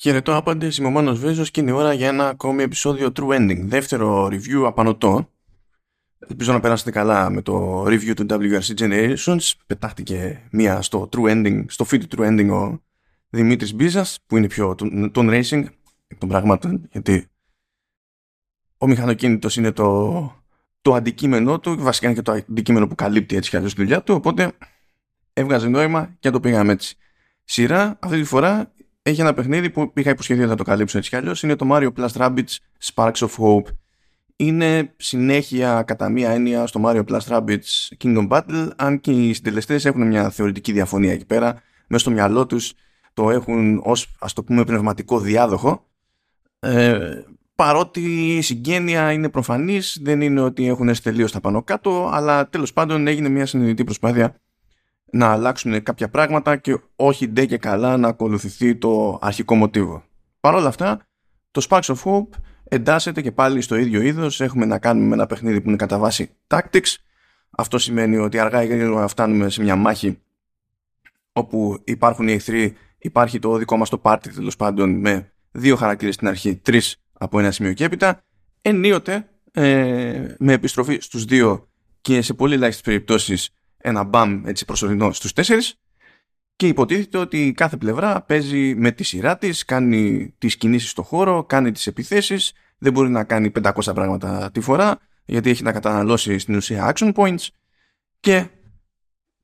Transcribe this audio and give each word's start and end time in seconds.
Χαιρετώ 0.00 0.36
άπαντες, 0.36 0.76
είμαι 0.76 0.86
ο 0.86 0.90
Μάνος 0.90 1.18
Βέζος 1.18 1.50
και 1.50 1.60
είναι 1.60 1.72
ώρα 1.72 1.92
για 1.92 2.08
ένα 2.08 2.28
ακόμη 2.28 2.62
επεισόδιο 2.62 3.12
True 3.16 3.28
Ending. 3.28 3.60
Δεύτερο 3.64 4.26
review 4.26 4.62
απανοτό. 4.66 5.30
Ελπίζω 6.18 6.52
να 6.52 6.60
περάσετε 6.60 6.90
καλά 6.90 7.30
με 7.30 7.42
το 7.42 7.82
review 7.82 8.12
του 8.16 8.26
WRC 8.28 8.74
Generations. 8.78 9.52
Πετάχτηκε 9.66 10.48
μία 10.50 10.82
στο 10.82 11.08
True 11.12 11.30
Ending, 11.30 11.64
στο 11.68 11.86
feed 11.90 12.04
του 12.08 12.16
True 12.16 12.26
Ending 12.26 12.48
ο 12.50 12.82
Δημήτρης 13.30 13.74
Μπίζας, 13.74 14.18
που 14.26 14.36
είναι 14.36 14.46
πιο 14.46 14.74
τον, 14.74 15.28
racing 15.30 15.64
εκ 16.06 16.18
των 16.18 16.28
πραγμάτων, 16.28 16.88
γιατί 16.92 17.26
ο 18.78 18.86
μηχανοκίνητος 18.86 19.56
είναι 19.56 19.72
το, 19.72 20.42
το 20.80 20.94
αντικείμενό 20.94 21.60
του, 21.60 21.76
βασικά 21.78 22.06
είναι 22.06 22.16
και 22.16 22.22
το 22.22 22.32
αντικείμενο 22.32 22.86
που 22.86 22.94
καλύπτει 22.94 23.36
έτσι 23.36 23.50
κι 23.50 23.56
αλλιώς 23.56 23.74
τη 23.74 23.82
δουλειά 23.82 24.02
του, 24.02 24.14
οπότε 24.14 24.52
έβγαζε 25.32 25.68
νόημα 25.68 26.16
και 26.18 26.30
το 26.30 26.40
πήγαμε 26.40 26.72
έτσι. 26.72 26.96
Σειρά, 27.44 27.98
αυτή 28.00 28.18
τη 28.18 28.24
φορά 28.24 28.72
έχει 29.08 29.20
ένα 29.20 29.34
παιχνίδι 29.34 29.70
που 29.70 29.92
είχα 29.94 30.10
υποσχεθεί 30.10 30.40
ότι 30.40 30.48
θα 30.48 30.54
το 30.54 30.62
καλύψω 30.62 30.98
έτσι 30.98 31.10
κι 31.10 31.16
αλλιώς. 31.16 31.42
Είναι 31.42 31.56
το 31.56 31.66
Mario 31.70 31.88
Plus 31.96 32.08
Rabbids 32.12 32.56
Sparks 32.94 33.12
of 33.12 33.28
Hope. 33.38 33.66
Είναι 34.36 34.92
συνέχεια 34.96 35.82
κατά 35.82 36.08
μία 36.08 36.30
έννοια 36.30 36.66
στο 36.66 36.80
Mario 36.84 37.04
Plus 37.04 37.20
Rabbids 37.28 37.96
Kingdom 38.04 38.28
Battle, 38.28 38.68
αν 38.76 39.00
και 39.00 39.10
οι 39.10 39.32
συντελεστές 39.32 39.84
έχουν 39.84 40.06
μια 40.06 40.30
θεωρητική 40.30 40.72
διαφωνία 40.72 41.12
εκεί 41.12 41.26
πέρα. 41.26 41.62
Μέσα 41.86 42.02
στο 42.02 42.10
μυαλό 42.10 42.46
τους 42.46 42.72
το 43.12 43.30
έχουν 43.30 43.80
ως 43.84 44.16
ας 44.18 44.32
το 44.32 44.42
πούμε 44.44 44.64
πνευματικό 44.64 45.18
διάδοχο. 45.18 45.86
Ε, 46.60 47.22
παρότι 47.54 48.36
η 48.36 48.40
συγγένεια 48.40 49.12
είναι 49.12 49.28
προφανής, 49.28 49.98
δεν 50.02 50.20
είναι 50.20 50.40
ότι 50.40 50.66
έχουν 50.66 50.90
τελείως 51.02 51.32
τα 51.32 51.40
πάνω 51.40 51.62
κάτω, 51.62 52.08
αλλά 52.12 52.48
τέλος 52.48 52.72
πάντων 52.72 53.06
έγινε 53.06 53.28
μια 53.28 53.46
συνειδητή 53.46 53.84
προσπάθεια 53.84 54.34
να 55.10 55.32
αλλάξουν 55.32 55.82
κάποια 55.82 56.08
πράγματα 56.08 56.56
και 56.56 56.78
όχι 56.96 57.28
ντε 57.28 57.46
και 57.46 57.58
καλά 57.58 57.96
να 57.96 58.08
ακολουθηθεί 58.08 58.76
το 58.76 59.18
αρχικό 59.20 59.54
μοτίβο. 59.54 60.02
Παρ' 60.40 60.54
όλα 60.54 60.68
αυτά, 60.68 61.06
το 61.50 61.66
Sparks 61.68 61.80
of 61.80 61.96
Hope 62.04 62.28
εντάσσεται 62.64 63.20
και 63.20 63.32
πάλι 63.32 63.60
στο 63.60 63.76
ίδιο 63.76 64.02
είδος. 64.02 64.40
Έχουμε 64.40 64.64
να 64.64 64.78
κάνουμε 64.78 65.06
με 65.06 65.14
ένα 65.14 65.26
παιχνίδι 65.26 65.60
που 65.60 65.68
είναι 65.68 65.76
κατά 65.76 65.98
βάση 65.98 66.30
tactics. 66.46 66.94
Αυτό 67.50 67.78
σημαίνει 67.78 68.16
ότι 68.16 68.38
αργά 68.38 68.62
ή 68.62 68.66
γρήγορα 68.66 69.08
φτάνουμε 69.08 69.48
σε 69.48 69.62
μια 69.62 69.76
μάχη 69.76 70.18
όπου 71.32 71.80
υπάρχουν 71.84 72.28
οι 72.28 72.32
εχθροί, 72.32 72.76
υπάρχει 72.98 73.38
το 73.38 73.56
δικό 73.56 73.76
μας 73.76 73.88
το 73.88 73.98
πάρτι 73.98 74.32
τέλος 74.34 74.56
πάντων 74.56 74.90
με 74.90 75.32
δύο 75.50 75.76
χαρακτήρες 75.76 76.14
στην 76.14 76.28
αρχή, 76.28 76.56
τρεις 76.56 76.96
από 77.12 77.38
ένα 77.38 77.50
σημείο 77.50 77.72
και 77.72 77.84
έπειτα. 77.84 78.22
Ενίοτε 78.62 79.28
ε, 79.52 80.34
με 80.38 80.52
επιστροφή 80.52 80.98
στους 81.00 81.24
δύο 81.24 81.68
και 82.00 82.22
σε 82.22 82.34
πολύ 82.34 82.54
ελάχιστες 82.54 82.84
περιπτώσεις 82.84 83.50
ένα 83.78 84.04
μπαμ 84.04 84.46
έτσι 84.46 84.64
προσωρινό 84.64 85.12
στους 85.12 85.32
τέσσερις 85.32 85.80
και 86.56 86.66
υποτίθεται 86.66 87.18
ότι 87.18 87.52
κάθε 87.56 87.76
πλευρά 87.76 88.22
παίζει 88.22 88.74
με 88.74 88.90
τη 88.90 89.02
σειρά 89.02 89.38
της, 89.38 89.64
κάνει 89.64 90.34
τις 90.38 90.56
κινήσεις 90.56 90.90
στο 90.90 91.02
χώρο, 91.02 91.44
κάνει 91.44 91.72
τις 91.72 91.86
επιθέσεις, 91.86 92.52
δεν 92.78 92.92
μπορεί 92.92 93.08
να 93.08 93.24
κάνει 93.24 93.52
500 93.62 93.70
πράγματα 93.94 94.50
τη 94.50 94.60
φορά 94.60 94.98
γιατί 95.24 95.50
έχει 95.50 95.62
να 95.62 95.72
καταναλώσει 95.72 96.38
στην 96.38 96.56
ουσία 96.56 96.92
action 96.94 97.12
points 97.14 97.46
και 98.20 98.48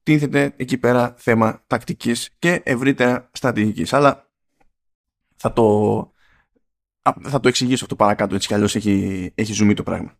τίθεται 0.03 0.55
εκεί 0.57 0.79
πέρα 0.79 1.15
θέμα 1.19 1.65
τακτικής 1.67 2.31
και 2.39 2.61
ευρύτερα 2.65 3.31
στρατηγικής. 3.33 3.93
Αλλά 3.93 4.31
θα 5.37 5.53
το, 5.53 6.13
θα 7.23 7.41
το 7.41 7.49
εξηγήσω 7.49 7.85
αυτό 7.85 7.97
παρακάτω, 7.97 8.35
έτσι 8.35 8.49
κι 8.49 8.55
αλλιώς 8.55 8.75
έχει, 8.75 9.33
έχει 9.35 9.53
ζουμί 9.53 9.75
το 9.75 9.83
πράγμα. 9.83 10.19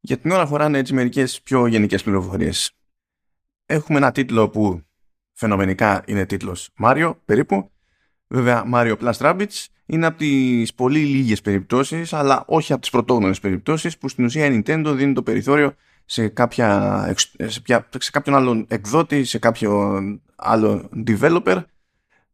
Για 0.00 0.18
την 0.18 0.30
ώρα 0.30 0.46
χωράνε 0.46 0.78
έτσι 0.78 0.94
μερικές 0.94 1.42
πιο 1.42 1.66
γενικές 1.66 2.02
πληροφορίες 2.02 2.76
έχουμε 3.72 3.98
ένα 3.98 4.12
τίτλο 4.12 4.48
που 4.48 4.82
φαινομενικά 5.32 6.02
είναι 6.06 6.26
τίτλος 6.26 6.70
Mario 6.82 7.14
περίπου. 7.24 7.70
Βέβαια 8.26 8.64
Mario 8.74 8.96
Plus 8.96 9.12
Rabbids 9.12 9.66
είναι 9.86 10.06
από 10.06 10.18
τις 10.18 10.74
πολύ 10.74 10.98
λίγες 10.98 11.40
περιπτώσεις 11.40 12.12
αλλά 12.12 12.44
όχι 12.46 12.72
από 12.72 12.80
τις 12.80 12.90
πρωτόγνωρες 12.90 13.40
περιπτώσεις 13.40 13.98
που 13.98 14.08
στην 14.08 14.24
ουσία 14.24 14.46
η 14.46 14.62
Nintendo 14.64 14.92
δίνει 14.96 15.12
το 15.12 15.22
περιθώριο 15.22 15.74
σε, 16.04 16.28
κάποια, 16.28 17.14
σε, 17.36 17.62
σε 17.98 18.10
κάποιον 18.10 18.36
άλλον 18.36 18.66
εκδότη, 18.68 19.24
σε 19.24 19.38
κάποιον 19.38 20.22
άλλο 20.36 20.88
developer 21.06 21.64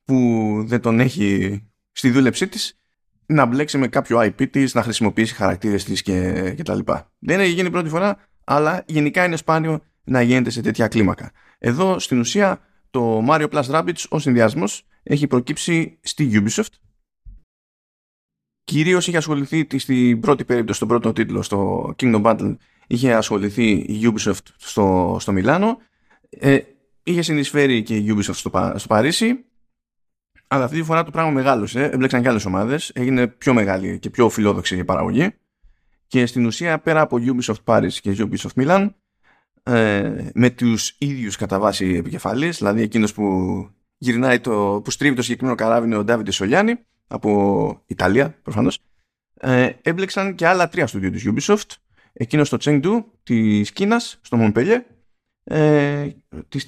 που 0.05 0.63
δεν 0.67 0.81
τον 0.81 1.01
έχει 1.01 1.63
στη 1.93 2.11
δούλεψή 2.11 2.49
της 2.49 2.79
να 3.27 3.45
μπλέξει 3.45 3.79
με 3.79 3.89
κάποιο 3.89 4.19
IP 4.21 4.51
της, 4.51 4.75
να 4.75 4.83
χρησιμοποιήσει 4.83 5.35
χαρακτήρες 5.35 5.85
της 5.85 6.03
και, 6.03 6.51
και 6.57 6.63
τα 6.63 6.75
λοιπά. 6.75 7.11
Δεν 7.19 7.41
έχει 7.41 7.53
γίνει 7.53 7.71
πρώτη 7.71 7.89
φορά, 7.89 8.17
αλλά 8.45 8.85
γενικά 8.87 9.25
είναι 9.25 9.37
σπάνιο 9.37 9.81
να 10.09 10.23
γίνεται 10.23 10.51
σε 10.51 10.61
τέτοια 10.61 10.89
κλίμακα. 10.89 11.33
Εδώ 11.59 11.99
στην 11.99 12.19
ουσία 12.19 12.61
το 12.91 13.27
Mario 13.29 13.49
Plus 13.49 13.63
Rabbids 13.63 14.05
ο 14.09 14.19
συνδυασμός 14.19 14.87
έχει 15.03 15.27
προκύψει 15.27 15.99
στη 16.03 16.31
Ubisoft. 16.33 16.73
Κυρίως 18.65 19.07
είχε 19.07 19.17
ασχοληθεί 19.17 19.67
στην 19.79 20.21
πρώτη 20.21 20.45
περίπτωση, 20.45 20.77
στον 20.77 20.89
πρώτο 20.89 21.13
τίτλο, 21.13 21.43
στο 21.43 21.91
Kingdom 21.99 22.23
Battle, 22.23 22.57
είχε 22.87 23.15
ασχοληθεί 23.15 23.71
η 23.71 24.13
Ubisoft 24.15 24.47
στο, 24.57 25.17
στο 25.21 25.33
Μιλάνο. 25.33 25.79
Ε, 26.29 26.59
είχε 27.03 27.23
συνεισφέρει 27.23 27.83
και 27.83 27.97
η 27.97 28.07
Ubisoft 28.09 28.35
στο, 28.35 28.73
στο 28.77 28.89
Παρίσι. 28.89 29.45
Αλλά 30.47 30.65
αυτή 30.65 30.77
τη 30.77 30.83
φορά 30.83 31.05
το 31.05 31.11
πράγμα 31.11 31.31
μεγάλωσε, 31.31 31.85
έμπλεξαν 31.85 32.23
και 32.23 32.29
άλλες 32.29 32.45
ομάδες, 32.45 32.91
έγινε 32.95 33.27
πιο 33.27 33.55
μεγάλη 33.55 33.99
και 33.99 34.11
πιο 34.11 34.29
φιλόδοξη 34.29 34.77
η 34.77 34.85
παραγωγή. 34.85 35.35
Και 36.07 36.27
στην 36.27 36.47
ουσία 36.47 36.79
πέρα 36.79 37.01
από 37.01 37.19
Ubisoft 37.21 37.65
Paris 37.65 37.93
και 37.93 38.17
Ubisoft 38.19 38.63
Milan 38.63 38.89
ε, 39.69 40.31
με 40.35 40.51
τους 40.51 40.97
ίδιους 40.99 41.37
κατά 41.37 41.59
βάση 41.59 41.95
επικεφαλής, 41.95 42.57
δηλαδή 42.59 42.83
εκείνος 42.83 43.13
που 43.13 43.25
γυρνάει 43.99 44.41
το, 44.41 44.81
που 44.85 44.91
στρίβει 44.91 45.17
το 45.17 45.23
συγκεκριμένο 45.23 45.57
καράβι 45.57 45.87
είναι 45.87 45.97
ο 45.97 46.05
Ντάβιντε 46.05 46.31
Σολιάνη 46.31 46.75
από 47.07 47.83
Ιταλία 47.87 48.39
προφανώς. 48.43 48.79
Ε, 49.35 49.71
έμπλεξαν 49.83 50.35
και 50.35 50.47
άλλα 50.47 50.69
τρία 50.69 50.87
στούντιο 50.87 51.11
της 51.11 51.27
Ubisoft. 51.27 51.71
Εκείνος 52.13 52.47
στο 52.47 52.57
Chengdu 52.61 53.05
της 53.23 53.73
Κίνας, 53.73 54.19
στο 54.23 54.37
Μομπελιέ 54.37 54.87
ε, 55.45 56.09
της, 56.49 56.65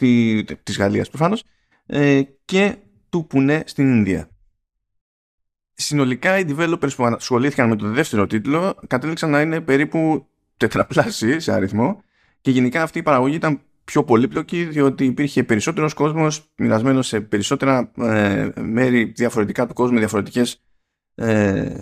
της 0.62 0.78
Γαλλίας 0.78 1.08
προφανώς 1.08 1.44
ε, 1.86 2.22
και 2.44 2.76
του 3.08 3.26
Πουνέ 3.26 3.62
στην 3.66 3.96
Ινδία. 3.96 4.28
Συνολικά 5.72 6.38
οι 6.38 6.44
developers 6.48 6.94
που 6.96 7.04
ασχολήθηκαν 7.04 7.68
με 7.68 7.76
το 7.76 7.88
δεύτερο 7.88 8.26
τίτλο 8.26 8.78
κατέληξαν 8.86 9.30
να 9.30 9.40
είναι 9.40 9.60
περίπου 9.60 10.26
τετραπλάσιοι 10.56 11.40
σε 11.40 11.52
αριθμό 11.52 12.02
και 12.40 12.50
γενικά 12.50 12.82
αυτή 12.82 12.98
η 12.98 13.02
παραγωγή 13.02 13.34
ήταν 13.34 13.60
πιο 13.84 14.04
πολύπλοκη 14.04 14.64
διότι 14.64 15.04
υπήρχε 15.04 15.44
περισσότερος 15.44 15.94
κόσμος 15.94 16.52
μοιρασμένος 16.56 17.06
σε 17.06 17.20
περισσότερα 17.20 17.90
ε, 17.96 18.48
μέρη 18.60 19.04
διαφορετικά 19.04 19.66
του 19.66 19.74
κόσμου, 19.74 19.98
διαφορετικές 19.98 20.62
ε, 21.14 21.74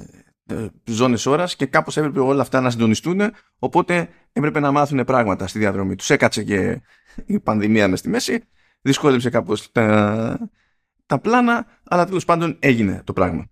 ε, 0.47 0.67
ζώνες 0.85 1.27
ώρας 1.27 1.57
και 1.57 1.67
κάπως 1.67 1.97
έπρεπε 1.97 2.21
όλα 2.21 2.43
αυτά 2.43 2.61
να 2.61 2.71
συντονιστούν 2.71 3.21
οπότε 3.59 4.09
έπρεπε 4.33 4.61
να 4.61 4.71
μάθουν 4.71 5.05
πράγματα 5.05 5.47
στη 5.47 5.59
διαδρομή 5.59 5.95
τους. 5.95 6.11
Έκατσε 6.11 6.43
και 6.43 6.83
η 7.27 7.41
πανδημία 7.41 7.89
μες 7.89 7.99
στη 7.99 8.09
μέση, 8.09 8.43
δυσκόλεψε 8.81 9.31
κάπως 9.31 9.73
τα, 9.73 10.51
τα 11.07 11.19
πλάνα 11.19 11.67
αλλά 11.85 12.07
τέλος 12.07 12.25
πάντων 12.25 12.57
έγινε 12.59 13.03
το 13.05 13.13
πράγμα. 13.13 13.51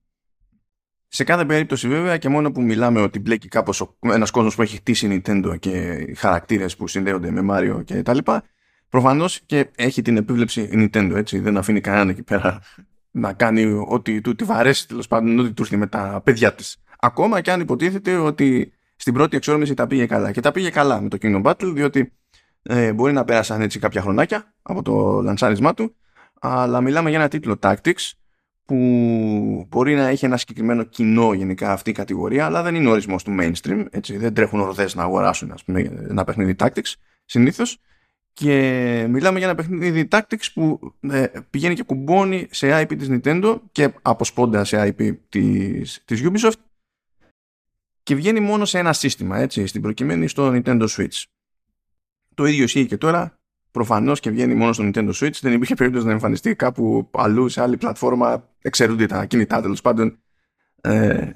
Σε 1.08 1.24
κάθε 1.24 1.44
περίπτωση 1.44 1.88
βέβαια 1.88 2.16
και 2.16 2.28
μόνο 2.28 2.52
που 2.52 2.62
μιλάμε 2.62 3.00
ότι 3.00 3.18
μπλέκει 3.18 3.48
κάπως 3.48 3.96
ένας 4.00 4.30
κόσμος 4.30 4.54
που 4.54 4.62
έχει 4.62 4.76
χτίσει 4.76 5.06
η 5.06 5.22
Nintendo 5.24 5.58
και 5.58 6.04
χαρακτήρες 6.16 6.76
που 6.76 6.88
συνδέονται 6.88 7.30
με 7.30 7.42
Mario 7.50 7.84
και 7.84 8.02
τα 8.02 8.14
λοιπά 8.14 8.44
προφανώς 8.88 9.40
και 9.46 9.68
έχει 9.76 10.02
την 10.02 10.16
επίβλεψη 10.16 10.60
η 10.60 10.90
Nintendo 10.92 11.12
έτσι. 11.14 11.38
Δεν 11.38 11.56
αφήνει 11.56 11.80
κανέναν 11.80 12.08
εκεί 12.08 12.22
πέρα 12.22 12.60
να 13.10 13.32
κάνει 13.32 13.84
ό,τι 13.88 14.20
του 14.20 14.34
τη 14.34 14.44
βαρέσει 14.44 14.88
τέλος 14.88 15.06
πάντων 15.06 15.38
ό,τι 15.38 15.52
του 15.52 15.62
έρθει 15.62 15.76
με 15.76 15.86
τα 15.86 16.20
παιδιά 16.24 16.54
της. 16.54 16.76
Ακόμα 16.98 17.40
και 17.40 17.50
αν 17.50 17.60
υποτίθεται 17.60 18.16
ότι 18.16 18.72
στην 18.96 19.14
πρώτη 19.14 19.36
εξόρμηση 19.36 19.74
τα 19.74 19.86
πήγε 19.86 20.06
καλά. 20.06 20.32
Και 20.32 20.40
τα 20.40 20.52
πήγε 20.52 20.70
καλά 20.70 21.00
με 21.00 21.08
το 21.08 21.18
Kingdom 21.20 21.42
Battle 21.42 21.72
διότι 21.74 22.12
ε, 22.62 22.92
μπορεί 22.92 23.12
να 23.12 23.24
πέρασαν 23.24 23.60
έτσι 23.60 23.78
κάποια 23.78 24.00
χρονάκια 24.00 24.54
από 24.62 24.82
το 24.82 25.20
λανσάρισμά 25.22 25.74
του 25.74 25.96
αλλά 26.40 26.80
μιλάμε 26.80 27.10
για 27.10 27.18
ένα 27.18 27.28
τίτλο 27.28 27.58
Tactics 27.60 28.12
που 28.66 29.66
μπορεί 29.68 29.94
να 29.94 30.06
έχει 30.06 30.24
ένα 30.24 30.36
συγκεκριμένο 30.36 30.82
κοινό 30.82 31.32
γενικά 31.32 31.72
αυτή 31.72 31.90
η 31.90 31.92
κατηγορία, 31.92 32.44
αλλά 32.44 32.62
δεν 32.62 32.74
είναι 32.74 32.88
ορισμός 32.88 33.22
του 33.24 33.36
mainstream. 33.40 33.86
Έτσι, 33.90 34.16
δεν 34.16 34.34
τρέχουν 34.34 34.60
ορδές 34.60 34.94
να 34.94 35.02
αγοράσουν 35.02 35.52
ας 35.52 35.64
πούμε, 35.64 35.80
ένα 36.08 36.24
παιχνίδι 36.24 36.54
Tactics 36.58 36.92
συνήθως. 37.24 37.78
Και 38.32 38.52
μιλάμε 39.08 39.38
για 39.38 39.46
ένα 39.48 39.56
παιχνίδι 39.56 40.08
Tactics 40.10 40.46
που 40.54 40.94
ε, 41.00 41.26
πηγαίνει 41.50 41.74
και 41.74 41.82
κουμπώνει 41.82 42.46
σε 42.50 42.80
IP 42.80 42.98
της 42.98 43.08
Nintendo 43.10 43.60
και 43.72 43.92
αποσπώντα 44.02 44.64
σε 44.64 44.94
IP 44.98 45.16
της, 45.28 46.02
της 46.04 46.22
Ubisoft 46.24 46.60
και 48.02 48.14
βγαίνει 48.14 48.40
μόνο 48.40 48.64
σε 48.64 48.78
ένα 48.78 48.92
σύστημα, 48.92 49.38
έτσι, 49.38 49.66
στην 49.66 49.82
προκειμένη 49.82 50.28
στο 50.28 50.52
Nintendo 50.54 50.86
Switch. 50.88 51.24
Το 52.34 52.44
ίδιο 52.44 52.64
ισχύει 52.64 52.86
και 52.86 52.96
τώρα 52.96 53.38
προφανώς 53.76 54.20
και 54.20 54.30
βγαίνει 54.30 54.54
μόνο 54.54 54.72
στο 54.72 54.84
Nintendo 54.84 55.10
Switch. 55.12 55.38
Δεν 55.40 55.52
υπήρχε 55.52 55.74
περίπτωση 55.74 56.06
να 56.06 56.12
εμφανιστεί 56.12 56.54
κάπου 56.54 57.10
αλλού 57.12 57.48
σε 57.48 57.62
άλλη 57.62 57.76
πλατφόρμα. 57.76 58.48
Εξαιρούνται 58.62 59.06
τα 59.06 59.24
κινητά 59.24 59.60
τέλος 59.60 59.80
πάντων. 59.80 60.18
Ε, 60.80 61.30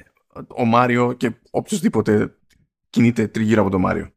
ο 0.49 0.65
Μάριο 0.65 1.13
και 1.13 1.31
οποιοδήποτε 1.51 2.35
κινείται 2.91 3.27
τριγύρω 3.27 3.61
από 3.61 3.71
τον 3.71 3.81
Μάριο. 3.81 4.11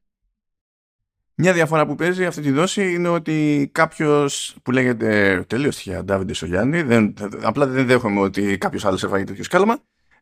Μια 1.36 1.54
διαφορά 1.54 1.86
που 1.86 1.96
παίζει 1.96 2.26
αυτή 2.26 2.42
τη 2.42 2.52
δόση 2.52 2.94
είναι 2.94 3.08
ότι 3.08 3.70
κάποιος 3.72 4.56
που 4.64 4.72
λέγεται 4.72 5.44
τελείω 5.48 5.70
τυχαία 5.70 6.04
Ντάβιντε 6.04 6.34
Σολιάννη, 6.34 6.82
δεν, 6.82 7.14
απλά 7.42 7.68
δεν 7.68 7.86
δέχομαι 7.86 8.20
ότι 8.20 8.58
κάποιος 8.58 8.86
άλλος 8.86 9.04
έφαγε 9.04 9.24
τέτοιο 9.24 9.44
σκάλαμα, 9.44 9.78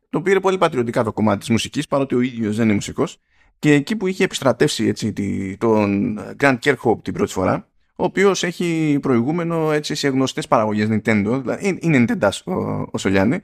το 0.10 0.22
πήρε 0.22 0.40
πολύ 0.40 0.58
πατριωτικά 0.58 1.04
το 1.04 1.14
κομμάτι 1.14 1.40
της 1.40 1.50
μουσικής, 1.50 1.88
παρότι 1.88 2.16
ο 2.16 2.22
ίδιος 2.22 2.56
δεν 2.56 2.66
είναι 2.66 2.74
μουσικός. 2.74 3.18
Και 3.60 3.74
εκεί 3.74 3.96
που 3.96 4.08
είχε 4.08 4.24
επιστρατεύσει 4.24 4.86
έτσι, 4.86 5.14
τον 5.60 6.20
Grand 6.40 6.58
Kerkhope 6.60 7.04
την 7.04 7.14
πρώτη 7.14 7.32
φορά, 7.32 7.71
ο 8.02 8.04
οποίο 8.04 8.32
έχει 8.42 8.98
προηγούμενο 9.02 9.72
έτσι, 9.72 9.96
σε 9.96 10.08
γνωστέ 10.08 10.42
παραγωγέ 10.50 10.88
Nintendo, 10.90 11.40
δηλαδή 11.42 11.78
είναι 11.82 12.06
Nintendo 12.08 12.30
ο, 12.44 12.54
ο 12.92 12.98
Σολιάννη, 12.98 13.40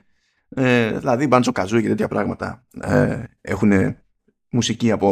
ε, 0.48 0.98
δηλαδή 0.98 1.28
Banjo 1.30 1.52
Kazooie 1.52 1.80
και 1.80 1.88
τέτοια 1.88 2.08
πράγματα 2.08 2.66
ε, 2.80 3.22
έχουν 3.40 3.96
μουσική 4.50 4.90
από, 4.90 5.08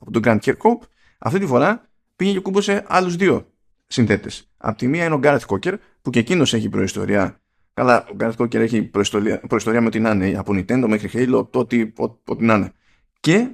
από 0.00 0.10
τον 0.10 0.22
Grand 0.24 0.38
Kerkhope. 0.40 0.86
Αυτή 1.18 1.38
τη 1.38 1.46
φορά 1.46 1.88
πήγε 2.16 2.32
και 2.32 2.40
κούμπωσε 2.40 2.84
άλλου 2.86 3.10
δύο 3.10 3.52
συνθέτε. 3.86 4.30
Απ' 4.56 4.76
τη 4.76 4.86
μία 4.86 5.04
είναι 5.04 5.14
ο 5.14 5.20
Gareth 5.22 5.46
Cocker, 5.46 5.74
που 6.02 6.10
και 6.10 6.18
εκείνο 6.18 6.42
έχει 6.42 6.68
προϊστορία. 6.68 7.40
Καλά, 7.74 8.06
ο 8.12 8.16
Gareth 8.20 8.36
Cocker 8.36 8.54
έχει 8.54 8.82
προϊστορία, 8.82 9.40
προϊστορία 9.48 9.80
με 9.80 9.86
ό,τι 9.86 10.00
να 10.00 10.10
είναι, 10.10 10.38
από 10.38 10.52
Nintendo 10.52 10.84
μέχρι 10.88 11.10
Halo, 11.12 11.46
το 11.50 11.58
ό,τι, 11.58 11.92
ό,τι 12.24 12.44
να 12.44 12.54
είναι. 12.54 12.72
Και 13.20 13.50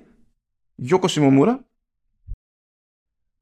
Γιώκο 0.74 1.08
Σιμομούρα, 1.08 1.64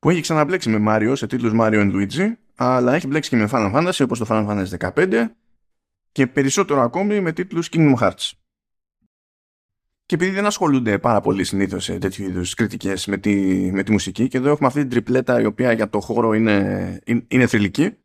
που 0.01 0.11
έχει 0.11 0.21
ξαναμπλέξει 0.21 0.69
με 0.71 0.79
Μάριο 0.79 1.17
σε 1.17 1.27
τίτλους 1.27 1.53
Mario 1.57 1.75
and 1.75 1.93
Luigi, 1.93 2.33
αλλά 2.55 2.95
έχει 2.95 3.07
μπλέξει 3.07 3.31
και 3.31 3.37
με 3.37 3.49
Final 3.53 3.75
Fantasy 3.75 4.01
όπως 4.03 4.19
το 4.19 4.27
Final 4.29 4.47
Fantasy 4.49 4.93
15 4.95 5.25
και 6.13 6.27
περισσότερο 6.27 6.81
ακόμη 6.81 7.21
με 7.21 7.33
τίτλους 7.33 7.69
Kingdom 7.73 7.95
Hearts. 8.01 8.31
Και 10.07 10.15
επειδή 10.15 10.31
δεν 10.31 10.47
ασχολούνται 10.47 10.99
πάρα 10.99 11.21
πολύ 11.21 11.45
συνήθως 11.45 11.85
σε 11.85 11.99
τέτοιου 11.99 12.25
είδους 12.25 12.55
κριτικές 12.55 13.07
με 13.07 13.17
τη, 13.17 13.35
με 13.73 13.83
τη 13.83 13.91
μουσική, 13.93 14.29
και 14.29 14.39
εδώ 14.39 14.51
έχουμε 14.51 14.69
αυτή 14.69 14.81
την 14.81 14.91
τριπλέτα 14.91 15.41
η 15.41 15.45
οποία 15.45 15.73
για 15.73 15.91
το 15.91 16.01
χώρο 16.01 16.33
είναι, 16.33 17.01
είναι 17.29 17.47
θρηλυκή, 17.47 17.97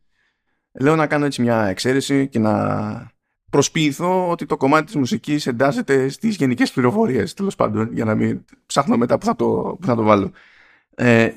λέω 0.71 0.95
να 0.95 1.07
κάνω 1.07 1.25
έτσι 1.25 1.41
μια 1.41 1.65
εξαίρεση 1.65 2.27
και 2.27 2.39
να 2.39 3.13
προσποιηθώ 3.49 4.29
ότι 4.29 4.45
το 4.45 4.57
κομμάτι 4.57 4.85
της 4.85 4.95
μουσικής 4.95 5.47
εντάσσεται 5.47 6.09
στις 6.09 6.35
γενικές 6.35 6.71
πληροφορίες 6.71 7.33
τέλος 7.33 7.55
πάντων 7.55 7.93
για 7.93 8.05
να 8.05 8.15
μην 8.15 8.45
ψάχνω 8.65 8.97
μετά 8.97 9.17
που 9.17 9.25
θα 9.25 9.35
το, 9.35 9.77
που 9.79 9.85
θα 9.85 9.95
το 9.95 10.03
βάλω. 10.03 10.31
Ε, 10.95 11.29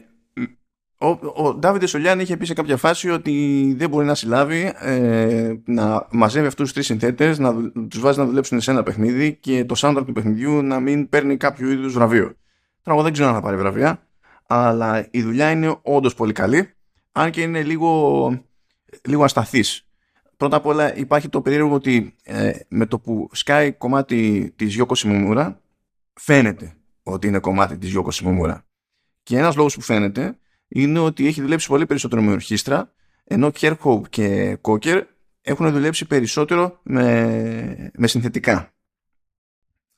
ο, 0.99 1.09
ο 1.45 1.55
Ντάβιντε 1.55 1.87
Σολιάν 1.87 2.21
είχε 2.21 2.37
πει 2.37 2.47
σε 2.47 2.55
κάποια 2.55 2.77
φάση 2.77 3.11
ότι 3.11 3.75
δεν 3.79 3.89
μπορεί 3.89 4.07
να 4.07 4.15
συλλάβει 4.15 4.75
ε, 4.79 5.55
να 5.65 6.07
μαζεύει 6.11 6.47
αυτούς 6.47 6.65
τους 6.65 6.73
τρεις 6.73 6.87
συνθέτες, 6.87 7.39
να 7.39 7.71
τους 7.89 8.01
βάζει 8.01 8.19
να 8.19 8.27
δουλέψουν 8.27 8.61
σε 8.61 8.71
ένα 8.71 8.83
παιχνίδι 8.83 9.35
και 9.35 9.65
το 9.65 9.75
soundtrack 9.79 10.03
του 10.07 10.13
παιχνιδιού 10.13 10.63
να 10.63 10.81
μην 10.81 11.09
παίρνει 11.09 11.37
κάποιο 11.37 11.71
είδους 11.71 11.93
βραβείο. 11.93 12.25
Τώρα, 12.83 12.97
εγώ 12.97 13.03
δεν 13.03 13.13
ξέρω 13.13 13.29
αν 13.29 13.35
θα 13.35 13.41
πάρει 13.41 13.57
βραβεία, 13.57 14.07
αλλά 14.47 15.09
η 15.11 15.23
δουλειά 15.23 15.51
είναι 15.51 15.77
όντως 15.83 16.15
πολύ 16.15 16.33
καλή, 16.33 16.71
αν 17.13 17.31
και 17.31 17.41
είναι 17.41 17.63
λίγο, 17.63 18.29
λίγο 19.03 19.25
ασταθής. 19.25 19.89
Πρώτα 20.37 20.57
απ' 20.57 20.67
όλα 20.67 20.97
υπάρχει 20.97 21.29
το 21.29 21.41
περίεργο 21.41 21.75
ότι 21.75 22.15
ε, 22.23 22.53
με 22.69 22.87
το 22.87 22.99
που 22.99 23.29
σκάει 23.33 23.73
κομμάτι 23.73 24.53
της 24.57 24.75
Γιώκο 24.75 24.95
Σιμομούρα 24.95 25.61
φαίνεται 26.13 26.77
ότι 27.03 27.27
είναι 27.27 27.39
κομμάτι 27.39 27.79
της 27.79 27.91
Γιώκο 27.91 28.11
Σιμομούρα. 28.11 28.65
Και 29.23 29.39
ένας 29.39 29.57
λόγος 29.57 29.75
που 29.75 29.81
φαίνεται 29.81 30.39
είναι 30.69 30.99
ότι 30.99 31.27
έχει 31.27 31.41
δουλέψει 31.41 31.69
πολύ 31.69 31.87
περισσότερο 31.87 32.23
με 32.23 32.33
ορχήστρα, 32.33 32.93
ενώ 33.25 33.51
Κέρχοπ 33.51 34.09
και 34.09 34.59
Κόκερ 34.61 35.05
έχουν 35.41 35.73
δουλέψει 35.73 36.07
περισσότερο 36.07 36.81
με, 36.83 37.91
με 37.95 38.07
συνθετικά. 38.07 38.73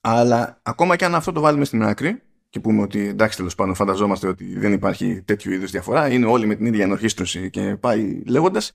Αλλά 0.01 0.61
ακόμα 0.63 0.97
και 0.97 1.05
αν 1.05 1.15
αυτό 1.15 1.33
το 1.33 1.41
βάλουμε 1.41 1.65
στην 1.65 1.83
άκρη 1.83 2.23
και 2.49 2.61
πούμε 2.61 2.83
ότι 2.83 3.07
εντάξει 3.07 3.37
τέλος 3.37 3.55
πάντων 3.55 3.75
φανταζόμαστε 3.75 4.29
ότι 4.29 4.59
δεν 4.59 4.73
υπάρχει 4.73 5.23
τέτοιου 5.23 5.53
είδους 5.53 5.71
διαφορά, 5.71 6.09
είναι 6.09 6.27
όλοι 6.27 6.47
με 6.47 6.55
την 6.55 6.67
ίδια 6.67 6.85
ενορχήστρωση 6.85 7.51
και 7.51 7.77
πάει 7.77 8.23
λέγοντας, 8.27 8.73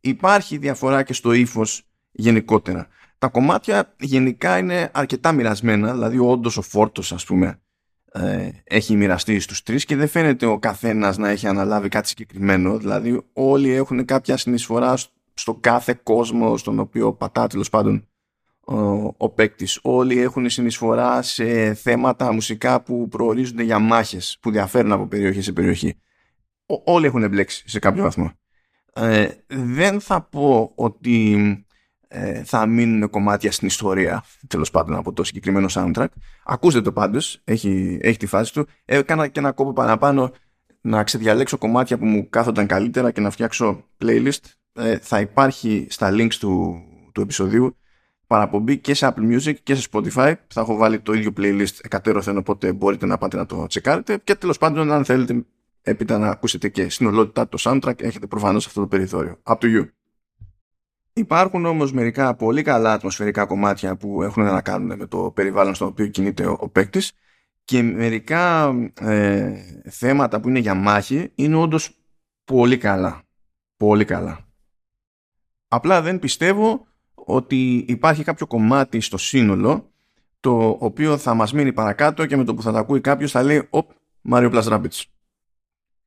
υπάρχει 0.00 0.58
διαφορά 0.58 1.02
και 1.02 1.12
στο 1.12 1.32
ύφος 1.32 1.86
γενικότερα. 2.10 2.88
Τα 3.18 3.28
κομμάτια 3.28 3.94
γενικά 4.00 4.58
είναι 4.58 4.90
αρκετά 4.94 5.32
μοιρασμένα, 5.32 5.92
δηλαδή 5.92 6.18
όντως 6.18 6.56
ο 6.56 6.62
φόρτος 6.62 7.12
ας 7.12 7.24
πούμε 7.24 7.60
ε, 8.12 8.48
έχει 8.64 8.96
μοιραστεί 8.96 9.40
στους 9.40 9.62
τρεις 9.62 9.84
και 9.84 9.96
δεν 9.96 10.08
φαίνεται 10.08 10.46
ο 10.46 10.58
καθένας 10.58 11.18
να 11.18 11.28
έχει 11.28 11.46
αναλάβει 11.46 11.88
κάτι 11.88 12.08
συγκεκριμένο 12.08 12.78
δηλαδή 12.78 13.22
όλοι 13.32 13.72
έχουν 13.72 14.04
κάποια 14.04 14.36
συνεισφορά 14.36 14.94
στο 15.34 15.54
κάθε 15.54 16.00
κόσμο 16.02 16.56
στον 16.56 16.78
οποίο 16.78 17.12
πατά 17.12 17.46
τέλος 17.46 17.68
πάντων 17.68 18.06
ο, 18.66 19.14
ο 19.16 19.28
παίκτης. 19.28 19.78
Όλοι 19.82 20.20
έχουν 20.20 20.50
συνεισφορά 20.50 21.22
σε 21.22 21.74
θέματα 21.74 22.32
μουσικά 22.32 22.82
που 22.82 23.08
προορίζονται 23.08 23.62
για 23.62 23.78
μάχες 23.78 24.38
που 24.40 24.50
διαφέρουν 24.50 24.92
από 24.92 25.06
περιοχή 25.06 25.40
σε 25.40 25.52
περιοχή. 25.52 25.94
όλοι 26.84 27.06
έχουν 27.06 27.22
εμπλέξει 27.22 27.68
σε 27.68 27.78
κάποιο 27.78 28.02
βαθμό. 28.02 28.32
Ε, 28.94 29.28
δεν 29.46 30.00
θα 30.00 30.22
πω 30.22 30.72
ότι 30.74 31.34
ε, 31.34 31.62
θα 32.44 32.66
μείνουν 32.66 33.10
κομμάτια 33.10 33.52
στην 33.52 33.66
ιστορία 33.66 34.24
τέλος 34.46 34.70
πάντων 34.70 34.96
από 34.96 35.12
το 35.12 35.24
συγκεκριμένο 35.24 35.66
soundtrack. 35.70 36.06
Ακούστε 36.44 36.80
το 36.80 36.92
πάντως, 36.92 37.40
έχει, 37.44 37.98
έχει 38.02 38.18
τη 38.18 38.26
φάση 38.26 38.52
του. 38.52 38.66
Έκανα 38.84 39.28
και 39.28 39.40
ένα 39.40 39.52
κόπο 39.52 39.72
παραπάνω 39.72 40.32
να 40.80 41.02
ξεδιαλέξω 41.02 41.58
κομμάτια 41.58 41.98
που 41.98 42.04
μου 42.04 42.28
κάθονταν 42.28 42.66
καλύτερα 42.66 43.10
και 43.10 43.20
να 43.20 43.30
φτιάξω 43.30 43.84
playlist. 44.04 44.40
Ε, 44.72 44.98
θα 44.98 45.20
υπάρχει 45.20 45.86
στα 45.90 46.10
links 46.12 46.34
του, 46.34 46.82
του 47.12 47.20
επεισοδίου 47.20 47.76
παραπομπή 48.26 48.78
και 48.78 48.94
σε 48.94 49.14
Apple 49.14 49.38
Music 49.38 49.54
και 49.62 49.74
σε 49.74 49.88
Spotify. 49.92 50.34
Θα 50.48 50.60
έχω 50.60 50.76
βάλει 50.76 51.00
το 51.00 51.12
ίδιο 51.12 51.32
playlist 51.36 51.78
εκατέρωθεν, 51.82 52.36
οπότε 52.36 52.72
μπορείτε 52.72 53.06
να 53.06 53.18
πάτε 53.18 53.36
να 53.36 53.46
το 53.46 53.66
τσεκάρετε. 53.66 54.20
Και 54.24 54.34
τέλος 54.34 54.58
πάντων, 54.58 54.92
αν 54.92 55.04
θέλετε 55.04 55.44
έπειτα 55.82 56.18
να 56.18 56.28
ακούσετε 56.28 56.68
και 56.68 56.88
συνολότητα 56.88 57.48
το 57.48 57.58
soundtrack, 57.60 58.02
έχετε 58.02 58.26
προφανώς 58.26 58.66
αυτό 58.66 58.80
το 58.80 58.86
περιθώριο. 58.86 59.38
Up 59.42 59.54
to 59.58 59.64
you. 59.64 59.88
Υπάρχουν 61.12 61.64
όμως 61.66 61.92
μερικά 61.92 62.34
πολύ 62.34 62.62
καλά 62.62 62.92
ατμοσφαιρικά 62.92 63.46
κομμάτια 63.46 63.96
που 63.96 64.22
έχουν 64.22 64.44
να 64.44 64.60
κάνουν 64.60 64.96
με 64.98 65.06
το 65.06 65.30
περιβάλλον 65.34 65.74
στο 65.74 65.86
οποίο 65.86 66.06
κινείται 66.06 66.46
ο, 66.46 66.56
ο 66.60 66.68
παίκτης 66.68 67.12
και 67.64 67.82
μερικά 67.82 68.74
ε, 69.00 69.54
θέματα 69.90 70.40
που 70.40 70.48
είναι 70.48 70.58
για 70.58 70.74
μάχη 70.74 71.32
είναι 71.34 71.56
όντως 71.56 71.90
πολύ 72.44 72.78
καλά. 72.78 73.22
Πολύ 73.76 74.04
καλά. 74.04 74.38
Απλά 75.68 76.02
δεν 76.02 76.18
πιστεύω 76.18 76.86
ότι 77.14 77.84
υπάρχει 77.88 78.24
κάποιο 78.24 78.46
κομμάτι 78.46 79.00
στο 79.00 79.18
σύνολο 79.18 79.90
το 80.40 80.76
οποίο 80.80 81.16
θα 81.18 81.34
μας 81.34 81.52
μείνει 81.52 81.72
παρακάτω 81.72 82.26
και 82.26 82.36
με 82.36 82.44
το 82.44 82.54
που 82.54 82.62
θα 82.62 82.72
τα 82.72 82.78
ακούει 82.78 83.00
κάποιος 83.00 83.30
θα 83.30 83.42
λέει 83.42 83.66
«Οπ, 83.70 83.90
Mario 84.30 84.52
Plus 84.52 84.62
Rabbids». 84.62 85.02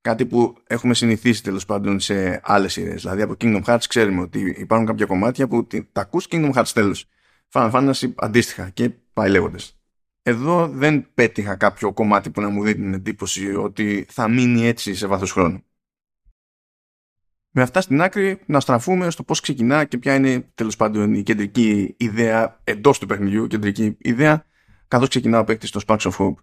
Κάτι 0.06 0.26
που 0.26 0.58
έχουμε 0.68 0.94
συνηθίσει 0.94 1.44
τέλος 1.44 1.66
πάντων 1.66 2.00
σε 2.00 2.42
άλλες 2.44 2.74
σειρές. 2.74 3.02
Δηλαδή 3.02 3.22
από 3.22 3.36
Kingdom 3.40 3.64
Hearts 3.64 3.84
ξέρουμε 3.90 4.22
ότι 4.22 4.56
υπάρχουν 4.58 4.88
κάποια 4.88 5.06
κομμάτια 5.06 5.48
που 5.48 5.68
τα 5.68 6.02
ακούς 6.02 6.28
Kingdom 6.30 6.54
Hearts 6.54 6.72
τέλος. 6.74 7.06
Final 7.52 7.72
Fantasy 7.72 8.14
αντίστοιχα 8.16 8.70
και 8.70 8.90
πάει 9.14 9.30
λέγοντας. 9.30 9.78
Εδώ 10.22 10.68
δεν 10.68 11.08
πέτυχα 11.14 11.56
κάποιο 11.56 11.94
κομμάτι 11.94 12.30
που 12.30 12.42
να 12.42 12.50
μου 12.50 12.64
δίνει 12.64 12.76
την 12.76 12.94
εντύπωση 12.94 13.56
ότι 13.56 14.06
θα 14.10 14.28
μείνει 14.28 14.66
έτσι 14.66 14.96
σε 14.96 15.08
βάθος 15.08 15.32
χρόνου. 15.32 15.64
Με 17.50 17.62
αυτά 17.62 17.82
στην 17.82 18.02
άκρη 18.02 18.40
να 18.46 18.60
στραφούμε 18.60 19.10
στο 19.10 19.24
πώς 19.24 19.40
ξεκινά 19.40 19.86
και 19.86 19.98
ποια 19.98 20.16
είναι 20.16 20.50
τέλος 20.56 20.76
πάντων 20.76 21.14
η 21.14 21.24
κεντρική 21.24 21.96
ιδέα 21.98 22.62
εντός 22.64 23.00
του 23.00 23.06
παιχνιδιού, 23.06 23.48
κεντρική 23.48 23.98
ιδέα 24.00 24.46
καθώς 24.88 25.08
ξεκινά 25.08 25.40
ο 25.40 25.44
παίκτης 25.44 25.70
στο 25.70 25.80
Sparks 25.88 26.12
of 26.12 26.12
Hope. 26.18 26.36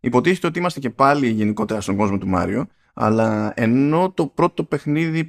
Υποτίθεται 0.00 0.46
ότι 0.46 0.58
είμαστε 0.58 0.80
και 0.80 0.90
πάλι 0.90 1.28
γενικότερα 1.28 1.80
στον 1.80 1.96
κόσμο 1.96 2.18
του 2.18 2.28
Μάριο 2.28 2.68
αλλά 2.94 3.52
ενώ 3.56 4.10
το 4.10 4.26
πρώτο 4.26 4.64
παιχνίδι 4.64 5.26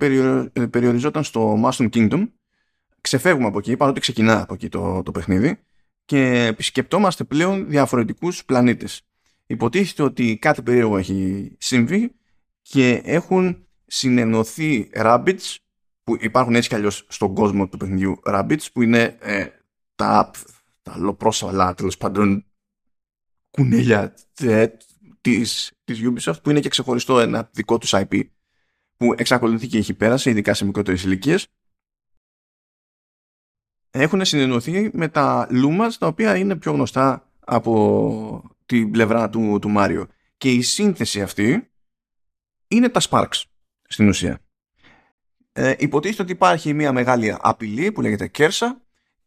ε, 0.54 0.66
περιοριζόταν 0.66 1.24
στο 1.24 1.62
Mushroom 1.64 1.90
Kingdom, 1.90 2.30
ξεφεύγουμε 3.02 3.48
από 3.48 3.58
εκεί, 3.58 3.78
παρότι 3.78 4.00
ξεκινά 4.00 4.42
από 4.42 4.54
εκεί 4.54 4.70
το, 4.70 5.04
το 5.04 5.12
παιχνίδι, 5.12 5.60
και 6.06 6.46
επισκεπτόμαστε 6.46 7.24
πλέον 7.24 7.70
διαφορετικούς 7.70 8.46
πλανήτες. 8.46 9.02
Υποτίθεται 9.46 10.04
ότι 10.04 10.38
κάτι 10.38 10.62
περίεργο 10.62 10.98
έχει 10.98 11.52
συμβεί 11.60 12.16
και 12.62 13.02
έχουν 13.06 13.68
συνενωθεί 13.86 14.90
rabbits 14.96 15.56
που 16.04 16.18
υπάρχουν 16.20 16.56
έτσι 16.56 16.70
κι 16.70 16.76
αλλιώς 16.76 17.06
στον 17.10 17.34
κόσμο 17.34 17.68
του 17.68 17.78
παιχνιδιού 17.78 18.20
rabbits 18.26 18.66
που 18.74 18.82
είναι 18.82 19.18
ε, 19.20 19.48
τα, 19.96 20.32
τα 20.82 20.98
λοπρόσαλα 20.98 21.74
τέλος 21.74 21.98
πάντων 21.98 22.46
κουνέλια 23.52 24.14
ε, 24.40 24.68
της, 25.22 25.72
της 25.84 26.00
Ubisoft 26.04 26.44
που 26.44 26.50
είναι 26.50 26.60
και 26.60 26.70
ξεχωριστό 26.70 27.20
ένα 27.20 27.50
δικό 27.54 27.78
τους 27.78 27.94
IP 27.94 28.24
που 28.98 29.14
εξακολουθεί 29.18 29.68
και 29.68 29.78
έχει 29.78 29.94
πέρασει 29.94 30.30
ειδικά 30.30 30.54
σε 30.54 30.66
μικρότερες 30.66 31.04
ηλικίες. 31.04 31.48
έχουν 33.92 34.26
συνενωθεί 34.26 34.90
με 34.94 35.08
τα 35.08 35.48
Lumas 35.52 35.92
τα 36.00 36.08
οποία 36.08 36.38
είναι 36.38 36.56
πιο 36.56 36.72
γνωστά 36.72 37.32
από 37.40 38.56
την 38.66 38.92
πλευρά 38.92 39.30
του, 39.30 39.60
του 39.62 39.74
Mario 39.78 40.08
και 40.38 40.52
η 40.52 40.62
σύνθεση 40.62 41.22
αυτή 41.22 41.72
είναι 42.68 42.90
τα 42.90 43.02
Sparks 43.10 43.44
στην 43.84 44.08
ουσία. 44.08 44.40
Ε, 45.52 45.76
υποτίθεται 45.78 46.22
ότι 46.22 46.32
υπάρχει 46.32 46.74
μια 46.74 46.92
μεγάλη 46.92 47.36
απειλή 47.40 47.92
που 47.92 48.02
λέγεται 48.02 48.32
Kersa 48.38 48.81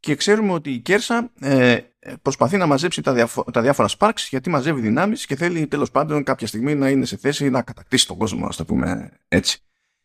και 0.05 0.15
ξέρουμε 0.15 0.53
ότι 0.53 0.71
η 0.71 0.79
Κέρσα 0.79 1.31
ε, 1.41 1.79
προσπαθεί 2.23 2.57
να 2.57 2.67
μαζέψει 2.67 3.03
τα, 3.03 3.13
διαφο- 3.13 3.51
τα 3.53 3.61
διάφορα 3.63 3.89
sparks 3.99 4.27
γιατί 4.31 4.51
μαζεύει 4.51 4.81
δυνάμεις 4.81 5.27
και 5.27 5.37
θέλει 5.37 5.67
τέλος 5.67 5.91
πάντων 5.91 6.23
κάποια 6.23 6.47
στιγμή 6.47 6.75
να 6.75 6.89
είναι 6.89 7.05
σε 7.05 7.17
θέση 7.17 7.51
να 7.51 7.63
κατακτήσει 7.63 8.07
τον 8.07 8.19
κόσμο, 8.19 8.47
ας 8.47 8.57
το 8.57 8.65
πούμε 8.65 9.11
έτσι. 9.29 9.59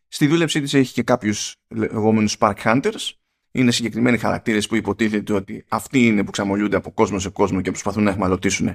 Στη 0.08 0.28
δούλεψή 0.28 0.62
της 0.62 0.74
έχει 0.74 0.94
και 0.94 1.04
κάποιους 1.04 1.56
λεγόμενους 1.68 2.36
Spark 2.40 2.56
Hunters. 2.64 3.12
Είναι 3.52 3.72
συγκεκριμένοι 3.72 4.18
χαρακτήρες 4.18 4.68
που 4.68 4.76
υποτίθεται 4.76 5.34
ότι 5.34 5.66
αυτοί 5.70 6.06
είναι 6.06 6.24
που 6.24 6.32
ξαμολιούνται 6.32 6.76
από 6.76 6.92
κόσμο 6.92 7.20
σε 7.20 7.30
κόσμο 7.30 7.62
και 7.62 7.70
προσπαθούν 7.70 8.04
να 8.04 8.10
εχμαλωτήσουν 8.10 8.68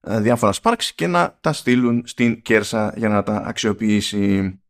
ε, 0.00 0.20
διάφορα 0.20 0.52
Sparks 0.62 0.84
και 0.94 1.06
να 1.06 1.38
τα 1.40 1.52
στείλουν 1.52 2.02
στην 2.06 2.42
Κέρσα 2.42 2.94
για 2.96 3.08
να 3.08 3.22
τα 3.22 3.36
αξιοποιήσει. 3.36 4.60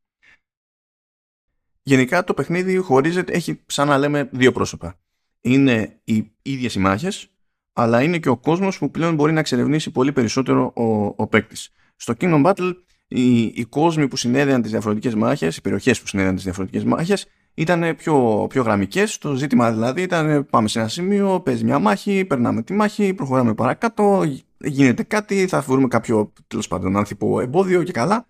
Γενικά 1.82 2.24
το 2.24 2.34
παιχνίδι 2.34 2.76
χωρίζεται, 2.76 3.32
έχει 3.32 3.62
σαν 3.66 3.88
να 3.88 3.98
λέμε 3.98 4.28
δύο 4.32 4.52
πρόσωπα. 4.52 4.98
Είναι 5.46 6.00
οι 6.04 6.32
ίδιες 6.42 6.74
οι 6.74 6.78
μάχες, 6.78 7.28
αλλά 7.72 8.02
είναι 8.02 8.18
και 8.18 8.28
ο 8.28 8.36
κόσμος 8.36 8.78
που 8.78 8.90
πλέον 8.90 9.14
μπορεί 9.14 9.32
να 9.32 9.40
εξερευνήσει 9.40 9.90
πολύ 9.90 10.12
περισσότερο 10.12 10.72
ο, 10.74 10.84
ο 11.16 11.26
παίκτης. 11.26 11.70
Στο 11.96 12.14
Kingdom 12.20 12.44
Battle 12.44 12.72
οι, 13.08 13.42
οι 13.42 13.64
κόσμοι 13.64 14.08
που 14.08 14.16
συνέδεαν 14.16 14.62
τις 14.62 14.70
διαφορετικές 14.70 15.14
μάχες, 15.14 15.56
οι 15.56 15.60
περιοχές 15.60 16.00
που 16.00 16.06
συνέδεαν 16.06 16.34
τις 16.34 16.44
διαφορετικές 16.44 16.84
μάχες 16.84 17.26
ήταν 17.54 17.96
πιο, 17.96 18.46
πιο 18.48 18.62
γραμμικές. 18.62 19.18
Το 19.18 19.34
ζήτημα 19.34 19.72
δηλαδή 19.72 20.02
ήταν 20.02 20.46
πάμε 20.50 20.68
σε 20.68 20.78
ένα 20.78 20.88
σημείο, 20.88 21.40
παίζει 21.40 21.64
μια 21.64 21.78
μάχη, 21.78 22.24
περνάμε 22.24 22.62
τη 22.62 22.72
μάχη, 22.72 23.14
προχωράμε 23.14 23.54
παρακάτω, 23.54 24.22
γίνεται 24.58 25.02
κάτι, 25.02 25.46
θα 25.46 25.60
βρούμε 25.60 25.88
κάποιο 25.88 26.32
τέλος 26.46 26.68
πάντων 26.68 26.96
άνθρωπο 26.96 27.40
εμπόδιο 27.40 27.82
και 27.82 27.92
καλά. 27.92 28.28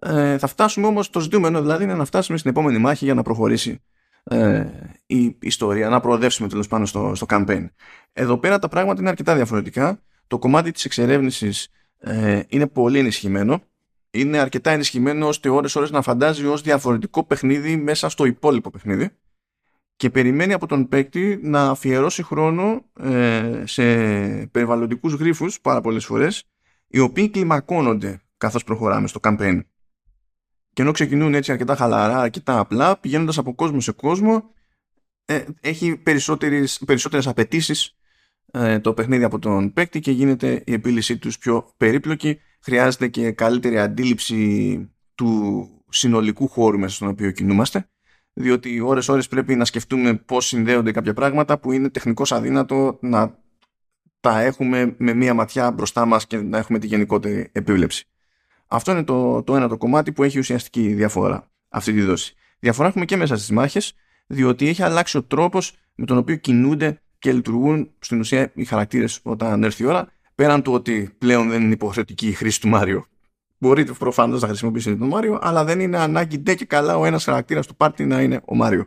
Ε, 0.00 0.38
θα 0.38 0.46
φτάσουμε 0.46 0.86
όμως, 0.86 1.10
το 1.10 1.20
ζητούμενο 1.20 1.60
δηλαδή 1.60 1.84
είναι 1.84 1.94
να 1.94 2.04
φτάσουμε 2.04 2.38
στην 2.38 2.50
επόμενη 2.50 2.78
μάχη 2.78 3.04
για 3.04 3.14
να 3.14 3.22
προχωρήσει 3.22 3.80
ε, 4.30 4.66
η 5.06 5.36
ιστορία, 5.40 5.88
να 5.88 6.00
προοδεύσουμε 6.00 6.48
τέλος 6.48 6.68
πάντων 6.68 6.86
στο, 6.86 7.12
στο 7.14 7.26
campaign. 7.28 7.66
Εδώ 8.12 8.38
πέρα 8.38 8.58
τα 8.58 8.68
πράγματα 8.68 9.00
είναι 9.00 9.08
αρκετά 9.08 9.34
διαφορετικά. 9.34 10.00
Το 10.26 10.38
κομμάτι 10.38 10.70
της 10.70 10.84
εξερεύνησης 10.84 11.68
ε, 11.98 12.42
είναι 12.48 12.66
πολύ 12.66 12.98
ενισχυμένο. 12.98 13.62
Είναι 14.10 14.38
αρκετά 14.38 14.70
ενισχυμένο 14.70 15.26
ώστε 15.26 15.48
ώρες-ώρες 15.48 15.90
να 15.90 16.02
φαντάζει 16.02 16.46
ως 16.46 16.62
διαφορετικό 16.62 17.24
παιχνίδι 17.24 17.76
μέσα 17.76 18.08
στο 18.08 18.24
υπόλοιπο 18.24 18.70
παιχνίδι 18.70 19.10
και 19.96 20.10
περιμένει 20.10 20.52
από 20.52 20.66
τον 20.66 20.88
παίκτη 20.88 21.38
να 21.42 21.68
αφιερώσει 21.68 22.22
χρόνο 22.22 22.84
ε, 23.00 23.62
σε 23.64 23.84
περιβαλλοντικούς 24.46 25.12
γρίφους 25.14 25.60
πάρα 25.60 25.80
πολλές 25.80 26.04
φορές 26.04 26.44
οι 26.86 26.98
οποίοι 26.98 27.28
κλιμακώνονται 27.28 28.20
καθώς 28.36 28.64
προχωράμε 28.64 29.06
στο 29.06 29.20
campaign. 29.22 29.60
Και 30.76 30.82
ενώ 30.82 30.90
ξεκινούν 30.90 31.34
έτσι 31.34 31.52
αρκετά 31.52 31.76
χαλαρά, 31.76 32.18
αρκετά 32.20 32.58
απλά, 32.58 32.98
πηγαίνοντας 32.98 33.38
από 33.38 33.54
κόσμο 33.54 33.80
σε 33.80 33.92
κόσμο, 33.92 34.50
ε, 35.24 35.44
έχει 35.60 35.96
περισσότερες, 35.96 36.82
περισσότερες 36.86 37.26
απαιτήσεις 37.26 37.96
ε, 38.52 38.78
το 38.78 38.94
παιχνίδι 38.94 39.24
από 39.24 39.38
τον 39.38 39.72
παίκτη 39.72 40.00
και 40.00 40.10
γίνεται 40.10 40.62
η 40.66 40.72
επίλυσή 40.72 41.18
τους 41.18 41.38
πιο 41.38 41.72
περίπλοκη. 41.76 42.40
Χρειάζεται 42.60 43.08
και 43.08 43.30
καλύτερη 43.32 43.78
αντίληψη 43.78 44.90
του 45.14 45.68
συνολικού 45.88 46.48
χώρου 46.48 46.78
μέσα 46.78 46.94
στον 46.94 47.08
οποίο 47.08 47.30
κινούμαστε 47.30 47.88
διότι 48.32 48.80
ώρες 48.80 49.08
ώρες 49.08 49.28
πρέπει 49.28 49.54
να 49.54 49.64
σκεφτούμε 49.64 50.14
πώς 50.14 50.46
συνδέονται 50.46 50.92
κάποια 50.92 51.14
πράγματα 51.14 51.58
που 51.58 51.72
είναι 51.72 51.88
τεχνικώς 51.88 52.32
αδύνατο 52.32 52.98
να 53.00 53.38
τα 54.20 54.40
έχουμε 54.40 54.94
με 54.98 55.14
μία 55.14 55.34
ματιά 55.34 55.70
μπροστά 55.70 56.04
μας 56.04 56.26
και 56.26 56.36
να 56.36 56.58
έχουμε 56.58 56.78
τη 56.78 56.86
γενικότερη 56.86 57.48
επίβλεψη. 57.52 58.08
Αυτό 58.66 58.92
είναι 58.92 59.04
το, 59.04 59.42
το 59.42 59.56
ένα 59.56 59.68
το 59.68 59.76
κομμάτι 59.76 60.12
που 60.12 60.22
έχει 60.22 60.38
ουσιαστική 60.38 60.94
διαφορά 60.94 61.50
αυτή 61.68 61.92
τη 61.92 62.02
δόση. 62.02 62.34
Διαφορά 62.58 62.88
έχουμε 62.88 63.04
και 63.04 63.16
μέσα 63.16 63.36
στις 63.36 63.50
μάχες 63.50 63.94
διότι 64.26 64.68
έχει 64.68 64.82
αλλάξει 64.82 65.16
ο 65.16 65.22
τρόπος 65.22 65.76
με 65.94 66.06
τον 66.06 66.16
οποίο 66.16 66.36
κινούνται 66.36 67.00
και 67.18 67.32
λειτουργούν 67.32 67.90
στην 67.98 68.18
ουσία 68.20 68.50
οι 68.54 68.64
χαρακτήρες 68.64 69.20
όταν 69.22 69.64
έρθει 69.64 69.82
η 69.82 69.86
ώρα 69.86 70.08
πέραν 70.34 70.62
του 70.62 70.72
ότι 70.72 71.14
πλέον 71.18 71.48
δεν 71.48 71.62
είναι 71.62 71.72
υποχρεωτική 71.72 72.28
η 72.28 72.32
χρήση 72.32 72.60
του 72.60 72.68
Μάριο 72.68 73.06
Μπορείτε 73.58 73.92
προφανώς 73.92 74.40
να 74.40 74.48
χρησιμοποιήσετε 74.48 74.96
τον 74.96 75.08
Μάριο, 75.08 75.38
αλλά 75.42 75.64
δεν 75.64 75.80
είναι 75.80 75.98
ανάγκη 75.98 76.38
ντε 76.38 76.54
και 76.54 76.64
καλά 76.64 76.96
ο 76.96 77.04
ένας 77.04 77.24
χαρακτήρας 77.24 77.66
του 77.66 77.76
πάρτι 77.76 78.04
να 78.04 78.22
είναι 78.22 78.40
ο 78.44 78.54
Μάριο. 78.54 78.86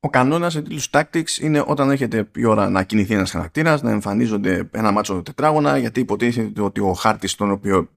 Ο 0.00 0.10
κανόνας 0.10 0.52
σε 0.52 0.62
τίτλου 0.62 0.80
Tactics 0.90 1.40
είναι 1.40 1.64
όταν 1.66 1.90
έχετε 1.90 2.30
η 2.34 2.44
ώρα 2.44 2.68
να 2.68 2.82
κινηθεί 2.82 3.14
ένας 3.14 3.30
χαρακτήρας, 3.30 3.82
να 3.82 3.90
εμφανίζονται 3.90 4.68
ένα 4.72 4.90
μάτσο 4.90 5.22
τετράγωνα, 5.22 5.78
γιατί 5.78 6.00
υποτίθεται 6.00 6.60
ότι 6.60 6.80
ο 6.80 6.92
χάρτης 6.92 7.30
στον 7.30 7.50
οποίο 7.50 7.88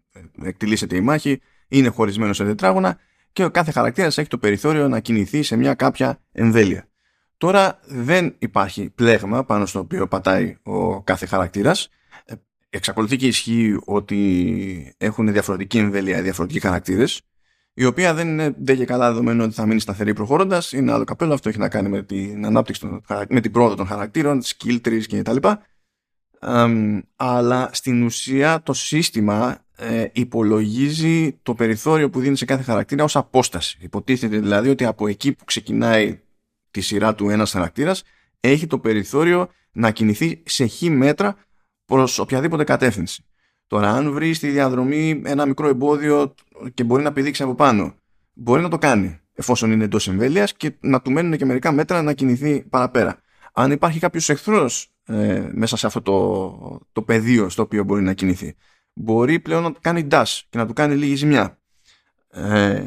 εκτελήσεται 0.43 0.95
η 0.95 1.01
μάχη 1.01 1.41
είναι 1.67 1.87
χωρισμένος 1.87 2.35
σε 2.35 2.43
τετράγωνα 2.43 2.97
και 3.33 3.43
ο 3.43 3.51
κάθε 3.51 3.71
χαρακτήρας 3.71 4.17
έχει 4.17 4.27
το 4.27 4.37
περιθώριο 4.37 4.87
να 4.87 4.99
κινηθεί 4.99 5.43
σε 5.43 5.55
μια 5.55 5.73
κάποια 5.73 6.19
εμβέλεια. 6.31 6.87
Τώρα 7.37 7.79
δεν 7.85 8.35
υπάρχει 8.39 8.89
πλέγμα 8.89 9.45
πάνω 9.45 9.65
στο 9.65 9.79
οποίο 9.79 10.07
πατάει 10.07 10.57
ο 10.63 11.01
κάθε 11.01 11.25
χαρακτήρας 11.25 11.89
εξακολουθεί 12.73 13.15
και 13.15 13.27
ισχύει 13.27 13.79
ότι 13.85 14.95
έχουν 14.97 15.31
διαφορετική 15.31 15.77
εμβέλεια, 15.77 16.21
διαφορετικοί 16.21 16.59
χαρακτήρες, 16.59 17.21
η 17.73 17.85
οποία 17.85 18.13
δεν 18.13 18.27
είναι 18.27 18.55
δεν 18.57 18.77
και 18.77 18.85
καλά 18.85 19.07
δεδομένο 19.07 19.43
ότι 19.43 19.53
θα 19.53 19.65
μείνει 19.65 19.79
σταθερή 19.79 20.13
προχωρώντας. 20.13 20.71
Είναι 20.71 20.91
άλλο 20.91 21.03
καπέλο. 21.03 21.33
Αυτό 21.33 21.49
έχει 21.49 21.57
να 21.57 21.69
κάνει 21.69 21.89
με 21.89 22.03
την 22.03 22.45
ανάπτυξη, 22.45 22.81
των, 22.81 23.01
με 23.29 23.41
την 23.41 23.51
πρόοδο 23.51 23.75
των 23.75 23.87
χαρακτήρων, 23.87 24.41
skill 24.43 24.79
trees 24.85 25.03
κτλ. 25.09 25.35
Um, 26.45 26.99
αλλά 27.15 27.69
στην 27.71 28.03
ουσία 28.03 28.61
το 28.63 28.73
σύστημα 28.73 29.65
ε, 29.83 30.09
υπολογίζει 30.11 31.37
το 31.43 31.53
περιθώριο 31.53 32.09
που 32.09 32.19
δίνει 32.19 32.37
σε 32.37 32.45
κάθε 32.45 32.63
χαρακτήρα 32.63 33.03
ως 33.03 33.15
απόσταση. 33.15 33.77
Υποτίθεται 33.81 34.37
δηλαδή 34.37 34.69
ότι 34.69 34.85
από 34.85 35.07
εκεί 35.07 35.31
που 35.31 35.45
ξεκινάει 35.45 36.19
τη 36.71 36.81
σειρά 36.81 37.15
του 37.15 37.29
ένας 37.29 37.51
χαρακτήρας 37.51 38.03
έχει 38.39 38.67
το 38.67 38.79
περιθώριο 38.79 39.49
να 39.71 39.91
κινηθεί 39.91 40.43
σε 40.45 40.67
χ 40.67 40.81
μέτρα 40.81 41.35
Προς 41.85 42.19
οποιαδήποτε 42.19 42.63
κατεύθυνση. 42.63 43.25
Τώρα, 43.67 43.89
αν 43.89 44.11
βρει 44.11 44.33
στη 44.33 44.49
διαδρομή 44.49 45.21
ένα 45.25 45.45
μικρό 45.45 45.67
εμπόδιο 45.67 46.33
και 46.73 46.83
μπορεί 46.83 47.03
να 47.03 47.13
πηδήξει 47.13 47.43
από 47.43 47.55
πάνω, 47.55 47.95
μπορεί 48.33 48.61
να 48.61 48.69
το 48.69 48.77
κάνει 48.77 49.19
εφόσον 49.33 49.71
είναι 49.71 49.83
εντός 49.83 50.07
εμβέλειας 50.07 50.53
και 50.53 50.71
να 50.79 51.01
του 51.01 51.11
μένουν 51.11 51.37
και 51.37 51.45
μερικά 51.45 51.71
μέτρα 51.71 52.01
να 52.01 52.13
κινηθεί 52.13 52.61
παραπέρα. 52.61 53.19
Αν 53.53 53.71
υπάρχει 53.71 53.99
κάποιος 53.99 54.29
εχθρός 54.29 54.91
ε, 55.05 55.49
μέσα 55.53 55.77
σε 55.77 55.87
αυτό 55.87 56.01
το, 56.01 56.79
το 56.91 57.01
πεδίο 57.01 57.49
στο 57.49 57.61
οποίο 57.61 57.83
μπορεί 57.83 58.01
να 58.01 58.13
κινηθεί, 58.13 58.55
μπορεί 58.93 59.39
πλέον 59.39 59.63
να 59.63 59.71
κάνει 59.81 60.07
dash 60.11 60.39
και 60.49 60.57
να 60.57 60.65
του 60.65 60.73
κάνει 60.73 60.95
λίγη 60.95 61.15
ζημιά. 61.15 61.57
Ε, 62.29 62.83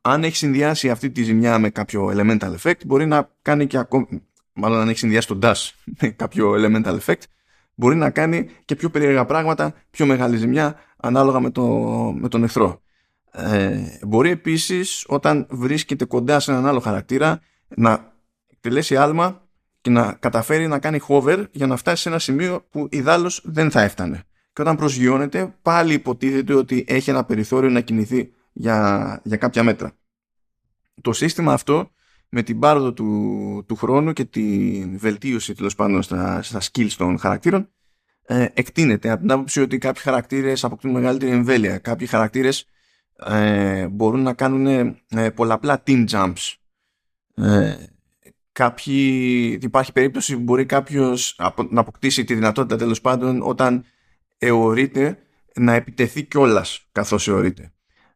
αν 0.00 0.24
έχει 0.24 0.36
συνδυάσει 0.36 0.90
αυτή 0.90 1.10
τη 1.10 1.22
ζημιά 1.22 1.58
με 1.58 1.70
κάποιο 1.70 2.12
elemental 2.14 2.54
effect, 2.62 2.86
μπορεί 2.86 3.06
να 3.06 3.30
κάνει 3.42 3.66
και 3.66 3.78
ακόμα. 3.78 4.06
Μάλλον 4.52 4.80
αν 4.80 4.88
έχει 4.88 4.98
συνδυάσει 4.98 5.26
το 5.26 5.38
dash 5.42 5.70
με 6.00 6.08
κάποιο 6.08 6.52
elemental 6.52 6.98
effect, 6.98 7.22
μπορεί 7.74 7.96
να 7.96 8.10
κάνει 8.10 8.48
και 8.64 8.76
πιο 8.76 8.90
περίεργα 8.90 9.24
πράγματα, 9.24 9.74
πιο 9.90 10.06
μεγάλη 10.06 10.36
ζημιά 10.36 10.76
ανάλογα 10.96 11.40
με, 11.40 11.50
το, 11.50 11.66
με 12.18 12.28
τον 12.28 12.42
εχθρό. 12.42 12.82
Ε, 13.32 13.80
μπορεί 14.06 14.30
επίσης 14.30 15.04
όταν 15.08 15.46
βρίσκεται 15.50 16.04
κοντά 16.04 16.40
σε 16.40 16.50
έναν 16.50 16.66
άλλο 16.66 16.80
χαρακτήρα 16.80 17.40
να 17.68 18.12
εκτελέσει 18.46 18.96
άλμα 18.96 19.42
και 19.80 19.90
να 19.90 20.12
καταφέρει 20.12 20.66
να 20.66 20.78
κάνει 20.78 21.00
hover 21.08 21.44
για 21.50 21.66
να 21.66 21.76
φτάσει 21.76 22.02
σε 22.02 22.08
ένα 22.08 22.18
σημείο 22.18 22.66
που 22.70 22.88
ιδάλλως 22.90 23.42
δεν 23.44 23.70
θα 23.70 23.82
έφτανε. 23.82 24.22
Και 24.54 24.62
όταν 24.62 24.76
προσγειώνεται 24.76 25.54
πάλι 25.62 25.94
υποτίθεται 25.94 26.54
ότι 26.54 26.84
έχει 26.88 27.10
ένα 27.10 27.24
περιθώριο 27.24 27.70
να 27.70 27.80
κινηθεί 27.80 28.32
για, 28.52 29.20
για 29.24 29.36
κάποια 29.36 29.62
μέτρα. 29.62 29.92
Το 31.00 31.12
σύστημα 31.12 31.52
αυτό 31.52 31.90
με 32.28 32.42
την 32.42 32.58
πάροδο 32.58 32.92
του, 32.92 33.64
του 33.68 33.76
χρόνου 33.76 34.12
και 34.12 34.24
τη 34.24 34.84
βελτίωση 34.96 35.54
τέλος 35.54 35.74
πάντων 35.74 36.02
στα, 36.02 36.42
στα 36.42 36.60
skills 36.60 36.90
των 36.96 37.18
χαρακτήρων 37.18 37.68
ε, 38.22 38.46
εκτείνεται 38.54 39.10
από 39.10 39.20
την 39.20 39.30
άποψη 39.30 39.60
ότι 39.60 39.78
κάποιοι 39.78 40.02
χαρακτήρες 40.02 40.64
αποκτούν 40.64 40.90
μεγαλύτερη 40.90 41.32
εμβέλεια 41.32 41.78
κάποιοι 41.78 42.06
χαρακτήρες 42.06 42.66
ε, 43.26 43.88
μπορούν 43.88 44.22
να 44.22 44.32
κάνουν 44.32 44.66
ε, 45.08 45.30
πολλαπλά 45.30 45.82
team 45.86 46.08
jumps 46.08 46.54
ε, 47.34 47.74
κάποιοι, 48.52 49.58
υπάρχει 49.62 49.92
περίπτωση 49.92 50.34
που 50.36 50.42
μπορεί 50.42 50.66
κάποιος 50.66 51.36
να 51.70 51.80
αποκτήσει 51.80 52.24
τη 52.24 52.34
δυνατότητα 52.34 52.76
τέλος 52.76 53.00
πάντων 53.00 53.42
όταν 53.42 53.84
εωρείται 54.46 55.18
να 55.54 55.72
επιτεθεί 55.74 56.22
κιόλας 56.22 56.88
καθώς 56.92 57.28
εωρείται 57.28 57.74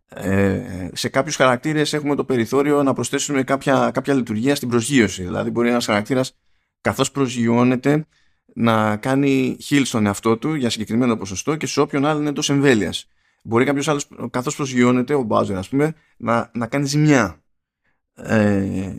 ε, 0.09 0.89
σε 0.93 1.09
κάποιους 1.09 1.37
χαρακτήρες 1.37 1.93
έχουμε 1.93 2.15
το 2.15 2.25
περιθώριο 2.25 2.83
να 2.83 2.93
προσθέσουμε 2.93 3.43
κάποια, 3.43 3.91
κάποια 3.95 4.15
λειτουργία 4.15 4.55
στην 4.55 4.69
προσγείωση. 4.69 5.23
Δηλαδή 5.23 5.51
μπορεί 5.51 5.69
ένας 5.69 5.85
χαρακτήρας 5.85 6.37
καθώς 6.81 7.11
προσγειώνεται 7.11 8.07
να 8.55 8.97
κάνει 8.97 9.57
heal 9.69 9.83
στον 9.85 10.07
εαυτό 10.07 10.37
του 10.37 10.55
για 10.55 10.71
συγκεκριμένο 10.71 11.17
ποσοστό 11.17 11.57
και 11.57 11.67
σε 11.67 11.81
όποιον 11.81 12.07
άλλο 12.07 12.21
είναι 12.21 12.29
εντός 12.29 12.51
εμβέλειας. 12.51 13.09
Μπορεί 13.43 13.65
κάποιος 13.65 13.89
άλλος, 13.89 14.09
καθώς 14.31 14.57
προσγειώνεται, 14.57 15.15
ο 15.15 15.23
Μπάζερ, 15.23 15.57
ας 15.57 15.69
πούμε, 15.69 15.95
να, 16.17 16.51
να 16.55 16.67
κάνει 16.67 16.87
ζημιά. 16.87 17.43
Ε, 18.15 18.93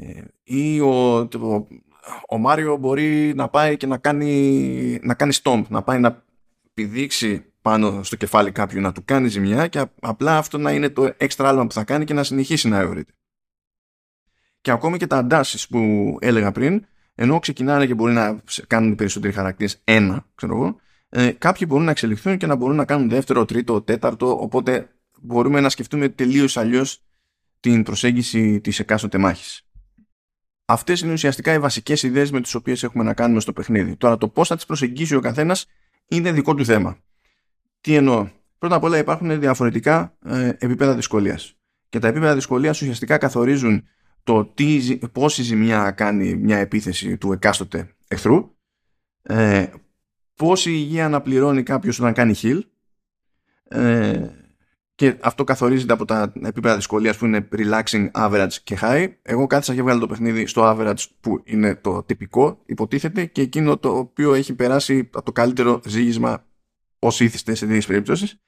ή 0.44 0.80
ο, 0.80 1.18
ο, 1.18 1.68
ο 2.30 2.38
Μάριο 2.38 2.78
μπορεί 2.78 3.34
να 3.36 3.50
πάει 3.50 3.78
και 3.78 3.88
να 3.88 3.98
κάνει, 3.98 5.00
να 5.04 5.14
κάνει 5.14 5.34
stomp, 5.44 5.64
να 5.68 5.82
πάει 5.82 6.00
να 6.00 6.24
πηδήξει 6.80 7.46
πάνω 7.62 8.04
στο 8.04 8.16
κεφάλι 8.16 8.52
κάποιου 8.52 8.82
να 8.82 8.92
του 8.92 9.06
κάνει 9.06 9.28
ζημιά 9.28 9.68
και 9.68 9.86
απλά 10.00 10.38
αυτό 10.38 10.58
να 10.58 10.72
είναι 10.72 10.90
το 10.90 11.14
έξτρα 11.18 11.50
άλμα 11.50 11.68
που 11.68 11.74
θα 11.74 11.84
κάνει 11.84 12.06
και 12.06 12.14
να 12.14 12.24
συνεχίσει 12.24 12.68
να 12.68 12.80
αιωρείται. 12.80 13.14
Και 14.62 14.72
ακόμη 14.72 14.98
και 14.98 15.08
τα 15.08 15.18
αντάσεις 15.18 15.68
που 15.68 16.18
έλεγα 16.22 16.52
πριν 16.52 16.86
ενώ 17.16 17.40
ξεκινάνε 17.40 17.86
και 17.86 17.94
μπορεί 17.94 18.14
να 18.14 18.42
κάνουν 18.68 18.96
περισσότεροι 18.96 19.34
χαρακτήρες 19.34 19.82
ένα, 19.84 20.26
ξέρω 20.36 20.56
εγώ, 20.56 20.80
ε, 21.10 21.32
κάποιοι 21.32 21.68
μπορούν 21.70 21.86
να 21.86 21.92
εξελιχθούν 21.92 22.38
και 22.38 22.48
να 22.48 22.56
μπορούν 22.56 22.76
να 22.76 22.86
κάνουν 22.86 23.10
δεύτερο, 23.10 23.46
τρίτο, 23.46 23.82
τέταρτο, 23.82 24.42
οπότε 24.42 24.90
μπορούμε 25.22 25.60
να 25.60 25.70
σκεφτούμε 25.70 26.10
τελείως 26.10 26.58
αλλιώς 26.58 27.04
την 27.60 27.84
προσέγγιση 27.84 28.62
της 28.62 28.80
εκάστοτε 28.80 29.18
μάχης. 29.18 29.68
Αυτές 30.66 31.02
είναι 31.02 31.14
ουσιαστικά 31.14 31.54
οι 31.54 31.60
βασικές 31.60 32.04
ιδέες 32.04 32.32
με 32.32 32.42
τις 32.42 32.56
οποίες 32.56 32.84
έχουμε 32.84 33.04
να 33.04 33.14
κάνουμε 33.14 33.40
στο 33.40 33.54
παιχνίδι. 33.54 33.96
Τώρα 33.96 34.18
το 34.18 34.28
πώς 34.28 34.48
θα 34.48 34.56
τις 34.56 34.66
προσεγγίσει 34.66 35.16
ο 35.16 35.20
καθένας 35.20 35.66
είναι 36.10 36.32
δικό 36.32 36.54
του 36.54 36.66
θέμα. 36.66 36.98
Τι 37.82 37.96
εννοώ; 37.96 38.28
Πρώτα 38.60 38.76
απ' 38.76 38.84
όλα 38.84 38.98
υπάρχουν 38.98 39.40
διαφορετικά 39.40 40.18
ε, 40.26 40.48
επίπεδα 40.48 40.96
δυσκολίας. 40.96 41.54
Και 41.90 42.00
τα 42.00 42.08
επίπεδα 42.08 42.34
δυσκολίας 42.34 42.82
ουσιαστικά 42.82 43.18
καθορίζουν 43.18 43.88
το 44.24 44.46
τι, 44.46 44.98
πόση 45.12 45.44
ζημιά 45.44 45.92
κάνει 45.92 46.36
μια 46.36 46.58
επίθεση 46.58 47.18
του 47.18 47.32
εκάστοτε 47.32 47.96
εχθρού, 48.08 48.56
ε, 49.22 49.66
πόση 50.36 50.72
υγεία 50.72 51.06
αναπληρώνει 51.06 51.64
κάποιος 51.64 52.00
όταν 52.00 52.14
κάνει 52.14 52.34
heal, 52.42 52.60
ε, 53.64 54.28
και 55.00 55.18
αυτό 55.22 55.44
καθορίζεται 55.44 55.94
από 55.94 56.06
τα 56.06 56.34
επίπεδα 56.44 56.76
δυσκολία 56.76 57.14
που 57.18 57.26
είναι 57.26 57.48
relaxing, 57.52 58.12
average 58.12 58.54
και 58.64 58.78
high. 58.82 59.08
Εγώ 59.22 59.48
κάθισα 59.48 59.76
και 59.76 59.82
βγάλω 59.82 60.00
το 60.00 60.08
παιχνίδι 60.08 60.46
στο 60.46 60.62
average 60.66 61.04
που 61.20 61.42
είναι 61.44 61.76
το 61.76 62.04
τυπικό, 62.04 62.62
υποτίθεται, 62.66 63.26
και 63.26 63.42
εκείνο 63.42 63.78
το 63.78 63.98
οποίο 63.98 64.34
έχει 64.34 64.54
περάσει 64.54 65.10
από 65.14 65.26
το 65.26 65.32
καλύτερο 65.32 65.82
ζήγισμα 65.86 66.46
όσοι 67.00 67.24
ήθιστες 67.24 67.58
σε 67.58 67.66
τέτοιες 67.66 67.86
περιπτώσεις. 67.86 68.42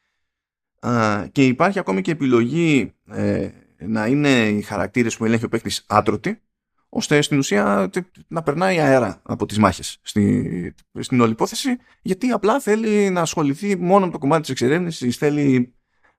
Και 1.31 1.45
υπάρχει 1.45 1.79
ακόμη 1.79 2.01
και 2.01 2.11
επιλογή 2.11 2.93
ε, 3.11 3.49
να 3.77 4.07
είναι 4.07 4.47
οι 4.47 4.61
χαρακτήρες 4.61 5.17
που 5.17 5.25
ελέγχει 5.25 5.45
ο 5.45 5.49
παίκτης 5.49 5.85
άτρωτοι, 5.87 6.41
ώστε 6.89 7.21
στην 7.21 7.37
ουσία 7.37 7.89
να 8.27 8.43
περνάει 8.43 8.79
αέρα 8.79 9.21
από 9.23 9.45
τις 9.45 9.57
μάχες 9.57 9.99
στη, 10.01 10.75
στην 10.99 11.21
όλη 11.21 11.31
υπόθεση, 11.31 11.77
γιατί 12.01 12.29
απλά 12.29 12.59
θέλει 12.59 13.09
να 13.09 13.21
ασχοληθεί 13.21 13.75
μόνο 13.75 14.05
με 14.05 14.11
το 14.11 14.17
κομμάτι 14.17 14.41
της 14.41 14.49
εξερεύνησης, 14.49 15.17
θέλει 15.17 15.75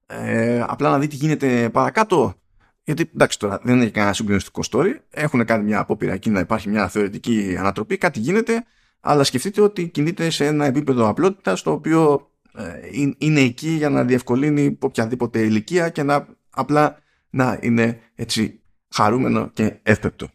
ε, 0.06 0.64
απλά 0.66 0.90
να 0.90 0.98
δει 0.98 1.06
τι 1.06 1.16
γίνεται 1.16 1.70
παρακάτω. 1.70 2.34
Γιατί 2.84 3.10
εντάξει 3.14 3.38
τώρα 3.38 3.60
δεν 3.62 3.80
έχει 3.80 3.90
κανένα 3.90 4.12
συγκλονιστικό 4.12 4.60
story. 4.70 4.94
Έχουν 5.10 5.44
κάνει 5.44 5.64
μια 5.64 5.78
απόπειρα 5.78 6.12
εκεί 6.12 6.30
να 6.30 6.40
υπάρχει 6.40 6.68
μια 6.68 6.88
θεωρητική 6.88 7.56
ανατροπή, 7.58 7.98
κάτι 7.98 8.18
γίνεται, 8.20 8.64
αλλά 9.00 9.24
σκεφτείτε 9.24 9.60
ότι 9.60 9.88
κινείται 9.88 10.30
σε 10.30 10.46
ένα 10.46 10.64
επίπεδο 10.64 11.08
απλότητας 11.08 11.62
το 11.62 11.70
οποίο 11.70 12.30
ε, 12.54 13.14
είναι 13.18 13.40
εκεί 13.40 13.68
για 13.68 13.90
να 13.90 14.04
διευκολύνει 14.04 14.78
οποιαδήποτε 14.80 15.40
ηλικία 15.40 15.88
και 15.88 16.02
να 16.02 16.26
απλά 16.50 16.98
να 17.30 17.58
είναι 17.62 18.00
έτσι 18.14 18.60
χαρούμενο 18.94 19.48
και 19.48 19.78
εύπεπτο. 19.82 20.28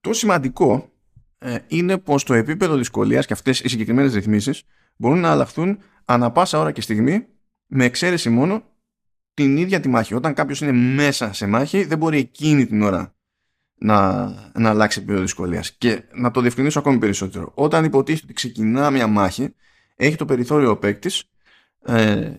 Το 0.00 0.12
σημαντικό 0.12 0.90
ε, 1.38 1.58
είναι 1.66 1.98
πως 1.98 2.24
το 2.24 2.34
επίπεδο 2.34 2.76
δυσκολίας 2.76 3.26
και 3.26 3.32
αυτές 3.32 3.60
οι 3.60 3.68
συγκεκριμένες 3.68 4.14
ρυθμίσεις 4.14 4.62
μπορούν 4.96 5.20
να 5.20 5.30
αλλάχθουν 5.30 5.78
ανα 6.04 6.30
πάσα 6.30 6.58
ώρα 6.58 6.72
και 6.72 6.80
στιγμή 6.80 7.26
με 7.66 7.84
εξαίρεση 7.84 8.30
μόνο 8.30 8.62
την 9.34 9.56
ίδια 9.56 9.80
τη 9.80 9.88
μάχη. 9.88 10.14
Όταν 10.14 10.34
κάποιος 10.34 10.60
είναι 10.60 10.72
μέσα 10.72 11.32
σε 11.32 11.46
μάχη 11.46 11.84
δεν 11.84 11.98
μπορεί 11.98 12.18
εκείνη 12.18 12.66
την 12.66 12.82
ώρα 12.82 13.14
να, 13.78 14.24
να 14.54 14.70
αλλάξει 14.70 14.98
επίπεδο 14.98 15.20
δυσκολίας. 15.20 15.72
Και 15.72 16.02
να 16.12 16.30
το 16.30 16.40
διευκρινίσω 16.40 16.78
ακόμη 16.78 16.98
περισσότερο. 16.98 17.52
Όταν 17.54 17.84
υποτίθεται 17.84 18.24
ότι 18.24 18.34
ξεκινά 18.34 18.90
μια 18.90 19.06
μάχη, 19.06 19.54
έχει 19.96 20.16
το 20.16 20.24
περιθώριο 20.24 20.70
ο 20.70 20.76
παίκτης 20.76 21.24
ε, 21.84 22.32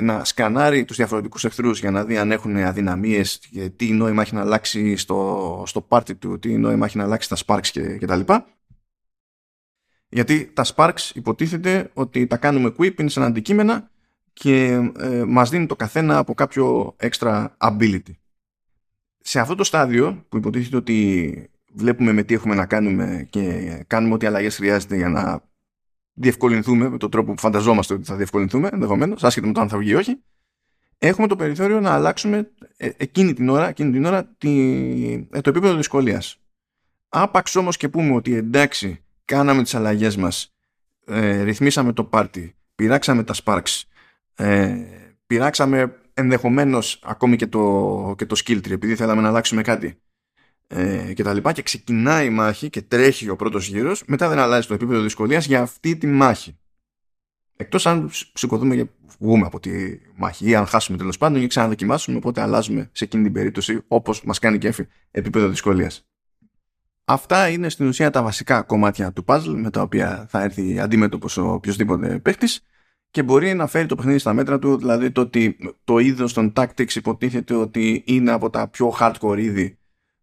να 0.00 0.24
σκανάρει 0.24 0.84
τους 0.84 0.96
διαφορετικούς 0.96 1.44
εχθρούς 1.44 1.80
για 1.80 1.90
να 1.90 2.04
δει 2.04 2.18
αν 2.18 2.32
έχουν 2.32 2.56
αδυναμίες 2.56 3.38
και 3.50 3.68
τι 3.68 3.92
νόημα 3.92 4.22
έχει 4.22 4.34
να 4.34 4.40
αλλάξει 4.40 4.96
στο, 4.96 5.62
στο 5.66 5.80
πάρτι 5.80 6.14
του, 6.14 6.38
τι 6.38 6.58
νόημα 6.58 6.86
έχει 6.86 6.96
να 6.96 7.04
αλλάξει 7.04 7.34
στα 7.34 7.36
sparks 7.46 7.66
και, 7.66 7.96
και 7.96 8.06
τα 8.06 8.16
λοιπά. 8.16 8.46
Γιατί 10.08 10.50
τα 10.54 10.64
sparks 10.74 11.10
υποτίθεται 11.14 11.90
ότι 11.92 12.26
τα 12.26 12.36
κάνουμε 12.36 12.74
equip, 12.78 13.00
είναι 13.00 13.08
σαν 13.08 13.22
αντικείμενα 13.22 13.90
και 14.32 14.90
ε, 14.98 15.24
μας 15.24 15.50
δίνει 15.50 15.66
το 15.66 15.76
καθένα 15.76 16.18
από 16.18 16.34
κάποιο 16.34 16.96
extra 17.00 17.46
ability. 17.58 18.14
Σε 19.18 19.40
αυτό 19.40 19.54
το 19.54 19.64
στάδιο 19.64 20.24
που 20.28 20.36
υποτίθεται 20.36 20.76
ότι 20.76 21.50
βλέπουμε 21.74 22.12
με 22.12 22.22
τι 22.22 22.34
έχουμε 22.34 22.54
να 22.54 22.66
κάνουμε 22.66 23.26
και 23.30 23.84
κάνουμε 23.86 24.14
ό,τι 24.14 24.26
αλλαγές 24.26 24.56
χρειάζεται 24.56 24.96
για 24.96 25.08
να 25.08 25.42
διευκολυνθούμε 26.12 26.88
με 26.88 26.98
τον 26.98 27.10
τρόπο 27.10 27.32
που 27.32 27.40
φανταζόμαστε 27.40 27.94
ότι 27.94 28.04
θα 28.04 28.16
διευκολυνθούμε 28.16 28.68
ενδεχομένως, 28.72 29.24
άσχετα 29.24 29.46
με 29.46 29.52
το 29.52 29.60
αν 29.60 29.68
θα 29.68 29.78
βγει 29.78 29.90
ή 29.90 29.94
όχι, 29.94 30.22
έχουμε 30.98 31.26
το 31.26 31.36
περιθώριο 31.36 31.80
να 31.80 31.90
αλλάξουμε 31.90 32.50
ε, 32.76 32.90
εκείνη 32.96 33.32
την 33.32 33.48
ώρα, 33.48 33.68
εκείνη 33.68 33.92
την 33.92 34.04
ώρα 34.04 34.24
τη, 34.38 34.50
ε, 35.30 35.40
το 35.40 35.50
επίπεδο 35.50 35.74
δυσκολίας. 35.74 36.40
Άπαξ 37.08 37.56
όμως 37.56 37.76
και 37.76 37.88
πούμε 37.88 38.14
ότι 38.14 38.34
εντάξει, 38.34 39.04
κάναμε 39.28 39.62
τις 39.62 39.74
αλλαγές 39.74 40.16
μας, 40.16 40.54
ε, 41.06 41.42
ρυθμίσαμε 41.42 41.92
το 41.92 42.04
πάρτι, 42.04 42.56
πειράξαμε 42.74 43.24
τα 43.24 43.34
sparks, 43.44 43.82
ε, 44.34 44.76
πειράξαμε 45.26 46.00
ενδεχομένως 46.14 47.00
ακόμη 47.04 47.36
και 47.36 47.46
το, 47.46 48.14
και 48.18 48.26
το 48.26 48.40
skill 48.44 48.56
tree 48.56 48.70
επειδή 48.70 48.94
θέλαμε 48.94 49.22
να 49.22 49.28
αλλάξουμε 49.28 49.62
κάτι. 49.62 50.00
Ε, 50.66 51.12
και 51.12 51.22
τα 51.22 51.34
λοιπά. 51.34 51.52
Και 51.52 51.62
ξεκινάει 51.62 52.26
η 52.26 52.30
μάχη 52.30 52.70
και 52.70 52.82
τρέχει 52.82 53.28
ο 53.28 53.36
πρώτος 53.36 53.68
γύρος. 53.68 54.02
Μετά 54.06 54.28
δεν 54.28 54.38
αλλάζει 54.38 54.66
το 54.66 54.74
επίπεδο 54.74 55.00
δυσκολίας 55.00 55.46
για 55.46 55.60
αυτή 55.60 55.96
τη 55.96 56.06
μάχη. 56.06 56.58
Εκτός 57.56 57.86
αν 57.86 58.10
σηκωθούμε 58.34 58.76
και 58.76 58.86
βγούμε 59.18 59.46
από 59.46 59.60
τη 59.60 59.70
μάχη 60.16 60.48
ή 60.48 60.54
αν 60.54 60.66
χάσουμε 60.66 60.98
τέλος 60.98 61.18
πάντων 61.18 61.42
ή 61.42 61.46
ξαναδοκιμάσουμε 61.46 62.16
οπότε 62.16 62.40
αλλάζουμε 62.40 62.90
σε 62.92 63.04
εκείνη 63.04 63.22
την 63.22 63.32
περίπτωση 63.32 63.84
όπως 63.88 64.24
μας 64.24 64.38
κάνει 64.38 64.58
κέφι 64.58 64.86
επίπεδο 65.10 65.48
δυσκολίας 65.48 66.08
Αυτά 67.10 67.48
είναι 67.48 67.68
στην 67.68 67.86
ουσία 67.86 68.10
τα 68.10 68.22
βασικά 68.22 68.62
κομμάτια 68.62 69.12
του 69.12 69.24
puzzle 69.26 69.54
με 69.56 69.70
τα 69.70 69.82
οποία 69.82 70.26
θα 70.28 70.42
έρθει 70.42 70.80
αντίμετωπος 70.80 71.36
ο 71.36 71.52
οποιοδήποτε 71.52 72.18
παίχτης 72.18 72.60
και 73.10 73.22
μπορεί 73.22 73.54
να 73.54 73.66
φέρει 73.66 73.86
το 73.86 73.94
παιχνίδι 73.94 74.18
στα 74.18 74.32
μέτρα 74.32 74.58
του, 74.58 74.76
δηλαδή 74.76 75.10
το 75.10 75.20
ότι 75.20 75.56
το 75.84 75.98
είδος 75.98 76.32
των 76.32 76.52
tactics 76.56 76.94
υποτίθεται 76.94 77.54
ότι 77.54 78.02
είναι 78.06 78.30
από 78.30 78.50
τα 78.50 78.68
πιο 78.68 78.96
hardcore 79.00 79.38
είδη 79.38 79.78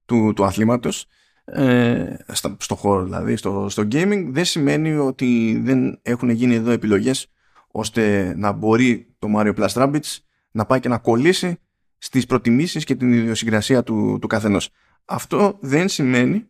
του, 0.06 0.34
του 0.36 0.46
αθλήματος 0.46 1.08
ε, 1.46 2.16
στο, 2.28 2.56
στο 2.60 2.76
χώρο 2.76 3.04
δηλαδή, 3.04 3.36
στο, 3.36 3.70
στο 3.70 3.84
gaming 3.92 4.26
δεν 4.30 4.46
σημαίνει 4.46 4.96
ότι 4.96 5.62
δεν 5.64 6.00
έχουν 6.02 6.30
γίνει 6.30 6.56
εδώ 6.56 6.72
επιλογές 6.72 7.28
ώστε 7.72 8.34
να 8.38 8.52
μπορεί 8.52 9.16
το 9.20 9.28
Mario 9.36 9.56
Plus 9.56 9.68
Rabbids 9.68 10.18
να 10.52 10.66
πάει 10.66 10.80
και 10.80 10.90
να 10.90 10.98
κολλήσει 10.98 11.60
στις 11.98 12.26
προτιμήσεις 12.26 12.84
και 12.84 12.96
την 12.96 13.14
ιδιοσυγκρασία 13.14 13.84
του, 13.84 14.18
του 14.22 14.28
καθενός. 14.28 14.70
Αυτό 15.06 15.58
δεν 15.62 15.90
σημαίνει 15.90 16.50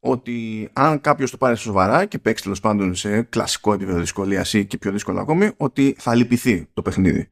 ότι 0.00 0.68
αν 0.72 1.00
κάποιος 1.00 1.30
το 1.30 1.36
πάρει 1.36 1.56
σοβαρά 1.56 2.04
και 2.04 2.18
παίξει 2.18 2.42
τέλος 2.42 2.60
πάντων 2.60 2.94
σε 2.94 3.22
κλασικό 3.22 3.72
επίπεδο 3.72 3.98
δυσκολίας 3.98 4.52
ή 4.52 4.66
και 4.66 4.78
πιο 4.78 4.92
δύσκολο 4.92 5.20
ακόμη, 5.20 5.50
ότι 5.56 5.96
θα 5.98 6.14
λυπηθεί 6.14 6.68
το 6.74 6.82
παιχνίδι. 6.82 7.30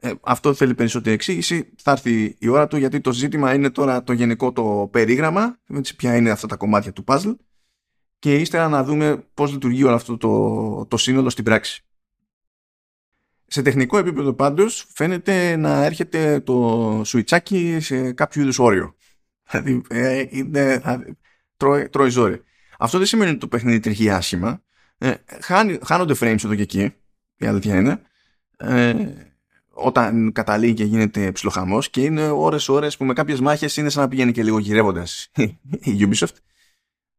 Ε, 0.00 0.12
αυτό 0.20 0.54
θέλει 0.54 0.74
περισσότερη 0.74 1.14
εξήγηση. 1.14 1.72
Θα 1.76 1.90
έρθει 1.90 2.36
η 2.38 2.48
ώρα 2.48 2.66
του 2.66 2.76
γιατί 2.76 3.00
το 3.00 3.12
ζήτημα 3.12 3.54
είναι 3.54 3.70
τώρα 3.70 4.02
το 4.02 4.12
γενικό 4.12 4.52
το 4.52 4.88
περίγραμμα, 4.92 5.58
έτσι, 5.74 5.96
ποια 5.96 6.16
είναι 6.16 6.30
αυτά 6.30 6.46
τα 6.46 6.56
κομμάτια 6.56 6.92
του 6.92 7.04
puzzle 7.06 7.36
και 8.18 8.36
ύστερα 8.36 8.68
να 8.68 8.84
δούμε 8.84 9.24
πώς 9.34 9.52
λειτουργεί 9.52 9.84
όλο 9.84 9.94
αυτό 9.94 10.16
το, 10.16 10.86
το 10.86 10.96
σύνολο 10.96 11.30
στην 11.30 11.44
πράξη. 11.44 11.82
Σε 13.46 13.62
τεχνικό 13.62 13.98
επίπεδο 13.98 14.32
πάντως 14.32 14.86
φαίνεται 14.94 15.56
να 15.56 15.84
έρχεται 15.84 16.40
το 16.40 17.02
σουιτσάκι 17.04 17.80
σε 17.80 18.12
κάποιο 18.12 18.42
είδους 18.42 18.58
όριο. 18.58 18.94
Δηλαδή 19.50 19.82
ε, 19.88 20.24
είναι, 20.28 20.82
τρώει, 21.58 21.88
τρώει 21.88 22.08
ζόρι. 22.08 22.42
Αυτό 22.78 22.98
δεν 22.98 23.06
σημαίνει 23.06 23.30
ότι 23.30 23.38
το 23.38 23.48
παιχνίδι 23.48 23.80
τρέχει 23.80 24.10
άσχημα. 24.10 24.62
Ε, 24.98 25.14
χάνονται 25.84 26.14
frames 26.20 26.44
εδώ 26.44 26.54
και 26.54 26.62
εκεί, 26.62 26.94
η 27.36 27.46
αλήθεια 27.46 27.76
είναι. 27.76 28.02
Ε, 28.56 28.94
όταν 29.70 30.32
καταλήγει 30.32 30.74
και 30.74 30.84
γίνεται 30.84 31.32
ψιλοχαμός 31.32 31.90
και 31.90 32.02
είναι 32.02 32.28
ώρες 32.28 32.68
ώρες 32.68 32.96
που 32.96 33.04
με 33.04 33.12
κάποιες 33.12 33.40
μάχες 33.40 33.76
είναι 33.76 33.88
σαν 33.88 34.02
να 34.02 34.08
πηγαίνει 34.08 34.32
και 34.32 34.42
λίγο 34.42 34.58
γυρεύοντας 34.58 35.30
η 35.80 36.08
Ubisoft 36.10 36.36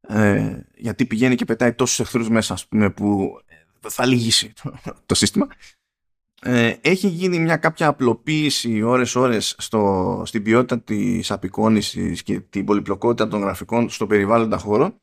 ε, 0.02 0.60
γιατί 0.76 1.06
πηγαίνει 1.06 1.36
και 1.36 1.46
πετάει 1.46 1.74
τόσους 1.74 2.00
εχθρούς 2.00 2.30
μέσα 2.30 2.58
πούμε, 2.70 2.90
που 2.90 3.42
θα 3.88 4.06
λυγίσει 4.06 4.54
το, 4.64 4.74
το 5.06 5.16
σύστημα 5.16 5.48
ε, 6.42 6.74
έχει 6.82 7.08
γίνει 7.08 7.40
μια 7.40 7.58
κάποια 7.58 7.88
απλοποίηση 7.88 8.82
ώρες 8.82 9.16
ώρες 9.16 9.56
στο, 9.58 10.22
στην 10.26 10.44
ποιότητα 10.44 10.80
της 10.80 11.32
απεικόνησης 11.32 12.24
και 12.24 12.40
την 12.40 12.66
πολυπλοκότητα 12.66 13.28
των 13.28 13.42
γραφικών 13.42 13.90
στο 13.90 14.08
περιβάλλοντα 14.08 14.58
χώρο. 14.58 15.00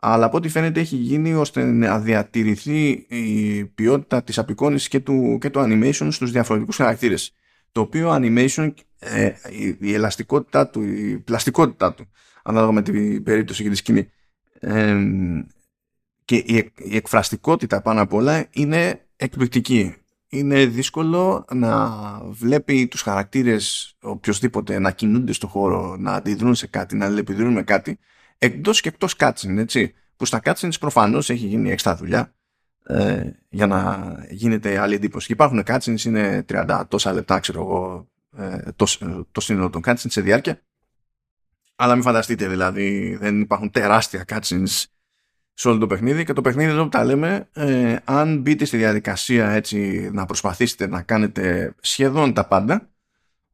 Αλλά 0.00 0.26
από 0.26 0.36
ό,τι 0.36 0.48
φαίνεται 0.48 0.80
έχει 0.80 0.96
γίνει 0.96 1.34
ώστε 1.34 1.64
να 1.64 2.00
διατηρηθεί 2.00 2.88
η 3.08 3.64
ποιότητα 3.64 4.22
της 4.22 4.38
απεικόνησης 4.38 4.88
και 4.88 5.00
του, 5.00 5.38
και 5.40 5.50
του 5.50 5.60
animation 5.60 6.08
στους 6.10 6.30
διαφορετικούς 6.30 6.76
χαρακτήρες. 6.76 7.32
Το 7.72 7.80
οποίο 7.80 8.10
animation 8.12 8.72
ε, 8.98 9.32
η, 9.80 9.94
ελαστικότητά 9.94 10.68
του, 10.68 10.82
η 10.82 11.18
πλαστικότητά 11.18 11.94
του 11.94 12.10
ανάλογα 12.42 12.72
με 12.72 12.82
την 12.82 13.22
περίπτωση 13.22 13.62
και 13.62 13.68
τη 13.68 13.74
σκηνή. 13.74 14.10
Ε, 14.60 14.96
και 16.24 16.36
η, 16.36 16.72
η 16.76 16.96
εκφραστικότητα 16.96 17.82
πάνω 17.82 18.02
απ' 18.02 18.12
όλα 18.12 18.46
είναι 18.50 19.06
εκπληκτική 19.16 19.94
είναι 20.30 20.66
δύσκολο 20.66 21.44
να 21.52 21.88
βλέπει 22.24 22.88
τους 22.88 23.00
χαρακτήρες 23.00 23.94
οποιοδήποτε 24.00 24.78
να 24.78 24.90
κινούνται 24.90 25.32
στο 25.32 25.46
χώρο, 25.46 25.96
να 25.96 26.12
αντιδρούν 26.12 26.54
σε 26.54 26.66
κάτι, 26.66 26.96
να 26.96 27.08
λεπιδρούν 27.08 27.52
με 27.52 27.62
κάτι, 27.62 27.98
εκτός 28.38 28.80
και 28.80 28.88
εκτός 28.88 29.16
κάτσιν, 29.16 29.58
έτσι. 29.58 29.94
Που 30.16 30.24
στα 30.26 30.38
κάτσιν 30.40 30.70
προφανώς 30.80 31.30
έχει 31.30 31.46
γίνει 31.46 31.70
έξτρα 31.70 31.96
δουλειά 31.96 32.34
ε, 32.86 33.30
για 33.48 33.66
να 33.66 34.14
γίνεται 34.30 34.78
άλλη 34.78 34.94
εντύπωση. 34.94 35.26
Και 35.26 35.32
υπάρχουν 35.32 35.62
κάτσιν, 35.62 35.96
είναι 36.06 36.44
30 36.48 36.82
τόσα 36.88 37.12
λεπτά, 37.12 37.38
ξέρω 37.38 37.60
εγώ, 37.60 38.08
ε, 38.36 38.72
το, 38.76 38.86
το 39.32 39.40
σύνολο 39.40 39.70
των 39.70 39.82
κάτσιν 39.82 40.10
σε 40.10 40.20
διάρκεια. 40.20 40.60
Αλλά 41.76 41.94
μην 41.94 42.02
φανταστείτε, 42.02 42.48
δηλαδή, 42.48 43.16
δεν 43.20 43.40
υπάρχουν 43.40 43.70
τεράστια 43.70 44.24
cutscenes 44.28 44.84
σε 45.60 45.68
όλο 45.68 45.78
το 45.78 45.86
παιχνίδι 45.86 46.24
και 46.24 46.32
το 46.32 46.40
παιχνίδι 46.40 46.70
εδώ 46.70 46.82
που 46.82 46.88
τα 46.88 47.04
λέμε 47.04 47.48
ε, 47.52 47.96
αν 48.04 48.40
μπείτε 48.40 48.64
στη 48.64 48.76
διαδικασία 48.76 49.50
έτσι 49.50 50.10
να 50.12 50.26
προσπαθήσετε 50.26 50.86
να 50.86 51.02
κάνετε 51.02 51.74
σχεδόν 51.80 52.32
τα 52.32 52.46
πάντα 52.46 52.90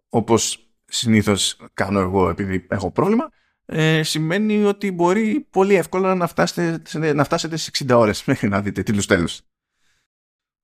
όπως 0.08 0.68
συνήθως 0.84 1.56
κάνω 1.74 2.00
εγώ 2.00 2.28
επειδή 2.28 2.66
έχω 2.68 2.90
πρόβλημα 2.90 3.30
ε, 3.64 4.02
σημαίνει 4.02 4.64
ότι 4.64 4.92
μπορεί 4.92 5.46
πολύ 5.50 5.74
εύκολα 5.74 6.14
να 6.14 6.26
φτάσετε, 6.26 7.12
να 7.12 7.24
φτάσετε 7.24 7.56
στις 7.56 7.84
60 7.88 7.96
ώρες 7.96 8.24
μέχρι 8.28 8.48
να 8.48 8.60
δείτε 8.60 8.82
τέλος 8.82 9.06
τέλος. 9.06 9.42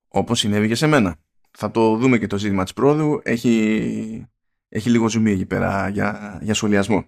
Όπως 0.08 0.38
συνέβη 0.38 0.68
και 0.68 0.74
σε 0.74 0.86
μένα. 0.86 1.16
Θα 1.50 1.70
το 1.70 1.96
δούμε 1.96 2.18
και 2.18 2.26
το 2.26 2.38
ζήτημα 2.38 2.62
της 2.62 2.72
πρόοδου. 2.72 3.20
Έχει, 3.24 4.26
έχει 4.68 4.90
λίγο 4.90 5.08
ζουμί 5.08 5.30
εκεί 5.30 5.46
πέρα 5.46 5.88
για, 5.88 6.38
για 6.42 6.54
σχολιασμό 6.54 7.04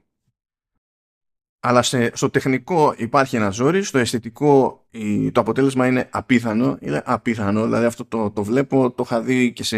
αλλά 1.66 1.82
στο 2.12 2.30
τεχνικό 2.30 2.94
υπάρχει 2.96 3.36
ένα 3.36 3.50
ζόρι, 3.50 3.82
στο 3.82 3.98
αισθητικό 3.98 4.86
το 5.32 5.40
αποτέλεσμα 5.40 5.86
είναι 5.86 6.08
απίθανο, 6.10 6.78
είναι 6.80 7.02
απίθανο, 7.04 7.64
δηλαδή 7.64 7.84
αυτό 7.84 8.04
το, 8.04 8.30
το 8.30 8.44
βλέπω, 8.44 8.90
το 8.90 9.02
είχα 9.06 9.20
δει 9.20 9.52
και 9.52 9.64
σε 9.64 9.76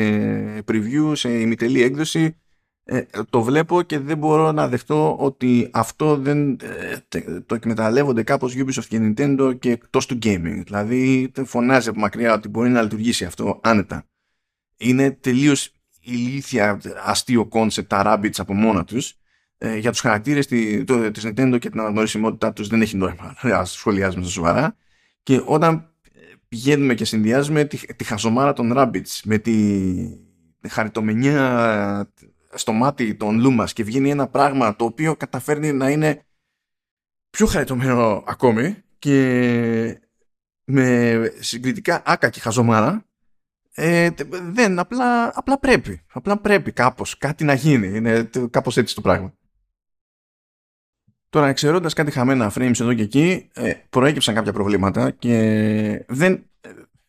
preview, 0.67 1.13
σε 1.13 1.29
ημιτελή 1.29 1.83
έκδοση, 1.83 2.37
ε, 2.85 3.03
το 3.31 3.43
βλέπω 3.43 3.83
και 3.83 3.99
δεν 3.99 4.19
μπορώ 4.19 4.53
να 4.53 4.69
δεχτώ 4.69 5.17
ότι 5.17 5.69
αυτό 5.73 6.17
δεν 6.17 6.59
ε, 7.11 7.41
το 7.47 7.55
εκμεταλλεύονται 7.55 8.23
κάπως 8.23 8.55
Ubisoft 8.57 8.87
και 8.89 8.99
Nintendo 9.01 9.57
και 9.59 9.71
εκτός 9.71 10.07
του 10.07 10.19
gaming. 10.23 10.61
Δηλαδή 10.65 11.33
φωνάζει 11.45 11.89
από 11.89 11.99
μακριά 11.99 12.33
ότι 12.33 12.49
μπορεί 12.49 12.71
να 12.71 12.83
λειτουργήσει 12.83 13.25
αυτό 13.25 13.61
άνετα. 13.63 14.07
Είναι 14.77 15.11
τελείως 15.11 15.73
ηλίθια 16.01 16.81
αστείο 17.05 17.47
concept 17.47 17.89
τα 17.89 18.03
Rabbids 18.07 18.37
από 18.37 18.55
μόνα 18.55 18.85
τους 18.85 19.19
ε, 19.59 19.77
για 19.77 19.91
τους 19.91 20.01
χαρακτήρες 20.01 20.47
τη, 20.47 20.85
το, 20.85 21.11
της 21.11 21.27
Nintendo 21.27 21.57
και 21.61 21.71
την 21.71 21.81
αναγνωρισιμότητά 21.81 22.53
τους 22.53 22.69
δεν 22.69 22.81
έχει 22.81 22.97
νόημα 22.97 23.37
να 23.43 23.65
σχολιάζουμε 23.65 24.23
στα 24.23 24.33
σοβαρά 24.33 24.77
και 25.23 25.43
όταν 25.45 25.91
πηγαίνουμε 26.49 26.95
και 26.95 27.05
συνδυάζουμε 27.05 27.65
τη, 27.65 27.95
τη 27.95 28.05
χαζομάρα 28.05 28.53
των 28.53 28.73
Rabbids 28.77 29.21
με 29.25 29.39
τη 29.39 29.89
χαριτωμενιά 30.69 32.11
στο 32.55 32.73
μάτι 32.73 33.15
των 33.15 33.41
Lumas 33.41 33.73
και 33.73 33.85
βγαίνει 33.85 34.11
ένα 34.11 34.27
πράγμα 34.27 34.77
το 34.77 34.85
οποίο 34.85 35.17
καταφέρνει 35.17 35.73
να 35.73 35.91
είναι 35.91 36.25
πιο 37.31 37.47
χαριτωμένο 37.47 38.25
ακόμη 38.27 38.77
και 38.99 40.01
με 40.65 41.19
συγκριτικά 41.39 42.03
άκακη 42.05 42.41
χαζομάρα 42.41 43.07
ε, 43.79 44.09
δεν, 44.29 44.79
απλά, 44.79 45.33
απλά 45.35 45.59
πρέπει. 45.59 46.01
Απλά 46.13 46.39
πρέπει 46.41 46.73
κάπως 46.73 47.19
κάτι 47.19 47.45
να 47.45 47.55
γίνει. 47.55 47.97
Είναι 47.97 48.31
κάπως 48.51 48.77
έτσι 48.77 48.95
το 48.95 49.01
πράγμα. 49.01 49.35
Τώρα, 51.29 51.49
εξαιρώντας 51.49 51.93
κάτι 51.93 52.11
χαμένα 52.11 52.53
frames 52.55 52.81
εδώ 52.81 52.95
και 52.95 53.03
εκεί, 53.03 53.49
ε, 53.55 53.73
προέκυψαν 53.91 54.35
κάποια 54.35 54.53
προβλήματα 54.53 55.11
και 55.11 56.05
δεν, 56.09 56.43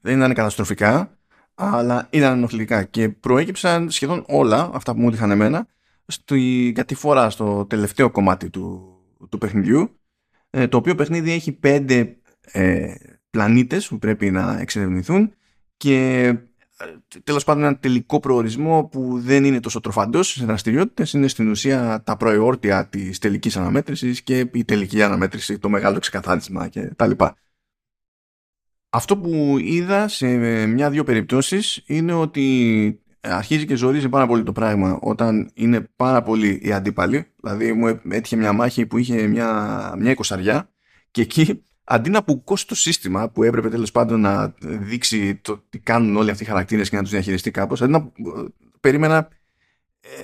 δεν 0.01 0.17
ήταν 0.17 0.33
καταστροφικά, 0.33 1.17
αλλά 1.55 2.07
ήταν 2.11 2.37
ενοχλητικά 2.37 2.83
και 2.83 3.09
προέκυψαν 3.09 3.89
σχεδόν 3.89 4.23
όλα 4.27 4.69
αυτά 4.73 4.93
που 4.93 4.99
μου 4.99 5.09
είχαν 5.09 5.31
εμένα 5.31 5.67
στη 6.07 6.71
κατηφορά 6.75 7.29
στο 7.29 7.65
τελευταίο 7.65 8.11
κομμάτι 8.11 8.49
του, 8.49 8.97
του 9.29 9.37
παιχνιδιού, 9.37 9.99
ε, 10.49 10.67
το 10.67 10.77
οποίο 10.77 10.95
παιχνίδι 10.95 11.31
έχει 11.31 11.51
πέντε 11.51 12.17
ε, 12.51 12.93
πλανήτες 13.29 13.87
που 13.87 13.97
πρέπει 13.97 14.31
να 14.31 14.59
εξερευνηθούν 14.59 15.33
και 15.77 16.33
τέλος 17.23 17.43
πάντων 17.43 17.63
ένα 17.63 17.77
τελικό 17.77 18.19
προορισμό 18.19 18.83
που 18.85 19.19
δεν 19.19 19.43
είναι 19.43 19.59
τόσο 19.59 19.79
τροφαντός 19.79 20.27
σε 20.27 20.45
δραστηριότητες, 20.45 21.13
είναι 21.13 21.27
στην 21.27 21.49
ουσία 21.49 22.03
τα 22.03 22.17
προεόρτια 22.17 22.87
της 22.87 23.19
τελικής 23.19 23.57
αναμέτρησης 23.57 24.21
και 24.21 24.49
η 24.53 24.65
τελική 24.65 25.03
αναμέτρηση, 25.03 25.59
το 25.59 25.69
μεγάλο 25.69 25.99
ξεκαθάρισμα 25.99 26.67
και 26.67 26.93
τα 26.95 27.07
λοιπά. 27.07 27.35
Αυτό 28.89 29.17
που 29.17 29.55
είδα 29.59 30.07
σε 30.07 30.27
μια-δύο 30.65 31.03
περιπτώσεις 31.03 31.83
είναι 31.85 32.13
ότι 32.13 33.01
αρχίζει 33.21 33.65
και 33.65 33.75
ζορίζει 33.75 34.09
πάρα 34.09 34.27
πολύ 34.27 34.43
το 34.43 34.51
πράγμα 34.51 34.99
όταν 35.01 35.51
είναι 35.53 35.89
πάρα 35.95 36.21
πολύ 36.21 36.59
οι 36.63 36.71
αντίπαλοι. 36.71 37.33
Δηλαδή 37.41 37.73
μου 37.73 38.01
έτυχε 38.09 38.35
μια 38.35 38.53
μάχη 38.53 38.85
που 38.85 38.97
είχε 38.97 39.27
μια, 39.27 39.93
μια 39.97 40.11
εικοσαριά 40.11 40.71
και 41.11 41.21
εκεί 41.21 41.63
αντί 41.89 42.09
να 42.09 42.23
πουκώσει 42.23 42.67
το 42.67 42.75
σύστημα 42.75 43.29
που 43.29 43.43
έπρεπε 43.43 43.69
τέλος 43.69 43.91
πάντων 43.91 44.21
να 44.21 44.53
δείξει 44.59 45.35
το 45.35 45.65
τι 45.69 45.79
κάνουν 45.79 46.15
όλοι 46.15 46.29
αυτοί 46.29 46.43
οι 46.43 46.45
χαρακτήρες 46.45 46.89
και 46.89 46.95
να 46.95 47.01
τους 47.01 47.11
διαχειριστεί 47.11 47.51
κάπως, 47.51 47.81
αντί 47.81 47.91
να 47.91 48.11
περίμενα 48.79 49.27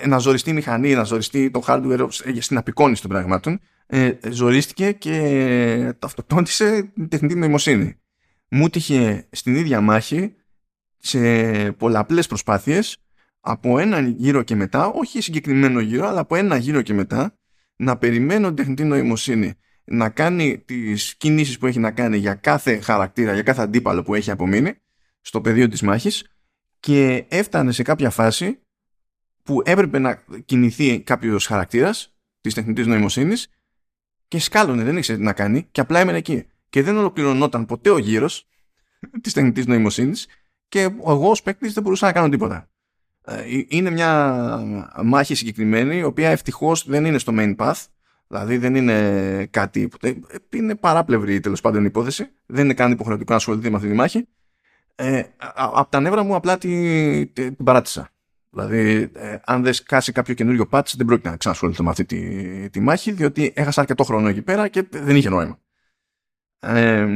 ε, 0.02 0.08
να 0.08 0.18
ζοριστεί 0.18 0.50
η 0.50 0.54
μηχανή, 0.54 0.94
να 0.94 1.04
ζοριστεί 1.04 1.52
το 1.52 1.64
hardware 1.68 2.08
στην 2.40 2.58
απεικόνηση 2.58 3.02
των 3.02 3.12
πραγμάτων, 3.12 3.60
ε, 3.86 4.12
ζορίστηκε 4.30 4.92
και 4.92 5.94
ταυτοτώνησε 6.00 6.92
την 6.94 7.08
τεχνητή 7.08 7.36
νοημοσύνη. 7.36 7.96
Μου 8.50 8.70
τύχε 8.70 9.28
στην 9.32 9.56
ίδια 9.56 9.82
μάχη 9.82 10.34
σε 10.98 11.72
πολλαπλές 11.72 12.28
προσπάθειες 12.28 12.98
από 13.40 13.80
ένα 13.80 14.00
γύρο 14.00 14.44
και 14.44 14.56
μετά, 14.56 14.88
όχι 14.88 15.22
συγκεκριμένο 15.22 15.80
γύρο, 15.80 16.08
αλλά 16.08 16.20
από 16.20 16.36
ένα 16.36 16.58
γύρο 16.58 16.82
και 16.82 16.94
μετά, 16.94 17.38
να 17.76 17.98
περιμένω 17.98 18.54
τεχνητή 18.54 18.84
νοημοσύνη 18.84 19.54
να 19.84 20.10
κάνει 20.10 20.58
τις 20.58 21.16
κινήσεις 21.16 21.58
που 21.58 21.68
έχει 21.68 21.80
να 21.80 21.92
κάνει 21.92 22.18
για 22.18 22.34
κάθε 22.34 22.80
χαρακτήρα, 22.80 23.34
για 23.34 23.44
κάθε 23.44 23.62
αντίπαλο 23.62 24.04
που 24.04 24.16
έχει 24.16 24.32
απομείνει 24.32 24.74
στο 25.22 25.42
πεδίο 25.42 25.68
της 25.68 25.82
μάχης 25.82 26.28
και 26.80 27.26
έφτανε 27.28 27.72
σε 27.72 27.84
κάποια 27.84 28.10
φάση 28.10 28.60
που 29.44 29.62
έπρεπε 29.66 30.00
να 30.00 30.24
κινηθεί 30.46 31.02
κάποιος 31.02 31.46
χαρακτήρας 31.46 32.16
της 32.42 32.54
τεχνητής 32.54 32.88
νοημοσύνης 32.88 33.50
και 34.28 34.40
σκάλωνε, 34.40 34.84
δεν 34.84 34.98
ήξερε 34.98 35.18
τι 35.18 35.24
να 35.24 35.34
κάνει 35.34 35.68
και 35.72 35.82
απλά 35.82 36.00
έμενε 36.00 36.18
εκεί. 36.18 36.46
Και 36.70 36.84
δεν 36.84 36.98
ολοκληρωνόταν 36.98 37.66
ποτέ 37.66 37.90
ο 37.90 37.98
γύρος 37.98 38.48
της 39.22 39.34
τεχνητής 39.34 39.66
νοημοσύνης 39.66 40.28
και 40.68 40.82
εγώ 40.82 41.30
ως 41.30 41.42
παίκτης 41.42 41.74
δεν 41.74 41.84
μπορούσα 41.84 42.06
να 42.06 42.12
κάνω 42.12 42.30
τίποτα. 42.30 42.70
Ε, 43.26 43.44
είναι 43.68 43.90
μια 43.90 44.60
μάχη 45.04 45.36
συγκεκριμένη, 45.36 45.98
η 45.98 46.04
οποία 46.04 46.30
ευτυχώς 46.30 46.88
δεν 46.88 47.06
είναι 47.06 47.18
στο 47.18 47.34
main 47.36 47.56
path, 47.56 47.84
Δηλαδή 48.34 48.58
δεν 48.58 48.76
είναι 48.76 49.46
κάτι. 49.46 49.90
Ε, 50.02 50.12
είναι 50.50 50.76
παράπλευρη 50.76 51.40
τέλος 51.40 51.62
πάντων 51.62 51.86
υπόθεση. 51.86 52.30
Δεν 52.46 52.64
είναι 52.64 52.74
καν 52.74 52.92
υποχρεωτικό 52.92 53.32
να 53.32 53.38
ασχοληθεί 53.38 53.70
με 53.70 53.76
αυτή 53.76 53.88
τη 53.88 53.94
μάχη. 53.94 54.28
Ε, 54.96 55.24
από 55.56 55.90
τα 55.90 56.00
νεύρα 56.00 56.24
μου 56.24 56.36
απλά 56.36 56.58
την, 56.58 57.34
την 57.34 57.56
παράτησα. 57.64 58.10
Δηλαδή, 58.50 59.12
ε, 59.16 59.38
αν 59.46 59.64
δεν 59.64 59.74
σκάσει 59.74 60.12
κάποιο 60.12 60.34
καινούριο 60.34 60.68
patch, 60.72 60.92
δεν 60.96 61.06
πρόκειται 61.06 61.30
να 61.30 61.38
ξανασχοληθώ 61.38 61.84
με 61.84 61.90
αυτή 61.90 62.06
τη, 62.06 62.70
τη 62.70 62.80
μάχη, 62.80 63.12
διότι 63.12 63.54
έχασα 63.56 63.82
αρκετό 63.82 64.04
χρόνο 64.04 64.28
εκεί 64.28 64.42
πέρα 64.42 64.68
και 64.68 64.86
δεν 64.92 65.16
είχε 65.16 65.30
νόημα. 65.30 65.60
Ε, 66.60 67.08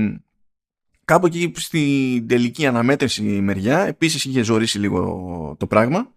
κάπου 1.06 1.26
εκεί 1.26 1.52
στην 1.56 2.28
τελική 2.28 2.66
αναμέτρηση 2.66 3.22
μεριά, 3.22 3.80
επίσης 3.80 4.26
είχε 4.26 4.42
ζωρίσει 4.42 4.80
λίγο 4.80 5.56
το 5.60 5.68
πράγμα, 5.68 6.14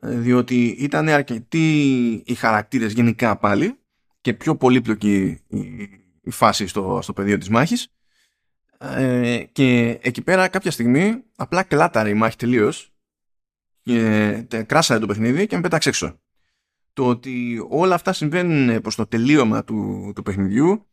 ε, 0.00 0.18
διότι 0.18 0.66
ήταν 0.66 1.08
αρκετοί 1.08 2.12
οι 2.26 2.34
χαρακτήρες 2.34 2.92
γενικά 2.92 3.36
πάλι, 3.36 3.78
και 4.20 4.34
πιο 4.34 4.56
πολύπλοκη 4.56 5.40
η 6.22 6.30
φάση 6.30 6.66
στο, 6.66 6.98
στο 7.02 7.12
πεδίο 7.12 7.38
της 7.38 7.48
μάχης 7.48 7.92
ε, 8.78 9.44
και 9.52 9.98
εκεί 10.02 10.22
πέρα 10.22 10.48
κάποια 10.48 10.70
στιγμή 10.70 11.22
απλά 11.36 11.62
κλάταρε 11.62 12.08
η 12.08 12.14
μάχη 12.14 12.36
τελείως 12.36 12.92
και 13.82 14.64
κράσαρε 14.66 15.00
το 15.00 15.06
παιχνίδι 15.06 15.46
και 15.46 15.56
με 15.56 15.62
πέταξε 15.62 15.88
έξω. 15.88 16.20
Το 16.92 17.06
ότι 17.06 17.66
όλα 17.68 17.94
αυτά 17.94 18.12
συμβαίνουν 18.12 18.80
προς 18.80 18.94
το 18.94 19.06
τελείωμα 19.06 19.64
του, 19.64 20.12
του 20.14 20.22
παιχνιδιού 20.22 20.86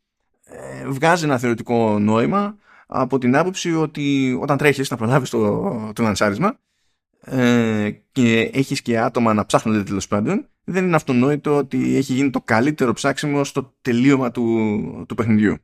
ε, 0.43 0.87
βγάζει 0.87 1.23
ένα 1.23 1.37
θεωρητικό 1.37 1.99
νόημα 1.99 2.57
από 2.87 3.17
την 3.17 3.35
άποψη 3.35 3.73
ότι 3.73 4.37
όταν 4.41 4.57
τρέχεις 4.57 4.89
να 4.89 4.97
προλάβεις 4.97 5.29
το, 5.29 5.91
το 5.95 6.03
λανσάρισμα 6.03 6.59
ε, 7.19 7.91
και 8.11 8.39
έχεις 8.53 8.81
και 8.81 8.99
άτομα 8.99 9.33
να 9.33 9.45
ψάχνονται 9.45 9.83
τέλος 9.83 10.07
πάντων 10.07 10.49
δεν 10.65 10.85
είναι 10.85 10.95
αυτονόητο 10.95 11.55
ότι 11.55 11.95
έχει 11.95 12.13
γίνει 12.13 12.29
το 12.29 12.41
καλύτερο 12.41 12.93
ψάξιμο 12.93 13.43
στο 13.43 13.75
τελείωμα 13.81 14.31
του, 14.31 15.05
του 15.07 15.15
παιχνιδιού. 15.15 15.57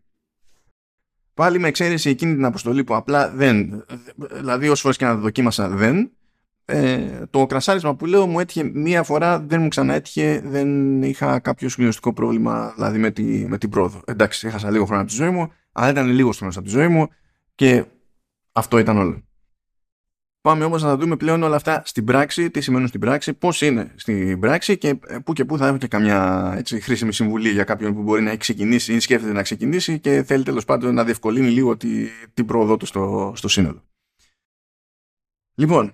Πάλι 1.33 1.59
με 1.59 1.67
εξαίρεση 1.67 2.09
εκείνη 2.09 2.35
την 2.35 2.45
αποστολή 2.45 2.83
που 2.83 2.95
απλά 2.95 3.29
δεν, 3.29 3.85
δηλαδή 4.15 4.65
όσες 4.65 4.81
φορές 4.81 4.97
και 4.97 5.05
να 5.05 5.15
δοκίμασα 5.15 5.69
δεν, 5.69 6.11
ε, 6.65 7.25
το 7.29 7.45
κρασάρισμα 7.45 7.95
που 7.95 8.05
λέω 8.05 8.27
μου 8.27 8.39
έτυχε 8.39 8.63
μία 8.63 9.03
φορά, 9.03 9.39
δεν 9.39 9.61
μου 9.61 9.67
ξαναέτυχε, 9.67 10.41
δεν 10.45 11.01
είχα 11.03 11.39
κάποιο 11.39 11.69
γνωστικό 11.77 12.13
πρόβλημα 12.13 12.73
δηλαδή 12.75 12.97
με, 12.97 13.11
τη, 13.11 13.23
με 13.47 13.57
την 13.57 13.69
πρόοδο. 13.69 14.01
Εντάξει, 14.05 14.47
έχασα 14.47 14.71
λίγο 14.71 14.85
χρόνο 14.85 15.01
από 15.01 15.09
τη 15.09 15.15
ζωή 15.15 15.29
μου, 15.29 15.51
αλλά 15.71 15.89
ήταν 15.89 16.07
λίγο 16.07 16.31
χρόνο 16.31 16.53
από 16.55 16.65
τη 16.65 16.69
ζωή 16.69 16.87
μου 16.87 17.07
και 17.55 17.85
αυτό 18.51 18.77
ήταν 18.77 18.97
όλο. 18.97 19.23
Πάμε 20.41 20.65
όμως 20.65 20.83
να 20.83 20.97
δούμε 20.97 21.15
πλέον 21.15 21.43
όλα 21.43 21.55
αυτά 21.55 21.81
στην 21.85 22.05
πράξη, 22.05 22.51
τι 22.51 22.61
σημαίνουν 22.61 22.87
στην 22.87 22.99
πράξη, 22.99 23.33
πώς 23.33 23.61
είναι 23.61 23.93
στην 23.95 24.39
πράξη 24.39 24.77
και 24.77 24.95
πού 25.23 25.33
και 25.33 25.45
πού 25.45 25.57
θα 25.57 25.67
έχω 25.67 25.77
και 25.77 25.87
καμιά 25.87 26.53
έτσι, 26.57 26.79
χρήσιμη 26.79 27.13
συμβουλή 27.13 27.49
για 27.49 27.63
κάποιον 27.63 27.93
που 27.93 28.01
μπορεί 28.01 28.21
να 28.21 28.29
έχει 28.29 28.39
ξεκινήσει 28.39 28.93
ή 28.93 28.99
σκέφτεται 28.99 29.33
να 29.33 29.41
ξεκινήσει 29.41 29.99
και 29.99 30.23
θέλει 30.23 30.43
τέλος 30.43 30.65
πάντων 30.65 30.93
να 30.93 31.03
διευκολύνει 31.03 31.49
λίγο 31.49 31.77
τη, 31.77 32.07
την 32.33 32.45
πρόοδό 32.45 32.77
του 32.77 32.85
στο, 32.85 33.33
στο 33.35 33.47
σύνολο. 33.47 33.83
Λοιπόν, 35.53 35.93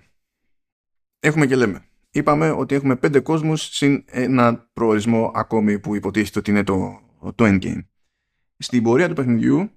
έχουμε 1.20 1.46
και 1.46 1.56
λέμε. 1.56 1.82
Είπαμε 2.10 2.50
ότι 2.50 2.74
έχουμε 2.74 2.96
πέντε 2.96 3.20
κόσμους 3.20 3.62
συν 3.62 4.04
ένα 4.06 4.68
προορισμό 4.72 5.32
ακόμη 5.34 5.78
που 5.78 5.94
υποτίθεται 5.94 6.38
ότι 6.38 6.50
είναι 6.50 6.64
το, 6.64 7.00
το 7.34 7.44
endgame. 7.44 7.86
Στην 8.58 8.82
πορεία 8.82 9.08
του 9.08 9.14
παιχνιδιού 9.14 9.70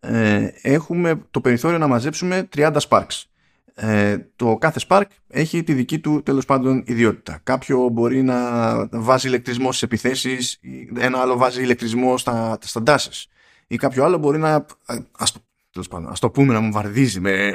ε, 0.00 0.48
έχουμε 0.62 1.26
το 1.30 1.40
περιθώριο 1.40 1.78
να 1.78 1.86
μαζέψουμε 1.86 2.48
30 2.56 2.76
sparks. 2.88 3.27
Ε, 3.80 4.16
το 4.36 4.56
κάθε 4.56 4.80
spark 4.88 5.04
έχει 5.28 5.62
τη 5.62 5.72
δική 5.72 5.98
του 5.98 6.22
τέλος 6.22 6.44
πάντων 6.44 6.82
ιδιότητα. 6.86 7.40
Κάποιο 7.42 7.88
μπορεί 7.88 8.22
να 8.22 8.38
βάζει 8.90 9.26
ηλεκτρισμό 9.28 9.68
στις 9.68 9.82
επιθέσεις, 9.82 10.60
ένα 10.98 11.18
άλλο 11.18 11.36
βάζει 11.36 11.62
ηλεκτρισμό 11.62 12.18
στα, 12.18 12.58
στα 12.60 12.98
ή 13.66 13.76
κάποιο 13.76 14.04
άλλο 14.04 14.18
μπορεί 14.18 14.38
να, 14.38 14.66
ας, 15.18 15.34
τέλος 15.70 15.88
πάντων, 15.88 16.10
ας 16.10 16.20
το 16.20 16.30
πούμε 16.30 16.52
να 16.52 16.60
μου 16.60 16.72
βαρδίζει 16.72 17.20
με 17.20 17.52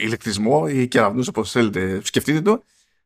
ηλεκτρισμό 0.00 0.64
ή 0.68 0.86
κεραυνούς 0.86 1.28
όπως 1.28 1.50
θέλετε, 1.50 2.00
σκεφτείτε 2.02 2.40
το, 2.40 2.64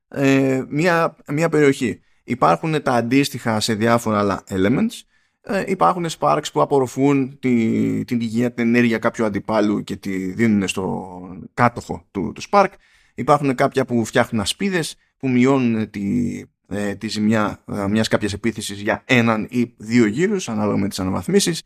ε, 0.09 0.63
μια, 0.69 1.17
μια 1.27 1.49
περιοχή. 1.49 2.01
Υπάρχουν 2.25 2.83
τα 2.83 2.93
αντίστοιχα 2.93 3.61
σε 3.61 3.75
διάφορα 3.75 4.19
άλλα 4.19 4.45
elements 4.49 5.03
ε, 5.45 5.65
υπάρχουν 5.67 6.07
sparks 6.19 6.53
που 6.53 6.61
απορροφούν 6.61 7.39
τη, 7.39 8.05
την 8.05 8.21
υγεία, 8.21 8.53
την 8.53 8.67
ενέργεια 8.67 8.99
κάποιου 8.99 9.25
αντιπάλου 9.25 9.85
και 9.85 9.97
τη 9.97 10.33
δίνουν 10.33 10.69
στο 10.69 11.11
κάτοχο 11.55 12.07
του, 12.11 12.33
του 12.35 12.43
spark. 12.51 12.69
Υπάρχουν 13.15 13.55
κάποια 13.55 13.85
που 13.85 14.05
φτιάχνουν 14.05 14.41
ασπίδες 14.41 14.97
που 15.17 15.29
μειώνουν 15.29 15.91
τη, 15.91 16.43
ε, 16.69 16.95
τη 16.95 17.09
ζημιά 17.09 17.65
ε, 17.73 17.87
μιας 17.89 18.09
κάποιας 18.09 18.33
επίθεσης 18.33 18.81
για 18.81 19.03
έναν 19.07 19.47
ή 19.51 19.75
δύο 19.77 20.07
γύρους 20.07 20.49
ανάλογα 20.49 20.77
με 20.77 20.89
τις 20.89 21.01
αναβαθμίσεις. 21.01 21.63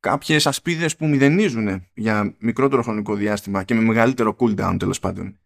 Κάποιες 0.00 0.46
ασπίδες 0.46 0.96
που 0.96 1.06
μηδενίζουν 1.06 1.86
για 1.94 2.34
μικρότερο 2.38 2.82
χρονικό 2.82 3.14
διάστημα 3.14 3.62
και 3.62 3.74
με 3.74 3.80
μεγαλύτερο 3.80 4.36
cooldown 4.38 4.76
τέλος 4.78 4.98
πάντων 4.98 5.38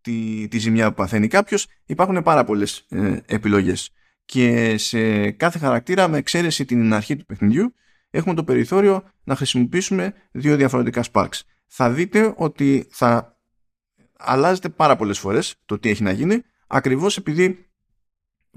τη, 0.00 0.48
τη 0.48 0.58
ζημιά 0.58 0.88
που 0.88 0.94
παθαίνει 0.94 1.28
κάποιος. 1.28 1.66
Υπάρχουν 1.86 2.22
πάρα 2.22 2.44
πολλές 2.44 2.86
ε, 2.88 3.16
επιλογές 3.26 3.90
και 4.32 4.76
σε 4.78 5.30
κάθε 5.30 5.58
χαρακτήρα 5.58 6.08
με 6.08 6.18
εξαίρεση 6.18 6.64
την 6.64 6.94
αρχή 6.94 7.16
του 7.16 7.24
παιχνιδιού 7.24 7.74
έχουμε 8.10 8.34
το 8.34 8.44
περιθώριο 8.44 9.02
να 9.24 9.36
χρησιμοποιήσουμε 9.36 10.14
δύο 10.30 10.56
διαφορετικά 10.56 11.04
sparks. 11.12 11.40
Θα 11.66 11.90
δείτε 11.90 12.34
ότι 12.36 12.86
θα 12.90 13.38
αλλάζετε 14.18 14.68
πάρα 14.68 14.96
πολλές 14.96 15.18
φορές 15.18 15.54
το 15.64 15.78
τι 15.78 15.88
έχει 15.88 16.02
να 16.02 16.10
γίνει 16.12 16.42
ακριβώς 16.66 17.16
επειδή 17.16 17.70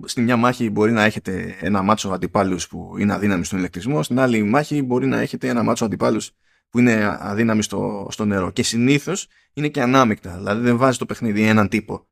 στην 0.05 0.23
μια 0.23 0.37
μάχη 0.37 0.69
μπορεί 0.69 0.91
να 0.91 1.03
έχετε 1.03 1.57
ένα 1.59 1.81
μάτσο 1.81 2.09
αντιπάλους 2.09 2.67
που 2.67 2.95
είναι 2.97 3.13
αδύναμοι 3.13 3.45
στον 3.45 3.59
ηλεκτρισμό, 3.59 4.03
στην 4.03 4.19
άλλη 4.19 4.43
μάχη 4.43 4.81
μπορεί 4.81 5.07
να 5.07 5.19
έχετε 5.19 5.47
ένα 5.47 5.63
μάτσο 5.63 5.85
αντιπάλους 5.85 6.31
που 6.69 6.79
είναι 6.79 7.17
αδύναμοι 7.19 7.63
στο, 7.63 8.07
στο 8.11 8.25
νερό. 8.25 8.51
Και 8.51 8.63
συνήθως 8.63 9.27
είναι 9.53 9.67
και 9.67 9.81
ανάμεικτα, 9.81 10.35
δηλαδή 10.37 10.61
δεν 10.61 10.77
βάζει 10.77 10.97
το 10.97 11.05
παιχνίδι 11.05 11.43
έναν 11.43 11.69
τύπο 11.69 12.07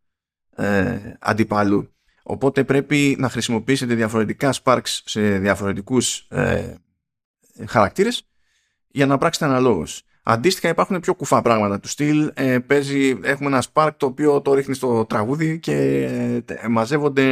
ε, 0.56 0.99
αντιπάλου 1.19 1.92
Οπότε 2.23 2.63
πρέπει 2.63 3.15
να 3.19 3.29
χρησιμοποιήσετε 3.29 3.95
διαφορετικά 3.95 4.53
sparks 4.63 5.01
σε 5.05 5.38
διαφορετικούς 5.38 6.17
ε, 6.29 6.75
χαρακτήρες 7.67 8.27
για 8.88 9.05
να 9.05 9.17
πράξετε 9.17 9.45
αναλόγως. 9.45 10.03
Αντίστοιχα 10.23 10.69
υπάρχουν 10.69 10.99
πιο 10.99 11.13
κουφά 11.15 11.41
πράγματα 11.41 11.79
του 11.79 11.88
στυλ. 11.88 12.31
Ε, 12.33 12.59
παίζει, 12.59 13.19
έχουμε 13.23 13.49
ένα 13.49 13.63
spark 13.73 13.89
το 13.97 14.05
οποίο 14.05 14.41
το 14.41 14.53
ρίχνει 14.53 14.73
στο 14.73 15.05
τραγούδι 15.05 15.59
και 15.59 15.73
ε, 16.45 16.67
μαζεύονται 16.67 17.23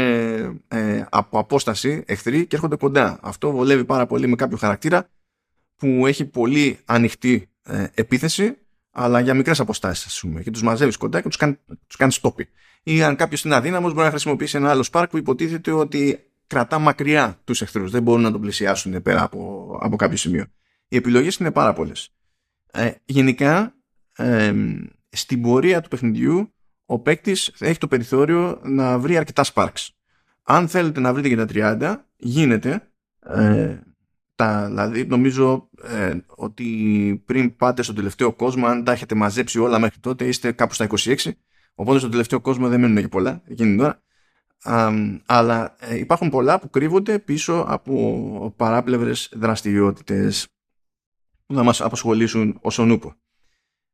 ε, 0.67 1.05
από 1.09 1.39
απόσταση 1.39 2.03
εχθροί 2.07 2.45
και 2.45 2.55
έρχονται 2.55 2.75
κοντά. 2.75 3.19
Αυτό 3.21 3.51
βολεύει 3.51 3.85
πάρα 3.85 4.05
πολύ 4.05 4.27
με 4.27 4.35
κάποιο 4.35 4.57
χαρακτήρα 4.57 5.09
που 5.75 6.07
έχει 6.07 6.25
πολύ 6.25 6.79
ανοιχτή 6.85 7.49
ε, 7.63 7.85
επίθεση 7.93 8.57
αλλά 8.91 9.19
για 9.19 9.33
μικρές 9.33 9.59
αποστάσεις 9.59 10.05
ας 10.05 10.19
πούμε 10.19 10.41
και 10.41 10.51
τους 10.51 10.63
μαζεύεις 10.63 10.97
κοντά 10.97 11.21
και 11.21 11.27
τους 11.27 11.37
κάνει, 11.37 11.57
τους 11.87 11.95
κάνεις 11.95 12.15
στόπι 12.15 12.47
ή 12.83 13.03
αν 13.03 13.15
κάποιος 13.15 13.43
είναι 13.43 13.55
αδύναμος, 13.55 13.93
μπορεί 13.93 14.05
να 14.05 14.09
χρησιμοποιήσει 14.09 14.57
ένα 14.57 14.69
άλλο 14.69 14.87
Spark 14.91 15.05
που 15.09 15.17
υποτίθεται 15.17 15.71
ότι 15.71 16.19
κρατά 16.47 16.79
μακριά 16.79 17.39
τους 17.43 17.61
εχθρούς. 17.61 17.91
Δεν 17.91 18.03
μπορούν 18.03 18.21
να 18.21 18.31
τον 18.31 18.41
πλησιάσουν 18.41 19.01
πέρα 19.01 19.23
από, 19.23 19.71
από 19.81 19.95
κάποιο 19.95 20.17
σημείο. 20.17 20.45
Οι 20.87 20.95
επιλογές 20.95 21.35
είναι 21.35 21.51
πάρα 21.51 21.73
πολλές. 21.73 22.09
Ε, 22.71 22.91
γενικά, 23.05 23.75
ε, 24.15 24.53
στην 25.09 25.41
πορεία 25.41 25.81
του 25.81 25.89
παιχνιδιού, 25.89 26.53
ο 26.85 26.99
παίκτης 26.99 27.53
έχει 27.59 27.77
το 27.77 27.87
περιθώριο 27.87 28.59
να 28.63 28.99
βρει 28.99 29.17
αρκετά 29.17 29.45
Sparks. 29.53 29.87
Αν 30.43 30.67
θέλετε 30.67 30.99
να 30.99 31.13
βρείτε 31.13 31.29
και 31.29 31.35
τα 31.35 31.45
30, 31.45 31.95
γίνεται. 32.17 32.91
Ε, 33.25 33.79
τα, 34.35 34.65
δηλαδή, 34.65 35.05
νομίζω 35.05 35.69
ε, 35.83 36.17
ότι 36.27 37.23
πριν 37.25 37.55
πάτε 37.55 37.81
στον 37.81 37.95
τελευταίο 37.95 38.33
κόσμο, 38.33 38.67
αν 38.67 38.83
τα 38.83 38.91
έχετε 38.91 39.15
μαζέψει 39.15 39.59
όλα 39.59 39.79
μέχρι 39.79 39.99
τότε, 39.99 40.25
είστε 40.25 40.51
κάπου 40.51 40.73
στα 40.73 40.87
26 40.87 41.15
Οπότε 41.75 41.99
στον 41.99 42.11
τελευταίο 42.11 42.39
κόσμο 42.41 42.67
δεν 42.67 42.79
μένουν 42.79 42.97
και 42.97 43.07
πολλά 43.07 43.41
εκείνη 43.47 43.77
τώρα. 43.77 44.01
αλλά 45.25 45.75
ε, 45.79 45.97
υπάρχουν 45.97 46.29
πολλά 46.29 46.59
που 46.59 46.69
κρύβονται 46.69 47.19
πίσω 47.19 47.65
από 47.67 48.53
παράπλευρες 48.57 49.29
δραστηριότητες 49.33 50.47
που 51.45 51.55
θα 51.55 51.63
μας 51.63 51.81
απασχολήσουν 51.81 52.57
όσον 52.61 52.89
ούπο. 52.89 53.15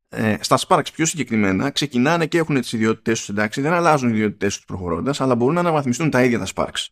Ε, 0.09 0.35
στα 0.39 0.57
Sparks 0.67 0.93
πιο 0.93 1.05
συγκεκριμένα 1.05 1.69
ξεκινάνε 1.69 2.25
και 2.25 2.37
έχουν 2.37 2.61
τις 2.61 2.73
ιδιότητες 2.73 3.19
τους 3.19 3.29
εντάξει, 3.29 3.61
δεν 3.61 3.73
αλλάζουν 3.73 4.09
οι 4.09 4.13
ιδιότητες 4.15 4.55
τους 4.55 4.65
προχωρώντας, 4.65 5.21
αλλά 5.21 5.35
μπορούν 5.35 5.53
να 5.53 5.59
αναβαθμιστούν 5.59 6.09
τα 6.09 6.23
ίδια 6.23 6.39
τα 6.39 6.45
Sparks. 6.55 6.87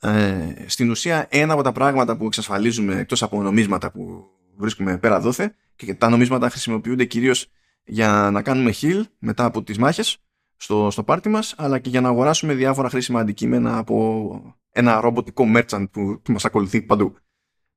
Ε, 0.00 0.54
στην 0.66 0.90
ουσία 0.90 1.26
ένα 1.30 1.52
από 1.52 1.62
τα 1.62 1.72
πράγματα 1.72 2.16
που 2.16 2.26
εξασφαλίζουμε 2.26 2.98
εκτός 2.98 3.22
από 3.22 3.42
νομίσματα 3.42 3.90
που 3.90 4.24
βρίσκουμε 4.56 4.98
πέρα 4.98 5.20
δόθε 5.20 5.54
και 5.76 5.94
τα 5.94 6.08
νομίσματα 6.08 6.50
χρησιμοποιούνται 6.50 7.04
κυρίως 7.04 7.50
για 7.86 8.28
να 8.32 8.42
κάνουμε 8.42 8.72
heal 8.80 9.02
μετά 9.18 9.44
από 9.44 9.62
τις 9.62 9.78
μάχες 9.78 10.18
στο, 10.56 10.90
στο 10.90 11.04
πάρτι 11.04 11.28
μας 11.28 11.54
αλλά 11.56 11.78
και 11.78 11.88
για 11.88 12.00
να 12.00 12.08
αγοράσουμε 12.08 12.54
διάφορα 12.54 12.88
χρήσιμα 12.88 13.20
αντικείμενα 13.20 13.78
από 13.78 14.56
ένα 14.70 15.00
ρομποτικό 15.00 15.44
merchant 15.56 15.86
που, 15.90 16.20
που 16.22 16.32
μας 16.32 16.44
ακολουθεί 16.44 16.82
παντού. 16.82 17.16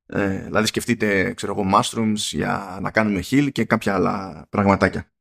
Ε, 0.05 0.43
δηλαδή 0.43 0.67
σκεφτείτε 0.67 1.33
ξέρω 1.33 1.55
εγώ 1.57 1.69
mushrooms 1.73 2.15
για 2.15 2.77
να 2.81 2.91
κάνουμε 2.91 3.23
heal 3.29 3.51
και 3.51 3.65
κάποια 3.65 3.93
άλλα 3.93 4.45
πραγματάκια. 4.49 5.11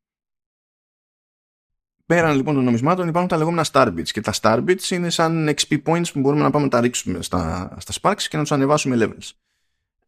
Πέραν 2.06 2.36
λοιπόν 2.36 2.54
των 2.54 2.64
νομισμάτων 2.64 3.08
υπάρχουν 3.08 3.30
τα 3.30 3.36
λεγόμενα 3.36 3.64
Starbits 3.72 4.08
και 4.08 4.20
τα 4.20 4.32
Starbits 4.40 4.90
είναι 4.90 5.10
σαν 5.10 5.48
XP 5.48 5.82
points 5.84 6.12
που 6.12 6.20
μπορούμε 6.20 6.42
να 6.42 6.50
πάμε 6.50 6.64
να 6.64 6.70
τα 6.70 6.80
ρίξουμε 6.80 7.22
στα, 7.22 7.74
στα 7.78 7.92
Sparks 8.00 8.22
και 8.22 8.36
να 8.36 8.42
τους 8.42 8.52
ανεβάσουμε 8.52 8.96
levels. 9.00 9.30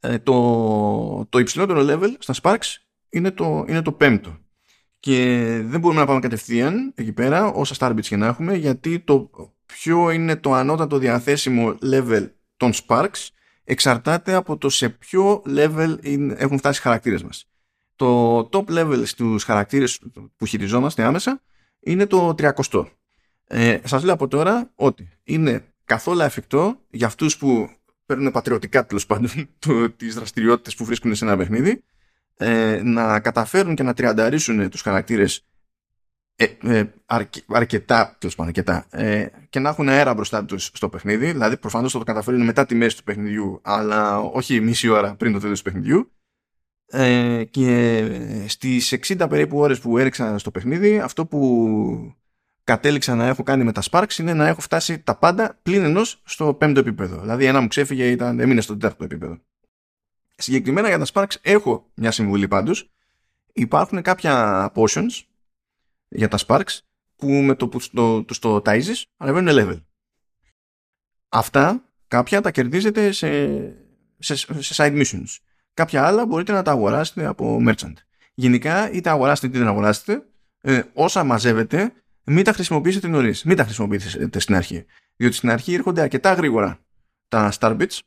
Ε, 0.00 0.18
το, 0.18 1.26
το 1.28 1.38
υψηλότερο 1.38 1.80
level 1.88 2.14
στα 2.18 2.34
Sparks 2.42 2.76
είναι 3.08 3.30
το, 3.30 3.64
είναι 3.68 3.82
το 3.82 3.92
πέμπτο 3.92 4.38
και 5.00 5.26
δεν 5.64 5.80
μπορούμε 5.80 6.00
να 6.00 6.06
πάμε 6.06 6.20
κατευθείαν 6.20 6.92
εκεί 6.94 7.12
πέρα 7.12 7.46
όσα 7.46 7.74
Starbits 7.78 8.06
και 8.06 8.16
να 8.16 8.26
έχουμε 8.26 8.54
γιατί 8.54 8.98
το 8.98 9.30
ποιο 9.66 10.10
είναι 10.10 10.36
το 10.36 10.52
ανώτατο 10.52 10.98
διαθέσιμο 10.98 11.78
level 11.82 12.30
των 12.56 12.72
Sparks 12.72 13.28
εξαρτάται 13.64 14.34
από 14.34 14.56
το 14.56 14.68
σε 14.68 14.88
ποιο 14.88 15.42
level 15.46 15.96
έχουν 16.36 16.58
φτάσει 16.58 16.78
οι 16.78 16.82
χαρακτήρες 16.82 17.22
μας. 17.22 17.48
Το 17.96 18.38
top 18.52 18.64
level 18.68 19.02
στους 19.04 19.44
χαρακτήρες 19.44 20.00
που 20.36 20.46
χειριζόμαστε 20.46 21.02
άμεσα 21.02 21.42
είναι 21.80 22.06
το 22.06 22.34
300. 22.38 22.84
Ε, 23.46 23.78
σας 23.84 24.02
λέω 24.02 24.14
από 24.14 24.28
τώρα 24.28 24.70
ότι 24.74 25.08
είναι 25.22 25.64
καθόλου 25.84 26.20
εφικτό 26.20 26.80
για 26.90 27.06
αυτούς 27.06 27.36
που 27.36 27.70
παίρνουν 28.06 28.30
πατριωτικά 28.30 28.86
τέλος 28.86 29.06
πάντων 29.06 29.30
τις 29.96 30.14
δραστηριότητες 30.14 30.74
που 30.74 30.84
βρίσκουν 30.84 31.14
σε 31.14 31.24
ένα 31.24 31.36
παιχνίδι 31.36 31.84
ε, 32.40 32.80
να 32.82 33.20
καταφέρουν 33.20 33.74
και 33.74 33.82
να 33.82 33.94
τριανταρίσουν 33.94 34.70
τους 34.70 34.80
χαρακτήρες 34.80 35.44
ε, 36.36 36.46
ε, 36.62 36.84
αρκε, 37.06 37.40
αρκετά, 37.48 38.18
αρκετά 38.36 38.86
ε, 38.90 39.26
και 39.50 39.58
να 39.58 39.68
έχουν 39.68 39.88
αέρα 39.88 40.14
μπροστά 40.14 40.44
τους 40.44 40.70
στο 40.74 40.88
παιχνίδι 40.88 41.32
δηλαδή 41.32 41.56
προφανώς 41.56 41.92
θα 41.92 41.98
το 41.98 42.04
καταφέρουν 42.04 42.44
μετά 42.44 42.66
τη 42.66 42.74
μέση 42.74 42.96
του 42.96 43.02
παιχνιδιού 43.02 43.60
αλλά 43.62 44.18
όχι 44.18 44.60
μισή 44.60 44.88
ώρα 44.88 45.14
πριν 45.14 45.32
το 45.32 45.38
τέλος 45.38 45.58
του 45.58 45.64
παιχνιδιού. 45.64 46.12
Ε, 46.86 47.44
και 47.44 48.04
στις 48.46 48.98
60 49.06 49.26
περίπου 49.28 49.58
ώρες 49.58 49.80
που 49.80 49.98
έριξα 49.98 50.38
στο 50.38 50.50
παιχνίδι 50.50 50.98
αυτό 50.98 51.26
που 51.26 52.14
κατέληξα 52.64 53.14
να 53.14 53.26
έχω 53.26 53.42
κάνει 53.42 53.64
με 53.64 53.72
τα 53.72 53.82
Sparks 53.90 54.18
είναι 54.18 54.34
να 54.34 54.48
έχω 54.48 54.60
φτάσει 54.60 54.98
τα 54.98 55.16
πάντα 55.16 55.58
πλην 55.62 55.84
ενός 55.84 56.22
στο 56.24 56.54
πέμπτο 56.54 56.80
επίπεδο. 56.80 57.20
Δηλαδή 57.20 57.44
ένα 57.44 57.60
μου 57.60 57.68
ξέφυγε 57.68 58.10
ήταν, 58.10 58.40
έμεινε 58.40 58.60
στο 58.60 58.76
τέταρτο 58.76 59.04
επίπεδο 59.04 59.40
Συγκεκριμένα 60.40 60.88
για 60.88 60.98
τα 60.98 61.06
Sparks 61.12 61.34
έχω 61.42 61.90
μια 61.94 62.10
συμβουλή 62.10 62.48
πάντως. 62.48 62.90
Υπάρχουν 63.52 64.02
κάποια 64.02 64.72
potions 64.74 65.22
για 66.08 66.28
τα 66.28 66.38
Sparks 66.46 66.78
που 67.16 67.30
με 67.30 67.54
το 67.54 67.68
που 67.68 67.80
το, 67.92 68.24
το, 68.24 68.38
το 68.40 68.62
ταΐζεις 68.64 69.02
ανεβαίνουν 69.16 69.56
level. 69.58 69.80
Αυτά 71.28 71.84
κάποια 72.08 72.40
τα 72.40 72.50
κερδίζετε 72.50 73.12
σε, 73.12 73.28
σε, 74.18 74.34
σε 74.62 74.74
side 74.76 75.02
missions. 75.02 75.36
Κάποια 75.74 76.06
άλλα 76.06 76.26
μπορείτε 76.26 76.52
να 76.52 76.62
τα 76.62 76.70
αγοράσετε 76.70 77.26
από 77.26 77.58
merchant. 77.66 77.94
Γενικά 78.34 78.90
είτε 78.90 79.10
αγοράσετε 79.10 79.46
είτε 79.46 79.58
δεν 79.58 79.68
αγοράσετε 79.68 80.22
ε, 80.60 80.82
όσα 80.92 81.24
μαζεύετε 81.24 81.92
μην 82.24 82.44
τα 82.44 82.52
χρησιμοποιήσετε 82.52 83.08
νωρίς. 83.08 83.44
Μην 83.44 83.56
τα 83.56 83.64
χρησιμοποιήσετε 83.64 84.38
στην 84.38 84.54
αρχή. 84.54 84.84
Διότι 85.16 85.34
στην 85.34 85.50
αρχή 85.50 85.74
έρχονται 85.74 86.00
αρκετά 86.00 86.32
γρήγορα 86.32 86.80
τα 87.28 87.52
Starbits 87.58 87.98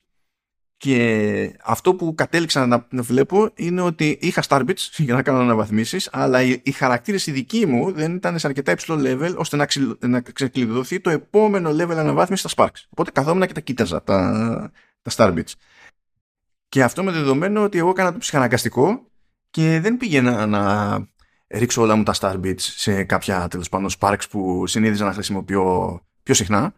και 0.84 1.56
αυτό 1.64 1.96
που 1.96 2.16
κατέληξα 2.16 2.68
να 2.68 2.88
βλέπω 2.90 3.50
είναι 3.56 3.82
ότι 3.82 4.18
είχα 4.22 4.44
Starbits 4.48 4.90
για 5.06 5.14
να 5.14 5.22
κάνω 5.22 5.40
αναβαθμίσεις, 5.40 6.10
αλλά 6.12 6.42
οι, 6.42 6.62
οι 6.64 6.72
χαρακτήρες 6.72 7.28
οι 7.28 7.32
δικοί 7.32 7.66
μου 7.66 7.92
δεν 7.92 8.16
ήταν 8.16 8.40
σε 8.40 8.48
αρκετά 8.48 8.72
υψηλό 8.72 8.98
level 9.04 9.36
ώστε 9.38 9.56
να, 9.56 9.66
ξε, 9.66 9.98
να 10.00 10.22
ξεκλειδωθεί 10.22 11.00
το 11.00 11.10
επόμενο 11.10 11.70
level 11.70 11.96
αναβάθμισης 11.96 12.52
στα 12.52 12.64
Sparks. 12.64 12.84
Οπότε 12.90 13.12
καθόμουν 13.12 13.48
και 13.48 13.54
τα 13.54 13.60
κοίταζα 13.60 14.04
τα, 14.04 14.72
τα 15.02 15.12
Starbits. 15.16 15.52
Και 16.70 16.84
αυτό 16.84 17.04
με 17.04 17.12
δεδομένο 17.12 17.64
ότι 17.64 17.78
εγώ 17.78 17.90
έκανα 17.90 18.12
το 18.12 18.18
ψυχαναγκαστικό 18.18 19.12
και 19.50 19.80
δεν 19.80 19.98
πήγαινα 19.98 20.46
να 20.46 20.96
ρίξω 21.48 21.82
όλα 21.82 21.96
μου 21.96 22.04
τα 22.04 22.14
Starbits 22.20 22.60
σε 22.60 23.04
κάποια 23.04 23.48
τέλος 23.48 23.70
πάντων 23.70 23.90
Sparks 24.00 24.30
που 24.30 24.68
συνήθιζα 24.68 25.06
να 25.06 25.14
χρησιμοποιώ 25.14 26.00
πιο 26.24 26.34
συχνά 26.34 26.74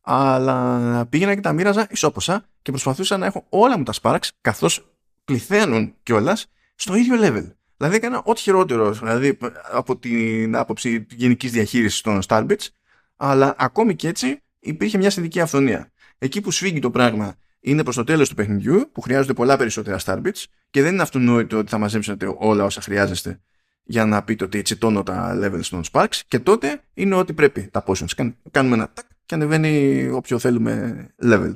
αλλά 0.00 1.06
πήγαινα 1.06 1.34
και 1.34 1.40
τα 1.40 1.52
μοίραζα 1.52 1.86
ισόποσα 1.90 2.44
και 2.62 2.70
προσπαθούσα 2.70 3.16
να 3.16 3.26
έχω 3.26 3.46
όλα 3.48 3.78
μου 3.78 3.84
τα 3.84 3.92
Sparks 4.02 4.28
καθώς 4.40 4.94
πληθαίνουν 5.24 5.94
κιόλας 6.02 6.46
στο 6.74 6.94
ίδιο 6.94 7.16
level. 7.20 7.52
Δηλαδή 7.76 7.96
έκανα 7.96 8.22
ό,τι 8.24 8.40
χειρότερο 8.40 8.92
δηλαδή, 8.92 9.38
από 9.72 9.96
την 9.96 10.56
άποψη 10.56 11.06
γενικής 11.10 11.50
διαχείρισης 11.50 12.00
των 12.00 12.20
Starbits, 12.26 12.68
αλλά 13.16 13.54
ακόμη 13.58 13.96
και 13.96 14.08
έτσι 14.08 14.42
υπήρχε 14.60 14.98
μια 14.98 15.10
συνδική 15.10 15.40
αυθονία. 15.40 15.92
Εκεί 16.18 16.40
που 16.40 16.50
σφίγγει 16.50 16.78
το 16.78 16.90
πράγμα 16.90 17.34
είναι 17.60 17.82
προς 17.82 17.96
το 17.96 18.04
τέλος 18.04 18.28
του 18.28 18.34
παιχνιδιού, 18.34 18.88
που 18.92 19.00
χρειάζονται 19.00 19.32
πολλά 19.32 19.56
περισσότερα 19.56 19.98
Starbits 20.04 20.44
και 20.70 20.82
δεν 20.82 20.92
είναι 20.92 21.02
αυτονόητο 21.02 21.58
ότι 21.58 21.70
θα 21.70 21.78
μαζέψετε 21.78 22.34
όλα 22.38 22.64
όσα 22.64 22.80
χρειάζεστε 22.80 23.40
για 23.82 24.04
να 24.04 24.22
πείτε 24.22 24.44
ότι 24.44 24.62
τσιτώνω 24.62 25.02
τα 25.02 25.38
levels 25.42 25.64
των 25.70 25.82
Sparks 25.92 26.20
και 26.28 26.38
τότε 26.38 26.82
είναι 26.94 27.14
ότι 27.14 27.32
πρέπει 27.32 27.68
τα 27.72 27.84
potions. 27.86 28.32
Κάνουμε 28.50 28.74
ένα 28.74 28.90
τάκ 28.94 29.06
και 29.30 29.36
ανεβαίνει 29.36 30.06
όποιο 30.08 30.38
θέλουμε 30.38 31.06
level. 31.22 31.54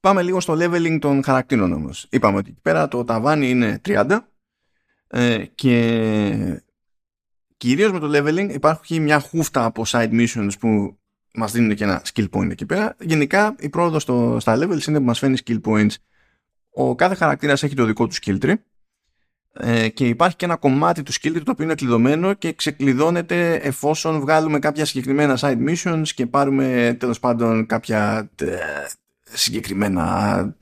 Πάμε 0.00 0.22
λίγο 0.22 0.40
στο 0.40 0.54
leveling 0.58 0.98
των 1.00 1.24
χαρακτήρων 1.24 1.72
όμως. 1.72 2.06
Είπαμε 2.10 2.36
ότι 2.36 2.50
εκεί 2.50 2.60
πέρα 2.60 2.88
το 2.88 3.04
ταβάνι 3.04 3.50
είναι 3.50 3.80
30 3.84 4.18
ε, 5.06 5.44
και 5.54 6.62
κυρίως 7.56 7.92
με 7.92 7.98
το 7.98 8.08
leveling 8.12 8.48
υπάρχει 8.52 9.00
μια 9.00 9.20
χούφτα 9.20 9.64
από 9.64 9.82
side 9.86 10.10
missions 10.10 10.50
που 10.58 10.98
μας 11.34 11.52
δίνουν 11.52 11.74
και 11.76 11.84
ένα 11.84 12.02
skill 12.12 12.28
point 12.30 12.50
εκεί 12.50 12.66
πέρα. 12.66 12.96
Γενικά 13.00 13.56
η 13.58 13.68
πρόοδος 13.68 14.02
στο, 14.02 14.36
στα 14.40 14.56
levels 14.56 14.86
είναι 14.86 14.98
που 14.98 15.04
μας 15.04 15.18
φαίνει 15.18 15.38
skill 15.44 15.60
points. 15.60 15.94
Ο 16.70 16.94
κάθε 16.94 17.14
χαρακτήρας 17.14 17.62
έχει 17.62 17.74
το 17.74 17.84
δικό 17.84 18.06
του 18.06 18.14
skill 18.14 18.38
tree 18.42 18.54
ε, 19.60 19.88
και 19.88 20.08
υπάρχει 20.08 20.36
και 20.36 20.44
ένα 20.44 20.56
κομμάτι 20.56 21.02
του 21.02 21.12
skill 21.12 21.40
το 21.44 21.50
οποίο 21.50 21.64
είναι 21.64 21.74
κλειδωμένο 21.74 22.34
και 22.34 22.52
ξεκλειδώνεται 22.52 23.54
εφόσον 23.54 24.20
βγάλουμε 24.20 24.58
κάποια 24.58 24.84
συγκεκριμένα 24.84 25.38
side 25.40 25.58
missions 25.68 26.08
και 26.14 26.26
πάρουμε 26.26 26.96
τέλος 26.98 27.20
πάντων 27.20 27.66
κάποια 27.66 28.30
ε, 28.36 28.56
συγκεκριμένα 29.22 30.54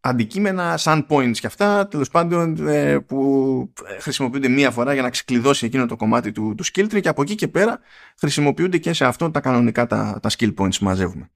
αντικείμενα, 0.00 0.78
sun 0.78 1.06
points 1.08 1.36
και 1.36 1.46
αυτά 1.46 1.88
τέλος 1.88 2.08
πάντων 2.08 2.68
ε, 2.68 2.98
που 2.98 3.72
χρησιμοποιούνται 4.00 4.48
μία 4.48 4.70
φορά 4.70 4.92
για 4.92 5.02
να 5.02 5.10
ξεκλειδώσει 5.10 5.66
εκείνο 5.66 5.86
το 5.86 5.96
κομμάτι 5.96 6.32
του, 6.32 6.54
του 6.56 6.64
skill 6.64 6.84
tree 6.84 7.00
και 7.00 7.08
από 7.08 7.22
εκεί 7.22 7.34
και 7.34 7.48
πέρα 7.48 7.80
χρησιμοποιούνται 8.18 8.78
και 8.78 8.92
σε 8.92 9.04
αυτό 9.04 9.30
τα 9.30 9.40
κανονικά 9.40 9.86
τα, 9.86 10.18
τα 10.22 10.30
skill 10.38 10.54
points 10.54 10.78
που 10.78 10.84
μαζεύουμε. 10.84 11.30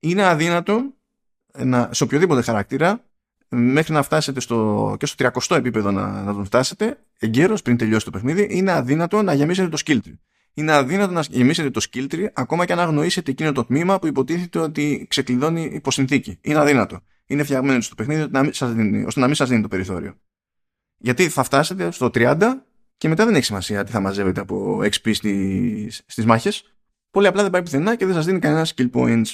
Είναι 0.00 0.24
αδύνατο 0.24 0.82
να, 1.58 1.88
σε 1.92 2.04
οποιοδήποτε 2.04 2.42
χαρακτήρα 2.42 3.04
μέχρι 3.50 3.92
να 3.92 4.02
φτάσετε 4.02 4.40
στο, 4.40 4.96
και 4.98 5.06
στο 5.06 5.30
300 5.48 5.56
επίπεδο 5.56 5.90
να, 5.90 6.22
να 6.22 6.34
τον 6.34 6.44
φτάσετε 6.44 6.98
εγκαίρως 7.18 7.62
πριν 7.62 7.76
τελειώσει 7.76 8.04
το 8.04 8.10
παιχνίδι, 8.10 8.46
είναι 8.50 8.72
αδύνατο 8.72 9.22
να 9.22 9.32
γεμίσετε 9.32 9.68
το 9.68 9.78
skill 9.84 9.96
tree. 9.96 10.18
Είναι 10.54 10.72
αδύνατο 10.72 11.12
να 11.12 11.20
γεμίσετε 11.20 11.70
το 11.70 11.86
skill 11.90 12.06
tree 12.14 12.26
ακόμα 12.32 12.64
και 12.64 12.72
αν 12.72 12.80
αγνοήσετε 12.80 13.30
εκείνο 13.30 13.52
το 13.52 13.64
τμήμα 13.64 13.98
που 13.98 14.06
υποτίθεται 14.06 14.58
ότι 14.58 15.06
ξεκλειδώνει 15.10 15.62
υποσυνθήκη. 15.62 16.38
Είναι 16.40 16.58
αδύνατο. 16.58 17.00
Είναι 17.26 17.42
φτιαγμένο 17.42 17.80
στο 17.80 17.94
παιχνίδι 17.94 18.20
ώστε 18.20 18.32
να 18.32 18.42
μην 18.42 18.52
σας 18.52 18.72
δίνει, 18.72 19.04
ώστε 19.04 19.20
να 19.20 19.26
μην 19.26 19.34
σας 19.34 19.48
δίνει 19.48 19.62
το 19.62 19.68
περιθώριο. 19.68 20.14
Γιατί 20.96 21.28
θα 21.28 21.42
φτάσετε 21.42 21.90
στο 21.90 22.10
30 22.14 22.36
και 22.96 23.08
μετά 23.08 23.24
δεν 23.24 23.34
έχει 23.34 23.44
σημασία 23.44 23.84
τι 23.84 23.90
θα 23.90 24.00
μαζεύετε 24.00 24.40
από 24.40 24.78
XP 24.82 25.14
στις, 25.14 26.02
στις 26.06 26.24
μάχες. 26.24 26.74
Πολύ 27.10 27.26
απλά 27.26 27.42
δεν 27.42 27.50
πάει 27.50 27.62
πουθενά 27.62 27.96
και 27.96 28.06
δεν 28.06 28.14
σας 28.14 28.26
δίνει 28.26 28.38
κανένα 28.38 28.66
skill 28.74 28.90
points. 28.92 29.32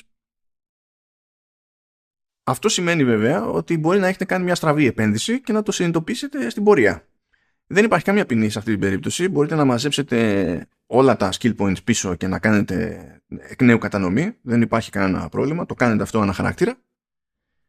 Αυτό 2.48 2.68
σημαίνει 2.68 3.04
βέβαια 3.04 3.44
ότι 3.44 3.78
μπορεί 3.78 3.98
να 3.98 4.06
έχετε 4.06 4.24
κάνει 4.24 4.44
μια 4.44 4.54
στραβή 4.54 4.86
επένδυση 4.86 5.40
και 5.40 5.52
να 5.52 5.62
το 5.62 5.72
συνειδητοποιήσετε 5.72 6.50
στην 6.50 6.64
πορεία. 6.64 7.06
Δεν 7.66 7.84
υπάρχει 7.84 8.04
καμία 8.04 8.26
ποινή 8.26 8.50
σε 8.50 8.58
αυτή 8.58 8.70
την 8.70 8.80
περίπτωση. 8.80 9.28
Μπορείτε 9.28 9.54
να 9.54 9.64
μαζέψετε 9.64 10.68
όλα 10.86 11.16
τα 11.16 11.32
skill 11.38 11.56
points 11.56 11.84
πίσω 11.84 12.14
και 12.14 12.26
να 12.26 12.38
κάνετε 12.38 13.06
εκ 13.38 13.62
νέου 13.62 13.78
κατανομή. 13.78 14.36
Δεν 14.42 14.62
υπάρχει 14.62 14.90
κανένα 14.90 15.28
πρόβλημα. 15.28 15.66
Το 15.66 15.74
κάνετε 15.74 16.02
αυτό 16.02 16.20
αναχαρακτήρα. 16.20 16.76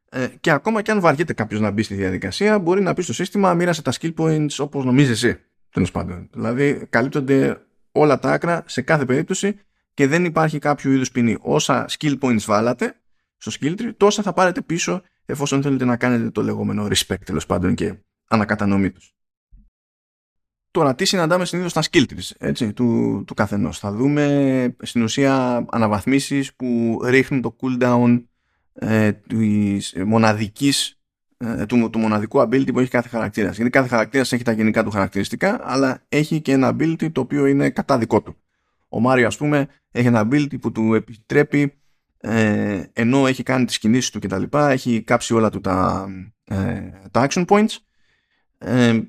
Ε, 0.10 0.28
και 0.40 0.52
ακόμα 0.52 0.82
και 0.82 0.92
αν 0.92 1.00
βαριέται 1.00 1.34
κάποιος 1.34 1.62
να 1.62 1.72
μπει 1.72 1.84
στη 1.84 1.96
διαδικασία, 1.96 2.60
μπορεί 2.60 2.82
να 2.82 2.94
πει 2.94 3.02
στο 3.02 3.14
σύστημα 3.14 3.54
μοίρασε 3.54 3.82
τα 3.82 3.92
skill 4.00 4.14
points 4.18 4.56
όπως 4.58 4.86
νομίζεις 4.86 5.24
εσύ. 5.24 5.40
Τέλος 5.70 5.92
πάντων. 5.92 6.30
Δηλαδή, 6.34 6.88
καλύπτονται 6.90 7.62
όλα 7.92 8.20
τα 8.20 8.32
άκρα 8.32 8.64
σε 8.68 8.82
κάθε 8.82 9.06
περίπτωση 9.06 9.60
και 9.94 10.08
δεν 10.08 10.26
υπάρχει 10.26 10.60
κάποιο 10.60 10.92
είδους 10.92 11.12
ποινή. 11.12 11.38
Όσα 11.42 11.86
skill 11.90 12.20
points 12.20 12.42
βάλατε, 12.46 12.96
στο 13.38 13.52
skill 13.60 13.82
tree, 13.82 13.92
τόσα 13.98 14.22
θα 14.22 14.34
πάρετε 14.34 14.62
πίσω 14.62 15.02
εφόσον 15.26 15.62
θέλετε 15.62 15.86
να 15.86 15.98
κάνετε 15.98 16.30
το 16.30 16.44
λεγόμενο 16.44 16.86
respect 16.86 17.22
τέλος 17.26 17.46
πάντων 17.46 17.76
και 17.76 17.96
ανακατανομή 18.28 18.92
τους. 18.92 19.12
Τώρα, 20.72 20.96
τι 20.96 21.06
συναντάμε 21.06 21.46
συνήθως 21.46 21.72
στα 21.72 21.84
skill 21.92 22.04
trees 22.04 22.32
έτσι, 22.38 22.74
του, 22.74 23.24
του 23.28 23.34
καθενός. 23.34 23.80
Θα 23.80 23.92
δούμε 23.92 24.76
στην 24.82 25.02
ουσία 25.04 25.66
αναβαθμίσεις 25.70 26.56
που 26.56 27.00
ρίχνουν 27.04 27.42
το 27.42 27.56
cooldown 27.62 28.24
ε, 28.74 29.12
της 29.12 29.96
μοναδικής, 30.06 31.00
ε, 31.38 31.66
του, 31.66 31.90
του 31.90 32.00
μοναδικού 32.00 32.40
ability 32.40 32.74
που 32.74 32.80
έχει 32.80 32.90
κάθε 32.90 33.10
χαρακτήρας. 33.10 33.56
Γιατί 33.56 33.72
κάθε 33.72 33.88
χαρακτήρας 33.88 34.32
έχει 34.32 34.44
τα 34.44 34.52
γενικά 34.52 34.84
του 34.84 34.90
χαρακτηριστικά, 34.90 35.60
αλλά 35.64 36.04
έχει 36.10 36.42
και 36.42 36.52
ένα 36.52 36.76
ability 36.76 37.12
το 37.12 37.22
οποίο 37.22 37.46
είναι 37.46 37.70
κατά 37.70 37.98
δικό 37.98 38.22
του. 38.22 38.36
Ο 38.90 39.00
Μάριο, 39.00 39.28
ας 39.28 39.38
πούμε, 39.38 39.68
έχει 39.92 40.08
ένα 40.08 40.28
ability 40.28 40.60
που 40.62 40.72
του 40.72 40.94
επιτρέπει 40.94 41.74
ε, 42.20 42.84
ενώ 42.94 43.28
έχει 43.28 43.44
κάνει 43.44 43.66
τις 43.66 43.78
κινήσεις 43.78 44.10
του 44.10 44.20
κτλ. 44.20 44.44
Έχει 44.52 45.02
κάψει 45.02 45.34
όλα 45.34 45.50
του 45.50 45.62
τα, 45.62 46.08
ε, 46.44 46.92
τα 47.12 47.28
action 47.30 47.46
points. 47.46 47.76
Ε, 48.58 49.00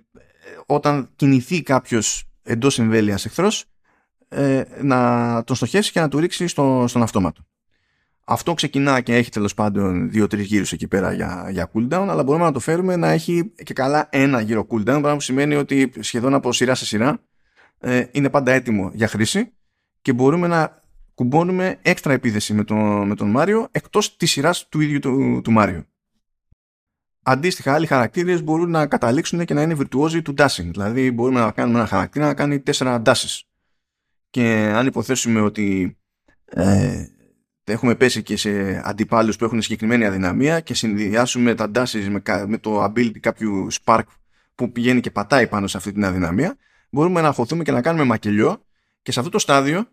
όταν 0.67 1.11
κινηθεί 1.17 1.63
κάποιος 1.63 2.31
εντός 2.43 2.79
εμβέλειας 2.79 3.25
εχθρός 3.25 3.65
ε, 4.29 4.63
να 4.83 5.45
τον 5.45 5.57
στοχεύσει 5.57 5.93
και 5.93 6.01
να 6.01 6.09
του 6.09 6.19
ρίξει 6.19 6.47
στο, 6.47 6.85
στον 6.89 7.03
αυτόματο. 7.03 7.43
Αυτό 8.25 8.55
ξεκινά 8.55 9.01
και 9.01 9.15
έχει 9.15 9.31
τέλος 9.31 9.55
πάντων 9.55 10.11
δύο-τρεις 10.11 10.47
γύρους 10.47 10.73
εκεί 10.73 10.89
πέρα 10.89 11.13
για, 11.13 11.49
για 11.51 11.71
cooldown, 11.75 12.07
αλλά 12.09 12.23
μπορούμε 12.23 12.45
να 12.45 12.53
το 12.53 12.61
φέρουμε 12.61 12.97
να 12.97 13.09
έχει 13.09 13.53
και 13.63 13.73
καλά 13.73 14.09
ένα 14.11 14.41
γύρο 14.41 14.67
cooldown, 14.71 14.85
πράγμα 14.85 15.15
που 15.15 15.21
σημαίνει 15.21 15.55
ότι 15.55 15.93
σχεδόν 16.01 16.35
από 16.35 16.53
σειρά 16.53 16.75
σε 16.75 16.87
σειρά 16.87 17.23
ε, 17.79 18.05
είναι 18.11 18.31
πάντα 18.31 18.53
έτοιμο 18.53 18.91
για 18.95 19.09
χρήση 19.09 19.53
και 20.03 20.13
μπορούμε 20.13 20.47
να 20.47 20.78
κουμπώνουμε 21.19 21.79
έξτρα 21.83 22.13
επίθεση 22.13 22.55
με 22.55 22.65
τον, 22.65 23.07
με 23.07 23.15
τον 23.15 23.31
Μάριο 23.31 23.69
εκτός 23.71 24.17
της 24.17 24.31
σειράς 24.31 24.69
του 24.69 24.81
ίδιου 24.81 24.99
του, 24.99 25.41
του 25.45 25.53
Μάριο. 25.53 25.85
Αντίστοιχα, 27.23 27.75
άλλοι 27.75 27.87
χαρακτήρες 27.87 28.43
μπορούν 28.43 28.71
να 28.71 28.87
καταλήξουν 28.87 29.45
και 29.45 29.55
να 29.55 29.63
είναι 29.63 29.75
βιρτουόζοι 29.75 30.23
του 30.23 30.35
dashing. 30.37 30.71
Δηλαδή, 30.71 31.11
μπορούμε 31.11 31.41
να 31.41 31.51
κάνουμε 31.51 31.79
ένα 31.79 31.89
χαρακτήρα 31.89 32.27
να 32.27 32.35
κάνει 32.35 32.61
τέσσερα 32.61 33.03
dashes. 33.05 33.41
Και 34.31 34.73
αν 34.75 34.87
υποθέσουμε 34.87 35.41
ότι 35.41 35.99
ε, 36.45 37.07
έχουμε 37.65 37.95
πέσει 37.95 38.23
και 38.23 38.37
σε 38.37 38.83
αντιπάλους 38.85 39.37
που 39.37 39.45
έχουν 39.45 39.63
συγκεκριμένη 39.63 40.05
αδυναμία 40.05 40.61
και 40.61 40.75
συνδυάσουμε 40.75 41.55
τα 41.55 41.71
dashes 41.75 42.09
με, 42.11 42.23
με 42.47 42.59
το 42.59 42.85
ability 42.85 43.19
κάποιου 43.21 43.67
spark 43.85 44.05
που 44.55 44.73
πηγαίνει 44.73 45.01
και 45.01 45.11
πατάει 45.11 45.47
πάνω 45.47 45.67
σε 45.67 45.77
αυτή 45.77 45.93
την 45.93 46.05
αδυναμία, 46.05 46.57
μπορούμε 46.91 47.21
να 47.21 47.33
χωθούμε 47.33 47.63
και 47.63 47.73
να 47.73 47.83
κάνουμε 47.83 48.05
μακελιό 48.05 48.63
και 49.03 49.13
σε 49.13 49.19
αυτό 49.19 49.31
το 49.31 49.39
στάδιο 49.39 49.89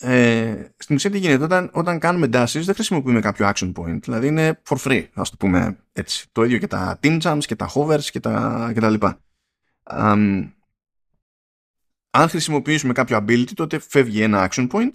ε, 0.00 0.64
στην 0.76 0.96
ουσία 0.96 1.10
τι 1.10 1.18
γίνεται 1.18 1.44
όταν, 1.44 1.70
όταν 1.72 1.98
κάνουμε 1.98 2.26
dashes 2.32 2.60
δεν 2.64 2.74
χρησιμοποιούμε 2.74 3.20
κάποιο 3.20 3.50
action 3.54 3.72
point. 3.72 3.98
Δηλαδή 4.02 4.26
είναι 4.26 4.60
for 4.68 4.76
free 4.76 5.06
ας 5.14 5.30
το 5.30 5.36
πούμε 5.36 5.78
έτσι. 5.92 6.28
Το 6.32 6.44
ίδιο 6.44 6.58
και 6.58 6.66
τα 6.66 6.98
team 7.02 7.20
jumps 7.20 7.44
και 7.46 7.56
τα 7.56 7.70
hovers 7.74 8.04
και 8.04 8.20
τα, 8.20 8.70
και 8.74 8.80
τα 8.80 8.90
λοιπά. 8.90 9.18
Um, 9.90 10.50
αν 12.10 12.28
χρησιμοποιήσουμε 12.28 12.92
κάποιο 12.92 13.16
ability 13.16 13.52
τότε 13.54 13.78
φεύγει 13.78 14.22
ένα 14.22 14.48
action 14.50 14.68
point 14.70 14.90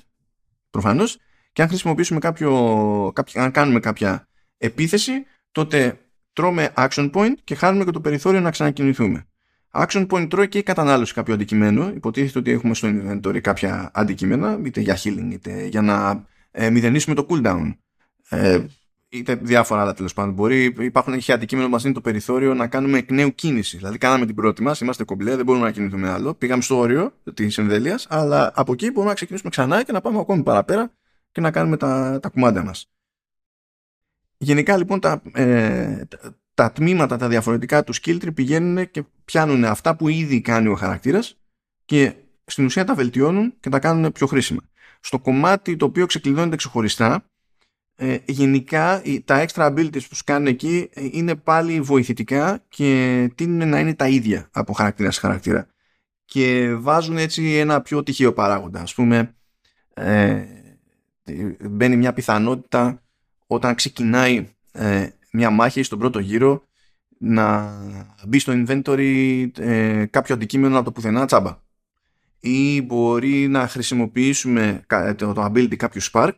προφανώς. 0.69 1.17
Και 1.53 1.61
αν 1.61 1.67
χρησιμοποιήσουμε 1.67 2.19
κάποιο, 2.19 3.11
κάποιο 3.15 3.41
αν 3.41 3.51
κάνουμε 3.51 3.79
κάποια 3.79 4.27
επίθεση 4.57 5.25
τότε 5.51 5.99
τρώμε 6.33 6.73
action 6.75 7.11
point 7.11 7.33
και 7.43 7.55
χάνουμε 7.55 7.83
και 7.83 7.91
το 7.91 8.01
περιθώριο 8.01 8.39
να 8.39 8.51
ξανακινηθούμε 8.51 9.27
Action 9.71 10.07
point 10.07 10.29
τρώει 10.29 10.47
και 10.47 10.57
η 10.57 10.63
κατανάλωση 10.63 11.13
κάποιου 11.13 11.33
αντικειμένου. 11.33 11.87
Υποτίθεται 11.95 12.39
ότι 12.39 12.51
έχουμε 12.51 12.73
στο 12.73 12.87
inventory 12.91 13.39
κάποια 13.39 13.91
αντικείμενα, 13.93 14.59
είτε 14.63 14.81
για 14.81 14.97
healing 14.97 15.29
είτε 15.31 15.65
για 15.65 15.81
να 15.81 16.25
ε, 16.51 16.69
μηδενίσουμε 16.69 17.15
το 17.15 17.25
cooldown. 17.29 17.75
Ε, 18.29 18.65
είτε 19.09 19.35
διάφορα 19.35 19.81
άλλα 19.81 19.93
τέλος 19.93 20.13
πάντων. 20.13 20.33
Μπορεί, 20.33 20.63
υπάρχουν 20.79 21.13
έχει 21.13 21.31
αντικείμενο 21.31 21.67
που 21.67 21.73
μας 21.73 21.81
δίνει 21.81 21.93
το 21.93 22.01
περιθώριο 22.01 22.53
να 22.53 22.67
κάνουμε 22.67 22.97
εκ 22.97 23.11
νέου 23.11 23.35
κίνηση. 23.35 23.77
Δηλαδή, 23.77 23.97
κάναμε 23.97 24.25
την 24.25 24.35
πρώτη 24.35 24.61
μας, 24.61 24.79
είμαστε 24.79 25.03
κομπλέ, 25.03 25.35
δεν 25.35 25.45
μπορούμε 25.45 25.65
να 25.65 25.71
κινηθούμε 25.71 26.09
άλλο. 26.09 26.33
Πήγαμε 26.33 26.61
στο 26.61 26.77
όριο 26.77 27.13
της 27.33 27.57
εμβέλειας, 27.57 28.07
αλλά 28.09 28.51
από 28.55 28.73
εκεί 28.73 28.85
μπορούμε 28.85 29.07
να 29.07 29.13
ξεκινήσουμε 29.13 29.49
ξανά 29.49 29.83
και 29.83 29.91
να 29.91 30.01
πάμε 30.01 30.19
ακόμη 30.19 30.43
παραπέρα 30.43 30.91
και 31.31 31.41
να 31.41 31.51
κάνουμε 31.51 31.77
τα, 31.77 32.19
τα 32.21 32.29
κουμάντα 32.29 32.63
μας. 32.63 32.89
Γενικά 34.37 34.77
λοιπόν 34.77 34.99
τα, 34.99 35.21
ε, 35.33 36.01
τα 36.53 36.71
τμήματα 36.71 37.17
τα 37.17 37.27
διαφορετικά 37.27 37.83
του 37.83 37.93
skill 37.95 38.17
tree 38.23 38.33
πηγαίνουν 38.33 38.91
και 38.91 39.03
πιάνουν 39.29 39.63
αυτά 39.63 39.95
που 39.95 40.07
ήδη 40.07 40.41
κάνει 40.41 40.67
ο 40.67 40.75
χαρακτήρας 40.75 41.37
και 41.85 42.13
στην 42.45 42.65
ουσία 42.65 42.83
τα 42.83 42.95
βελτιώνουν 42.95 43.53
και 43.59 43.69
τα 43.69 43.79
κάνουν 43.79 44.11
πιο 44.11 44.27
χρήσιμα. 44.27 44.61
Στο 44.99 45.19
κομμάτι 45.19 45.75
το 45.75 45.85
οποίο 45.85 46.05
ξεκλειδώνεται 46.05 46.55
ξεχωριστά, 46.55 47.25
ε, 47.95 48.17
γενικά 48.25 49.01
τα 49.25 49.45
extra 49.47 49.71
abilities 49.71 50.07
που 50.09 50.15
σου 50.15 50.23
κάνουν 50.25 50.47
εκεί 50.47 50.89
ε, 50.93 51.07
είναι 51.11 51.35
πάλι 51.35 51.81
βοηθητικά 51.81 52.63
και 52.69 53.31
τείνουν 53.35 53.69
να 53.69 53.79
είναι 53.79 53.93
τα 53.93 54.07
ίδια 54.07 54.49
από 54.51 54.73
χαρακτήρα 54.73 55.11
σε 55.11 55.19
χαρακτήρα 55.19 55.67
και 56.25 56.75
βάζουν 56.75 57.17
έτσι 57.17 57.55
ένα 57.55 57.81
πιο 57.81 58.03
τυχαίο 58.03 58.33
παράγοντα. 58.33 58.81
Ας 58.81 58.93
πούμε, 58.93 59.35
ε, 59.93 60.45
μπαίνει 61.69 61.97
μια 61.97 62.13
πιθανότητα 62.13 63.03
όταν 63.47 63.75
ξεκινάει 63.75 64.47
ε, 64.71 65.09
μια 65.31 65.49
μάχη 65.49 65.83
στον 65.83 65.99
πρώτο 65.99 66.19
γύρο 66.19 66.67
να 67.21 67.73
μπει 68.27 68.39
στο 68.39 68.53
inventory 68.55 69.47
ε, 69.57 70.05
κάποιο 70.05 70.35
αντικείμενο 70.35 70.75
από 70.75 70.85
το 70.85 70.91
πουθενά 70.91 71.25
τσάμπα. 71.25 71.57
Ή 72.39 72.81
μπορεί 72.81 73.47
να 73.47 73.67
χρησιμοποιήσουμε 73.67 74.83
το, 75.15 75.33
το 75.33 75.45
ability 75.45 75.75
κάποιου 75.75 76.01
spark 76.01 76.31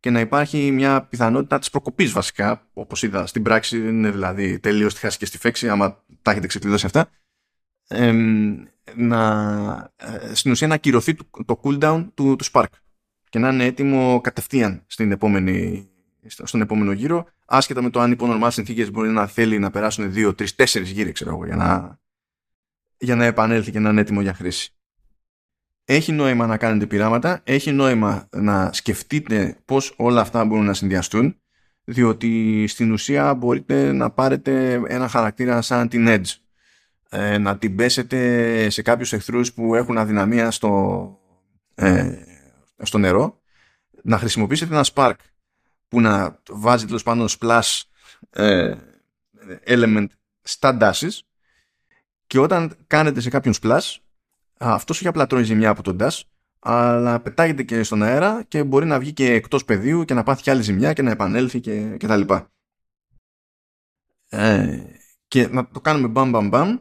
και 0.00 0.10
να 0.10 0.20
υπάρχει 0.20 0.70
μια 0.70 1.02
πιθανότητα 1.02 1.58
της 1.58 1.70
προκοπής 1.70 2.12
βασικά 2.12 2.66
όπως 2.72 3.02
είδα 3.02 3.26
στην 3.26 3.42
πράξη 3.42 3.76
είναι 3.76 4.10
δηλαδή 4.10 4.58
τελείως 4.58 4.94
τη 4.94 5.00
χάση 5.00 5.18
και 5.18 5.26
στη 5.26 5.38
φέξη 5.38 5.68
άμα 5.68 6.04
τα 6.22 6.30
έχετε 6.30 6.46
ξεκλειδώσει 6.46 6.86
αυτά. 6.86 7.08
Ε, 7.88 8.12
να, 8.94 9.92
στην 10.32 10.50
ουσία 10.50 10.66
να 10.66 10.74
ακυρωθεί 10.74 11.14
το, 11.14 11.24
το 11.44 11.60
cooldown 11.62 12.06
του, 12.14 12.36
του 12.36 12.44
spark 12.52 12.66
και 13.28 13.38
να 13.38 13.48
είναι 13.48 13.64
έτοιμο 13.64 14.20
κατευθείαν 14.20 14.82
στην 14.86 15.12
επόμενη, 15.12 15.88
στον 16.26 16.60
επόμενο 16.60 16.92
γύρο. 16.92 17.26
Άσχετα 17.46 17.82
με 17.82 17.90
το 17.90 18.00
αν 18.00 18.10
υπό 18.12 18.26
νορμάλ 18.26 18.50
συνθήκες 18.50 18.90
μπορεί 18.90 19.08
να 19.08 19.26
θέλει 19.26 19.58
να 19.58 19.70
περάσουν 19.70 20.12
2, 20.14 20.34
3, 20.38 20.46
4 20.56 20.82
γύρι 20.82 21.12
ξέρω 21.12 21.30
εγώ 21.30 21.46
για 21.46 21.56
να, 21.56 21.98
για 22.98 23.16
να 23.16 23.24
επανέλθει 23.24 23.70
και 23.70 23.78
να 23.78 23.90
είναι 23.90 24.00
έτοιμο 24.00 24.20
για 24.20 24.34
χρήση. 24.34 24.74
Έχει 25.84 26.12
νόημα 26.12 26.46
να 26.46 26.56
κάνετε 26.56 26.86
πειράματα, 26.86 27.40
έχει 27.44 27.72
νόημα 27.72 28.28
να 28.32 28.72
σκεφτείτε 28.72 29.56
πώς 29.64 29.94
όλα 29.96 30.20
αυτά 30.20 30.44
μπορούν 30.44 30.64
να 30.64 30.74
συνδυαστούν, 30.74 31.36
διότι 31.84 32.64
στην 32.66 32.92
ουσία 32.92 33.34
μπορείτε 33.34 33.92
να 33.92 34.10
πάρετε 34.10 34.82
ένα 34.86 35.08
χαρακτήρα 35.08 35.62
σαν 35.62 35.88
την 35.88 36.06
Edge, 36.08 36.34
ε, 37.08 37.38
να 37.38 37.58
την 37.58 37.76
πέσετε 37.76 38.70
σε 38.70 38.82
κάποιους 38.82 39.12
εχθρούς 39.12 39.52
που 39.52 39.74
έχουν 39.74 39.98
αδυναμία 39.98 40.50
στο, 40.50 41.18
ε, 41.74 42.12
στο 42.82 42.98
νερό, 42.98 43.40
να 44.02 44.18
χρησιμοποιήσετε 44.18 44.74
ένα 44.74 44.86
Spark 44.94 45.14
που 45.92 46.00
να 46.00 46.38
βάζει 46.48 46.86
τέλος 46.86 47.02
πάντων 47.02 47.28
splash 47.28 47.80
ε, 48.30 48.74
element 49.66 50.06
στα 50.42 50.76
dashes 50.80 51.18
και 52.26 52.38
όταν 52.38 52.76
κάνετε 52.86 53.20
σε 53.20 53.30
κάποιον 53.30 53.54
splash 53.62 53.96
αυτός 54.58 54.96
όχι 54.96 55.08
απλά 55.08 55.26
τρώει 55.26 55.42
ζημιά 55.42 55.70
από 55.70 55.82
τον 55.82 55.96
DAS, 56.00 56.20
αλλά 56.58 57.20
πετάγεται 57.20 57.62
και 57.62 57.82
στον 57.82 58.02
αέρα 58.02 58.42
και 58.42 58.64
μπορεί 58.64 58.86
να 58.86 58.98
βγει 58.98 59.12
και 59.12 59.32
εκτός 59.32 59.64
πεδίου 59.64 60.04
και 60.04 60.14
να 60.14 60.22
πάθει 60.22 60.42
και 60.42 60.50
άλλη 60.50 60.62
ζημιά 60.62 60.92
και 60.92 61.02
να 61.02 61.10
επανέλθει 61.10 61.60
και, 61.60 61.96
και 61.96 62.06
τα 62.06 62.16
λοιπά. 62.16 62.50
Ε, 64.28 64.84
και 65.28 65.48
να 65.48 65.68
το 65.68 65.80
κάνουμε 65.80 66.08
μπαμ 66.08 66.30
μπαμ 66.30 66.48
μπαμ 66.48 66.78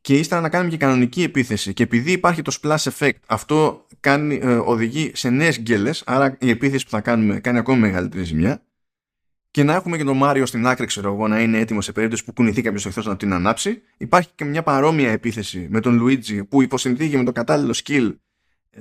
και 0.00 0.18
ύστερα 0.18 0.40
να 0.40 0.48
κάνουμε 0.48 0.70
και 0.70 0.76
κανονική 0.76 1.22
επίθεση 1.22 1.72
και 1.72 1.82
επειδή 1.82 2.12
υπάρχει 2.12 2.42
το 2.42 2.58
splash 2.62 2.92
effect 2.92 3.18
αυτό 3.26 3.86
κάνει, 4.00 4.38
ε, 4.42 4.54
οδηγεί 4.54 5.10
σε 5.14 5.30
νέες 5.30 5.60
γκέλες 5.60 6.02
άρα 6.06 6.36
η 6.40 6.50
επίθεση 6.50 6.84
που 6.84 6.90
θα 6.90 7.00
κάνουμε 7.00 7.40
κάνει 7.40 7.58
ακόμη 7.58 7.80
μεγαλύτερη 7.80 8.24
ζημιά 8.24 8.62
και 9.50 9.62
να 9.62 9.74
έχουμε 9.74 9.96
και 9.96 10.04
τον 10.04 10.16
Μάριο 10.16 10.46
στην 10.46 10.66
άκρη, 10.66 10.86
ξέρω 10.86 11.12
εγώ, 11.12 11.28
να 11.28 11.40
είναι 11.40 11.58
έτοιμος 11.58 11.84
σε 11.84 11.92
περίπτωση 11.92 12.24
που 12.24 12.32
κουνηθεί 12.32 12.62
κάποιος 12.62 12.86
εχθρό 12.86 13.02
να 13.02 13.16
την 13.16 13.32
ανάψει. 13.32 13.82
Υπάρχει 13.96 14.28
και 14.34 14.44
μια 14.44 14.62
παρόμοια 14.62 15.10
επίθεση 15.10 15.66
με 15.70 15.80
τον 15.80 15.94
Λουίτζι 15.94 16.44
που 16.44 16.62
υποσυνθήκη 16.62 17.16
με 17.16 17.24
το 17.24 17.32
κατάλληλο 17.32 17.74
skill 17.84 18.14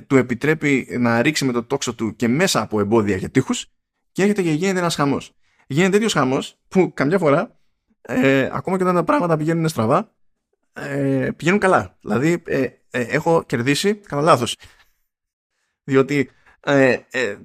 του 0.07 0.15
επιτρέπει 0.15 0.87
να 0.99 1.21
ρίξει 1.21 1.45
με 1.45 1.51
το 1.51 1.63
τόξο 1.63 1.95
του 1.95 2.15
και 2.15 2.27
μέσα 2.27 2.61
από 2.61 2.79
εμπόδια 2.79 3.17
και 3.17 3.29
τείχους 3.29 3.71
και 4.11 4.21
έρχεται 4.21 4.41
και 4.41 4.51
γίνεται 4.51 4.79
ένας 4.79 4.95
χαμός. 4.95 5.35
Γίνεται 5.67 5.91
τέτοιος 5.91 6.13
χαμός 6.13 6.59
που 6.67 6.93
καμιά 6.93 7.17
φορά, 7.17 7.59
ε, 8.01 8.49
ακόμα 8.51 8.77
και 8.77 8.83
όταν 8.83 8.95
τα 8.95 9.03
πράγματα 9.03 9.37
πηγαίνουν 9.37 9.67
στραβά, 9.67 10.15
ε, 10.77 11.31
πηγαίνουν 11.35 11.59
καλά. 11.59 11.97
Δηλαδή, 12.01 12.43
ε, 12.45 12.61
ε 12.61 13.01
έχω 13.01 13.43
κερδίσει 13.43 13.95
κατά 13.95 14.21
λάθος. 14.21 14.55
Διότι 15.83 16.29
ε, 16.69 16.99
ε, 17.11 17.37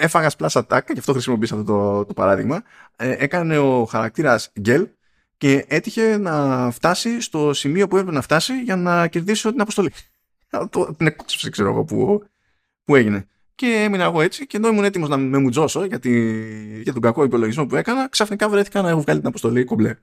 έφαγα 0.00 0.30
splash 0.38 0.62
attack, 0.62 0.80
και 0.84 0.98
αυτό 0.98 1.12
χρησιμοποίησα 1.12 1.54
αυτό 1.54 1.72
το, 1.72 2.04
το 2.04 2.14
παράδειγμα. 2.14 2.62
Ε, 2.96 3.16
έκανε 3.18 3.58
ο 3.58 3.84
χαρακτήρας 3.84 4.52
Γκέλ 4.60 4.88
και 5.36 5.64
έτυχε 5.68 6.16
να 6.16 6.70
φτάσει 6.70 7.20
στο 7.20 7.52
σημείο 7.52 7.88
που 7.88 7.96
έπρεπε 7.96 8.14
να 8.14 8.22
φτάσει 8.22 8.62
για 8.62 8.76
να 8.76 9.06
κερδίσει 9.06 9.50
την 9.50 9.60
αποστολή. 9.60 9.92
το, 10.70 10.94
την 10.96 11.06
εκκόψευση, 11.06 11.50
ξέρω 11.50 11.68
εγώ, 11.68 11.84
που, 11.84 12.24
που 12.84 12.94
έγινε. 12.96 13.26
Και 13.54 13.66
έμεινα 13.66 14.04
εγώ 14.04 14.20
έτσι 14.20 14.46
και 14.46 14.56
ενώ 14.56 14.68
ήμουν 14.68 14.84
έτοιμος 14.84 15.08
να 15.08 15.16
με 15.16 15.38
μουτζώσω 15.38 15.84
για, 15.84 16.00
για 16.82 16.92
τον 16.92 17.02
κακό 17.02 17.24
υπολογισμό 17.24 17.66
που 17.66 17.76
έκανα, 17.76 18.08
ξαφνικά 18.08 18.48
βρέθηκα 18.48 18.82
να 18.82 18.88
έχω 18.88 19.00
βγάλει 19.00 19.18
την 19.18 19.28
αποστολή 19.28 19.64
κομπλέ. 19.64 19.96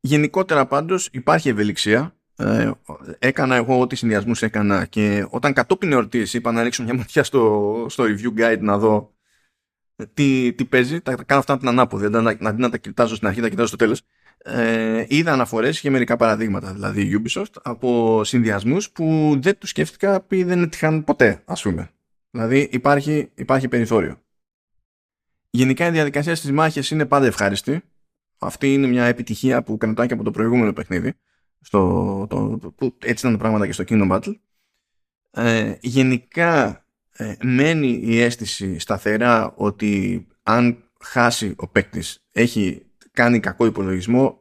Γενικότερα 0.00 0.66
πάντως 0.66 1.08
υπάρχει 1.12 1.48
ευελιξία 1.48 2.14
ε, 2.36 2.70
έκανα 3.18 3.56
εγώ 3.56 3.80
ό,τι 3.80 3.96
συνδυασμούς 3.96 4.42
έκανα 4.42 4.84
και 4.84 5.26
όταν 5.30 5.52
κατόπιν 5.52 5.92
εορτής 5.92 6.34
είπα 6.34 6.52
να 6.52 6.62
ρίξω 6.62 6.82
μια 6.82 6.94
ματιά 6.94 7.24
στο, 7.24 7.86
στο 7.88 8.04
review 8.04 8.40
guide 8.40 8.60
να 8.60 8.78
δω 8.78 9.14
τι, 10.14 10.52
τι 10.52 10.64
παίζει, 10.64 11.00
τα 11.00 11.14
κάνω 11.14 11.40
αυτά 11.40 11.58
την 11.58 11.68
ανάποδη, 11.68 12.04
αντί 12.04 12.36
να, 12.40 12.52
να 12.52 12.70
τα 12.70 12.78
κοιτάζω 12.78 13.14
στην 13.14 13.28
αρχή, 13.28 13.40
τα 13.40 13.48
κοιτάζω 13.48 13.68
στο 13.68 13.76
τέλος. 13.76 14.02
Ε, 14.38 15.04
είδα 15.08 15.32
αναφορές 15.32 15.80
και 15.80 15.90
μερικά 15.90 16.16
παραδείγματα, 16.16 16.72
δηλαδή 16.72 17.22
Ubisoft, 17.22 17.52
από 17.62 18.20
συνδυασμούς 18.24 18.90
που 18.90 19.36
δεν 19.38 19.58
τους 19.58 19.68
σκέφτηκα 19.68 20.14
επειδή 20.14 20.42
δεν 20.42 20.62
έτυχαν 20.62 21.04
ποτέ, 21.04 21.42
ας 21.44 21.62
πούμε. 21.62 21.90
Δηλαδή 22.30 22.68
υπάρχει, 22.72 23.30
υπάρχει 23.34 23.68
περιθώριο. 23.68 24.20
Γενικά 25.50 25.86
η 25.86 25.90
διαδικασία 25.90 26.34
στις 26.34 26.50
μάχες 26.50 26.90
είναι 26.90 27.06
πάντα 27.06 27.26
ευχάριστη. 27.26 27.82
Αυτή 28.42 28.72
είναι 28.72 28.86
μια 28.86 29.04
επιτυχία 29.04 29.62
που 29.62 29.76
κρατάει 29.76 30.06
και 30.06 30.14
από 30.14 30.22
το 30.22 30.30
προηγούμενο 30.30 30.72
παιχνίδι 30.72 31.12
στο, 31.60 32.26
το, 32.28 32.58
που 32.76 32.96
έτσι 32.98 33.26
ήταν 33.26 33.32
τα 33.32 33.38
πράγματα 33.38 33.66
και 33.66 33.72
στο 33.72 33.84
Kingdom 33.88 34.10
Battle. 34.10 34.34
Ε, 35.30 35.74
γενικά 35.80 36.84
ε, 37.12 37.34
μένει 37.42 38.00
η 38.02 38.20
αίσθηση 38.20 38.78
σταθερά 38.78 39.52
ότι 39.56 40.26
αν 40.42 40.90
χάσει 41.00 41.54
ο 41.56 41.68
παίκτης 41.68 42.24
έχει 42.32 42.86
κάνει 43.12 43.40
κακό 43.40 43.66
υπολογισμό 43.66 44.40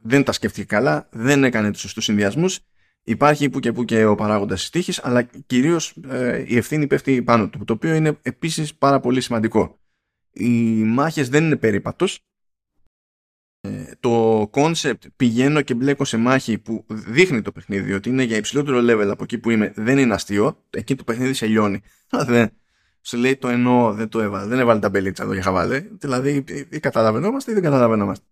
δεν 0.00 0.24
τα 0.24 0.32
σκέφτηκε 0.32 0.66
καλά, 0.66 1.08
δεν 1.10 1.44
έκανε 1.44 1.70
τους 1.70 1.80
σωστούς 1.80 2.04
συνδυασμούς. 2.04 2.60
Υπάρχει 3.02 3.48
που 3.48 3.60
και 3.60 3.72
που 3.72 3.84
και 3.84 4.04
ο 4.04 4.14
παράγοντας 4.14 4.60
της 4.60 4.70
τύχης 4.70 5.04
αλλά 5.04 5.22
κυρίως 5.22 5.94
ε, 6.08 6.44
η 6.46 6.56
ευθύνη 6.56 6.86
πέφτει 6.86 7.22
πάνω 7.22 7.48
του 7.48 7.64
το 7.64 7.72
οποίο 7.72 7.94
είναι 7.94 8.18
επίσης 8.22 8.74
πάρα 8.74 9.00
πολύ 9.00 9.20
σημαντικό. 9.20 9.80
Οι 10.32 10.82
μάχες 10.82 11.28
δεν 11.28 11.44
είναι 11.44 11.56
περίπατος 11.56 12.14
ε, 12.16 12.27
το 14.00 14.42
concept 14.52 15.02
πηγαίνω 15.16 15.62
και 15.62 15.74
μπλέκω 15.74 16.04
σε 16.04 16.16
μάχη 16.16 16.58
που 16.58 16.84
δείχνει 16.88 17.42
το 17.42 17.52
παιχνίδι 17.52 17.92
ότι 17.92 18.08
είναι 18.08 18.22
για 18.22 18.36
υψηλότερο 18.36 18.78
level 18.78 19.08
από 19.10 19.22
εκεί 19.22 19.38
που 19.38 19.50
είμαι 19.50 19.72
δεν 19.76 19.98
είναι 19.98 20.14
αστείο. 20.14 20.64
Εκεί 20.70 20.94
το 20.94 21.04
παιχνίδι 21.04 21.32
σε 21.32 21.46
λιώνει. 21.46 21.80
Δεν, 22.26 22.50
σου 23.00 23.16
λέει 23.16 23.36
το 23.36 23.48
εννοώ 23.48 23.92
δεν 23.92 24.08
το 24.08 24.20
έβαλε 24.20 24.46
δεν 24.46 24.58
έβαλε 24.58 24.80
τα 24.80 24.88
μπελίτσα 24.88 25.22
εδώ 25.22 25.32
για 25.32 25.42
χαβάλε 25.42 25.84
δηλαδή 25.90 26.44
ή 26.70 26.80
καταλαβαίνόμαστε 26.80 27.50
ή 27.50 27.54
δεν 27.54 27.62
καταλαβαίνόμαστε 27.62 28.24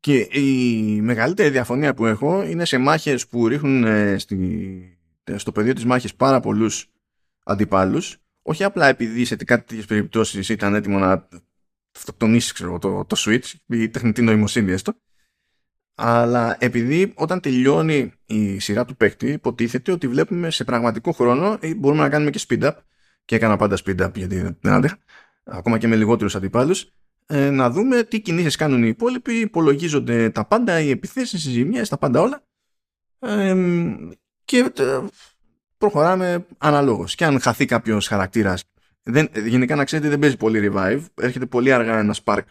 και 0.00 0.28
η 0.30 1.00
μεγαλύτερη 1.00 1.50
διαφωνία 1.50 1.94
που 1.94 2.06
έχω 2.06 2.42
είναι 2.42 2.64
σε 2.64 2.78
μάχες 2.78 3.26
που 3.26 3.48
ρίχνουν 3.48 3.84
ε, 3.84 4.18
στη, 4.18 4.98
στο 5.36 5.52
πεδίο 5.52 5.72
της 5.72 5.84
μάχης 5.84 6.14
πάρα 6.14 6.40
πολλούς 6.40 6.90
αντιπάλους. 7.44 8.16
Όχι 8.42 8.64
απλά 8.64 8.86
επειδή 8.86 9.24
σε 9.24 9.36
κάτι 9.36 9.64
τέτοιες 9.66 9.86
περιπτώσεις 9.86 10.48
ήταν 10.48 10.74
έτοιμο 10.74 10.98
να 10.98 11.28
αυτοκτονήσεις 11.96 12.52
ξέρω, 12.52 12.78
το, 12.78 13.04
το 13.04 13.16
Switch, 13.18 13.52
η 13.66 13.88
τεχνητή 13.88 14.22
νοημοσύνη 14.22 14.72
έστω. 14.72 14.92
Αλλά 15.94 16.56
επειδή 16.60 17.12
όταν 17.16 17.40
τελειώνει 17.40 18.12
η 18.26 18.58
σειρά 18.58 18.84
του 18.84 18.96
παίκτη, 18.96 19.32
υποτίθεται 19.32 19.92
ότι 19.92 20.08
βλέπουμε 20.08 20.50
σε 20.50 20.64
πραγματικό 20.64 21.12
χρόνο 21.12 21.58
ή 21.60 21.74
μπορούμε 21.74 22.02
να 22.02 22.08
κάνουμε 22.08 22.30
και 22.30 22.40
speed 22.48 22.62
up. 22.62 22.72
Και 23.24 23.34
έκανα 23.36 23.56
πάντα 23.56 23.78
speed 23.84 24.06
up 24.06 24.14
γιατί 24.14 24.36
δεν 24.60 24.72
άντεχα, 24.72 24.98
ακόμα 25.44 25.78
και 25.78 25.86
με 25.86 25.96
λιγότερους 25.96 26.34
αντιπάλους. 26.34 26.92
Ε, 27.26 27.50
να 27.50 27.70
δούμε 27.70 28.02
τι 28.02 28.20
κινήσεις 28.20 28.56
κάνουν 28.56 28.82
οι 28.82 28.88
υπόλοιποι, 28.88 29.34
υπολογίζονται 29.34 30.30
τα 30.30 30.44
πάντα, 30.44 30.80
οι 30.80 30.90
επιθέσεις, 30.90 31.44
οι 31.44 31.50
ζημιές, 31.50 31.88
τα 31.88 31.98
πάντα 31.98 32.20
όλα. 32.20 32.42
Ε, 33.18 33.56
και 34.44 34.72
ε, 34.78 35.00
προχωράμε 35.78 36.46
αναλόγως. 36.58 37.14
Και 37.14 37.24
αν 37.24 37.40
χαθεί 37.40 37.64
κάποιος 37.64 38.06
χαρακτήρας 38.06 38.64
Δεν, 39.02 39.28
γενικά 39.46 39.76
να 39.76 39.84
ξέρετε 39.84 40.08
δεν 40.08 40.18
παίζει 40.18 40.36
πολύ 40.36 40.70
revive. 40.72 41.00
Έρχεται 41.20 41.46
πολύ 41.46 41.72
αργά 41.72 41.98
ένα 41.98 42.14
spark 42.24 42.42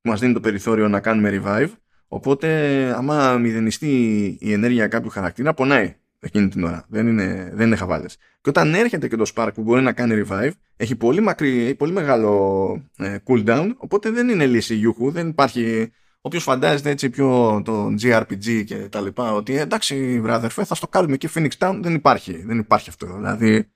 που 0.00 0.08
μας 0.08 0.20
δίνει 0.20 0.32
το 0.32 0.40
περιθώριο 0.40 0.88
να 0.88 1.00
κάνουμε 1.00 1.42
revive. 1.42 1.70
Οπότε 2.08 2.48
άμα 2.96 3.38
μηδενιστεί 3.38 3.88
η 4.40 4.52
ενέργεια 4.52 4.88
κάποιου 4.88 5.10
χαρακτήρα 5.10 5.54
πονάει 5.54 5.96
εκείνη 6.20 6.48
την 6.48 6.64
ώρα. 6.64 6.84
Δεν 6.88 7.06
είναι, 7.06 7.50
δεν 7.54 7.66
είναι 7.66 7.76
χαβάλες. 7.76 8.16
Και 8.40 8.48
όταν 8.48 8.74
έρχεται 8.74 9.08
και 9.08 9.16
το 9.16 9.30
Spark 9.34 9.50
που 9.54 9.62
μπορεί 9.62 9.82
να 9.82 9.92
κάνει 9.92 10.24
revive, 10.26 10.50
έχει 10.76 10.96
πολύ, 10.96 11.20
μακρύ, 11.20 11.74
πολύ 11.74 11.92
μεγάλο 11.92 12.82
ε, 12.96 13.16
cooldown, 13.26 13.72
οπότε 13.76 14.10
δεν 14.10 14.28
είναι 14.28 14.46
λύση 14.46 14.74
γιούχου, 14.74 15.10
δεν 15.10 15.28
υπάρχει... 15.28 15.92
Όποιος 16.20 16.42
φαντάζεται 16.42 16.90
έτσι 16.90 17.10
πιο 17.10 17.60
το 17.64 17.94
JRPG 18.02 18.64
και 18.66 18.74
τα 18.74 19.00
λοιπά, 19.00 19.32
ότι 19.32 19.56
εντάξει 19.56 20.20
βράδερφε 20.20 20.64
θα 20.64 20.74
στο 20.74 20.88
κάνουμε 20.88 21.16
και 21.16 21.30
Phoenix 21.34 21.50
Town, 21.58 21.78
δεν 21.82 21.94
υπάρχει, 21.94 22.42
δεν 22.46 22.58
υπάρχει 22.58 22.88
αυτό. 22.88 23.06
Δηλαδή 23.14 23.70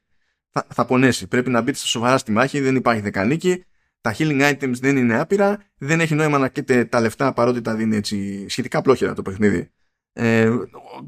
θα, 0.53 0.67
θα 0.69 0.85
πονέσει, 0.85 1.27
πρέπει 1.27 1.51
να 1.51 1.61
μπείτε 1.61 1.79
στα 1.79 1.87
σοβαρά 1.87 2.19
στη 2.19 2.33
μάχη, 2.33 2.61
δεν 2.61 2.77
υπάρχει 2.77 3.01
δεκανίκη, 3.01 3.65
τα 4.01 4.15
healing 4.19 4.41
items 4.41 4.75
δεν 4.81 4.97
είναι 4.97 5.21
άπειρα, 5.21 5.59
δεν 5.79 6.01
έχει 6.01 6.15
νόημα 6.15 6.39
να 6.39 6.49
καίτε 6.49 6.85
τα 6.85 7.01
λεφτά 7.01 7.33
παρότι 7.33 7.61
τα 7.61 7.75
δίνει 7.75 7.97
έτσι 7.97 8.49
σχετικά 8.49 8.83
πλόχερα 8.83 9.15
το 9.15 9.23
παιχνίδι 9.23 9.71
ε, 10.13 10.51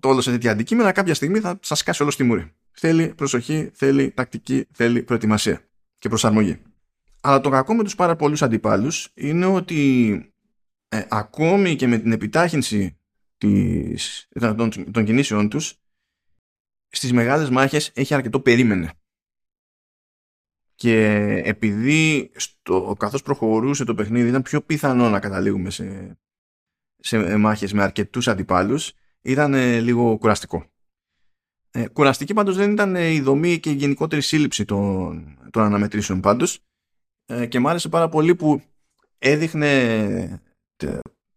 το 0.00 0.08
όλο 0.08 0.20
σε 0.20 0.30
τέτοια 0.30 0.50
αντικείμενα, 0.50 0.92
κάποια 0.92 1.14
στιγμή 1.14 1.40
θα 1.40 1.58
σας 1.62 1.82
κάσει 1.82 2.02
όλο 2.02 2.10
στη 2.10 2.22
μούρη. 2.22 2.52
Θέλει 2.72 3.14
προσοχή, 3.14 3.70
θέλει 3.74 4.10
τακτική, 4.10 4.66
θέλει 4.72 5.02
προετοιμασία 5.02 5.68
και 5.98 6.08
προσαρμογή. 6.08 6.62
Αλλά 7.20 7.40
το 7.40 7.50
κακό 7.50 7.74
με 7.74 7.84
τους 7.84 7.94
πάρα 7.94 8.16
πολλούς 8.16 8.42
αντιπάλους 8.42 9.08
είναι 9.14 9.46
ότι 9.46 10.12
ε, 10.88 11.02
ακόμη 11.08 11.76
και 11.76 11.86
με 11.86 11.98
την 11.98 12.12
επιτάχυνση 12.12 12.98
της, 13.38 14.28
των, 14.38 14.90
των 14.90 15.04
κινήσεών 15.04 15.48
τους 15.48 15.78
στις 16.88 17.12
μεγάλες 17.12 17.50
μάχες 17.50 17.90
έχει 17.94 18.14
αρκετό 18.14 18.40
περίμενε. 18.40 18.90
Και 20.74 21.04
επειδή 21.44 22.30
στο, 22.34 22.96
καθώς 22.98 23.22
προχωρούσε 23.22 23.84
το 23.84 23.94
παιχνίδι 23.94 24.28
ήταν 24.28 24.42
πιο 24.42 24.62
πιθανό 24.62 25.10
να 25.10 25.20
καταλήγουμε 25.20 25.70
σε 25.70 26.18
σε 26.98 27.36
μάχες 27.36 27.72
με 27.72 27.82
αρκετούς 27.82 28.28
αντιπάλους 28.28 28.92
ήταν 29.22 29.54
ε, 29.54 29.80
λίγο 29.80 30.18
κουραστικό. 30.18 30.66
Ε, 31.70 31.88
κουραστική 31.88 32.34
πάντως 32.34 32.56
δεν 32.56 32.72
ήταν 32.72 32.96
ε, 32.96 33.08
η 33.08 33.20
δομή 33.20 33.58
και 33.58 33.70
η 33.70 33.74
γενικότερη 33.74 34.22
σύλληψη 34.22 34.64
των, 34.64 35.38
των 35.50 35.62
αναμετρήσεων 35.62 36.20
πάντως 36.20 36.64
ε, 37.26 37.46
και 37.46 37.60
μου 37.60 37.68
άρεσε 37.68 37.88
πάρα 37.88 38.08
πολύ 38.08 38.34
που 38.34 38.62
έδειχνε 39.18 40.42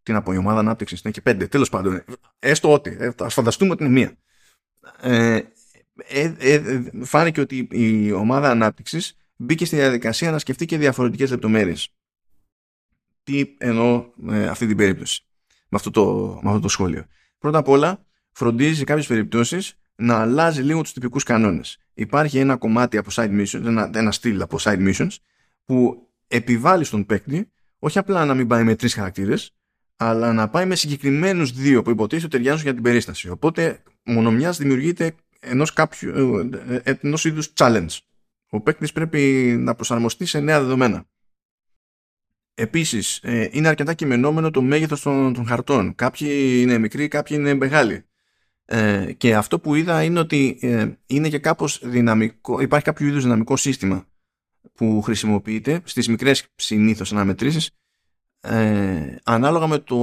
την 0.03 0.15
απογειομάδα 0.15 0.59
ανάπτυξη 0.59 0.97
είναι 1.03 1.13
και 1.13 1.21
πέντε, 1.21 1.47
τέλος 1.47 1.69
πάντων, 1.69 2.03
έστω 2.39 2.73
ότι, 2.73 2.97
ε, 2.99 3.11
ας 3.19 3.33
φανταστούμε 3.33 3.71
ότι 3.71 3.83
είναι 3.83 3.93
μία. 3.93 4.17
Ε, 5.01 5.41
ε, 6.07 6.81
φάνηκε 7.03 7.41
ότι 7.41 7.67
η 7.71 8.11
ομάδα 8.11 8.49
ανάπτυξης 8.49 9.17
μπήκε 9.37 9.65
στη 9.65 9.75
διαδικασία 9.75 10.31
να 10.31 10.39
σκεφτεί 10.39 10.65
και 10.65 10.77
διαφορετικές 10.77 11.29
λεπτομέρειες. 11.29 11.89
Τι 13.23 13.55
εννοώ 13.57 14.05
ε, 14.29 14.47
αυτή 14.47 14.67
την 14.67 14.77
περίπτωση 14.77 15.27
με 15.69 15.77
αυτό 15.77 15.91
το, 15.91 16.39
με 16.43 16.49
αυτό 16.49 16.61
το 16.61 16.67
σχόλιο. 16.67 17.05
Πρώτα 17.37 17.57
απ' 17.57 17.67
όλα, 17.67 18.05
φροντίζει 18.31 18.75
σε 18.75 18.83
κάποιες 18.83 19.07
περιπτώσεις 19.07 19.79
να 19.95 20.19
αλλάζει 20.19 20.61
λίγο 20.61 20.81
τους 20.81 20.93
τυπικούς 20.93 21.23
κανόνες. 21.23 21.77
Υπάρχει 21.93 22.39
ένα 22.39 22.55
κομμάτι 22.55 22.97
από 22.97 23.09
side 23.13 23.41
missions, 23.41 23.65
ένα, 23.65 23.89
ένα 23.93 24.11
στυλ 24.11 24.41
από 24.41 24.57
side 24.59 24.93
missions, 24.93 25.15
που 25.65 26.07
επιβάλλει 26.27 26.83
στον 26.83 27.05
παίκτη 27.05 27.51
όχι 27.79 27.97
απλά 27.97 28.25
να 28.25 28.33
μην 28.33 28.47
πάει 28.47 28.63
με 28.63 28.75
τρεις 28.75 28.93
χαρακτήρες, 28.93 29.55
αλλά 29.95 30.33
να 30.33 30.49
πάει 30.49 30.65
με 30.65 30.75
συγκεκριμένους 30.75 31.51
δύο 31.51 31.81
που 31.81 31.89
υποτίθεται 31.89 32.25
ότι 32.25 32.35
ταιριάζουν 32.35 32.63
για 32.63 32.73
την 32.73 32.83
περίσταση. 32.83 33.29
Οπότε, 33.29 33.83
μονομιάς 34.03 34.57
δημιουργείται 34.57 35.15
ενός 35.39 35.73
ενός 36.83 37.25
είδους 37.25 37.53
challenge. 37.55 37.97
Ο 38.49 38.61
παίκτης 38.61 38.91
πρέπει 38.91 39.19
να 39.59 39.75
προσαρμοστεί 39.75 40.25
σε 40.25 40.39
νέα 40.39 40.59
δεδομένα. 40.59 41.05
Επίσης, 42.53 43.19
ε, 43.23 43.49
είναι 43.51 43.67
αρκετά 43.67 43.93
κειμενόμενο 43.93 44.51
το 44.51 44.61
μέγεθος 44.61 45.01
των, 45.01 45.33
των 45.33 45.47
χαρτών. 45.47 45.95
Κάποιοι 45.95 46.59
είναι 46.61 46.77
μικροί, 46.77 47.07
κάποιοι 47.07 47.37
είναι 47.39 47.53
μεγάλοι. 47.53 48.05
Ε, 48.65 49.13
και 49.13 49.35
αυτό 49.35 49.59
που 49.59 49.75
είδα 49.75 50.03
είναι 50.03 50.19
ότι 50.19 50.57
ε, 50.61 50.87
είναι 51.05 51.29
και 51.29 51.39
κάπως 51.39 51.81
δυναμικό, 51.83 52.59
υπάρχει 52.61 52.85
κάποιο 52.85 53.07
είδους 53.07 53.23
δυναμικό 53.23 53.55
σύστημα 53.55 54.05
που 54.73 55.01
χρησιμοποιείται 55.01 55.81
στις 55.83 56.07
μικρές 56.07 56.47
συνήθως 56.55 57.11
αναμετρήσεις 57.11 57.69
ε, 58.41 59.15
ανάλογα 59.23 59.67
με 59.67 59.79
το, 59.79 59.97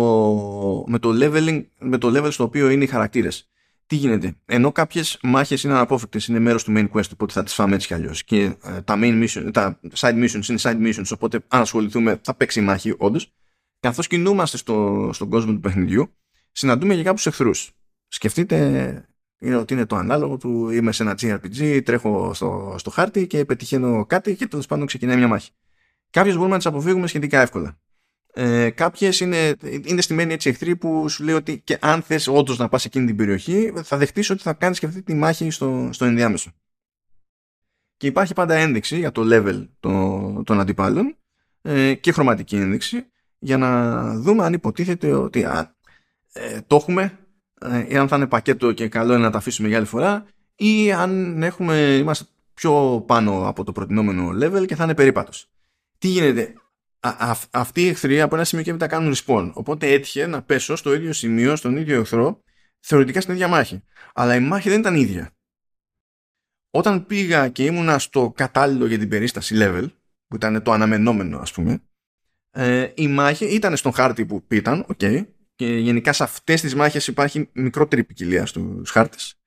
με 0.87 0.99
το 0.99 1.11
leveling, 1.13 1.65
με 1.79 1.99
το 1.99 2.09
level 2.09 2.33
στο 2.33 2.45
οποίο 2.45 2.69
είναι 2.69 2.85
οι 2.85 2.87
χαρακτήρες 2.87 3.49
τι 3.87 3.97
γίνεται; 3.97 4.35
Ενώ 4.47 4.73
κάποιες 4.73 5.19
μάχες 5.23 5.63
είναι 5.63 5.73
αναπόφευκτες, 5.73 6.27
είναι 6.27 6.39
μέρος 6.39 6.65
του 6.65 6.73
main 6.77 6.89
quest, 6.93 7.09
οπότε 7.13 7.33
θα 7.33 7.43
τις 7.43 7.55
φάμε 7.55 7.75
έτσι 7.75 7.87
κι 7.87 7.95
αλλιώς. 7.95 8.25
Και 8.25 8.43
ε, 8.43 8.81
τα, 8.85 8.99
main 8.99 9.25
mission, 9.25 9.51
τα 9.53 9.81
side 9.95 10.25
missions 10.25 10.49
είναι 10.49 10.59
side 10.63 10.81
missions, 10.87 11.11
οπότε 11.13 11.41
αν 11.49 11.61
ασχοληθούμε 11.61 12.21
θα 12.23 12.35
παίξει 12.35 12.61
η 12.61 12.63
μάχη, 12.63 12.95
όντως. 12.99 13.33
Καθώς 13.81 14.07
κινούμαστε 14.07 14.57
στο, 14.57 15.11
στον 15.13 15.29
κόσμο 15.29 15.53
του 15.53 15.61
παιχνιδιού, 15.61 16.15
συναντούμε 16.53 16.95
και 16.95 17.03
κάποιους 17.03 17.27
εχθρούς. 17.27 17.73
Σκεφτείτε 18.09 19.09
είναι 19.39 19.57
ότι 19.57 19.75
είναι 19.75 19.87
το 19.87 19.97
ανάλογο 19.97 20.37
του 20.37 20.71
είμαι 20.71 20.93
σε 20.93 21.03
ένα 21.03 21.17
JRPG, 21.21 21.83
τρέχω 21.85 22.35
στο, 22.35 22.75
στο 22.79 22.91
χάρτη 22.91 23.27
και 23.27 23.45
πετυχαίνω 23.45 24.07
κάτι 24.07 24.37
και 24.37 24.47
τέλος 24.47 24.67
πάντων 24.67 24.87
ξεκινάει 24.87 25.17
μια 25.17 25.29
μάχη. 25.29 25.51
Κάποιε 26.11 26.33
μπορούμε 26.33 26.51
να 26.51 26.57
τις 26.57 26.67
αποφύγουμε 26.67 27.07
σχετικά 27.07 27.41
εύκολα. 27.41 27.79
Ε, 28.37 28.71
Κάποιες 28.71 29.21
είναι, 29.21 29.57
είναι 29.85 30.01
στημένοι 30.01 30.33
έτσι 30.33 30.49
εχθροί 30.49 30.77
που 30.77 31.09
σου 31.09 31.25
λέει 31.25 31.35
ότι 31.35 31.61
και 31.65 31.79
αν 31.81 32.03
θες 32.03 32.29
όντως 32.29 32.59
να 32.59 32.69
πας 32.69 32.81
σε 32.81 32.87
εκείνη 32.87 33.07
την 33.07 33.17
περιοχή, 33.17 33.73
θα 33.83 33.97
δεχτείς 33.97 34.31
ότι 34.31 34.43
θα 34.43 34.53
κάνεις 34.53 34.79
και 34.79 34.87
αυτή 34.87 35.03
τη 35.03 35.15
μάχη 35.15 35.51
στο, 35.51 35.89
στο 35.93 36.05
ενδιάμεσο. 36.05 36.53
Και 37.97 38.07
υπάρχει 38.07 38.35
πάντα 38.35 38.55
ένδειξη 38.55 38.99
για 38.99 39.13
το 39.13 39.23
level 39.25 39.69
των, 39.81 40.45
των 40.45 40.61
αντιπάλων 40.61 41.17
ε, 41.63 41.95
και 41.95 42.13
χρωματική 42.13 42.57
ένδειξη 42.57 43.07
για 43.39 43.57
να 43.57 44.11
δούμε 44.19 44.45
αν 44.45 44.53
υποτίθεται 44.53 45.13
ότι 45.13 45.45
α, 45.45 45.77
ε, 46.33 46.61
το 46.67 46.77
έχουμε 46.77 47.19
ε, 47.61 47.87
ή 47.89 47.97
αν 47.97 48.09
θα 48.09 48.17
είναι 48.17 48.27
πακέτο 48.27 48.73
και 48.73 48.89
καλό 48.89 49.13
είναι 49.13 49.23
να 49.23 49.31
τα 49.31 49.39
αφήσουμε 49.39 49.69
για 49.69 49.77
άλλη 49.77 49.87
φορά 49.87 50.27
ή 50.57 50.93
αν 50.93 51.43
έχουμε, 51.43 51.77
είμαστε 51.77 52.25
πιο 52.55 53.05
πάνω 53.07 53.49
από 53.49 53.65
το 53.65 53.73
προτινόμενο 53.73 54.31
level 54.31 54.67
και 54.67 54.75
θα 54.75 54.85
είναι 54.85 54.95
περίπατος. 54.95 55.51
Τι 55.99 56.09
γίνεται, 56.09 56.55
α, 57.09 57.37
αυτοί 57.51 57.83
οι 57.83 57.89
εχθροί 57.89 58.21
από 58.21 58.35
ένα 58.35 58.45
σημείο 58.45 58.65
και 58.65 58.73
μετά 58.73 58.87
κάνουν 58.87 59.15
respawn. 59.15 59.51
Οπότε 59.55 59.93
έτυχε 59.93 60.27
να 60.27 60.43
πέσω 60.43 60.77
στο 60.77 60.95
ίδιο 60.95 61.13
σημείο, 61.13 61.57
στον 61.57 61.77
ίδιο 61.77 62.01
εχθρό, 62.01 62.43
θεωρητικά 62.81 63.21
στην 63.21 63.35
ίδια 63.35 63.49
μάχη. 63.49 63.83
Αλλά 64.15 64.35
η 64.35 64.41
μάχη 64.41 64.69
δεν 64.69 64.81
ήταν 64.81 64.95
ίδια. 64.95 65.31
Όταν 66.71 67.07
πήγα 67.07 67.49
και 67.49 67.65
ήμουνα 67.65 67.99
στο 67.99 68.33
κατάλληλο 68.37 68.87
για 68.87 68.99
την 68.99 69.09
περίσταση 69.09 69.55
level, 69.59 69.87
που 70.27 70.37
ήταν 70.37 70.63
το 70.63 70.73
αναμενόμενο 70.73 71.39
ας 71.39 71.53
πούμε, 71.53 71.83
ε, 72.51 72.93
η 72.95 73.09
μάχη 73.09 73.45
ήταν 73.45 73.77
στον 73.77 73.93
χάρτη 73.93 74.27
που 74.27 74.45
ήταν, 74.51 74.87
okay, 74.97 75.27
και 75.55 75.67
γενικά 75.67 76.13
σε 76.13 76.23
αυτές 76.23 76.61
τις 76.61 76.75
μάχες 76.75 77.07
υπάρχει 77.07 77.49
μικρότερη 77.53 78.05
ποικιλία 78.05 78.47
στους 78.47 78.91
χάρτες 78.91 79.39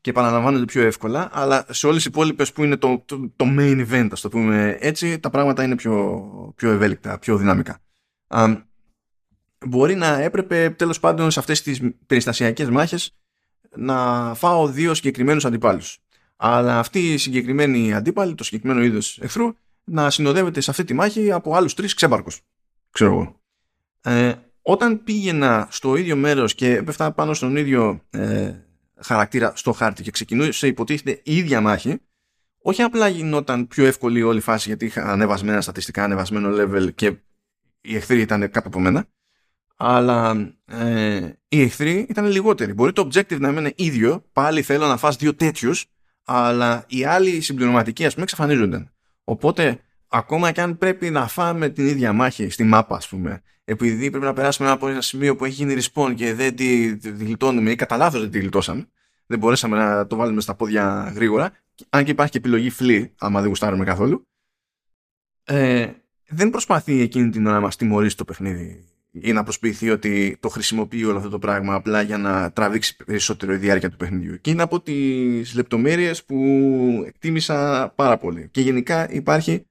και 0.00 0.10
επαναλαμβάνονται 0.10 0.64
πιο 0.64 0.82
εύκολα, 0.82 1.28
αλλά 1.32 1.66
σε 1.68 1.86
όλες 1.86 2.04
οι 2.04 2.08
υπόλοιπες 2.10 2.52
που 2.52 2.64
είναι 2.64 2.76
το, 2.76 3.02
το, 3.06 3.30
το, 3.36 3.44
main 3.58 3.86
event, 3.90 4.08
ας 4.12 4.20
το 4.20 4.28
πούμε 4.28 4.76
έτσι, 4.80 5.18
τα 5.18 5.30
πράγματα 5.30 5.62
είναι 5.62 5.74
πιο, 5.74 6.22
πιο 6.56 6.70
ευέλικτα, 6.70 7.18
πιο 7.18 7.36
δυναμικά. 7.36 7.78
Α, 8.26 8.46
μπορεί 9.66 9.94
να 9.94 10.20
έπρεπε 10.20 10.70
τέλος 10.70 11.00
πάντων 11.00 11.30
σε 11.30 11.38
αυτές 11.38 11.62
τις 11.62 11.80
περιστασιακές 12.06 12.68
μάχες 12.70 13.14
να 13.76 14.32
φάω 14.34 14.68
δύο 14.68 14.94
συγκεκριμένους 14.94 15.44
αντιπάλους. 15.44 15.98
Αλλά 16.36 16.78
αυτή 16.78 17.12
η 17.12 17.16
συγκεκριμένη 17.16 17.94
αντίπαλη, 17.94 18.34
το 18.34 18.44
συγκεκριμένο 18.44 18.82
είδος 18.82 19.18
εχθρού, 19.18 19.54
να 19.84 20.10
συνοδεύεται 20.10 20.60
σε 20.60 20.70
αυτή 20.70 20.84
τη 20.84 20.94
μάχη 20.94 21.32
από 21.32 21.54
άλλους 21.54 21.74
τρεις 21.74 21.94
ξέμπαρκους. 21.94 22.40
Ξέρω 22.90 23.12
εγώ. 23.12 23.40
Ε, 24.02 24.34
όταν 24.62 25.04
πήγαινα 25.04 25.68
στο 25.70 25.96
ίδιο 25.96 26.16
μέρος 26.16 26.54
και 26.54 26.74
έπεφτα 26.74 27.12
πάνω 27.12 27.34
στον 27.34 27.56
ίδιο 27.56 28.00
ε, 28.10 28.52
χαρακτήρα 29.02 29.52
στο 29.56 29.72
χάρτη 29.72 30.02
και 30.02 30.10
ξεκινούσε 30.10 30.66
υποτίθεται 30.66 31.20
η 31.24 31.36
ίδια 31.36 31.60
μάχη, 31.60 32.00
όχι 32.62 32.82
απλά 32.82 33.08
γινόταν 33.08 33.66
πιο 33.66 33.86
εύκολη 33.86 34.22
όλη 34.22 34.38
η 34.38 34.42
φάση 34.42 34.68
γιατί 34.68 34.84
είχα 34.84 35.02
ανεβασμένα 35.02 35.60
στατιστικά, 35.60 36.04
ανεβασμένο 36.04 36.50
level 36.52 36.94
και 36.94 37.16
οι 37.80 37.96
εχθροί 37.96 38.20
ήταν 38.20 38.50
κάτω 38.50 38.68
από 38.68 38.80
μένα, 38.80 39.06
αλλά 39.76 40.52
ε, 40.64 41.28
οι 41.48 41.62
εχθροί 41.62 42.06
ήταν 42.08 42.24
λιγότεροι. 42.24 42.72
Μπορεί 42.72 42.92
το 42.92 43.08
objective 43.12 43.40
να 43.40 43.48
είναι 43.48 43.72
ίδιο, 43.76 44.24
πάλι 44.32 44.62
θέλω 44.62 44.86
να 44.86 44.96
φας 44.96 45.16
δύο 45.16 45.34
τέτοιους, 45.34 45.86
αλλά 46.24 46.84
οι 46.88 47.04
άλλοι 47.04 47.40
συμπληρωματικοί 47.40 48.04
ας 48.04 48.12
πούμε 48.12 48.24
εξαφανίζονταν. 48.24 48.92
Οπότε 49.24 49.80
ακόμα 50.08 50.52
και 50.52 50.60
αν 50.60 50.78
πρέπει 50.78 51.10
να 51.10 51.28
φάμε 51.28 51.68
την 51.68 51.86
ίδια 51.86 52.12
μάχη 52.12 52.50
στη 52.50 52.64
μάπα 52.64 52.96
ας 52.96 53.08
πούμε 53.08 53.42
επειδή 53.70 54.10
πρέπει 54.10 54.24
να 54.24 54.32
περάσουμε 54.32 54.70
από 54.70 54.88
ένα 54.88 55.00
σημείο 55.00 55.36
που 55.36 55.44
έχει 55.44 55.54
γίνει 55.54 55.82
respawn 55.82 56.12
και 56.14 56.34
δεν 56.34 56.56
τη, 56.56 56.96
τη 56.96 57.10
γλιτώνουμε 57.10 57.70
ή 57.70 57.74
κατά 57.74 57.96
λάθος 57.96 58.20
δεν 58.20 58.30
τη 58.30 58.38
γλιτώσαμε 58.38 58.88
δεν 59.26 59.38
μπορέσαμε 59.38 59.76
να 59.76 60.06
το 60.06 60.16
βάλουμε 60.16 60.40
στα 60.40 60.54
πόδια 60.54 61.12
γρήγορα 61.14 61.52
αν 61.88 62.04
και 62.04 62.10
υπάρχει 62.10 62.32
και 62.32 62.38
επιλογή 62.38 62.72
flee 62.78 63.08
άμα 63.18 63.40
δεν 63.40 63.48
γουστάρουμε 63.48 63.84
καθόλου 63.84 64.26
ε, 65.44 65.88
δεν 66.28 66.50
προσπαθεί 66.50 67.00
εκείνη 67.00 67.30
την 67.30 67.46
ώρα 67.46 67.54
να 67.54 67.60
μας 67.60 67.76
τιμωρήσει 67.76 68.16
το 68.16 68.24
παιχνίδι 68.24 68.84
ή 69.10 69.32
να 69.32 69.42
προσποιηθεί 69.42 69.90
ότι 69.90 70.36
το 70.40 70.48
χρησιμοποιεί 70.48 71.04
όλο 71.04 71.16
αυτό 71.16 71.28
το 71.28 71.38
πράγμα 71.38 71.74
απλά 71.74 72.02
για 72.02 72.18
να 72.18 72.52
τραβήξει 72.52 72.96
περισσότερο 72.96 73.52
η 73.52 73.56
διάρκεια 73.56 73.90
του 73.90 73.96
παιχνιδιού. 73.96 74.40
Και 74.40 74.50
είναι 74.50 74.62
από 74.62 74.80
τις 74.80 75.54
λεπτομέρειες 75.54 76.24
που 76.24 76.36
εκτίμησα 77.06 77.88
πάρα 77.96 78.18
πολύ. 78.18 78.48
Και 78.50 78.60
γενικά 78.60 79.10
υπάρχει 79.10 79.66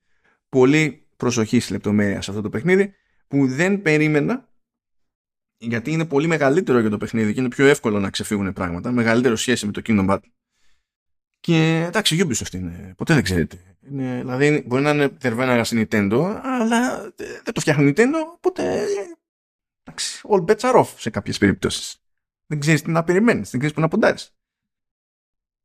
πολύ 0.50 1.08
προσοχή 1.18 1.60
στη 1.60 1.72
λεπτομέρεια 1.72 2.22
σε 2.22 2.30
αυτό 2.30 2.42
το 2.42 2.50
παιχνίδι 2.50 2.94
που 3.30 3.48
δεν 3.48 3.82
περίμενα 3.82 4.48
γιατί 5.58 5.92
είναι 5.92 6.06
πολύ 6.06 6.28
μεγαλύτερο 6.28 6.80
για 6.80 6.90
το 6.90 6.98
παιχνίδι 6.98 7.34
και 7.34 7.40
είναι 7.40 7.50
πιο 7.50 7.66
εύκολο 7.66 8.00
να 8.00 8.10
ξεφύγουν 8.10 8.54
πράγματα. 8.54 8.92
Μεγαλύτερο 8.92 9.36
σχέση 9.36 9.66
με 9.66 9.72
το 9.72 9.82
Kingdom 9.86 10.10
Battle. 10.10 10.30
Και 11.40 11.86
εντάξει, 11.88 12.26
Ubisoft 12.28 12.54
είναι. 12.54 12.94
Ποτέ 12.98 13.14
δεν 13.14 13.24
ξέρετε. 13.24 13.78
Είναι, 13.90 14.18
δηλαδή, 14.18 14.64
μπορεί 14.68 14.84
να 14.84 14.90
είναι 14.90 15.10
τερβένα 15.10 15.64
στην 15.64 15.88
Nintendo, 15.90 16.42
αλλά 16.44 17.02
δεν 17.44 17.54
το 17.54 17.62
φτιάχνει 17.62 17.94
Nintendo, 17.96 18.16
οπότε. 18.34 18.86
Εντάξει, 19.84 20.22
all 20.30 20.46
bets 20.46 20.60
are 20.60 20.76
off 20.76 20.94
σε 20.98 21.10
κάποιες 21.10 21.38
περιπτώσεις. 21.38 22.04
Δεν 22.46 22.60
ξέρεις 22.60 22.82
τι 22.82 22.92
να 22.92 23.04
περιμένεις, 23.04 23.50
δεν 23.50 23.60
ξέρεις 23.60 23.76
πού 23.76 23.82
να 23.82 23.88
ποντάρεις. 23.88 24.34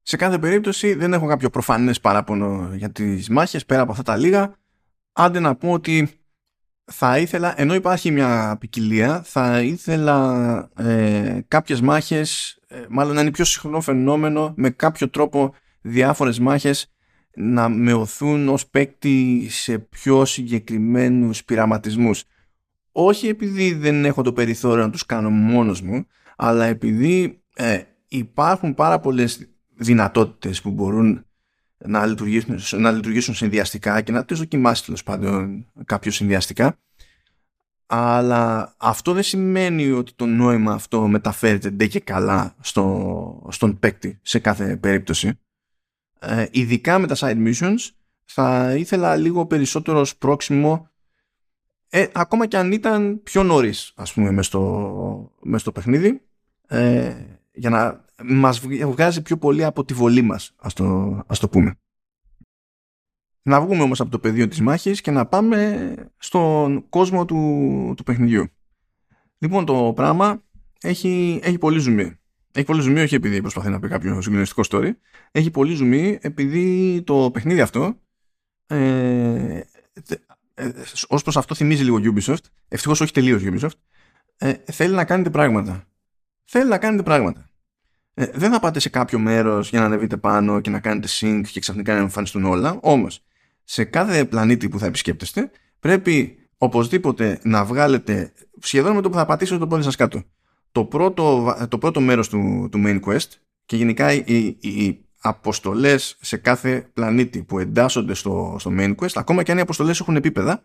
Σε 0.03 0.17
κάθε 0.17 0.39
περίπτωση 0.39 0.95
δεν 0.95 1.13
έχω 1.13 1.27
κάποιο 1.27 1.51
προφανές 1.51 2.01
παράπονο 2.01 2.75
για 2.75 2.91
τις 2.91 3.29
μάχες 3.29 3.65
πέρα 3.65 3.83
από 3.83 3.91
αυτά 3.91 4.03
τα 4.03 4.17
λίγα. 4.17 4.59
Άντε 5.13 5.41
να 5.41 5.55
πω 5.55 5.73
ότι 5.73 6.24
θα 6.85 7.19
ήθελα, 7.19 7.61
ενώ 7.61 7.75
υπάρχει 7.75 8.11
μια 8.11 8.57
ποικιλία, 8.61 9.23
θα 9.25 9.61
ήθελα 9.63 10.71
ε, 10.77 11.39
κάποιες 11.49 11.81
μάχες, 11.81 12.59
ε, 12.69 12.85
μάλλον 12.89 13.15
να 13.15 13.21
είναι 13.21 13.31
πιο 13.31 13.45
συχνό 13.45 13.81
φαινόμενο, 13.81 14.55
με 14.57 14.71
κάποιο 14.71 15.09
τρόπο 15.11 15.55
διάφορες 15.81 16.39
μάχες 16.39 16.95
να 17.35 17.69
μεωθούν 17.69 18.49
ως 18.49 18.67
παίκτη 18.67 19.47
σε 19.51 19.79
πιο 19.79 20.25
συγκεκριμένους 20.25 21.45
πειραματισμούς. 21.45 22.25
Όχι 22.93 23.29
επειδή 23.29 23.73
δεν 23.73 24.05
έχω 24.05 24.23
το 24.23 24.33
περιθώριο 24.33 24.85
να 24.85 24.91
τους 24.91 25.07
κάνω 25.07 25.31
μόνος 25.31 25.81
μου, 25.81 26.07
αλλά 26.37 26.65
επειδή 26.65 27.43
ε, 27.55 27.81
υπάρχουν 28.09 28.75
πάρα 28.75 29.01
πολλές 29.01 29.49
δυνατότητες 29.75 30.63
που 30.63 30.71
μπορούν 30.71 31.27
να 31.87 32.07
λειτουργήσουν, 32.07 32.81
να 32.81 32.91
λειτουργήσουν 32.91 33.35
συνδυαστικά 33.35 34.01
και 34.01 34.13
να 34.13 34.25
τις 34.25 34.39
δοκιμάσει 34.39 34.85
τέλος 34.85 35.03
πάντων 35.03 35.67
κάποιος 35.85 36.15
συνδυαστικά. 36.15 36.79
Αλλά 37.87 38.75
αυτό 38.79 39.13
δεν 39.13 39.23
σημαίνει 39.23 39.91
ότι 39.91 40.13
το 40.13 40.27
νόημα 40.27 40.73
αυτό 40.73 41.07
μεταφέρεται 41.07 41.71
ντε 41.71 41.87
και 41.87 42.01
καλά 42.01 42.55
στο, 42.61 43.49
στον 43.51 43.79
παίκτη 43.79 44.19
σε 44.23 44.39
κάθε 44.39 44.77
περίπτωση. 44.77 45.39
Ε, 46.19 46.47
ειδικά 46.51 46.99
με 46.99 47.07
τα 47.07 47.15
side 47.19 47.49
missions 47.49 47.91
θα 48.25 48.75
ήθελα 48.77 49.17
λίγο 49.17 49.47
περισσότερο 49.47 50.05
σπρώξιμο 50.05 50.89
ε, 51.89 52.07
ακόμα 52.13 52.47
και 52.47 52.57
αν 52.57 52.73
ήταν 52.73 53.23
πιο 53.23 53.43
νωρίς, 53.43 53.93
ας 53.95 54.13
πούμε 54.13 54.31
μες 54.31 54.47
στο, 54.47 55.33
μες 55.43 55.61
στο 55.61 55.73
παιχνίδι 55.73 56.21
ε, 56.67 57.15
για 57.53 57.71
να 57.71 58.04
μας 58.23 58.61
βγάζει 58.61 59.23
πιο 59.23 59.37
πολύ 59.37 59.65
από 59.65 59.85
τη 59.85 59.95
βολή 59.95 60.23
μας 60.23 60.55
ας 60.57 60.73
το, 60.73 61.19
ας 61.27 61.39
το 61.39 61.49
πούμε. 61.49 61.79
Να 63.43 63.61
βγούμε 63.61 63.83
όμως 63.83 64.01
από 64.01 64.11
το 64.11 64.19
πεδίο 64.19 64.49
της 64.49 64.61
μάχης 64.61 65.01
και 65.01 65.11
να 65.11 65.27
πάμε 65.27 65.95
στον 66.19 66.89
κόσμο 66.89 67.25
του, 67.25 67.95
του 67.97 68.03
παιχνιδιού. 68.03 68.47
Λοιπόν 69.39 69.65
το 69.65 69.93
πράγμα 69.97 70.43
έχει, 70.81 71.41
έχει 71.43 71.59
πολύ 71.59 71.79
ζουμί. 71.79 72.19
Έχει 72.53 72.67
πολύ 72.67 72.81
ζουμί 72.81 73.01
όχι 73.01 73.15
επειδή 73.15 73.41
προσπαθεί 73.41 73.69
να 73.69 73.81
πει 73.81 73.89
κάποιο 73.89 74.21
συγκλονιστικό 74.21 74.63
story. 74.69 74.91
Έχει 75.31 75.51
πολύ 75.51 75.75
ζουμί 75.75 76.19
επειδή 76.21 77.03
το 77.03 77.31
παιχνίδι 77.31 77.61
αυτό 77.61 78.01
ε, 78.67 79.61
ε, 80.55 80.71
ως 81.09 81.23
προς 81.23 81.37
αυτό 81.37 81.55
θυμίζει 81.55 81.85
λίγο 81.85 81.99
Ubisoft 82.03 82.45
ευτυχώς 82.69 83.01
όχι 83.01 83.13
τελείως 83.13 83.43
Ubisoft 83.45 83.79
ε, 84.37 84.53
θέλει 84.53 84.95
να 84.95 85.05
κάνετε 85.05 85.31
πράγματα. 85.31 85.85
Θέλει 86.45 86.69
να 86.69 86.79
κάνετε 86.79 87.03
πράγματα 87.03 87.54
ε, 88.15 88.27
δεν 88.35 88.51
θα 88.51 88.61
πάτε 88.61 88.79
σε 88.79 88.89
κάποιο 88.89 89.19
μέρος 89.19 89.69
για 89.69 89.81
να 89.81 89.87
ανεβείτε 89.87 90.17
πάνω 90.17 90.61
και 90.61 90.71
να 90.71 90.81
κάνετε 90.81 91.09
sync 91.11 91.43
και 91.51 91.61
ξαφνικά 91.61 91.95
να 91.95 92.01
εμφανιστούν 92.01 92.45
όλα. 92.45 92.79
Όμως 92.83 93.23
σε 93.65 93.85
κάθε 93.85 94.25
πλανήτη 94.25 94.69
που 94.69 94.79
θα 94.79 94.87
επισκέπτεστε 94.87 95.51
πρέπει 95.81 96.39
οπωσδήποτε 96.59 97.41
να 97.43 97.65
βγάλετε 97.65 98.33
σχεδόν 98.61 98.95
με 98.95 99.01
το 99.01 99.11
που 99.11 99.17
θα 99.17 99.27
πατήσετε 99.27 99.59
το 99.59 99.67
πόδι 99.67 99.83
σας 99.83 99.97
κάτω. 99.97 100.23
Το 100.73 100.85
πρώτο, 100.85 101.55
το 101.69 101.79
πρώτο 101.79 102.01
μέρος 102.01 102.29
του, 102.29 102.69
του 102.71 102.83
main 102.87 103.01
quest 103.01 103.29
και 103.65 103.77
γενικά 103.77 104.13
οι, 104.13 104.57
οι 104.61 105.05
αποστολές 105.21 106.17
σε 106.21 106.37
κάθε 106.37 106.91
πλανήτη 106.95 107.43
που 107.43 107.59
εντάσσονται 107.59 108.15
στο, 108.15 108.57
στο 108.59 108.71
main 108.79 108.95
quest 108.95 109.13
ακόμα 109.15 109.43
και 109.43 109.51
αν 109.51 109.59
οι 109.59 109.61
αποστολές 109.61 110.01
έχουν 110.01 110.17
επίπεδα 110.17 110.65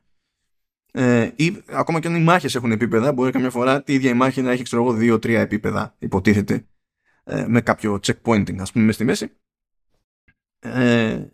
ε, 0.91 1.29
ή 1.35 1.57
ακόμα 1.67 1.99
και 1.99 2.07
αν 2.07 2.15
οι 2.15 2.21
μάχες 2.21 2.55
έχουν 2.55 2.71
επίπεδα 2.71 3.11
μπορεί 3.11 3.31
καμιά 3.31 3.49
φορά 3.49 3.83
τη 3.83 3.93
ίδια 3.93 4.09
η 4.09 4.13
μάχη 4.13 4.41
να 4.41 4.51
έχει 4.51 4.63
ξέρω 4.63 4.83
εγώ 4.83 4.93
δύο-τρία 4.93 5.41
επίπεδα 5.41 5.95
υποτίθεται. 5.99 6.53
ε, 6.53 6.63
με 7.47 7.61
κάποιο 7.61 7.99
checkpointing 8.07 8.57
ας 8.59 8.71
πούμε 8.71 8.85
μέσα 8.85 8.91
στη 8.91 9.03
μέση 9.03 9.31
ε, 10.59 11.27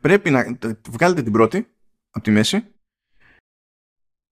πρέπει 0.00 0.30
να 0.30 0.58
βγάλετε 0.88 1.22
την 1.22 1.32
πρώτη 1.32 1.68
από 2.10 2.24
τη 2.24 2.30
μέση 2.30 2.72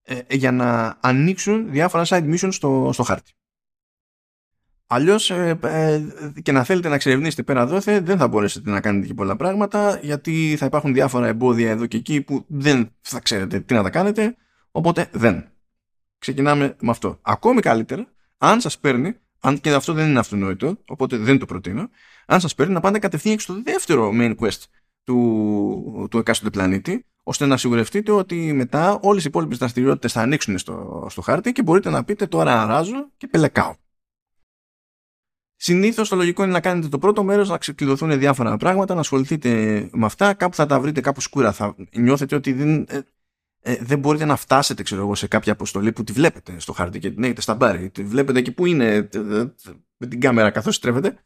ε, 0.02 0.20
για 0.30 0.52
να 0.52 0.98
ανοίξουν 1.00 1.70
διάφορα 1.70 2.04
side 2.06 2.34
missions 2.34 2.52
στο, 2.52 2.90
στο 2.92 3.02
χάρτη. 3.02 3.32
Αλλιώς 4.86 5.30
ε, 5.30 5.58
ε, 5.62 6.02
και 6.42 6.52
να 6.52 6.64
θέλετε 6.64 6.88
να 6.88 6.94
εξερευνήσετε 6.94 7.42
πέρα 7.42 7.66
δόθε, 7.66 8.00
δεν 8.00 8.18
θα 8.18 8.28
μπορέσετε 8.28 8.70
να 8.70 8.80
κάνετε 8.80 9.06
και 9.06 9.14
πολλά 9.14 9.36
πράγματα, 9.36 9.98
γιατί 10.02 10.56
θα 10.58 10.66
υπάρχουν 10.66 10.92
διάφορα 10.94 11.26
εμπόδια 11.26 11.70
εδώ 11.70 11.86
και 11.86 11.96
εκεί 11.96 12.22
που 12.22 12.44
δεν 12.48 12.94
θα 13.00 13.20
ξέρετε 13.20 13.60
τι 13.60 13.74
να 13.74 13.82
τα 13.82 13.90
κάνετε. 13.90 14.36
Οπότε 14.70 15.08
δεν. 15.12 15.48
Ξεκινάμε 16.18 16.76
με 16.80 16.90
αυτό. 16.90 17.18
Ακόμη 17.22 17.60
καλύτερα, 17.60 18.12
αν 18.38 18.60
σας 18.60 18.78
παίρνει, 18.78 19.16
αν 19.46 19.60
και 19.60 19.72
αυτό 19.72 19.92
δεν 19.92 20.08
είναι 20.08 20.18
αυτονόητο, 20.18 20.76
οπότε 20.86 21.16
δεν 21.16 21.38
το 21.38 21.46
προτείνω, 21.46 21.88
αν 22.26 22.40
σας 22.40 22.54
παίρνει 22.54 22.72
να 22.72 22.80
πάτε 22.80 22.98
κατευθείαν 22.98 23.38
στο 23.38 23.62
δεύτερο 23.62 24.10
main 24.14 24.34
quest 24.36 24.62
του, 25.04 26.08
του 26.10 26.18
εκάστοτε 26.18 26.50
πλανήτη, 26.50 27.06
ώστε 27.22 27.46
να 27.46 27.56
σιγουρευτείτε 27.56 28.12
ότι 28.12 28.52
μετά 28.52 28.98
όλες 29.02 29.24
οι 29.24 29.26
υπόλοιπες 29.28 29.58
δραστηριότητες 29.58 30.12
θα 30.12 30.20
ανοίξουν 30.20 30.58
στο, 30.58 31.06
στο 31.10 31.20
χάρτη 31.20 31.52
και 31.52 31.62
μπορείτε 31.62 31.90
να 31.90 32.04
πείτε 32.04 32.26
τώρα 32.26 32.62
αράζω 32.62 33.10
και 33.16 33.26
πελεκάω. 33.26 33.74
Συνήθως 35.56 36.08
το 36.08 36.16
λογικό 36.16 36.42
είναι 36.42 36.52
να 36.52 36.60
κάνετε 36.60 36.88
το 36.88 36.98
πρώτο 36.98 37.24
μέρος, 37.24 37.48
να 37.48 37.58
ξεκλειδωθούν 37.58 38.18
διάφορα 38.18 38.56
πράγματα, 38.56 38.94
να 38.94 39.00
ασχοληθείτε 39.00 39.50
με 39.92 40.06
αυτά. 40.06 40.34
Κάπου 40.34 40.54
θα 40.54 40.66
τα 40.66 40.80
βρείτε 40.80 41.00
κάπου 41.00 41.20
σκούρα. 41.20 41.52
Θα 41.52 41.74
νιώθετε 41.92 42.34
ότι 42.34 42.52
δεν, 42.52 42.86
ε, 43.66 43.72
ε, 43.72 43.78
δεν 43.80 43.98
μπορείτε 43.98 44.24
να 44.24 44.36
φτάσετε 44.36 44.82
ξέρω 44.82 45.00
εγώ, 45.00 45.14
σε 45.14 45.26
κάποια 45.26 45.52
αποστολή 45.52 45.92
που 45.92 46.04
τη 46.04 46.12
βλέπετε 46.12 46.54
στο 46.58 46.72
χάρτη 46.72 46.98
και 46.98 47.10
την 47.10 47.24
έχετε 47.24 47.40
στα 47.40 47.54
μπάρι. 47.54 47.90
Τη 47.90 48.04
βλέπετε 48.04 48.38
εκεί 48.38 48.52
που 48.52 48.66
είναι 48.66 48.94
ε, 48.94 48.96
ε, 48.96 49.54
με 49.96 50.06
την 50.06 50.20
κάμερα 50.20 50.50
καθώς 50.50 50.74
στρέφετε 50.74 51.18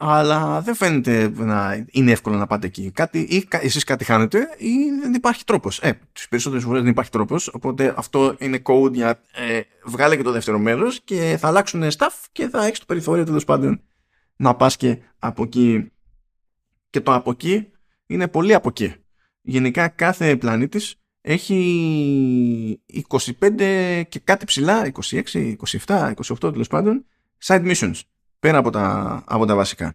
αλλά 0.00 0.60
δεν 0.60 0.74
φαίνεται 0.74 1.28
να 1.28 1.86
είναι 1.90 2.10
εύκολο 2.10 2.36
να 2.36 2.46
πάτε 2.46 2.66
εκεί. 2.66 2.90
Κάτι, 2.90 3.18
ή 3.18 3.48
εσείς 3.50 3.84
κάτι 3.84 4.04
χάνετε 4.04 4.38
ή 4.58 4.74
δεν 5.02 5.14
υπάρχει 5.14 5.44
τρόπος. 5.44 5.78
Ε, 5.78 5.98
τις 6.12 6.28
περισσότερες 6.28 6.64
φορές 6.64 6.82
δεν 6.82 6.90
υπάρχει 6.90 7.10
τρόπος, 7.10 7.48
οπότε 7.48 7.94
αυτό 7.96 8.36
είναι 8.38 8.62
code 8.64 8.92
για 8.92 9.22
ε, 9.32 9.60
βγάλε 9.84 10.16
και 10.16 10.22
το 10.22 10.32
δεύτερο 10.32 10.58
μέρος 10.58 11.00
και 11.04 11.36
θα 11.40 11.48
αλλάξουν 11.48 11.82
staff 11.82 12.24
και 12.32 12.48
θα 12.48 12.64
έχεις 12.66 12.78
το 12.78 12.84
περιθώριο 12.86 13.24
τέλος 13.24 13.44
πάντων 13.44 13.80
να 14.36 14.54
πας 14.54 14.76
και 14.76 14.98
από 15.18 15.42
εκεί. 15.42 15.92
Και 16.90 17.00
το 17.00 17.14
από 17.14 17.30
εκεί 17.30 17.70
είναι 18.06 18.28
πολύ 18.28 18.54
από 18.54 18.68
εκεί. 18.68 18.94
Γενικά 19.40 19.88
κάθε 19.88 20.36
πλανήτης 20.36 21.00
έχει 21.30 22.82
25 23.08 24.02
και 24.08 24.18
κάτι 24.24 24.44
ψηλά, 24.44 24.92
26, 25.04 25.22
27, 25.86 26.12
28 26.14 26.38
τέλος 26.40 26.68
πάντων, 26.68 27.06
side 27.44 27.74
missions 27.74 28.00
πέρα 28.38 28.58
από 28.58 28.70
τα, 28.70 29.22
από 29.26 29.46
τα 29.46 29.54
βασικά. 29.54 29.94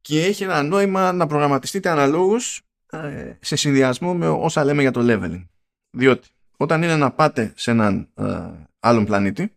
Και 0.00 0.24
έχει 0.24 0.42
ένα 0.42 0.62
νόημα 0.62 1.12
να 1.12 1.26
προγραμματιστείτε 1.26 1.88
αναλόγως 1.88 2.62
ε, 2.90 3.32
σε 3.40 3.56
συνδυασμό 3.56 4.14
με 4.14 4.28
όσα 4.28 4.64
λέμε 4.64 4.82
για 4.82 4.90
το 4.90 5.00
leveling. 5.02 5.46
Διότι 5.90 6.28
όταν 6.56 6.82
είναι 6.82 6.96
να 6.96 7.10
πάτε 7.10 7.52
σε 7.56 7.70
έναν 7.70 8.08
ε, 8.14 8.50
άλλον 8.80 9.04
πλανήτη 9.04 9.52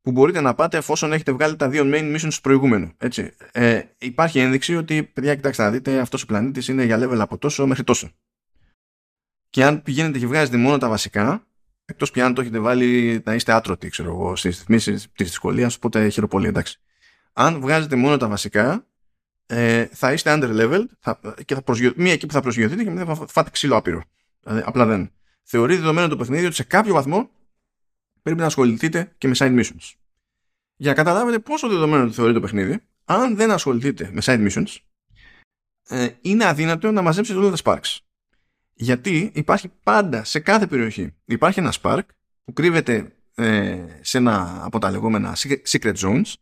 που 0.00 0.10
μπορείτε 0.10 0.40
να 0.40 0.54
πάτε 0.54 0.76
εφόσον 0.76 1.12
έχετε 1.12 1.32
βγάλει 1.32 1.56
τα 1.56 1.68
δύο 1.68 1.82
main 1.86 2.16
missions 2.16 2.32
του 2.34 2.40
προηγούμενου. 2.40 2.92
Έτσι. 2.98 3.32
Ε, 3.52 3.82
υπάρχει 3.98 4.38
ένδειξη 4.38 4.76
ότι, 4.76 5.02
παιδιά, 5.02 5.34
κοιτάξτε 5.34 5.62
να 5.62 5.70
δείτε, 5.70 5.98
αυτός 5.98 6.22
ο 6.22 6.26
πλανήτης 6.26 6.68
είναι 6.68 6.84
για 6.84 6.98
level 6.98 7.18
από 7.18 7.38
τόσο 7.38 7.66
μέχρι 7.66 7.84
τόσο. 7.84 8.10
Και 9.50 9.64
αν 9.64 9.82
πηγαίνετε 9.82 10.18
και 10.18 10.26
βγάζετε 10.26 10.56
μόνο 10.56 10.78
τα 10.78 10.88
βασικά, 10.88 11.44
Εκτός 11.90 12.10
πια 12.10 12.26
αν 12.26 12.34
το 12.34 12.40
έχετε 12.40 12.58
βάλει 12.58 13.22
να 13.24 13.34
είστε 13.34 13.52
άτρωτοι, 13.52 13.88
ξέρω 13.88 14.08
εγώ, 14.08 14.36
στις 14.36 14.58
ρυθμίσεις 14.58 15.08
της 15.12 15.26
δυσκολίας, 15.26 15.76
οπότε 15.76 16.08
χαίρομαι 16.08 16.32
πολύ, 16.32 16.46
εντάξει. 16.46 16.80
Αν 17.32 17.60
βγάζετε 17.60 17.96
μόνο 17.96 18.16
τα 18.16 18.28
βασικά, 18.28 18.86
ε, 19.46 19.86
θα 19.86 20.12
είστε 20.12 20.32
under 20.34 20.60
level 20.60 20.84
θα, 20.98 21.20
και 21.44 21.54
θα 21.54 21.62
προσγειω... 21.62 21.92
μία 21.96 22.12
εκεί 22.12 22.26
που 22.26 22.32
θα 22.32 22.40
προσγειωθείτε 22.40 22.84
και 22.84 22.90
μετά 22.90 23.14
θα 23.14 23.26
φάτε 23.26 23.50
ξύλο 23.50 23.76
άπειρο. 23.76 24.02
Δηλαδή, 24.40 24.62
απλά 24.64 24.86
δεν. 24.86 25.12
Θεωρεί 25.42 25.76
δεδομένο 25.76 26.08
το 26.08 26.16
παιχνίδι 26.16 26.46
ότι 26.46 26.54
σε 26.54 26.64
κάποιο 26.64 26.94
βαθμό 26.94 27.30
πρέπει 28.22 28.40
να 28.40 28.46
ασχοληθείτε 28.46 29.12
και 29.18 29.28
με 29.28 29.34
side 29.38 29.58
missions. 29.58 29.92
Για 30.76 30.90
να 30.90 30.94
καταλάβετε 30.94 31.38
πόσο 31.38 31.68
δεδομένο 31.68 32.06
το 32.06 32.12
θεωρεί 32.12 32.32
το 32.32 32.40
παιχνίδι, 32.40 32.82
αν 33.04 33.36
δεν 33.36 33.50
ασχοληθείτε 33.50 34.10
με 34.12 34.20
side 34.24 34.48
missions, 34.48 34.76
ε, 35.88 36.08
είναι 36.20 36.44
αδύνατο 36.44 36.90
να 36.90 37.02
μαζέψετε 37.02 37.38
όλα 37.38 37.50
τα 37.50 37.56
sparks. 37.64 37.98
Γιατί 38.80 39.30
υπάρχει 39.34 39.68
πάντα 39.82 40.24
σε 40.24 40.40
κάθε 40.40 40.66
περιοχή 40.66 41.14
υπάρχει 41.24 41.58
ένα 41.58 41.72
spark 41.82 42.02
που 42.44 42.52
κρύβεται 42.52 43.16
ε, 43.34 43.86
σε 44.00 44.18
ένα 44.18 44.64
από 44.64 44.78
τα 44.78 44.90
λεγόμενα 44.90 45.36
secret 45.68 45.94
zones 45.94 46.32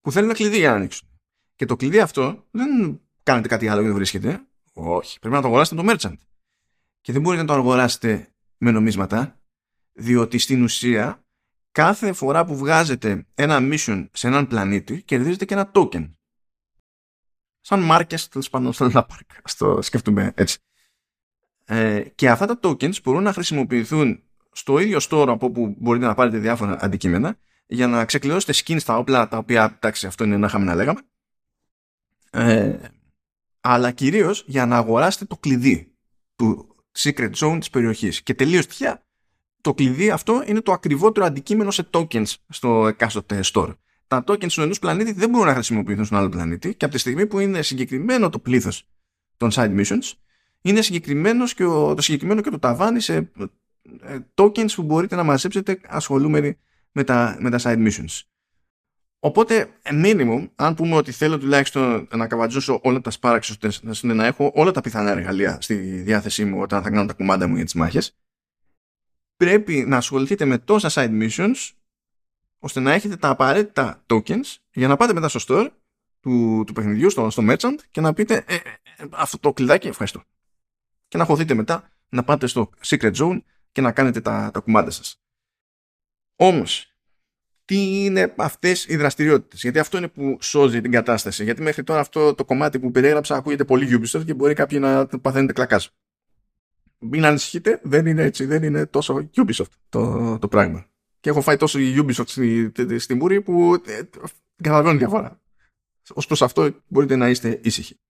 που 0.00 0.12
θέλει 0.12 0.24
ένα 0.24 0.34
κλειδί 0.34 0.58
για 0.58 0.70
να 0.70 0.76
ανοίξουν. 0.76 1.08
Και 1.56 1.64
το 1.64 1.76
κλειδί 1.76 2.00
αυτό 2.00 2.46
δεν 2.50 3.00
κάνετε 3.22 3.48
κάτι 3.48 3.68
άλλο 3.68 3.80
και 3.80 3.86
δεν 3.86 3.96
βρίσκεται. 3.96 4.46
Όχι. 4.72 5.18
Πρέπει 5.18 5.34
να 5.34 5.40
το 5.40 5.46
αγοράσετε 5.46 5.82
το 5.82 5.92
merchant. 5.92 6.16
Και 7.00 7.12
δεν 7.12 7.20
μπορείτε 7.22 7.42
να 7.42 7.48
το 7.48 7.54
αγοράσετε 7.54 8.28
με 8.56 8.70
νομίσματα, 8.70 9.40
διότι 9.92 10.38
στην 10.38 10.62
ουσία 10.62 11.24
κάθε 11.72 12.12
φορά 12.12 12.44
που 12.44 12.56
βγάζετε 12.56 13.26
ένα 13.34 13.58
mission 13.60 14.08
σε 14.12 14.26
έναν 14.26 14.46
πλανήτη 14.46 15.02
κερδίζετε 15.02 15.44
και 15.44 15.54
ένα 15.54 15.70
token. 15.74 16.12
Σαν 17.60 17.80
μάρκες 17.80 18.28
τέλος 18.28 18.50
πάντων 18.50 18.72
στο 18.72 18.90
Luna 18.92 19.00
Park. 19.00 19.38
Ας 19.42 19.56
το 19.56 19.82
σκεφτούμε 19.82 20.32
έτσι. 20.36 20.58
Ε, 21.72 22.00
και 22.14 22.30
αυτά 22.30 22.46
τα 22.46 22.58
tokens 22.62 23.02
μπορούν 23.02 23.22
να 23.22 23.32
χρησιμοποιηθούν 23.32 24.22
στο 24.52 24.78
ίδιο 24.78 24.98
store 25.00 25.26
από 25.28 25.46
όπου 25.46 25.74
μπορείτε 25.78 26.06
να 26.06 26.14
πάρετε 26.14 26.38
διάφορα 26.38 26.76
αντικείμενα 26.80 27.36
για 27.66 27.86
να 27.86 28.04
ξεκλειδώσετε 28.04 28.52
skins 28.56 28.80
στα 28.80 28.98
όπλα 28.98 29.28
τα 29.28 29.36
οποία, 29.36 29.74
εντάξει 29.76 30.06
αυτό 30.06 30.24
είναι 30.24 30.36
να 30.36 30.46
είχαμε 30.46 30.64
να 30.64 30.74
λέγαμε. 30.74 31.00
Ε, 32.30 32.78
αλλά 33.60 33.90
κυρίως 33.90 34.44
για 34.46 34.66
να 34.66 34.76
αγοράσετε 34.76 35.24
το 35.24 35.36
κλειδί 35.36 35.94
του 36.36 36.76
secret 36.98 37.30
zone 37.34 37.56
της 37.58 37.70
περιοχής. 37.70 38.22
Και 38.22 38.34
τελείως 38.34 38.66
τυχαία 38.66 39.04
το 39.60 39.74
κλειδί 39.74 40.10
αυτό 40.10 40.42
είναι 40.46 40.60
το 40.60 40.72
ακριβότερο 40.72 41.26
αντικείμενο 41.26 41.70
σε 41.70 41.88
tokens 41.90 42.34
στο 42.48 42.86
εκάστοτε 42.86 43.40
store. 43.44 43.74
Τα 44.06 44.24
tokens 44.26 44.52
του 44.52 44.62
ενός 44.62 44.78
πλανήτη 44.78 45.12
δεν 45.12 45.30
μπορούν 45.30 45.46
να 45.46 45.54
χρησιμοποιηθούν 45.54 46.04
στον 46.04 46.18
άλλο 46.18 46.28
πλανήτη 46.28 46.74
και 46.74 46.84
από 46.84 46.94
τη 46.94 47.00
στιγμή 47.00 47.26
που 47.26 47.38
είναι 47.38 47.62
συγκεκριμένο 47.62 48.30
το 48.30 48.38
πλήθος 48.38 48.88
των 49.36 49.50
side 49.52 49.80
missions 49.80 50.12
είναι 50.62 50.82
συγκεκριμένος 50.82 51.54
και 51.54 51.64
το 51.64 52.00
συγκεκριμένο 52.00 52.40
και 52.40 52.50
το 52.50 52.58
ταβάνι 52.58 53.00
σε 53.00 53.30
ε, 54.00 54.18
tokens 54.34 54.72
που 54.74 54.82
μπορείτε 54.82 55.16
να 55.16 55.22
μαζέψετε 55.22 55.80
ασχολούμενοι 55.86 56.58
με 56.92 57.04
τα, 57.04 57.36
με 57.40 57.50
τα 57.50 57.58
side 57.62 57.88
missions. 57.88 58.20
Οπότε, 59.22 59.68
minimum, 59.84 60.48
αν 60.54 60.74
πούμε 60.74 60.96
ότι 60.96 61.12
θέλω 61.12 61.38
τουλάχιστον 61.38 62.08
να 62.14 62.26
καβατζώσω 62.26 62.80
όλα 62.82 63.00
τα 63.00 63.10
σπάραξ 63.10 63.56
ώστε 63.86 64.12
να 64.12 64.26
έχω 64.26 64.52
όλα 64.54 64.70
τα 64.70 64.80
πιθανά 64.80 65.10
εργαλεία 65.10 65.60
στη 65.60 65.74
διάθεσή 65.76 66.44
μου 66.44 66.60
όταν 66.60 66.82
θα 66.82 66.90
κάνω 66.90 67.06
τα 67.06 67.12
κουμάντα 67.12 67.46
μου 67.46 67.54
για 67.54 67.64
τις 67.64 67.74
μάχες, 67.74 68.16
πρέπει 69.36 69.84
να 69.86 69.96
ασχοληθείτε 69.96 70.44
με 70.44 70.58
τόσα 70.58 70.90
side 70.92 71.28
missions 71.28 71.70
ώστε 72.58 72.80
να 72.80 72.92
έχετε 72.92 73.16
τα 73.16 73.28
απαραίτητα 73.28 74.04
tokens 74.06 74.56
για 74.72 74.88
να 74.88 74.96
πάτε 74.96 75.12
μετά 75.12 75.28
στο 75.28 75.40
store 75.46 75.68
του, 76.20 76.64
του 76.66 76.72
παιχνιδιού, 76.72 77.10
στο, 77.10 77.30
στο 77.30 77.42
merchant 77.48 77.76
και 77.90 78.00
να 78.00 78.12
πείτε 78.12 78.44
ε, 78.46 78.54
ε, 78.54 78.58
ε 78.96 79.06
αυτό 79.10 79.38
το 79.38 79.52
κλειδάκι 79.52 79.88
ευχαριστώ. 79.88 80.22
Και 81.10 81.18
να 81.18 81.24
χωθείτε 81.24 81.54
μετά 81.54 81.90
να 82.08 82.24
πάτε 82.24 82.46
στο 82.46 82.70
secret 82.86 83.12
zone 83.14 83.42
και 83.72 83.80
να 83.80 83.92
κάνετε 83.92 84.20
τα, 84.20 84.50
τα 84.52 84.60
κουμάντα 84.60 84.90
σας. 84.90 85.20
Όμως, 86.36 86.94
τι 87.64 88.04
είναι 88.04 88.34
αυτές 88.36 88.86
οι 88.86 88.96
δραστηριότητες; 88.96 89.62
Γιατί 89.62 89.78
αυτό 89.78 89.96
είναι 89.96 90.08
που 90.08 90.38
σώζει 90.40 90.80
την 90.80 90.90
κατάσταση. 90.90 91.44
Γιατί 91.44 91.62
μέχρι 91.62 91.82
τώρα 91.82 92.00
αυτό 92.00 92.34
το 92.34 92.44
κομμάτι 92.44 92.78
που 92.78 92.90
περιέγραψα 92.90 93.36
ακούγεται 93.36 93.64
πολύ 93.64 94.00
Ubisoft 94.00 94.24
και 94.24 94.34
μπορεί 94.34 94.54
κάποιοι 94.54 94.78
να 94.80 95.06
παθαίνετε 95.06 95.52
κλακάς. 95.52 95.94
Μην 96.98 97.24
ανησυχείτε, 97.24 97.80
δεν 97.82 98.06
είναι 98.06 98.22
έτσι, 98.22 98.44
δεν 98.44 98.62
είναι 98.62 98.86
τόσο 98.86 99.30
Ubisoft 99.36 99.72
το, 99.88 100.38
το 100.38 100.48
πράγμα. 100.48 100.86
Και 101.20 101.30
έχω 101.30 101.40
φάει 101.40 101.56
τόσο 101.56 101.78
Ubisoft 101.82 102.28
στη, 102.28 102.72
στη, 102.98 103.14
μούρη 103.14 103.40
που 103.40 103.74
ε, 103.86 104.00
καταλαβαίνω 104.62 104.98
διαφορά. 104.98 105.40
Ως 106.14 106.26
προς 106.26 106.42
αυτό 106.42 106.70
μπορείτε 106.86 107.16
να 107.16 107.28
είστε 107.28 107.60
ήσυχοι. 107.62 108.00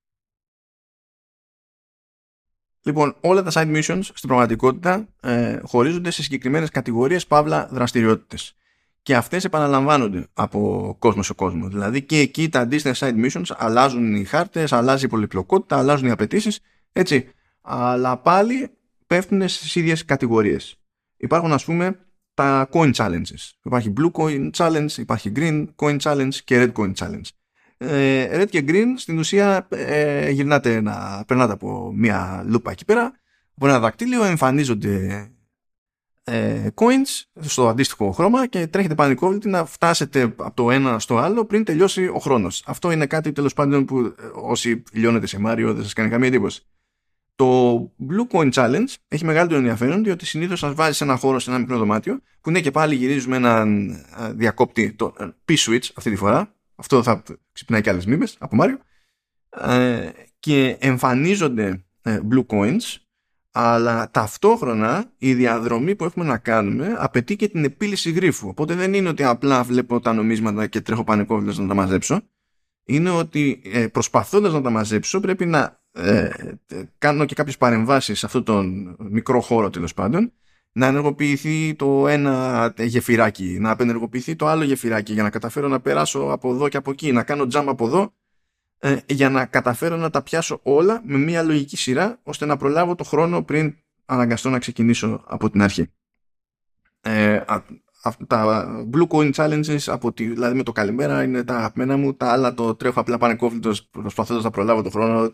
Λοιπόν, 2.83 3.17
όλα 3.21 3.43
τα 3.43 3.51
side 3.55 3.77
missions 3.77 4.01
στην 4.03 4.29
πραγματικότητα 4.29 5.09
ε, 5.21 5.59
χωρίζονται 5.63 6.11
σε 6.11 6.23
συγκεκριμένες 6.23 6.71
κατηγορίες 6.71 7.27
παύλα 7.27 7.69
δραστηριότητες. 7.73 8.55
Και 9.03 9.17
αυτές 9.17 9.45
επαναλαμβάνονται 9.45 10.27
από 10.33 10.97
κόσμος 10.99 11.27
σε 11.27 11.35
κόσμο. 11.35 11.69
Δηλαδή 11.69 12.03
και 12.03 12.19
εκεί 12.19 12.49
τα 12.49 12.61
αντίστοιχα 12.61 12.95
side 13.07 13.25
missions 13.25 13.55
αλλάζουν 13.57 14.15
οι 14.15 14.25
χάρτες, 14.25 14.73
αλλάζει 14.73 15.05
η 15.05 15.09
πολυπλοκότητα, 15.09 15.79
αλλάζουν 15.79 16.07
οι 16.07 16.11
απαιτήσεις, 16.11 16.61
έτσι. 16.93 17.29
Αλλά 17.61 18.17
πάλι 18.17 18.71
πέφτουν 19.07 19.49
στις 19.49 19.75
ίδιες 19.75 20.05
κατηγορίες. 20.05 20.77
Υπάρχουν 21.17 21.53
ας 21.53 21.65
πούμε 21.65 21.99
τα 22.35 22.69
coin 22.73 22.93
challenges. 22.95 23.51
Υπάρχει 23.65 23.93
blue 23.97 24.11
coin 24.11 24.51
challenge, 24.51 24.97
υπάρχει 24.97 25.33
green 25.37 25.67
coin 25.77 25.99
challenge 25.99 26.35
και 26.45 26.65
red 26.65 26.73
coin 26.73 26.93
challenge 26.95 27.21
ε, 27.21 27.40
red 27.81 28.47
και 28.51 28.65
green 28.69 28.87
στην 28.97 29.19
ουσία 29.19 29.67
ε, 29.69 30.31
γυρνάτε 30.31 30.81
να 30.81 31.25
περνάτε 31.27 31.53
από 31.53 31.93
μια 31.95 32.45
λούπα 32.47 32.71
εκεί 32.71 32.85
πέρα 32.85 33.13
από 33.55 33.67
ένα 33.67 33.79
δακτύλιο 33.79 34.25
εμφανίζονται 34.25 35.29
ε, 36.25 36.67
coins 36.75 37.41
στο 37.41 37.69
αντίστοιχο 37.69 38.11
χρώμα 38.11 38.47
και 38.47 38.67
τρέχετε 38.67 38.95
πανικόβλητη 38.95 39.49
να 39.49 39.65
φτάσετε 39.65 40.23
από 40.23 40.53
το 40.55 40.71
ένα 40.71 40.99
στο 40.99 41.17
άλλο 41.17 41.45
πριν 41.45 41.65
τελειώσει 41.65 42.07
ο 42.07 42.19
χρόνος. 42.19 42.63
Αυτό 42.67 42.91
είναι 42.91 43.07
κάτι 43.07 43.33
τέλος 43.33 43.55
πάντων 43.55 43.85
που 43.85 43.99
ε, 43.99 44.13
όσοι 44.35 44.83
λιώνετε 44.93 45.27
σε 45.27 45.41
Μάριο 45.41 45.75
δεν 45.75 45.83
σας 45.83 45.93
κάνει 45.93 46.09
καμία 46.09 46.29
εντύπωση. 46.29 46.63
Το 47.35 47.81
Blue 48.09 48.37
Coin 48.37 48.53
Challenge 48.53 48.95
έχει 49.09 49.25
μεγάλο 49.25 49.57
ενδιαφέρον 49.57 50.05
διότι 50.05 50.27
συνήθως 50.27 50.59
σας 50.59 50.75
βάζει 50.75 50.97
σε 50.97 51.05
ένα 51.05 51.17
χώρο, 51.17 51.39
σε 51.39 51.51
ένα 51.51 51.59
μικρό 51.59 51.79
δωμάτιο 51.79 52.21
που 52.41 52.49
είναι 52.49 52.61
και 52.61 52.71
πάλι 52.71 52.95
γυρίζουμε 52.95 53.37
έναν 53.37 53.91
ε, 53.91 54.33
διακόπτη, 54.33 54.93
το 54.93 55.15
P-Switch 55.49 55.89
αυτή 55.95 56.11
τη 56.11 56.17
φορά, 56.17 56.55
αυτό 56.81 57.03
θα 57.03 57.23
ξυπνάει 57.53 57.81
και 57.81 57.91
άλλες 57.91 58.07
μήμες 58.07 58.37
από 58.39 58.57
Μάριο. 58.57 58.79
Ε, 59.51 60.11
και 60.39 60.77
εμφανίζονται 60.81 61.85
ε, 62.03 62.21
blue 62.31 62.47
coins 62.47 62.97
αλλά 63.53 64.11
ταυτόχρονα 64.11 65.13
η 65.19 65.35
διαδρομή 65.35 65.95
που 65.95 66.05
έχουμε 66.05 66.25
να 66.25 66.39
κάνουμε 66.39 66.95
απαιτεί 66.99 67.37
και 67.37 67.49
την 67.49 67.65
επίλυση 67.65 68.11
γρίφου. 68.11 68.49
Οπότε 68.49 68.75
δεν 68.75 68.95
είναι 68.95 69.09
ότι 69.09 69.25
απλά 69.25 69.63
βλέπω 69.63 70.01
τα 70.01 70.13
νομίσματα 70.13 70.67
και 70.67 70.81
τρέχω 70.81 71.05
πανικόβλητος 71.05 71.59
να 71.59 71.67
τα 71.67 71.75
μαζέψω. 71.75 72.21
Είναι 72.85 73.11
ότι 73.11 73.63
ε, 73.65 73.87
προσπαθώντας 73.87 74.53
να 74.53 74.61
τα 74.63 74.71
μαζέψω 74.71 75.21
πρέπει 75.21 75.47
να 75.47 75.81
ε, 75.93 76.29
κάνω 76.99 77.25
και 77.25 77.35
κάποιες 77.35 77.57
παρεμβάσεις 77.57 78.19
σε 78.19 78.27
αυτόν 78.27 78.45
τον 78.45 78.97
μικρό 78.99 79.41
χώρο 79.41 79.71
τέλος 79.71 79.95
πάντων 79.95 80.33
να 80.73 80.87
ενεργοποιηθεί 80.87 81.75
το 81.75 82.09
ένα 82.09 82.75
γεφυράκι, 82.79 83.59
να 83.61 83.71
απενεργοποιηθεί 83.71 84.37
το 84.37 84.47
άλλο 84.47 84.65
γεφυράκι 84.65 85.13
για 85.13 85.23
να 85.23 85.31
καταφέρω 85.31 85.69
να 85.69 85.81
περάσω 85.81 86.21
από 86.21 86.51
εδώ 86.53 86.69
και 86.69 86.77
από 86.77 86.91
εκεί, 86.91 87.13
να 87.13 87.23
κάνω 87.23 87.47
jump 87.53 87.65
από 87.67 87.87
εδώ 87.87 88.15
ε, 88.79 88.97
για 89.07 89.31
να 89.31 89.47
καταφέρω 89.47 89.97
να 89.97 90.11
τα 90.11 90.23
πιάσω 90.23 90.61
όλα 90.63 91.03
με 91.05 91.19
μια 91.19 91.43
λογική 91.43 91.77
σειρά 91.77 92.21
ώστε 92.23 92.47
να 92.47 92.57
προλάβω 92.57 92.95
το 92.95 93.05
χρόνο 93.05 93.43
πριν 93.43 93.77
αναγκαστώ 94.05 94.51
να 94.51 94.59
ξεκινήσω 94.59 95.25
από 95.27 95.51
την 95.51 95.63
αρχή. 95.63 95.91
Ε, 97.01 97.41
τα 98.27 98.67
Blue 98.93 99.07
Coin 99.09 99.33
Challenges 99.33 99.79
από 99.87 100.13
τη, 100.13 100.27
δηλαδή 100.27 100.57
με 100.57 100.63
το 100.63 100.73
καλημέρα 100.73 101.23
είναι 101.23 101.45
τα 101.45 101.57
αγαπημένα 101.57 101.97
μου 101.97 102.15
τα 102.15 102.33
άλλα 102.33 102.55
το 102.55 102.75
τρέχω 102.75 103.01
απλά 103.01 103.19
πανεκόφλητος 103.19 103.89
προσπαθώντας 103.89 104.45
να 104.45 104.51
προλάβω 104.51 104.83
το 104.83 104.91
χρόνο 104.91 105.33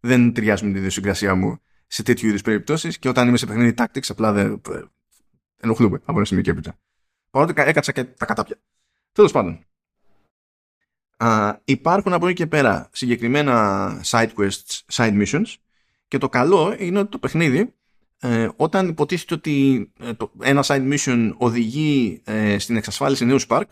δεν 0.00 0.32
ταιριάζουν 0.32 0.68
την 0.68 0.76
ιδιοσυγκρασία 0.76 1.34
μου 1.34 1.60
σε 1.90 2.02
τέτοιου 2.02 2.28
είδους 2.28 2.42
περιπτώσεις 2.42 2.98
και 2.98 3.08
όταν 3.08 3.28
είμαι 3.28 3.36
σε 3.36 3.46
παιχνίδι 3.46 3.74
tactics 3.76 4.08
απλά 4.08 4.32
δεν 4.32 4.60
ενοχλούμε 5.60 6.00
από 6.04 6.16
ένα 6.16 6.24
σημείο 6.24 6.42
και 6.42 6.50
έπειτα. 6.50 6.78
Παρότι 7.30 7.52
έκατσα 7.56 7.92
και 7.92 8.04
τα 8.04 8.26
κατάπια. 8.26 8.60
Τέλος 9.12 9.32
πάντων. 9.32 9.64
Α, 11.16 11.56
υπάρχουν 11.64 12.12
από 12.12 12.26
εκεί 12.26 12.34
και 12.34 12.46
πέρα 12.46 12.88
συγκεκριμένα 12.92 14.00
side 14.04 14.30
quests, 14.36 14.80
side 14.92 15.24
missions 15.24 15.54
και 16.08 16.18
το 16.18 16.28
καλό 16.28 16.76
είναι 16.78 16.98
ότι 16.98 17.10
το 17.10 17.18
παιχνίδι 17.18 17.74
ε, 18.20 18.48
όταν 18.56 18.88
υποτίθεται 18.88 19.34
ότι 19.34 19.90
ε, 20.00 20.14
το, 20.14 20.32
ένα 20.40 20.64
side 20.66 20.92
mission 20.92 21.32
οδηγεί 21.36 22.22
ε, 22.24 22.58
στην 22.58 22.76
εξασφάλιση 22.76 23.24
νέου 23.24 23.40
spark 23.48 23.64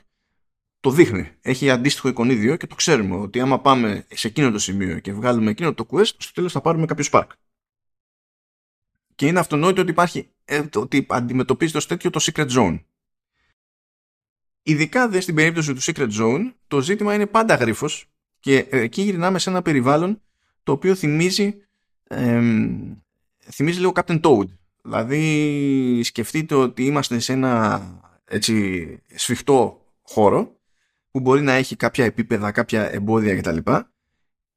το 0.81 0.91
δείχνει. 0.91 1.31
Έχει 1.41 1.71
αντίστοιχο 1.71 2.09
εικονίδιο 2.09 2.57
και 2.57 2.67
το 2.67 2.75
ξέρουμε 2.75 3.17
ότι 3.17 3.41
άμα 3.41 3.61
πάμε 3.61 4.07
σε 4.11 4.29
εκείνο 4.29 4.51
το 4.51 4.59
σημείο 4.59 4.99
και 4.99 5.13
βγάλουμε 5.13 5.51
εκείνο 5.51 5.75
το 5.75 5.87
quest 5.91 6.13
στο 6.19 6.33
τέλος 6.33 6.53
θα 6.53 6.61
πάρουμε 6.61 6.87
κάποιο 6.87 7.05
spark 7.11 7.27
και 9.19 9.27
είναι 9.27 9.39
αυτονόητο 9.39 9.81
ότι 9.81 9.91
υπάρχει 9.91 10.29
ε, 10.45 10.63
ότι 10.75 11.07
αντιμετωπίζεται 11.09 11.79
ως 11.79 11.87
τέτοιο 11.87 12.11
το 12.11 12.21
secret 12.23 12.49
zone. 12.51 12.81
Ειδικά 14.63 15.09
δε 15.09 15.21
στην 15.21 15.35
περίπτωση 15.35 15.75
του 15.75 15.83
secret 15.83 16.11
zone 16.21 16.53
το 16.67 16.81
ζήτημα 16.81 17.15
είναι 17.15 17.27
πάντα 17.27 17.55
γρίφος 17.55 18.11
και 18.41 18.59
ε, 18.59 18.81
εκεί 18.81 19.03
γυρνάμε 19.03 19.39
σε 19.39 19.51
ένα 19.51 19.63
περιβάλλον 19.63 20.21
το 20.63 20.73
οποίο 20.73 20.95
θυμίζει 20.95 21.57
θυμίζει 23.51 23.79
λίγο 23.79 23.93
Captain 23.95 24.21
Toad. 24.21 24.47
Δηλαδή 24.83 26.03
σκεφτείτε 26.03 26.55
ότι 26.55 26.85
είμαστε 26.85 27.19
σε 27.19 27.33
ένα 27.33 27.83
έτσι 28.25 28.87
σφιχτό 29.15 29.87
χώρο 30.03 30.61
που 31.11 31.21
μπορεί 31.21 31.43
να 31.43 31.53
έχει 31.53 31.77
κάποια 31.77 32.05
επίπεδα, 32.05 32.51
κάποια 32.51 32.93
εμπόδια 32.93 33.37
κτλ 33.37 33.57
και 33.57 33.85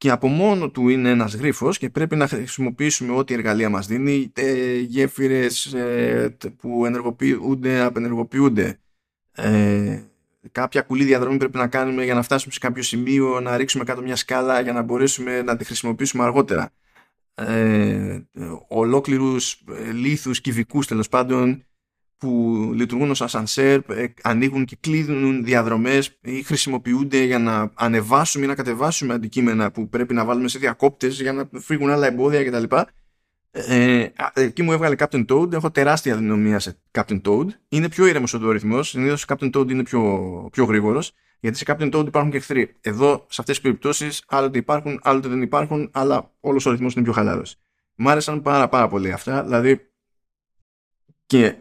από 0.10 0.28
μόνο 0.28 0.70
του 0.70 0.90
είναι 0.90 1.10
ένας 1.10 1.36
γρίφος 1.36 1.78
και 1.78 1.90
πρέπει 1.90 2.16
να 2.16 2.28
χρησιμοποιήσουμε 2.28 3.14
ό,τι 3.14 3.34
εργαλεία 3.34 3.70
μας 3.70 3.88
δίνει 3.88 4.12
είτε 4.12 4.76
γέφυρες 4.78 5.74
ε, 5.74 6.36
που 6.58 6.86
ενεργοποιούνται, 6.86 7.80
απενεργοποιούνται. 7.80 8.80
Ε, 9.32 10.02
κάποια 10.52 10.82
κουλή 10.82 11.04
διαδρομή 11.04 11.38
πρέπει 11.38 11.58
να 11.58 11.68
κάνουμε 11.68 12.04
για 12.04 12.14
να 12.14 12.22
φτάσουμε 12.22 12.54
σε 12.54 12.60
κάποιο 12.60 12.84
σημείο 12.84 13.40
να 13.40 13.58
ρίξουμε 13.58 13.84
κάτω 13.84 14.02
μια 14.02 14.16
σκάλα 14.16 14.62
για 14.62 14.74
να 14.74 14.82
μπορέσουμε 14.82 15.42
να 15.42 15.58
τη 15.58 15.66
χρησιμοποιήσουμε 15.66 16.24
αργότερα. 16.24 16.72
Ε, 17.36 18.20
ολόκληρους 18.68 19.64
ε, 19.70 19.92
λίθους 19.92 20.42
κυβικούς 20.42 20.88
τέλος 20.88 21.10
πάντων 21.10 21.66
που 22.22 22.72
λειτουργούν 22.74 23.10
ως 23.10 23.22
ασανσέρ, 23.22 23.80
ε, 23.90 24.14
ανοίγουν 24.22 24.66
και 24.66 24.78
κλείνουν 24.80 25.44
διαδρομές 25.44 26.18
ή 26.22 26.44
χρησιμοποιούνται 26.44 27.24
για 27.24 27.40
να 27.40 27.72
ανεβάσουμε 27.74 28.46
ή 28.46 28.48
να 28.48 28.56
κατεβάσουμε 28.56 29.14
αντικείμενα 29.14 29.72
που 29.72 29.90
πρέπει 29.90 30.14
να 30.14 30.26
βάλουμε 30.26 30.48
σε 30.48 30.60
διακόπτες 30.60 31.22
για 31.22 31.34
να 31.34 31.50
φύγουν 31.60 31.90
άλλα 31.90 32.08
εμπόδια 32.08 32.44
κτλ. 32.44 32.76
Ε, 33.52 34.08
εκεί 34.34 34.64
μου 34.64 34.72
έβγαλε 34.72 34.96
Captain 34.98 35.26
Toad. 35.26 35.54
Έχω 35.54 35.72
τεράστια 35.72 36.16
δυναμία 36.16 36.60
σε 36.60 36.78
Captain 36.92 37.22
Toad. 37.22 37.48
Είναι 37.70 37.90
πιο 37.90 38.06
ήρεμος 38.06 38.34
ο 38.34 38.52
ρυθμό. 38.52 38.84
Συνήθως 38.84 39.24
ο 39.24 39.26
Captain 39.28 39.52
Toad 39.56 39.72
είναι 39.72 39.84
πιο, 39.84 40.10
πιο 40.52 40.66
γρήγορος. 40.66 41.14
Γιατί 41.40 41.58
σε 41.58 41.64
Captain 41.68 41.94
Toad 41.94 42.06
υπάρχουν 42.08 42.32
και 42.32 42.38
εχθροί. 42.38 42.76
Εδώ, 42.82 43.26
σε 43.30 43.42
αυτές 43.42 43.56
τις 43.56 43.62
περιπτώσεις, 43.62 44.24
άλλοτε 44.28 44.58
υπάρχουν, 44.58 45.00
άλλοτε 45.04 45.28
δεν 45.28 45.42
υπάρχουν, 45.42 45.90
αλλά 45.94 46.32
όλος 46.40 46.66
ο 46.66 46.72
ρυθμός 46.72 46.94
είναι 46.94 47.04
πιο 47.04 47.14
χαλάρος. 47.14 47.56
Μ' 47.96 48.08
άρεσαν 48.08 48.42
πάρα, 48.42 48.70
πάρα 48.70 48.88
πολύ 48.88 49.12
αυτά. 49.12 49.44
Δηλαδή, 49.44 49.92
και, 51.26 51.46
ε, 51.46 51.56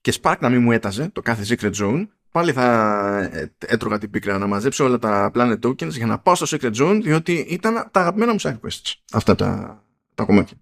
και 0.00 0.18
Spark 0.22 0.36
να 0.40 0.48
μην 0.48 0.62
μου 0.62 0.72
έταζε 0.72 1.08
το 1.08 1.22
κάθε 1.22 1.44
Secret 1.48 1.74
Zone, 1.74 2.06
πάλι 2.30 2.52
θα 2.52 3.18
ε, 3.32 3.52
έτρωγα 3.66 3.98
την 3.98 4.10
πίκρα 4.10 4.38
να 4.38 4.46
μαζέψω 4.46 4.84
όλα 4.84 4.98
τα 4.98 5.30
Planet 5.34 5.58
Tokens 5.60 5.90
για 5.90 6.06
να 6.06 6.18
πάω 6.18 6.34
στο 6.34 6.58
Secret 6.58 6.74
Zone, 6.74 7.00
διότι 7.02 7.32
ήταν 7.32 7.88
τα 7.90 8.00
αγαπημένα 8.00 8.32
μου 8.32 8.40
side 8.40 8.60
quests. 8.60 8.94
Αυτά 9.12 9.34
τα, 9.34 9.82
τα 10.14 10.24
κομμάτια. 10.24 10.56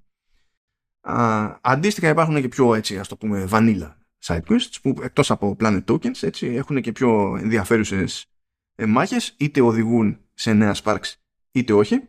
Α, 1.01 1.59
αντίστοιχα 1.61 2.09
υπάρχουν 2.09 2.41
και 2.41 2.49
πιο 2.49 2.75
έτσι 2.75 2.99
ας 2.99 3.09
το 3.09 3.17
πούμε 3.17 3.49
vanilla 3.51 3.93
side 4.25 4.43
quests 4.49 4.77
που 4.83 4.97
εκτός 5.03 5.31
από 5.31 5.57
planet 5.61 5.85
tokens 5.85 6.23
έτσι 6.23 6.47
έχουν 6.47 6.81
και 6.81 6.93
πιο 6.93 7.37
ενδιαφέρουσες 7.41 8.27
ε, 8.75 8.87
μάχες 8.87 9.35
είτε 9.37 9.61
οδηγούν 9.61 10.19
σε 10.35 10.53
νέα 10.53 10.75
sparks 10.83 11.14
είτε 11.53 11.73
όχι 11.73 12.09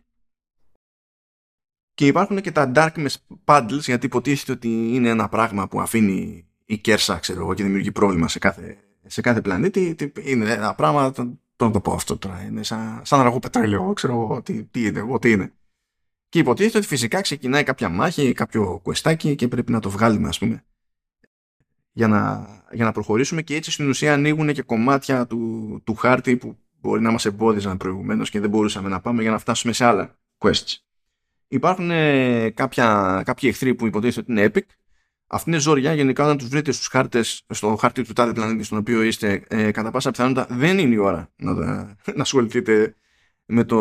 και 1.98 2.06
υπάρχουν 2.06 2.42
και 2.42 2.52
τα 2.52 2.72
darkness 2.76 3.16
puddles 3.46 3.80
γιατί 3.80 4.06
υποτίθεται 4.06 4.52
ότι 4.52 4.96
είναι 4.96 5.10
ένα 5.10 5.30
πράγμα 5.30 5.68
που 5.68 5.82
αφήνει 5.82 6.48
η 6.66 6.78
κέρσα 6.78 7.20
ξέρω 7.20 7.40
εγώ 7.40 7.54
και 7.54 7.64
δημιουργεί 7.64 7.92
πρόβλημα 7.92 8.28
σε 8.28 8.40
κάθε, 8.40 8.78
σε 9.06 9.22
κάθε 9.22 9.42
πλανήτη. 9.42 9.96
Είναι 10.24 10.52
ένα 10.52 10.76
πράγμα 10.76 11.12
το, 11.12 11.38
το 11.56 11.82
πω 11.82 11.94
αυτό 11.94 12.18
τώρα. 12.18 12.44
Είναι 12.44 12.64
σαν, 12.64 13.02
σαν 13.04 13.20
αργό 13.20 13.40
πετρέλαιο 13.40 13.94
ξέρω 13.94 14.14
εγώ 14.14 14.42
τι, 14.42 14.64
τι 14.64 14.86
είναι, 14.86 15.00
εγώ, 15.00 15.20
τι 15.20 15.32
είναι. 15.32 15.54
Και 16.30 16.40
υποτίθεται 16.40 16.78
ότι 16.78 16.88
φυσικά 16.88 17.22
ξεκινάει 17.22 17.64
κάποια 17.64 17.90
μάχη, 17.90 18.34
κάποιο 18.34 18.80
κουεστάκι 18.84 19.36
και 19.36 19.48
πρέπει 19.48 19.72
να 19.72 19.80
το 19.80 19.90
βγάλουμε 19.90 20.28
ας 20.28 20.38
πούμε 20.38 20.66
για 21.92 22.08
να, 22.08 22.48
για 22.72 22.86
να 22.86 22.92
προχωρήσουμε. 22.92 23.42
Και 23.42 23.56
έτσι 23.56 23.72
στην 23.72 23.90
ουσία 23.90 24.14
ανοίγουν 24.14 24.54
και 24.54 24.62
κομμάτια 24.62 25.28
του, 25.28 25.82
του 25.84 25.96
χάρτη 25.96 26.38
που 26.38 26.58
μπορεί 26.80 27.02
να 27.02 27.12
μας 27.12 27.26
εμπόδιζαν 27.26 27.78
προηγουμένως 27.78 28.30
και 28.30 28.40
δεν 28.40 28.50
μπορούσαμε 28.50 28.90
να 28.90 29.00
πάμε 29.00 29.22
για 29.22 29.32
να 29.32 29.38
φτάσουμε 29.38 29.74
σε 29.74 29.86
άλλα 29.86 30.20
quests. 30.38 30.87
Υπάρχουν 31.48 31.92
ε, 31.92 32.50
κάποια, 32.50 33.22
κάποιοι 33.26 33.50
εχθροί 33.54 33.76
που 33.76 33.86
υποτίθεται 33.86 34.20
ότι 34.20 34.32
είναι 34.32 34.52
epic. 34.54 34.76
Αυτή 35.28 35.50
είναι 35.50 35.60
ζόρια. 35.60 35.94
Γενικά, 35.94 36.24
όταν 36.24 36.38
τους 36.38 36.48
βρείτε 36.48 36.72
στους 36.72 36.88
χάρτες, 36.88 37.46
στο 37.50 37.76
χάρτη 37.76 38.04
του 38.04 38.14
τάδε 38.14 38.34
πλανήτη 38.34 38.64
στον 38.64 38.78
οποίο 38.78 39.02
είστε, 39.02 39.44
ε, 39.48 39.72
κατά 39.72 39.92
πάσα 39.92 40.12
πιθανότητα 40.12 40.56
δεν 40.56 40.78
είναι 40.78 40.94
η 40.94 40.98
ώρα 40.98 41.30
να, 41.36 41.54
να 41.54 42.22
ασχοληθείτε 42.22 42.96
με, 43.46 43.64
το, 43.64 43.78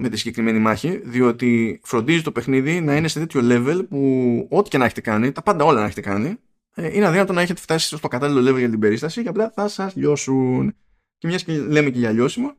με 0.00 0.08
τη 0.08 0.16
συγκεκριμένη 0.16 0.58
μάχη, 0.58 1.00
διότι 1.04 1.80
φροντίζει 1.84 2.22
το 2.22 2.32
παιχνίδι 2.32 2.80
να 2.80 2.96
είναι 2.96 3.08
σε 3.08 3.18
τέτοιο 3.18 3.40
level 3.44 3.86
που 3.88 4.46
ό,τι 4.50 4.68
και 4.68 4.78
να 4.78 4.84
έχετε 4.84 5.00
κάνει, 5.00 5.32
τα 5.32 5.42
πάντα 5.42 5.64
όλα 5.64 5.80
να 5.80 5.86
έχετε 5.86 6.00
κάνει, 6.00 6.36
ε, 6.74 6.96
είναι 6.96 7.06
αδύνατο 7.06 7.32
να 7.32 7.40
έχετε 7.40 7.60
φτάσει 7.60 7.96
στο 7.96 8.08
κατάλληλο 8.08 8.50
level 8.50 8.58
για 8.58 8.70
την 8.70 8.78
περίσταση 8.78 9.22
και 9.22 9.28
απλά 9.28 9.50
θα 9.54 9.68
σας 9.68 9.96
λιώσουν. 9.96 10.74
Και 11.18 11.26
μιας 11.26 11.44
και 11.44 11.58
λέμε 11.58 11.90
και 11.90 11.98
για 11.98 12.10
λιώσιμο, 12.10 12.56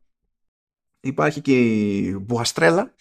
υπάρχει 1.00 1.42
και 1.42 1.60
η 1.60 2.18
Μπουαστρέλα, 2.22 2.94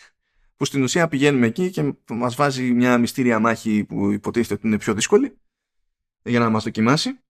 που 0.61 0.67
στην 0.67 0.83
ουσία 0.83 1.09
πηγαίνουμε 1.09 1.47
εκεί 1.47 1.71
και 1.71 1.95
μας 2.09 2.35
βάζει 2.35 2.73
μια 2.73 2.99
μυστήρια 2.99 3.39
μάχη 3.39 3.85
που 3.85 4.11
υποτίθεται 4.11 4.55
ότι 4.55 4.67
είναι 4.67 4.79
πιο 4.79 4.95
δύσκολη 4.95 5.37
για 6.23 6.39
να 6.39 6.51
μας 6.51 6.65
δοκιμάσει. 6.65 7.21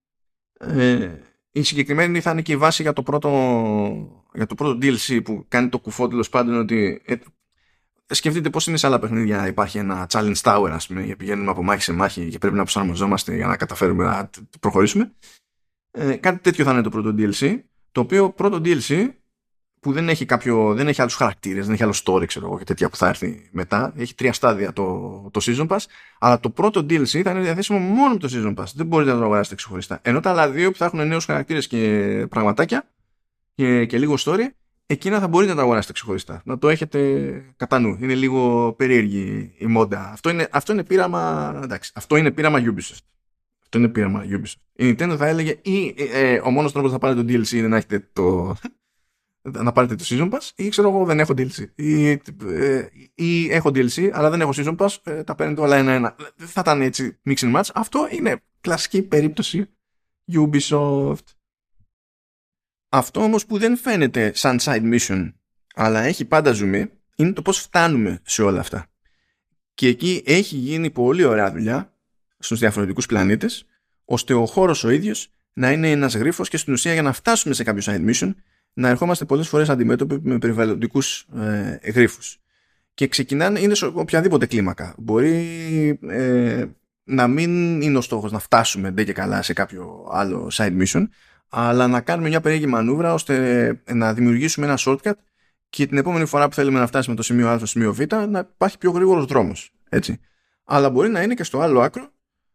Ε, 0.58 1.14
η 1.50 1.62
συγκεκριμένη 1.62 2.20
θα 2.20 2.30
είναι 2.30 2.42
και 2.42 2.52
η 2.52 2.56
βάση 2.56 2.82
για 2.82 2.92
το 2.92 3.02
πρώτο, 3.02 3.28
για 4.34 4.46
το 4.46 4.54
πρώτο 4.54 4.78
DLC 4.82 5.20
που 5.24 5.44
κάνει 5.48 5.68
το 5.68 5.78
κουφό 5.78 6.08
τέλος 6.08 6.28
πάντων 6.28 6.58
ότι 6.58 7.02
ε, 7.04 7.16
σκεφτείτε 8.06 8.50
πώς 8.50 8.66
είναι 8.66 8.76
σε 8.76 8.86
άλλα 8.86 8.98
παιχνίδια 8.98 9.46
υπάρχει 9.46 9.78
ένα 9.78 10.06
challenge 10.10 10.40
tower 10.42 10.70
ας 10.72 10.86
πούμε 10.86 11.02
για 11.02 11.16
πηγαίνουμε 11.16 11.50
από 11.50 11.62
μάχη 11.62 11.82
σε 11.82 11.92
μάχη 11.92 12.28
και 12.28 12.38
πρέπει 12.38 12.56
να 12.56 12.62
προσαρμοζόμαστε 12.62 13.34
για 13.34 13.46
να 13.46 13.56
καταφέρουμε 13.56 14.04
να 14.04 14.30
προχωρήσουμε 14.60 15.12
ε, 15.90 16.16
κάτι 16.16 16.38
τέτοιο 16.38 16.64
θα 16.64 16.72
είναι 16.72 16.82
το 16.82 16.90
πρώτο 16.90 17.14
DLC 17.18 17.60
το 17.92 18.00
οποίο 18.00 18.30
πρώτο 18.30 18.60
DLC 18.64 19.08
που 19.80 19.92
δεν 19.92 20.08
έχει, 20.08 20.24
κάποιο, 20.24 20.74
δεν 20.74 20.88
έχει 20.88 21.00
άλλους 21.00 21.14
χαρακτήρες, 21.14 21.64
δεν 21.64 21.74
έχει 21.74 21.82
άλλο 21.82 21.94
story 22.04 22.26
ξέρω 22.26 22.46
εγώ 22.46 22.58
και 22.58 22.64
τέτοια 22.64 22.88
που 22.88 22.96
θα 22.96 23.08
έρθει 23.08 23.48
μετά. 23.52 23.92
Έχει 23.96 24.14
τρία 24.14 24.32
στάδια 24.32 24.72
το, 24.72 24.84
το 25.32 25.40
Season 25.44 25.66
Pass, 25.66 25.84
αλλά 26.18 26.40
το 26.40 26.50
πρώτο 26.50 26.80
DLC 26.80 27.22
θα 27.22 27.30
είναι 27.30 27.40
διαθέσιμο 27.40 27.78
μόνο 27.78 28.12
με 28.12 28.18
το 28.18 28.28
Season 28.32 28.62
Pass. 28.62 28.66
Δεν 28.74 28.86
μπορείτε 28.86 29.10
να 29.10 29.18
το 29.18 29.24
αγοράσετε 29.24 29.54
ξεχωριστά. 29.54 29.98
Ενώ 30.02 30.20
τα 30.20 30.30
άλλα 30.30 30.50
δύο 30.50 30.70
που 30.70 30.76
θα 30.76 30.84
έχουν 30.84 31.06
νέους 31.06 31.24
χαρακτήρες 31.24 31.66
και 31.66 32.26
πραγματάκια 32.30 32.88
και, 33.54 33.84
και 33.84 33.98
λίγο 33.98 34.14
story, 34.18 34.48
εκείνα 34.86 35.20
θα 35.20 35.28
μπορείτε 35.28 35.50
να 35.50 35.56
τα 35.56 35.62
αγοράσετε 35.62 35.92
ξεχωριστά. 35.92 36.42
Να 36.44 36.58
το 36.58 36.68
έχετε 36.68 37.30
κατά 37.56 37.78
νου. 37.78 37.98
Είναι 38.00 38.14
λίγο 38.14 38.72
περίεργη 38.72 39.52
η 39.58 39.66
μόντα. 39.66 40.10
Αυτό 40.12 40.30
είναι, 40.30 40.48
αυτό 40.50 40.72
είναι 40.72 40.84
πείραμα, 40.84 41.54
εντάξει, 41.62 41.92
αυτό 41.94 42.16
είναι 42.16 42.30
πείραμα 42.30 42.58
Ubisoft. 42.58 43.04
Αυτό 43.62 43.78
είναι 43.78 43.88
πείραμα 43.88 44.24
Ubisoft. 44.24 44.60
Η 44.72 44.90
Nintendo 44.90 45.14
θα 45.18 45.26
έλεγε 45.26 45.58
ή 45.62 45.94
ε, 45.98 46.32
ε 46.32 46.40
ο 46.44 46.50
μόνος 46.50 46.72
τρόπος 46.72 46.92
να 46.92 46.98
πάρετε 46.98 47.22
το 47.22 47.32
DLC 47.32 47.52
είναι 47.52 47.68
να 47.68 47.76
έχετε 47.76 48.08
το, 48.12 48.56
να 49.42 49.72
πάρετε 49.72 49.94
το 49.94 50.04
Season 50.06 50.30
Pass 50.30 50.50
ή 50.54 50.68
ξέρω 50.68 50.88
εγώ 50.88 51.04
δεν 51.04 51.20
έχω 51.20 51.32
DLC 51.36 51.64
ή, 51.74 52.08
ε, 52.10 52.18
ή 53.14 53.50
έχω 53.50 53.68
DLC 53.68 54.10
αλλά 54.12 54.30
δεν 54.30 54.40
έχω 54.40 54.50
Season 54.54 54.76
Pass 54.76 54.96
ε, 55.04 55.24
τα 55.24 55.34
παίρνετε 55.34 55.60
όλα 55.60 55.76
ένα-ένα. 55.76 56.16
Δεν 56.36 56.48
θα 56.48 56.60
ήταν 56.60 56.80
έτσι 56.80 57.18
mix 57.24 57.36
and 57.36 57.56
match. 57.56 57.68
Αυτό 57.74 58.08
είναι 58.10 58.42
κλασική 58.60 59.02
περίπτωση 59.02 59.68
Ubisoft. 60.32 61.24
Αυτό 62.88 63.22
όμως 63.22 63.46
που 63.46 63.58
δεν 63.58 63.76
φαίνεται 63.76 64.32
σαν 64.34 64.58
side 64.60 64.98
mission 64.98 65.32
αλλά 65.74 66.00
έχει 66.00 66.24
πάντα 66.24 66.52
ζουμί 66.52 66.90
είναι 67.16 67.32
το 67.32 67.42
πώς 67.42 67.58
φτάνουμε 67.58 68.20
σε 68.24 68.42
όλα 68.42 68.60
αυτά. 68.60 68.86
Και 69.74 69.88
εκεί 69.88 70.22
έχει 70.26 70.56
γίνει 70.56 70.90
πολύ 70.90 71.24
ωραία 71.24 71.52
δουλειά 71.52 71.94
στους 72.38 72.58
διαφορετικούς 72.58 73.06
πλανήτες 73.06 73.64
ώστε 74.04 74.34
ο 74.34 74.46
χώρος 74.46 74.84
ο 74.84 74.90
ίδιος 74.90 75.32
να 75.52 75.72
είναι 75.72 75.90
ένας 75.90 76.16
γρίφος 76.16 76.48
και 76.48 76.56
στην 76.56 76.72
ουσία 76.72 76.92
για 76.92 77.02
να 77.02 77.12
φτάσουμε 77.12 77.54
σε 77.54 77.64
κάποιο 77.64 77.82
side 77.86 78.10
mission 78.10 78.34
να 78.80 78.88
ερχόμαστε 78.88 79.24
πολλές 79.24 79.48
φορές 79.48 79.68
αντιμέτωποι 79.68 80.20
με 80.22 80.38
περιβαλλοντικούς 80.38 81.26
ε, 81.82 81.90
γρίφους. 81.90 82.38
Και 82.94 83.08
ξεκινάνε, 83.08 83.60
είναι 83.60 83.74
σε 83.74 83.86
οποιαδήποτε 83.86 84.46
κλίμακα. 84.46 84.94
Μπορεί 84.98 85.98
ε, 86.08 86.64
να 87.04 87.26
μην 87.26 87.80
είναι 87.80 87.98
ο 87.98 88.00
στόχος 88.00 88.32
να 88.32 88.38
φτάσουμε 88.38 88.90
ντε 88.90 89.04
και 89.04 89.12
καλά 89.12 89.42
σε 89.42 89.52
κάποιο 89.52 90.08
άλλο 90.12 90.50
side 90.52 90.82
mission, 90.82 91.06
αλλά 91.48 91.86
να 91.86 92.00
κάνουμε 92.00 92.28
μια 92.28 92.40
περίεργη 92.40 92.66
μανούβρα 92.66 93.12
ώστε 93.12 93.82
να 93.92 94.14
δημιουργήσουμε 94.14 94.66
ένα 94.66 94.78
shortcut 94.78 95.12
και 95.70 95.86
την 95.86 95.96
επόμενη 95.98 96.26
φορά 96.26 96.48
που 96.48 96.54
θέλουμε 96.54 96.78
να 96.78 96.86
φτάσουμε 96.86 97.16
το 97.16 97.22
σημείο 97.22 97.48
Α 97.48 97.56
στο 97.56 97.66
σημείο 97.66 97.94
Β 97.94 98.00
να 98.28 98.38
υπάρχει 98.54 98.78
πιο 98.78 98.90
γρήγορος 98.90 99.24
δρόμος. 99.24 99.72
Έτσι. 99.88 100.20
Αλλά 100.64 100.90
μπορεί 100.90 101.08
να 101.08 101.22
είναι 101.22 101.34
και 101.34 101.44
στο 101.44 101.60
άλλο 101.60 101.80
άκρο 101.80 102.10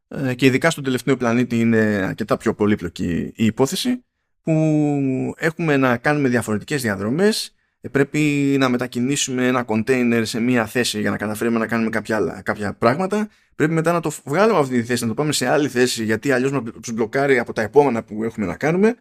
ε, 0.07 0.33
και 0.33 0.45
ειδικά 0.45 0.69
στον 0.69 0.83
τελευταίο 0.83 1.17
πλανήτη 1.17 1.59
είναι 1.59 1.77
αρκετά 2.07 2.37
πιο 2.37 2.53
πολύπλοκη 2.53 3.31
η 3.35 3.45
υπόθεση 3.45 4.03
που 4.45 5.33
έχουμε 5.37 5.77
να 5.77 5.97
κάνουμε 5.97 6.29
διαφορετικές 6.29 6.81
διαδρομές 6.81 7.55
ε, 7.81 7.87
πρέπει 7.87 8.19
να 8.59 8.69
μετακινήσουμε 8.69 9.47
ένα 9.47 9.65
container 9.67 10.21
σε 10.23 10.39
μία 10.39 10.65
θέση 10.65 10.99
για 10.99 11.09
να 11.09 11.17
καταφέρουμε 11.17 11.59
να 11.59 11.67
κάνουμε 11.67 11.89
κάποια, 11.89 12.15
άλλα, 12.15 12.41
κάποια 12.41 12.73
πράγματα. 12.73 13.29
Πρέπει 13.55 13.73
μετά 13.73 13.91
να 13.91 13.99
το 13.99 14.11
βγάλουμε 14.25 14.53
από 14.53 14.63
αυτή 14.63 14.79
τη 14.79 14.83
θέση 14.83 15.01
να 15.01 15.07
το 15.07 15.13
πάμε 15.13 15.31
σε 15.31 15.47
άλλη 15.47 15.67
θέση 15.67 16.03
γιατί 16.03 16.31
αλλιώς 16.31 16.51
μας 16.51 16.63
μπλοκάρει 16.93 17.39
από 17.39 17.53
τα 17.53 17.61
επόμενα 17.61 18.03
που 18.03 18.23
έχουμε 18.23 18.45
να 18.45 18.55
κάνουμε. 18.55 18.95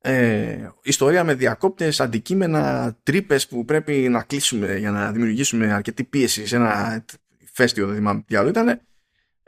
Ε, 0.00 0.68
ιστορία 0.82 1.24
με 1.24 1.34
διακόπτες, 1.34 2.00
αντικείμενα, 2.00 2.96
τρύπες 3.02 3.48
που 3.48 3.64
πρέπει 3.64 3.92
να 3.92 4.22
κλείσουμε 4.22 4.76
για 4.76 4.90
να 4.90 5.12
δημιουργήσουμε 5.12 5.72
αρκετή 5.72 6.04
πίεση 6.04 6.46
σε 6.46 6.56
ένα 6.56 7.04
φέστιο, 7.52 7.86
δεν 7.86 7.96
θυμάμαι 7.96 8.24
τι 8.26 8.36
άλλο 8.36 8.48
ήταν 8.48 8.80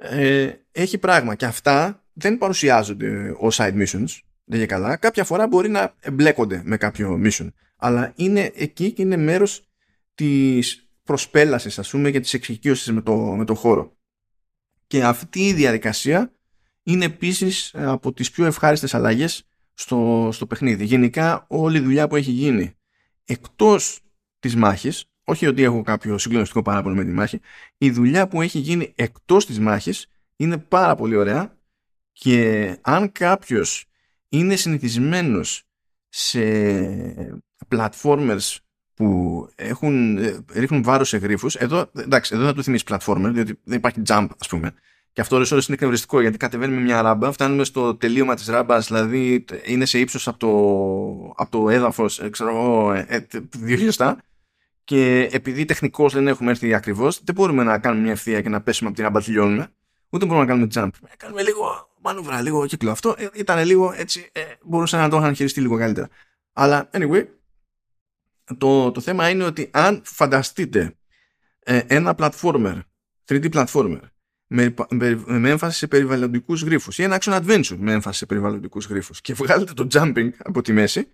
ε, 0.01 0.51
έχει 0.72 0.99
πράγμα 0.99 1.34
και 1.34 1.45
αυτά 1.45 2.05
δεν 2.12 2.38
παρουσιάζονται 2.38 3.34
ως 3.38 3.59
side 3.61 3.84
missions 3.84 4.18
δεν 4.51 4.66
καλά, 4.66 4.96
κάποια 4.96 5.24
φορά 5.24 5.46
μπορεί 5.46 5.68
να 5.68 5.94
εμπλέκονται 6.01 6.62
με 6.64 6.76
κάποιο 6.76 7.20
mission. 7.24 7.48
Αλλά 7.76 8.12
είναι 8.16 8.51
εκεί 8.55 8.92
και 8.92 9.03
είναι 9.03 9.16
μέρος 9.16 9.68
της 10.14 10.88
προσπέλασης, 11.03 11.78
ας 11.78 11.90
πούμε, 11.90 12.11
και 12.11 12.20
της 12.20 12.34
εξοικείωσης 12.34 12.92
με 12.92 13.03
το, 13.03 13.16
με 13.16 13.44
το 13.44 13.55
χώρο. 13.55 13.96
Και 14.86 15.05
αυτή 15.05 15.46
η 15.46 15.53
διαδικασία 15.53 16.32
είναι 16.82 17.05
επίσης 17.05 17.74
από 17.74 18.12
τις 18.12 18.30
πιο 18.30 18.46
ευχάριστες 18.46 18.94
αλλαγές 18.94 19.48
στο, 19.74 20.28
στο 20.32 20.46
παιχνίδι. 20.46 20.84
Γενικά 20.84 21.44
όλη 21.48 21.78
η 21.78 21.80
δουλειά 21.80 22.09
που 22.09 22.16
έχει 22.16 22.30
γίνει 22.30 22.74
εκτός 23.24 24.01
της 24.38 24.57
μάχης, 24.57 25.05
όχι 25.24 25.46
ότι 25.46 25.62
έχω 25.62 25.82
κάποιο 25.82 26.18
συγκλονιστικό 26.18 26.62
παράπονο 26.62 26.94
με 26.94 27.05
τη 27.05 27.11
μάχη, 27.11 27.40
η 27.78 27.90
δουλειά 27.90 28.28
που 28.28 28.42
έχει 28.42 28.59
γίνει 28.59 28.92
εκτός 28.94 29.46
της 29.46 29.59
μάχης 29.59 30.07
είναι 30.36 30.59
πάρα 30.59 30.94
πολύ 30.94 31.16
ωραία 31.16 31.59
και 32.12 32.76
αν 32.80 33.12
κάποιος 33.12 33.89
είναι 34.31 34.57
συνηθισμένος 34.57 35.62
σε 36.09 36.41
platformers 37.68 38.57
που 38.95 39.49
έχουν, 39.55 40.18
ρίχνουν 40.53 40.83
βάρος 40.83 41.09
σε 41.09 41.16
γρίφους 41.16 41.55
εδώ, 41.55 41.91
εντάξει, 41.97 42.35
εδώ 42.35 42.45
θα 42.45 42.55
του 42.55 42.62
θυμίσει 42.62 42.85
platformer 42.89 43.31
διότι 43.33 43.61
δεν 43.64 43.78
υπάρχει 43.78 44.03
jump 44.07 44.26
ας 44.39 44.49
πούμε 44.49 44.74
Και 45.12 45.20
αυτό 45.20 45.37
ώρες 45.37 45.51
ώρες 45.51 45.66
είναι 45.66 45.74
εκνευριστικό 45.74 46.20
γιατί 46.20 46.37
κατεβαίνουμε 46.37 46.81
μια 46.81 47.03
ράμπα, 47.03 47.33
φτάνουμε 47.33 47.64
στο 47.64 47.95
τελείωμα 47.95 48.35
της 48.35 48.47
ράμπας, 48.47 48.87
δηλαδή 48.87 49.45
είναι 49.64 49.85
σε 49.85 49.99
ύψος 49.99 50.28
από 50.28 50.39
το, 50.39 50.49
από 51.37 51.51
το 51.51 51.70
έδαφος, 51.70 52.20
ε, 52.20 52.31
ξέρω 52.31 52.51
εγώ, 52.51 52.93
ε, 52.93 53.07
ε, 53.09 53.26
δύο 53.59 53.76
χιλιοστά 53.76 54.18
και 54.85 55.28
επειδή 55.33 55.64
τεχνικώς 55.64 56.12
δεν 56.12 56.28
έχουμε 56.28 56.51
έρθει 56.51 56.74
ακριβώς, 56.74 57.20
δεν 57.24 57.35
μπορούμε 57.35 57.62
να 57.62 57.78
κάνουμε 57.78 58.03
μια 58.03 58.12
ευθεία 58.12 58.41
και 58.41 58.49
να 58.49 58.61
πέσουμε 58.61 58.89
από 58.89 58.97
την 58.97 59.07
ράμπα 59.07 59.20
τελειώνουμε. 59.20 59.72
Ούτε 60.11 60.24
μπορούμε 60.26 60.45
να 60.45 60.51
κάνουμε 60.51 60.68
jump. 60.74 61.09
Κάνουμε 61.16 61.43
λίγο 61.43 61.89
μανούβρα, 62.03 62.42
λίγο 62.42 62.66
κύκλο. 62.66 62.90
Αυτό 62.90 63.16
ήταν 63.34 63.64
λίγο 63.64 63.92
έτσι, 63.96 64.28
ε, 64.32 64.40
μπορούσα 64.62 64.98
να 64.98 65.09
το 65.09 65.16
είχαν 65.16 65.34
χειριστεί 65.34 65.61
λίγο 65.61 65.76
καλύτερα. 65.78 66.09
Αλλά 66.53 66.90
anyway, 66.92 67.24
το, 68.59 68.90
το 68.90 69.01
θέμα 69.01 69.28
είναι 69.28 69.44
ότι 69.44 69.70
αν 69.72 70.03
φανταστείτε 70.05 70.94
ε, 71.59 71.80
ένα 71.86 72.14
platformer, 72.18 72.80
3D 73.28 73.53
platformer, 73.53 74.01
με, 74.53 74.74
με, 74.90 75.22
με 75.26 75.51
έμφαση 75.51 75.78
σε 75.78 75.86
περιβαλλοντικούς 75.86 76.62
γρήφου 76.62 76.90
ή 76.96 77.03
ένα 77.03 77.18
action 77.20 77.40
adventure 77.40 77.76
με 77.78 77.92
έμφαση 77.92 78.18
σε 78.18 78.26
περιβαλλοντικούς 78.26 78.86
γρήφου 78.86 79.12
και 79.22 79.34
βγάλετε 79.34 79.72
το 79.72 79.86
jumping 79.92 80.30
από 80.38 80.62
τη 80.62 80.72
μέση, 80.72 81.09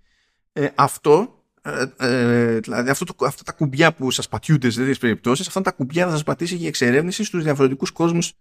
ε, 0.53 0.69
αυτό, 0.75 1.45
ε, 1.63 1.85
ε, 1.97 2.59
δηλαδή 2.59 2.91
αυτό 2.91 3.05
το, 3.05 3.27
αυτά 3.27 3.43
τα 3.43 3.53
κουμπιά 3.53 3.95
που 3.95 4.11
σας 4.11 4.29
πατιούνται 4.29 4.71
σε 4.71 4.79
τέτοιες 4.79 4.99
περιπτώσεις, 4.99 5.47
αυτά 5.47 5.61
τα 5.61 5.73
κουμπιά 5.73 6.05
θα 6.05 6.11
σας 6.11 6.23
πατήσει 6.23 6.57
για 6.57 6.69
εξερεύνηση 6.69 7.25
στους 7.25 7.43
διαφορετικούς 7.43 7.91
κόσμους 7.91 8.33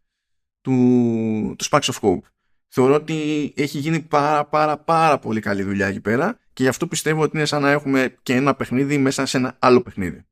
του, 0.65 1.55
του 1.57 1.65
Sparks 1.69 1.89
of 1.91 1.99
Hope. 2.01 2.21
Θεωρώ 2.67 2.93
ότι 2.93 3.53
έχει 3.55 3.77
γίνει 3.77 3.99
πάρα 3.99 4.45
πάρα 4.45 4.77
πάρα 4.77 5.19
πολύ 5.19 5.39
καλή 5.39 5.63
δουλειά 5.63 5.87
εκεί 5.87 5.99
πέρα 5.99 6.39
και 6.53 6.63
γι' 6.63 6.69
αυτό 6.69 6.87
πιστεύω 6.87 7.21
ότι 7.21 7.37
είναι 7.37 7.45
σαν 7.45 7.61
να 7.61 7.71
έχουμε 7.71 8.15
και 8.23 8.33
ένα 8.33 8.55
παιχνίδι 8.55 8.97
μέσα 8.97 9.25
σε 9.25 9.37
ένα 9.37 9.55
άλλο 9.59 9.81
παιχνίδι. 9.81 10.25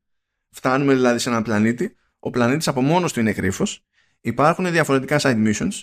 Φτάνουμε 0.50 0.94
δηλαδή 0.94 1.20
σε 1.20 1.30
έναν 1.30 1.44
πλανήτη, 1.44 1.96
ο 2.20 2.30
πλανήτης 2.30 2.68
από 2.68 2.82
μόνος 2.82 3.14
του 3.14 3.20
είναι 3.20 3.32
γρίφος, 3.32 3.86
υπάρχουν 4.22 4.72
διαφορετικά 4.72 5.20
side 5.22 5.48
missions, 5.48 5.74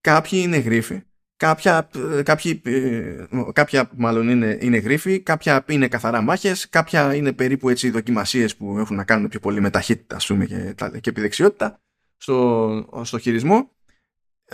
κάποιοι 0.00 0.40
είναι 0.44 0.56
γρίφοι, 0.56 1.02
κάποια, 1.36 1.88
κάποιοι, 2.22 2.62
ε, 2.64 3.26
κάποια 3.52 3.90
μάλλον 3.96 4.28
είναι, 4.28 4.58
είναι 4.60 4.76
γρίφοι, 4.76 5.20
κάποια 5.20 5.64
είναι 5.68 5.88
καθαρά 5.88 6.20
μάχες, 6.20 6.68
κάποια 6.68 7.14
είναι 7.14 7.32
περίπου 7.32 7.68
έτσι 7.68 7.90
δοκιμασίες 7.90 8.56
που 8.56 8.78
έχουν 8.78 8.96
να 8.96 9.04
κάνουν 9.04 9.28
πιο 9.28 9.40
πολύ 9.40 9.60
με 9.60 9.70
ταχύτητα 9.70 10.16
ας 10.16 10.26
πούμε, 10.26 10.44
και, 10.44 10.74
και 11.00 11.10
επιδεξιότητα 11.10 11.80
στο, 12.16 13.00
στο 13.02 13.18
χειρισμό. 13.18 13.73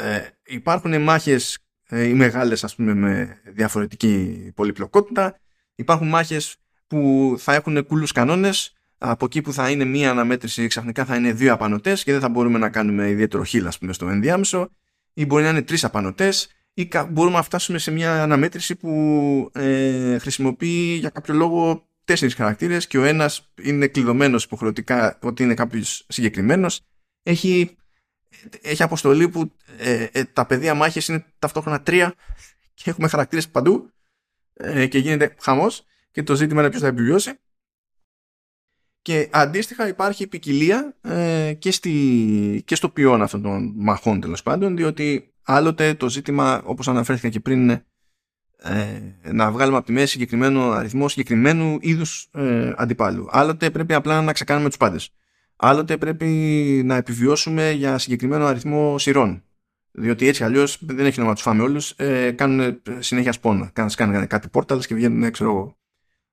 Ε, 0.03 0.29
υπάρχουν 0.47 1.03
μάχες 1.03 1.59
ε, 1.89 2.03
οι 2.03 2.15
μεγάλες 2.15 2.65
ας 2.65 2.75
πούμε 2.75 2.95
με 2.95 3.41
διαφορετική 3.45 4.53
πολυπλοκότητα. 4.55 5.39
Υπάρχουν 5.75 6.09
μάχες 6.09 6.57
που 6.87 7.35
θα 7.39 7.55
έχουν 7.55 7.87
κούλους 7.87 8.13
κανόνες. 8.13 8.75
Από 8.99 9.25
εκεί 9.25 9.41
που 9.41 9.53
θα 9.53 9.71
είναι 9.71 9.85
μία 9.85 10.11
αναμέτρηση 10.11 10.67
ξαφνικά 10.67 11.05
θα 11.05 11.17
είναι 11.17 11.33
δύο 11.33 11.53
απανοτές 11.53 12.05
και 12.05 12.13
δεν 12.13 12.21
θα 12.21 12.29
μπορούμε 12.29 12.59
να 12.59 12.69
κάνουμε 12.69 13.09
ιδιαίτερο 13.09 13.45
χείλ 13.45 13.67
ας 13.67 13.79
πούμε 13.79 13.93
στο 13.93 14.09
ενδιάμεσο. 14.09 14.71
Ή 15.13 15.27
μπορεί 15.27 15.43
να 15.43 15.49
είναι 15.49 15.63
τρεις 15.63 15.85
απανοτές 15.85 16.49
ή 16.75 16.89
μπορούμε 17.11 17.37
να 17.37 17.43
φτάσουμε 17.43 17.79
σε 17.79 17.91
μια 17.91 18.23
αναμέτρηση 18.23 18.77
που 18.77 19.51
ε, 19.55 20.19
χρησιμοποιεί 20.19 20.97
για 21.01 21.09
κάποιο 21.09 21.35
λόγο 21.35 21.87
τέσσερις 22.05 22.35
χαρακτήρες 22.35 22.87
και 22.87 22.99
ο 22.99 23.05
ένας 23.05 23.53
είναι 23.63 23.87
κλειδωμένος 23.87 24.45
υποχρεωτικά 24.45 25.19
ότι 25.23 25.43
είναι 25.43 25.55
κάποιος 25.55 26.05
συγκεκριμένος. 26.09 26.81
Έχει 27.23 27.77
έχει 28.63 28.83
αποστολή 28.83 29.29
που 29.29 29.53
ε, 29.79 30.07
ε, 30.13 30.25
τα 30.25 30.47
πεδία 30.47 30.75
μάχες 30.75 31.09
είναι 31.09 31.25
ταυτόχρονα 31.39 31.83
τρία 31.83 32.15
και 32.75 32.91
έχουμε 32.91 33.09
χαρακτήρες 33.09 33.49
παντού 33.49 33.91
ε, 34.53 34.87
και 34.87 34.99
γίνεται 34.99 35.35
χαμός 35.41 35.85
και 36.11 36.23
το 36.23 36.35
ζήτημα 36.35 36.61
είναι 36.61 36.71
ποιος 36.71 36.83
θα 36.83 36.89
επιβιώσει 36.89 37.33
και 39.03 39.29
αντίστοιχα 39.33 39.89
υπάρχει 39.89 40.27
ποικιλία 40.27 40.97
ε, 41.01 41.53
και, 41.59 41.71
στη, 41.71 42.63
και 42.67 42.75
στο 42.75 42.89
ποιόν 42.89 43.23
αυτών 43.23 43.43
των 43.43 43.73
μαχών 43.77 44.21
τέλος 44.21 44.43
πάντων 44.43 44.77
διότι 44.77 45.35
άλλοτε 45.43 45.95
το 45.95 46.09
ζήτημα 46.09 46.63
όπως 46.65 46.89
αναφέρθηκα 46.89 47.29
και 47.29 47.41
πριν 47.41 47.61
είναι 47.61 47.85
να 49.23 49.53
βγάλουμε 49.53 49.77
από 49.77 49.87
τη 49.87 49.93
μέση 49.93 50.07
συγκεκριμένο 50.07 50.71
αριθμό 50.71 51.09
συγκεκριμένου 51.09 51.79
είδους 51.81 52.29
ε, 52.33 52.73
αντιπάλου. 52.77 53.27
Άλλοτε 53.31 53.71
πρέπει 53.71 53.95
απλά 53.95 54.23
να 54.23 54.33
ξεκάνουμε 54.33 54.69
τους 54.69 54.77
πάντες 54.77 55.11
άλλοτε 55.61 55.97
πρέπει 55.97 56.27
να 56.85 56.97
επιβιώσουμε 56.97 57.71
για 57.71 57.99
συγκεκριμένο 57.99 58.47
αριθμό 58.47 58.99
σειρών. 58.99 59.43
Διότι 59.93 60.27
έτσι 60.27 60.45
αλλιώς 60.45 60.79
δεν 60.81 61.07
έχει 61.07 61.17
νόημα 61.17 61.29
να 61.29 61.35
τους 61.35 61.43
φάμε 61.43 61.63
όλους. 61.63 61.91
Ε, 61.91 62.31
κάνουν 62.31 62.83
συνέχεια 62.99 63.33
σπόνα. 63.33 63.71
Κάνουν, 63.73 63.91
κάνουν 63.97 64.27
κάτι 64.27 64.49
πόρταλ 64.49 64.81
και 64.81 64.95
βγαίνουν, 64.95 65.31
ξέρω 65.31 65.51
εγώ, 65.51 65.79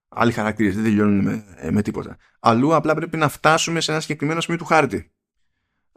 άλλοι 0.07 0.31
χαρακτήρες. 0.31 0.75
Δεν 0.75 0.83
τελειώνουν 0.83 1.23
με, 1.23 1.45
ε, 1.55 1.71
με 1.71 1.81
τίποτα. 1.81 2.17
Αλλού 2.39 2.75
απλά 2.75 2.95
πρέπει 2.95 3.17
να 3.17 3.29
φτάσουμε 3.29 3.79
σε 3.79 3.91
ένα 3.91 3.99
συγκεκριμένο 3.99 4.41
σημείο 4.41 4.59
του 4.59 4.65
χάρτη. 4.65 5.11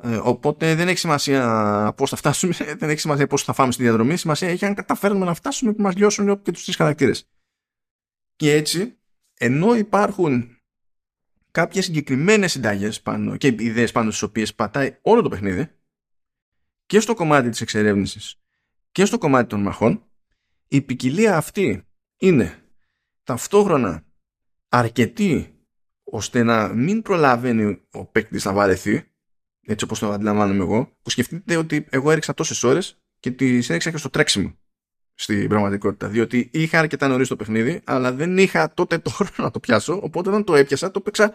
Ε, 0.02 0.20
οπότε 0.22 0.74
δεν 0.74 0.88
έχει 0.88 0.98
σημασία 0.98 1.94
πώς 1.96 2.10
θα 2.10 2.16
φτάσουμε, 2.16 2.52
δεν 2.78 2.88
έχει 2.88 3.00
σημασία 3.00 3.26
πώς 3.26 3.42
θα 3.42 3.52
φάμε 3.52 3.72
στη 3.72 3.82
διαδρομή. 3.82 4.16
Σημασία 4.16 4.48
έχει 4.48 4.64
αν 4.64 4.74
καταφέρνουμε 4.74 5.24
να 5.24 5.34
φτάσουμε 5.34 5.72
που 5.72 5.82
μας 5.82 5.96
λιώσουν 5.96 6.42
και 6.42 6.50
τους 6.50 6.64
τρεις 6.64 6.76
χαρακτήρες. 6.76 7.28
Και 8.36 8.52
έτσι, 8.52 8.98
ενώ 9.38 9.74
υπάρχουν 9.74 10.59
κάποιες 11.51 11.84
συγκεκριμένες 11.84 12.53
συνταγές 12.53 13.01
πάνω 13.01 13.36
και 13.36 13.55
ιδέες 13.59 13.92
πάνω 13.92 14.11
στις 14.11 14.22
οποίες 14.22 14.55
πατάει 14.55 14.98
όλο 15.03 15.22
το 15.22 15.28
παιχνίδι 15.28 15.70
και 16.86 17.01
στο 17.01 17.14
κομμάτι 17.14 17.48
της 17.48 17.61
εξερεύνησης 17.61 18.40
και 18.92 19.05
στο 19.05 19.18
κομμάτι 19.18 19.48
των 19.48 19.62
μαχών 19.62 20.05
η 20.68 20.80
ποικιλία 20.80 21.36
αυτή 21.36 21.82
είναι 22.18 22.62
ταυτόχρονα 23.22 24.05
αρκετή 24.68 25.55
ώστε 26.05 26.42
να 26.42 26.68
μην 26.68 27.03
προλαβαίνει 27.03 27.80
ο 27.90 28.05
παίκτης 28.07 28.44
να 28.44 28.53
βαρεθεί 28.53 29.05
έτσι 29.61 29.84
όπως 29.84 29.98
το 29.98 30.11
αντιλαμβάνομαι 30.11 30.62
εγώ 30.62 30.96
που 31.03 31.11
σκεφτείτε 31.11 31.57
ότι 31.57 31.86
εγώ 31.90 32.11
έριξα 32.11 32.34
τόσες 32.34 32.62
ώρες 32.62 33.03
και 33.20 33.30
τις 33.30 33.70
έριξα 33.70 33.90
και 33.90 33.96
στο 33.96 34.11
τρέξιμο 34.11 34.59
στην 35.20 35.48
πραγματικότητα. 35.48 36.08
Διότι 36.08 36.50
είχα 36.52 36.78
αρκετά 36.78 37.08
νωρίς 37.08 37.28
το 37.28 37.36
παιχνίδι, 37.36 37.80
αλλά 37.84 38.12
δεν 38.12 38.38
είχα 38.38 38.74
τότε 38.74 38.98
το 38.98 39.10
χρόνο 39.10 39.32
να 39.36 39.50
το 39.50 39.60
πιάσω. 39.60 40.00
Οπότε 40.02 40.28
όταν 40.28 40.44
το 40.44 40.54
έπιασα, 40.54 40.90
το 40.90 41.00
παίξα 41.00 41.34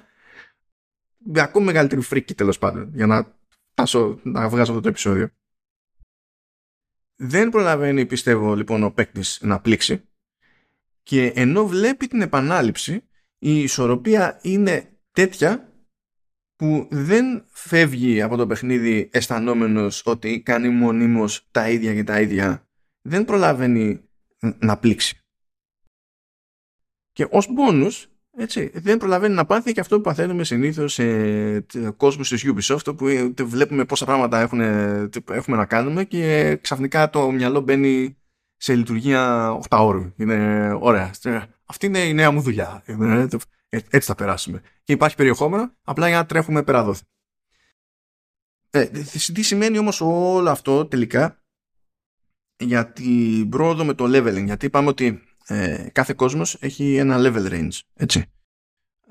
με 1.18 1.42
ακόμη 1.42 1.66
μεγαλύτερη 1.66 2.02
φρίκη 2.02 2.36
τέλος 2.36 2.58
πάντων. 2.58 2.92
Για 2.94 3.06
να 3.06 3.38
φτάσω 3.72 4.20
να 4.24 4.50
βγάζω 4.50 4.72
αυτό 4.72 4.82
το 4.82 4.88
επεισόδιο. 4.88 5.30
Δεν 7.16 7.50
προλαβαίνει, 7.50 8.06
πιστεύω, 8.06 8.56
λοιπόν, 8.56 8.84
ο 8.84 8.92
παίκτης 8.92 9.40
να 9.42 9.60
πλήξει. 9.60 10.02
Και 11.04 11.26
ενώ 11.26 11.68
βλέπει 11.68 12.08
την 12.08 12.22
επανάληψη, 12.22 13.04
η 13.38 13.62
ισορροπία 13.62 14.40
είναι 14.42 14.98
τέτοια 15.12 15.74
που 16.56 16.88
δεν 16.92 17.46
φεύγει 17.50 18.22
από 18.22 18.36
το 18.36 18.48
παιχνίδι 18.48 19.10
αισθανόμενος 19.12 20.06
ότι 20.06 20.42
κάνει 20.42 20.70
μονίμως 20.70 21.48
τα 21.52 21.70
ίδια 21.70 21.94
και 21.94 22.04
τα 22.04 22.22
ίδια 22.22 22.65
δεν 23.06 23.26
προλαβαίνει 23.26 24.10
να 24.40 24.78
πλήξει. 24.78 25.18
Και 27.12 27.28
ως 27.30 27.48
μπόνους 27.52 28.10
έτσι, 28.38 28.72
δεν 28.74 28.98
προλαβαίνει 28.98 29.34
να 29.34 29.46
πάθει 29.46 29.72
και 29.72 29.80
αυτό 29.80 29.96
που 29.96 30.02
παθαίνουμε 30.02 30.44
συνήθως 30.44 30.94
σε 30.94 31.92
κόσμους 31.98 32.30
της 32.30 32.46
Ubisoft 32.46 32.86
όπου 32.86 33.34
βλέπουμε 33.38 33.86
πόσα 33.86 34.06
πράγματα 34.06 34.40
έχουν, 34.40 34.60
έχουμε 35.30 35.58
να 35.58 35.66
κάνουμε 35.66 36.04
και 36.04 36.56
ξαφνικά 36.62 37.10
το 37.10 37.32
μυαλό 37.32 37.60
μπαίνει 37.60 38.18
σε 38.56 38.76
λειτουργία 38.76 39.50
8 39.70 39.78
ώρου. 39.80 40.14
Είναι 40.16 40.72
ωραία. 40.80 41.12
Αυτή 41.66 41.86
είναι 41.86 42.00
η 42.00 42.14
νέα 42.14 42.32
μου 42.32 42.42
δουλειά. 42.42 42.84
Έτσι 43.70 44.00
θα 44.00 44.16
περάσουμε. 44.16 44.62
Και 44.84 44.94
υπάρχει 44.94 45.16
περιεχόμενο 45.16 45.72
απλά 45.84 46.08
για 46.08 46.18
να 46.18 46.26
τρέχουμε 46.26 46.64
πέρα 46.64 46.84
δόθε. 46.84 47.04
Ε, 48.70 48.86
τι 49.34 49.42
σημαίνει 49.42 49.78
όμως 49.78 50.02
όλο 50.02 50.50
αυτό 50.50 50.86
τελικά; 50.86 51.45
Για 52.58 52.92
την 52.92 53.50
πρόοδο 53.50 53.86
με 53.86 53.94
το 53.94 54.06
leveling. 54.06 54.46
Γιατί 54.46 54.66
είπαμε 54.66 54.90
ότι 54.90 55.22
ε, 55.48 55.86
κάθε 55.92 56.14
κόσμος 56.14 56.58
έχει 56.60 56.96
ένα 56.96 57.18
level 57.20 57.52
range. 57.52 57.80
Έτσι. 57.94 58.26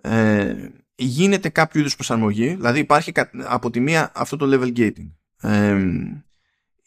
Ε, 0.00 0.54
γίνεται 0.94 1.48
κάποιο 1.48 1.80
είδους 1.80 1.94
προσαρμογή. 1.94 2.48
Δηλαδή 2.54 2.78
υπάρχει 2.78 3.12
από 3.44 3.70
τη 3.70 3.80
μία 3.80 4.12
αυτό 4.14 4.36
το 4.36 4.46
level 4.52 4.78
gating. 4.78 5.10
Ε, 5.40 5.76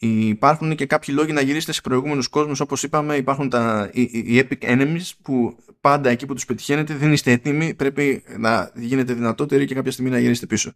υπάρχουν 0.00 0.74
και 0.74 0.86
κάποιοι 0.86 1.14
λόγοι 1.18 1.32
να 1.32 1.40
γυρίσετε 1.40 1.72
σε 1.72 1.80
προηγούμενους 1.80 2.28
κόσμους 2.28 2.60
όπως 2.60 2.82
είπαμε 2.82 3.16
υπάρχουν 3.16 3.48
τα, 3.48 3.90
οι, 3.92 4.02
οι 4.02 4.46
epic 4.48 4.64
enemies 4.64 5.10
που 5.22 5.56
πάντα 5.80 6.10
εκεί 6.10 6.26
που 6.26 6.34
τους 6.34 6.44
πετυχαίνετε 6.44 6.94
δεν 6.94 7.12
είστε 7.12 7.32
έτοιμοι 7.32 7.74
πρέπει 7.74 8.24
να 8.38 8.72
γίνετε 8.74 9.12
δυνατότεροι 9.12 9.64
και 9.64 9.74
κάποια 9.74 9.90
στιγμή 9.90 10.10
να 10.10 10.18
γυρίσετε 10.18 10.46
πίσω 10.46 10.72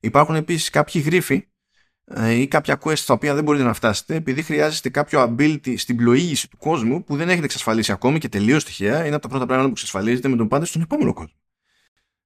υπάρχουν 0.00 0.34
επίσης 0.34 0.70
κάποιοι 0.70 1.02
γρίφοι 1.04 1.34
ε, 1.34 1.53
ή 2.30 2.46
κάποια 2.46 2.78
quest 2.82 2.96
στα 2.96 3.14
οποία 3.14 3.34
δεν 3.34 3.44
μπορείτε 3.44 3.64
να 3.64 3.72
φτάσετε 3.72 4.14
επειδή 4.14 4.42
χρειάζεστε 4.42 4.88
κάποιο 4.88 5.22
ability 5.22 5.78
στην 5.78 5.96
πλοήγηση 5.96 6.50
του 6.50 6.56
κόσμου 6.58 7.04
που 7.04 7.16
δεν 7.16 7.28
έχετε 7.28 7.44
εξασφαλίσει 7.44 7.92
ακόμη 7.92 8.18
και 8.18 8.28
τελείως 8.28 8.64
τυχαία 8.64 9.06
είναι 9.06 9.14
από 9.14 9.22
τα 9.22 9.28
πρώτα 9.28 9.44
πράγματα 9.44 9.68
που 9.68 9.74
εξασφαλίζετε 9.74 10.28
με 10.28 10.36
τον 10.36 10.48
πάντε 10.48 10.64
στον 10.64 10.82
επόμενο 10.82 11.12
κόσμο. 11.12 11.36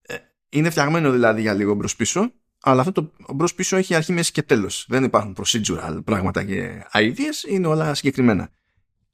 Ε, 0.03 0.16
είναι 0.49 0.70
φτιαγμένο 0.70 1.11
δηλαδή 1.11 1.41
για 1.41 1.55
λίγο 1.55 1.74
μπρος 1.74 1.97
πίσω, 1.97 2.33
αλλά 2.61 2.81
αυτό 2.81 2.93
το 2.93 3.12
μπρος 3.35 3.55
πίσω 3.55 3.76
έχει 3.76 3.95
αρχή, 3.95 4.12
μέση 4.12 4.33
και 4.33 4.43
τέλος. 4.43 4.87
Δεν 4.89 5.05
υπάρχουν 5.05 5.37
procedural 5.41 6.01
πράγματα 6.05 6.45
και 6.45 6.83
ideas, 6.93 7.49
είναι 7.49 7.66
όλα 7.66 7.95
συγκεκριμένα. 7.95 8.49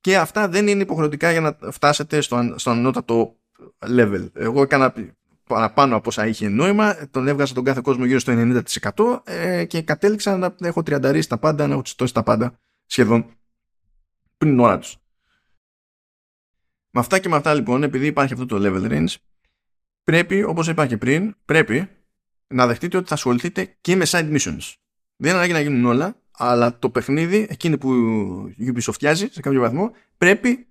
Και 0.01 0.17
αυτά 0.17 0.49
δεν 0.49 0.67
είναι 0.67 0.83
υποχρεωτικά 0.83 1.31
για 1.31 1.41
να 1.41 1.71
φτάσετε 1.71 2.21
στο, 2.21 2.55
στο 2.57 2.71
ανώτατο 2.71 3.37
level. 3.87 4.29
Εγώ 4.35 4.63
έκανα 4.63 4.95
παραπάνω 5.47 5.97
από 5.97 6.09
όσα 6.09 6.27
είχε 6.27 6.49
νόημα, 6.49 7.09
τον 7.11 7.29
έβγαζα 7.29 7.55
τον 7.55 7.65
κάθε 7.65 7.81
κόσμο 7.81 8.05
γύρω 8.05 8.19
στο 8.19 8.61
90% 8.95 9.21
ε, 9.25 9.65
και 9.65 9.83
κατέληξα 9.83 10.37
να 10.37 10.55
έχω 10.61 10.83
τριανταρίσει 10.83 11.29
τα 11.29 11.39
πάντα, 11.39 11.67
να 11.67 11.73
έχω 11.73 11.83
τσιτώσει 11.83 12.15
τα 12.15 12.23
πάντα 12.23 12.59
σχεδόν 12.87 13.27
πριν 14.37 14.51
την 14.51 14.61
ώρα 14.61 14.79
τους. 14.79 14.97
Με 16.91 17.01
αυτά 17.01 17.19
και 17.19 17.29
με 17.29 17.37
αυτά 17.37 17.55
λοιπόν, 17.55 17.83
επειδή 17.83 18.07
υπάρχει 18.07 18.33
αυτό 18.33 18.47
το 18.47 18.57
level 18.61 18.91
range, 18.91 19.15
πρέπει, 20.05 20.43
όπως 20.43 20.69
είπα 20.69 20.87
και 20.87 20.97
πριν, 20.97 21.37
πρέπει 21.45 21.89
να 22.47 22.67
δεχτείτε 22.67 22.97
ότι 22.97 23.09
θα 23.09 23.15
ασχοληθείτε 23.15 23.77
και 23.81 23.97
με 23.97 24.05
side 24.09 24.37
missions. 24.37 24.75
Δεν 25.17 25.31
είναι 25.31 25.39
ανάγκη 25.39 25.53
να 25.53 25.61
γίνουν 25.61 25.85
όλα, 25.85 26.17
αλλά 26.31 26.79
το 26.79 26.91
παιχνίδι, 26.91 27.47
εκείνη 27.51 27.79
που 27.79 27.93
η 28.57 28.73
Ubisoft 28.75 29.15
σε 29.15 29.41
κάποιο 29.41 29.61
βαθμό, 29.61 29.91
πρέπει, 30.19 30.67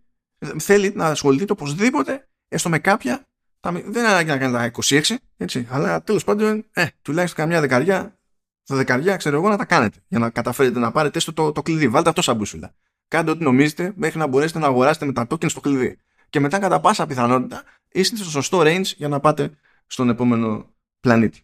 θέλει 0.58 0.94
να 0.96 1.06
ασχοληθείτε 1.06 1.52
οπωσδήποτε, 1.52 2.28
έστω 2.48 2.70
με 2.70 2.80
κάποια, 2.80 3.28
δεν 3.72 3.82
είναι 3.84 4.08
ανάγκη 4.08 4.30
να 4.30 4.38
κάνετε 4.38 4.72
τα 4.72 5.00
26, 5.02 5.16
έτσι, 5.38 5.68
αλλά 5.70 6.04
τέλος 6.04 6.24
πάντων, 6.24 6.66
ε, 6.74 6.88
τουλάχιστον 7.02 7.44
καμιά 7.44 7.62
δεκαριά, 7.62 8.18
τα 8.66 8.76
δεκαριά, 8.76 9.16
ξέρω 9.16 9.36
εγώ, 9.36 9.50
να 9.50 9.58
τα 9.58 9.66
κάνετε, 9.66 10.04
για 10.08 10.20
να 10.20 10.30
καταφέρετε 10.30 10.80
να 10.80 10.92
πάρετε 10.92 11.18
έστω 11.18 11.34
το, 11.34 11.52
το 11.52 11.62
κλειδί. 11.62 11.88
Βάλτε 11.88 12.10
αυτό 12.10 12.22
σαν 12.22 12.36
μπούσουλα. 12.36 12.74
Κάντε 13.08 13.32
ό,τι 13.32 13.44
νομίζετε 13.44 13.94
μέχρι 13.96 14.20
να 14.20 14.28
μπορέσετε 14.28 14.60
να 14.60 14.68
αγοράσετε 14.68 15.06
με 15.06 15.14
τα 15.14 15.28
tokens 15.30 15.52
το 15.52 15.60
κλειδί. 15.60 15.98
Και 16.30 16.40
μετά, 16.40 16.60
κατά 16.60 16.80
πάσα 16.80 17.08
πιθανότητα, 17.08 17.64
είστε 17.92 18.16
στο 18.16 18.30
σωστό 18.30 18.60
range 18.64 18.86
για 18.86 19.08
να 19.08 19.20
πάτε 19.20 19.58
στον 19.88 20.10
επόμενο 20.10 20.74
πλανήτη. 21.00 21.42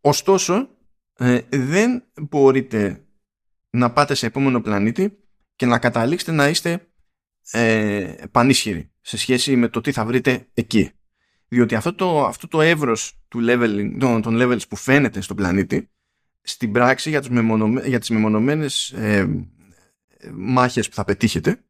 Ωστόσο, 0.00 0.68
ε, 1.14 1.40
δεν 1.50 2.04
μπορείτε 2.20 3.04
να 3.70 3.92
πάτε 3.92 4.14
σε 4.14 4.26
επόμενο 4.26 4.60
πλανήτη 4.60 5.18
και 5.56 5.66
να 5.66 5.78
καταλήξετε 5.78 6.32
να 6.32 6.48
είστε 6.48 6.86
ε, 7.50 8.14
πανίσχυροι 8.30 8.91
σε 9.02 9.16
σχέση 9.16 9.56
με 9.56 9.68
το 9.68 9.80
τι 9.80 9.92
θα 9.92 10.04
βρείτε 10.04 10.46
εκεί. 10.54 10.90
Διότι 11.48 11.74
αυτό 11.74 11.94
το, 11.94 12.24
αυτό 12.24 12.48
το 12.48 12.60
εύρος 12.60 13.18
του 13.28 13.40
leveling, 13.42 13.96
των, 13.98 14.22
των 14.22 14.36
levels 14.40 14.68
που 14.68 14.76
φαίνεται 14.76 15.20
στον 15.20 15.36
πλανήτη 15.36 15.90
στην 16.42 16.72
πράξη 16.72 17.10
για, 17.10 17.20
τους 17.20 17.30
μεμονωμέ, 17.30 17.82
για 17.86 17.98
τις 17.98 18.10
μεμονωμένες 18.10 18.90
ε, 18.90 19.46
μάχες 20.32 20.88
που 20.88 20.94
θα 20.94 21.04
πετύχετε 21.04 21.64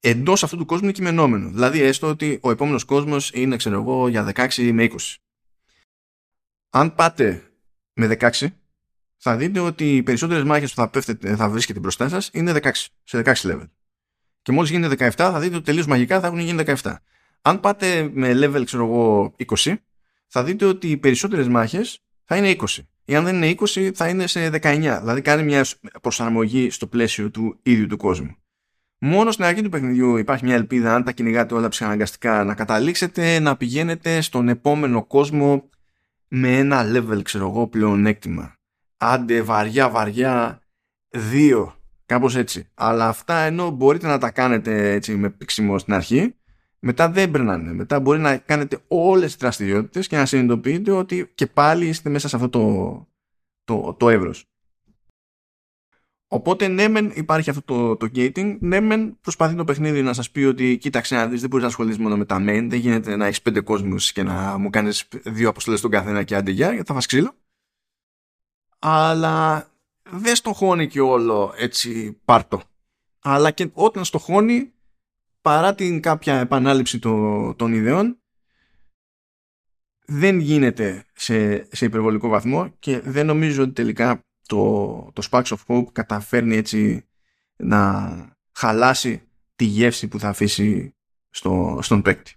εντός 0.00 0.42
αυτού 0.42 0.56
του 0.56 0.64
κόσμου 0.64 0.84
είναι 0.84 0.92
κειμενόμενο. 0.92 1.48
Δηλαδή 1.48 1.80
έστω 1.80 2.08
ότι 2.08 2.38
ο 2.42 2.50
επόμενος 2.50 2.84
κόσμος 2.84 3.30
είναι 3.34 3.56
ξέρω 3.56 3.80
εγώ 3.80 4.08
για 4.08 4.32
16 4.34 4.70
με 4.72 4.88
20. 4.90 4.96
Αν 6.70 6.94
πάτε 6.94 7.42
με 7.92 8.16
16 8.20 8.46
θα 9.16 9.36
δείτε 9.36 9.60
ότι 9.60 9.96
οι 9.96 10.02
περισσότερες 10.02 10.44
μάχες 10.44 10.70
που 10.70 10.76
θα, 10.76 10.88
πέφτετε, 10.88 11.36
θα 11.36 11.48
βρίσκετε 11.48 11.78
μπροστά 11.78 12.08
σας 12.08 12.30
είναι 12.32 12.52
16, 12.62 12.70
σε 13.02 13.22
16 13.24 13.34
level. 13.34 13.68
Και 14.42 14.52
μόλις 14.52 14.70
γίνεται 14.70 15.10
17 15.10 15.10
θα 15.16 15.40
δείτε 15.40 15.54
ότι 15.54 15.64
τελείως 15.64 15.86
μαγικά 15.86 16.20
θα 16.20 16.26
έχουν 16.26 16.38
γίνει 16.38 16.62
17. 16.82 16.94
Αν 17.42 17.60
πάτε 17.60 18.10
με 18.12 18.32
level 18.34 18.62
ξέρω 18.64 18.84
εγώ 18.84 19.34
20 19.64 19.74
θα 20.26 20.44
δείτε 20.44 20.64
ότι 20.64 20.88
οι 20.88 20.96
περισσότερες 20.96 21.48
μάχες 21.48 22.02
θα 22.24 22.36
είναι 22.36 22.56
20. 22.58 22.66
Ή 23.04 23.14
αν 23.14 23.24
δεν 23.24 23.42
είναι 23.42 23.54
20 23.58 23.90
θα 23.94 24.08
είναι 24.08 24.26
σε 24.26 24.48
19. 24.48 24.98
Δηλαδή 25.00 25.20
κάνει 25.20 25.42
μια 25.42 25.64
προσαρμογή 26.02 26.70
στο 26.70 26.86
πλαίσιο 26.86 27.30
του 27.30 27.58
ίδιου 27.62 27.86
του 27.86 27.96
κόσμου. 27.96 28.36
Μόνο 28.98 29.30
στην 29.30 29.44
αρχή 29.44 29.62
του 29.62 29.68
παιχνιδιού 29.68 30.16
υπάρχει 30.16 30.44
μια 30.44 30.54
ελπίδα 30.54 30.94
αν 30.94 31.04
τα 31.04 31.12
κυνηγάτε 31.12 31.54
όλα 31.54 31.68
ψυχαναγκαστικά 31.68 32.44
να 32.44 32.54
καταλήξετε 32.54 33.38
να 33.38 33.56
πηγαίνετε 33.56 34.20
στον 34.20 34.48
επόμενο 34.48 35.04
κόσμο 35.04 35.68
με 36.28 36.58
ένα 36.58 36.84
level 36.94 37.22
ξέρω 37.22 37.48
εγώ 37.48 37.66
πλεονέκτημα. 37.66 38.56
Άντε 38.96 39.42
βαριά 39.42 39.90
βαριά 39.90 40.62
δύο 41.08 41.81
κάπως 42.06 42.36
έτσι. 42.36 42.68
Αλλά 42.74 43.08
αυτά 43.08 43.38
ενώ 43.38 43.70
μπορείτε 43.70 44.06
να 44.06 44.18
τα 44.18 44.30
κάνετε 44.30 44.92
έτσι 44.92 45.16
με 45.16 45.30
πήξιμο 45.30 45.78
στην 45.78 45.94
αρχή 45.94 46.34
μετά 46.84 47.10
δεν 47.10 47.30
περνάνε. 47.30 47.72
Μετά 47.72 48.00
μπορεί 48.00 48.18
να 48.18 48.36
κάνετε 48.36 48.78
όλες 48.88 49.30
τις 49.30 49.36
δραστηριότητες 49.40 50.06
και 50.06 50.16
να 50.16 50.26
συνειδητοποιείτε 50.26 50.90
ότι 50.90 51.30
και 51.34 51.46
πάλι 51.46 51.86
είστε 51.86 52.10
μέσα 52.10 52.28
σε 52.28 52.36
αυτό 52.36 52.48
το, 52.48 53.06
το, 53.64 53.94
το 53.98 54.08
εύρος. 54.08 54.46
Οπότε 56.26 56.68
ναι 56.68 56.88
μεν 56.88 57.12
υπάρχει 57.14 57.50
αυτό 57.50 57.62
το, 57.62 57.96
το 57.96 58.08
gating, 58.14 58.58
ναι 58.60 58.80
μεν 58.80 59.18
προσπαθεί 59.20 59.54
το 59.54 59.64
παιχνίδι 59.64 60.02
να 60.02 60.12
σας 60.12 60.30
πει 60.30 60.44
ότι 60.44 60.78
κοίταξε 60.78 61.14
να 61.14 61.26
δεις 61.26 61.40
δεν 61.40 61.48
μπορείς 61.48 61.64
να 61.64 61.70
ασχοληθείς 61.70 61.98
μόνο 61.98 62.16
με 62.16 62.24
τα 62.24 62.36
main, 62.36 62.66
δεν 62.68 62.78
γίνεται 62.78 63.16
να 63.16 63.26
έχεις 63.26 63.42
πέντε 63.42 63.60
κόσμους 63.60 64.12
και 64.12 64.22
να 64.22 64.58
μου 64.58 64.70
κάνεις 64.70 65.08
δύο 65.24 65.48
αποστολές 65.48 65.78
στον 65.78 65.90
καθένα 65.90 66.22
και 66.22 66.36
άντε 66.36 66.50
για, 66.50 66.72
γιατί 66.72 66.86
θα 66.86 66.94
φας 66.94 67.06
ξύλο. 67.06 67.34
Αλλά 68.78 69.66
δεν 70.10 70.36
στο 70.36 70.52
χώνει 70.52 70.86
και 70.86 71.00
όλο 71.00 71.54
έτσι 71.56 72.20
πάρτο. 72.24 72.62
Αλλά 73.22 73.50
και 73.50 73.70
όταν 73.72 74.04
στο 74.04 74.18
χώνει 74.18 74.72
παρά 75.40 75.74
την 75.74 76.00
κάποια 76.00 76.38
επανάληψη 76.38 76.98
το, 76.98 77.54
των 77.54 77.72
ιδεών 77.72 78.16
δεν 80.06 80.38
γίνεται 80.38 81.04
σε, 81.14 81.68
σε 81.76 81.84
υπερβολικό 81.84 82.28
βαθμό 82.28 82.74
και 82.78 83.00
δεν 83.00 83.26
νομίζω 83.26 83.62
ότι 83.62 83.72
τελικά 83.72 84.24
το, 84.46 85.10
το 85.12 85.28
Sparks 85.30 85.44
of 85.44 85.56
Hope 85.66 85.92
καταφέρνει 85.92 86.56
έτσι 86.56 87.06
να 87.56 88.12
χαλάσει 88.52 89.22
τη 89.56 89.64
γεύση 89.64 90.08
που 90.08 90.18
θα 90.18 90.28
αφήσει 90.28 90.94
στο, 91.30 91.78
στον 91.82 92.02
παίκτη. 92.02 92.34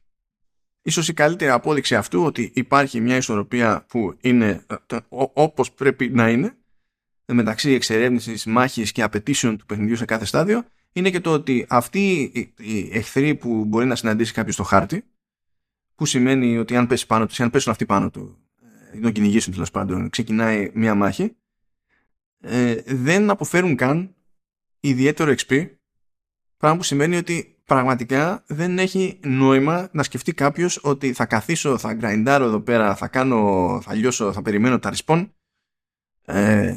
Ίσως 0.82 1.08
η 1.08 1.14
καλύτερη 1.14 1.52
απόδειξη 1.52 1.96
αυτού 1.96 2.24
ότι 2.24 2.52
υπάρχει 2.56 3.02
μια 3.02 3.16
ισορροπία 3.16 3.86
που 3.88 4.18
είναι 4.22 4.66
όπως 5.34 5.72
πρέπει 5.72 6.10
να 6.10 6.30
είναι 6.30 6.58
μεταξύ 7.34 7.72
εξερεύνησης, 7.72 8.46
μάχης 8.46 8.92
και 8.92 9.02
απαιτήσεων 9.02 9.58
του 9.58 9.66
παιχνιδιού 9.66 9.96
σε 9.96 10.06
κάθε 10.06 10.26
στάδιο 10.26 10.64
είναι 10.92 11.10
και 11.10 11.20
το 11.20 11.34
ότι 11.34 11.66
αυτοί 11.70 12.32
οι 12.58 12.90
εχθροί 12.92 13.36
που 13.36 13.66
μπορεί 13.66 13.86
να 13.86 13.96
συναντήσει 13.96 14.34
κάποιος 14.34 14.54
στο 14.54 14.64
χάρτη 14.64 15.04
που 15.96 16.06
σημαίνει 16.06 16.58
ότι 16.58 16.76
αν 16.76 16.88
πέσει 16.88 17.06
πάνω 17.06 17.26
του 17.26 17.34
ή 17.40 17.44
αν 17.44 17.50
πέσουν 17.50 17.72
αυτοί 17.72 17.86
πάνω 17.86 18.10
του 18.10 18.38
ή 18.96 19.00
τον 19.00 19.12
κυνηγήσουν 19.12 19.54
τέλος 19.54 19.72
πάντων 19.72 20.10
ξεκινάει 20.10 20.72
μια 20.74 20.96
μάχη 20.96 21.36
ε, 22.40 22.76
δεν 22.86 23.30
αποφέρουν 23.30 23.76
καν 23.76 24.16
ιδιαίτερο 24.80 25.34
XP 25.38 25.68
πράγμα 26.58 26.78
που 26.78 26.84
σημαίνει 26.84 27.16
ότι 27.16 27.56
πραγματικά 27.66 28.44
δεν 28.48 28.80
έχει 28.80 29.20
νόημα 29.24 29.90
να 29.92 30.04
σκεφτεί 30.04 30.34
κάποιος 30.34 30.80
ότι 30.84 31.14
θα 31.14 31.26
καθίσω, 31.26 31.78
θα 31.78 31.94
γκραϊντάρω 31.94 32.46
εδώ 32.46 32.60
πέρα, 32.60 32.96
θα 32.96 33.08
κάνω, 33.08 33.80
θα 33.84 33.94
λιώσω, 33.94 34.34
θα 34.34 34.42
περιμένω 34.42 34.80
τα 34.80 34.94
respawn 34.96 35.30
ε, 36.26 36.76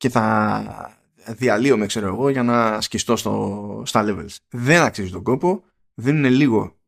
και 0.00 0.08
θα 0.08 0.98
διαλύομαι 1.26 1.86
ξέρω 1.86 2.06
εγώ 2.06 2.28
για 2.28 2.42
να 2.42 2.80
σκιστώ 2.80 3.16
στο, 3.16 3.82
στα 3.86 4.04
levels. 4.06 4.36
Δεν 4.48 4.82
αξίζει 4.82 5.10
τον 5.10 5.22
κόπο, 5.22 5.64
δεν 5.94 6.16
είναι 6.16 6.28
λίγο 6.28 6.78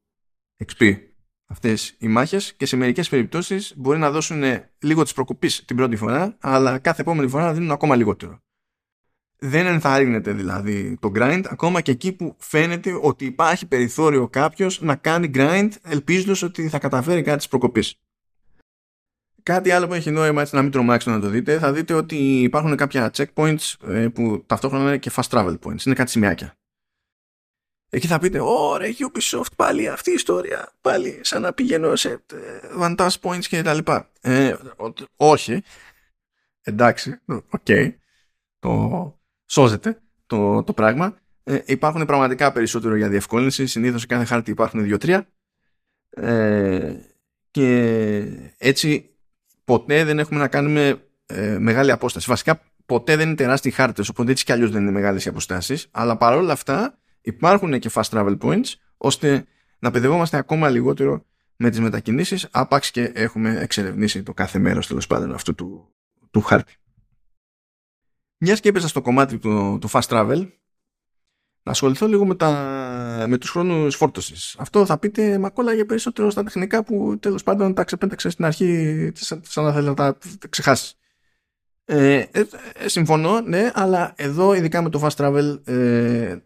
XP 0.64 0.98
αυτές 1.46 1.94
οι 1.98 2.08
μάχες 2.08 2.54
και 2.54 2.66
σε 2.66 2.76
μερικές 2.76 3.08
περιπτώσεις 3.08 3.74
μπορεί 3.76 3.98
να 3.98 4.10
δώσουν 4.10 4.42
λίγο 4.78 5.02
της 5.02 5.12
προκοπής 5.12 5.64
την 5.64 5.76
πρώτη 5.76 5.96
φορά 5.96 6.36
αλλά 6.40 6.78
κάθε 6.78 7.00
επόμενη 7.00 7.28
φορά 7.28 7.44
να 7.44 7.52
δίνουν 7.52 7.70
ακόμα 7.70 7.96
λιγότερο. 7.96 8.38
Δεν 9.38 9.66
ενθαρρύνεται 9.66 10.32
δηλαδή 10.32 10.96
το 11.00 11.12
grind 11.14 11.42
ακόμα 11.48 11.80
και 11.80 11.90
εκεί 11.90 12.12
που 12.12 12.36
φαίνεται 12.38 12.98
ότι 13.02 13.24
υπάρχει 13.24 13.66
περιθώριο 13.66 14.28
κάποιος 14.28 14.80
να 14.80 14.96
κάνει 14.96 15.30
grind 15.34 15.70
ελπίζοντας 15.82 16.42
ότι 16.42 16.68
θα 16.68 16.78
καταφέρει 16.78 17.22
κάτι 17.22 17.36
της 17.36 17.48
προκοπής. 17.48 18.00
Κάτι 19.42 19.70
άλλο 19.70 19.86
που 19.86 19.94
έχει 19.94 20.10
νόημα 20.10 20.40
έτσι 20.42 20.54
να 20.54 20.62
μην 20.62 20.70
τρομάξετε 20.70 21.14
να 21.14 21.20
το 21.20 21.28
δείτε, 21.28 21.58
θα 21.58 21.72
δείτε 21.72 21.94
ότι 21.94 22.42
υπάρχουν 22.42 22.76
κάποια 22.76 23.10
checkpoints 23.16 23.74
ε, 23.86 24.08
που 24.08 24.44
ταυτόχρονα 24.46 24.84
είναι 24.84 24.98
και 24.98 25.10
fast 25.14 25.28
travel 25.28 25.58
points. 25.58 25.86
Είναι 25.86 25.94
κάτι 25.94 26.10
σημειάκια. 26.10 26.56
Εκεί 27.94 28.06
θα 28.06 28.18
πείτε, 28.18 28.40
ωραία 28.40 28.90
Ubisoft 28.98 29.52
πάλι 29.56 29.88
αυτή 29.88 30.10
η 30.10 30.14
ιστορία, 30.14 30.72
πάλι 30.80 31.20
σαν 31.22 31.42
να 31.42 31.52
πηγαίνω 31.52 31.96
σε 31.96 32.10
ε, 32.10 32.18
vantage 32.78 33.20
points 33.20 33.44
και 33.44 33.62
τα 33.62 33.74
λοιπά. 33.74 34.10
Ε, 34.20 34.56
όχι. 35.16 35.62
Εντάξει, 36.62 37.20
ok. 37.26 37.42
Okay. 37.66 37.94
Το 38.58 39.20
σώζεται 39.46 40.00
το, 40.26 40.62
το 40.62 40.72
πράγμα. 40.72 41.20
Ε, 41.42 41.58
υπάρχουν 41.66 42.04
πραγματικά 42.04 42.52
περισσότερο 42.52 42.96
για 42.96 43.08
διευκόλυνση. 43.08 43.66
Συνήθως 43.66 44.00
σε 44.00 44.06
κάθε 44.06 44.24
χάρτη 44.24 44.50
υπάρχουν 44.50 44.82
δύο-τρία. 44.82 45.28
Ε, 46.10 46.96
και 47.50 47.68
έτσι 48.58 49.11
ποτέ 49.64 50.04
δεν 50.04 50.18
έχουμε 50.18 50.40
να 50.40 50.48
κάνουμε 50.48 51.04
ε, 51.26 51.58
μεγάλη 51.58 51.90
απόσταση. 51.90 52.28
Βασικά 52.28 52.60
ποτέ 52.86 53.16
δεν 53.16 53.26
είναι 53.26 53.36
τεράστιοι 53.36 53.70
χάρτες, 53.70 54.08
οπότε 54.08 54.30
έτσι 54.30 54.44
κι 54.44 54.52
αλλιώς 54.52 54.70
δεν 54.70 54.82
είναι 54.82 54.90
μεγάλες 54.90 55.24
οι 55.24 55.28
αποστάσεις, 55.28 55.88
αλλά 55.90 56.16
παρόλα 56.16 56.52
αυτά 56.52 56.98
υπάρχουν 57.20 57.78
και 57.78 57.90
fast 57.94 58.08
travel 58.10 58.38
points, 58.38 58.74
ώστε 58.96 59.44
να 59.78 59.90
παιδευόμαστε 59.90 60.36
ακόμα 60.36 60.68
λιγότερο 60.68 61.24
με 61.56 61.70
τις 61.70 61.80
μετακινήσεις, 61.80 62.48
άπαξ 62.50 62.90
και 62.90 63.02
έχουμε 63.14 63.58
εξερευνήσει 63.60 64.22
το 64.22 64.34
κάθε 64.34 64.58
μέρος 64.58 64.86
τέλος 64.86 65.06
πάντων 65.06 65.34
αυτού 65.34 65.54
του, 65.54 65.94
του 66.30 66.40
χάρτη. 66.40 66.76
Μιας 68.38 68.60
και 68.60 68.68
έπαιζα 68.68 68.88
στο 68.88 69.02
κομμάτι 69.02 69.38
του, 69.38 69.78
του 69.80 69.90
fast 69.90 70.08
travel, 70.08 70.48
να 71.62 71.72
ασχοληθώ 71.72 72.06
λίγο 72.06 72.26
με, 72.26 72.34
τα, 72.34 73.24
με 73.28 73.38
τους 73.38 73.50
χρόνους 73.50 73.96
φόρτωσης. 73.96 74.56
Αυτό 74.58 74.86
θα 74.86 74.98
πείτε, 74.98 75.38
μα 75.38 75.50
κόλλαγε 75.50 75.84
περισσότερο 75.84 76.30
στα 76.30 76.42
τεχνικά 76.42 76.84
που 76.84 77.18
τέλος 77.20 77.42
πάντων 77.42 77.74
τα 77.74 77.84
ξεπέταξες 77.84 78.32
στην 78.32 78.44
αρχή 78.44 79.12
σαν 79.42 79.64
να 79.64 79.72
θέλει 79.72 79.86
να 79.86 79.94
τα 79.94 80.18
ξεχάσεις. 80.48 80.94
Ε, 81.84 82.14
ε, 82.14 82.44
ε, 82.74 82.88
συμφωνώ, 82.88 83.40
ναι, 83.40 83.70
αλλά 83.74 84.12
εδώ 84.16 84.54
ειδικά 84.54 84.82
με 84.82 84.90
το 84.90 85.00
fast 85.02 85.24
travel 85.24 85.68
ε, 85.68 86.36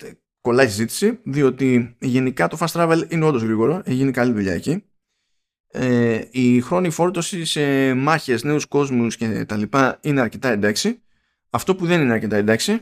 κολλάει 0.41 0.67
συζήτηση, 0.69 1.19
διότι 1.23 1.97
γενικά 2.01 2.49
το 2.49 2.57
fast 2.61 2.81
travel 2.81 3.03
είναι 3.09 3.25
όντως 3.25 3.43
γρήγορο, 3.43 3.83
έχει 3.85 3.97
γίνει 3.97 4.11
καλή 4.11 4.33
δουλειά 4.33 4.53
εκεί 4.53 4.85
ε, 5.79 6.21
η 6.31 6.61
χρόνη 6.61 6.91
φόρτωση 6.91 7.45
σε 7.45 7.95
μάχες, 7.95 8.43
νέους 8.43 8.67
κόσμους 8.67 9.17
και 9.17 9.45
τα 9.45 9.57
λοιπά 9.57 9.99
είναι 10.01 10.21
αρκετά 10.21 10.49
εντάξει. 10.49 11.03
Αυτό 11.51 11.75
που 11.77 11.87
δεν 11.87 12.01
είναι 12.01 12.13
αρκετά 12.13 12.37
εντάξει 12.37 12.81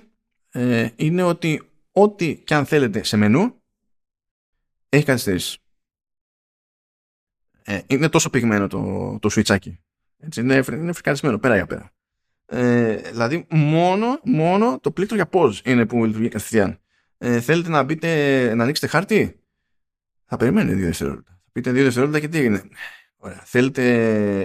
ε, 0.50 0.88
είναι 0.96 1.22
ότι 1.22 1.62
ό,τι 1.96 2.36
και 2.36 2.54
αν 2.54 2.66
θέλετε 2.66 3.02
σε 3.02 3.16
μενού 3.16 3.62
έχει 4.88 5.04
καθυστερήσει. 5.04 5.58
Ε, 7.64 7.80
είναι 7.86 8.08
τόσο 8.08 8.30
πυγμένο 8.30 8.66
το, 8.66 9.18
το 9.20 9.28
σουιτσάκι. 9.28 9.80
Έτσι, 10.18 10.40
είναι, 10.40 10.64
είναι 10.72 10.92
φρικαρισμένο 10.92 11.38
πέρα 11.38 11.54
για 11.54 11.66
πέρα. 11.66 11.92
Ε, 12.46 12.96
δηλαδή 12.96 13.46
μόνο, 13.50 14.20
μόνο 14.24 14.78
το 14.80 14.90
πλήκτρο 14.90 15.16
για 15.16 15.28
pause 15.32 15.64
είναι 15.64 15.86
που 15.86 16.04
λειτουργεί 16.04 16.28
κατευθείαν. 16.28 16.78
Ε, 17.18 17.40
θέλετε 17.40 17.68
να 17.68 17.82
μπείτε, 17.82 18.54
να 18.54 18.62
ανοίξετε 18.62 18.86
χάρτη; 18.86 19.40
Θα 20.24 20.36
περιμένετε 20.36 20.76
δύο 20.76 20.86
δευτερόλεπτα. 20.86 21.40
Θα 21.44 21.50
πείτε 21.52 21.72
δύο 21.72 21.82
δευτερόλεπτα 21.82 22.20
και 22.20 22.28
τι 22.28 22.38
έγινε. 22.38 22.62
Ωραία. 23.16 23.42
Θέλετε, 23.44 23.82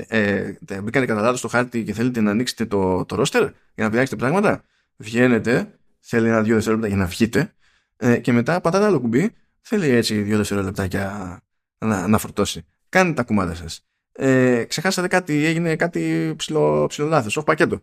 ε, 0.09 0.81
μπήκατε 0.81 1.05
κατά 1.05 1.21
λάθος 1.21 1.39
στο 1.39 1.47
χάρτη 1.47 1.83
και 1.83 1.93
θέλετε 1.93 2.21
να 2.21 2.31
ανοίξετε 2.31 2.65
το, 2.65 3.05
το 3.05 3.21
roster 3.21 3.51
για 3.75 3.83
να 3.83 3.89
πειράξετε 3.89 4.15
πράγματα; 4.15 4.63
Βγαίνετε, 4.97 5.78
θέλει 5.99 6.27
ένα 6.27 6.41
δύο 6.41 6.53
δευτερόλεπτα 6.53 6.87
για 6.87 6.97
να 6.97 7.05
βγείτε 7.05 7.53
ε, 7.97 8.17
και 8.17 8.31
μετά 8.31 8.61
πατάτε 8.61 8.85
άλλο 8.85 8.99
κουμπί. 8.99 9.35
Θέλει 9.61 9.89
έτσι 9.89 10.21
δύο 10.21 10.37
δευτερόλεπτα 10.37 10.85
για 10.85 11.39
να, 11.77 12.07
να 12.07 12.17
φορτώσει. 12.17 12.65
Κάντε 12.89 13.13
τα 13.13 13.23
κουμάτα 13.23 13.55
σας. 13.55 13.87
Ε, 14.11 14.63
ξεχάσατε 14.63 15.07
κάτι, 15.07 15.45
έγινε 15.45 15.75
κάτι 15.75 16.33
ψηλό, 16.37 16.85
ψηλό 16.87 17.07
λάθος, 17.07 17.37
όχι 17.37 17.45
πακέτο. 17.45 17.81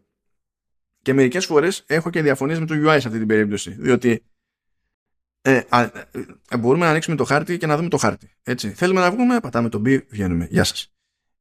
Και 1.03 1.13
μερικές 1.13 1.47
φορές 1.47 1.85
έχω 1.87 2.11
και 2.11 2.23
διαφωνίες 2.23 2.59
με 2.59 2.67
το 2.67 2.75
UI 2.75 2.97
σε 3.01 3.07
αυτή 3.07 3.19
την 3.19 3.27
περίπτωση, 3.27 3.71
διότι 3.71 4.25
ε, 5.43 5.63
α, 5.69 5.83
ε, 6.51 6.57
μπορούμε 6.59 6.85
να 6.85 6.91
ανοίξουμε 6.91 7.17
το 7.17 7.25
χάρτη 7.25 7.59
και 7.59 7.67
να 7.67 7.77
δούμε 7.77 7.89
το 7.89 7.97
χάρτη. 7.97 8.31
Έτσι. 8.43 8.71
Θέλουμε 8.71 9.01
να 9.01 9.11
βγούμε, 9.11 9.41
πατάμε 9.41 9.69
το 9.69 9.83
B, 9.85 10.07
βγαίνουμε. 10.09 10.47
Γεια 10.51 10.65
σας. 10.65 10.95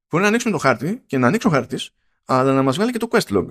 Μπορεί 0.09 0.23
να 0.23 0.29
ανοίξουμε 0.29 0.53
το 0.53 0.59
χάρτη 0.59 1.03
και 1.05 1.17
να 1.17 1.27
ανοίξει 1.27 1.47
ο 1.47 1.49
χάρτης, 1.49 1.91
αλλά 2.25 2.53
να 2.53 2.61
μας 2.61 2.75
βγάλει 2.75 2.91
και 2.91 2.97
το 2.97 3.07
quest 3.11 3.27
log. 3.27 3.47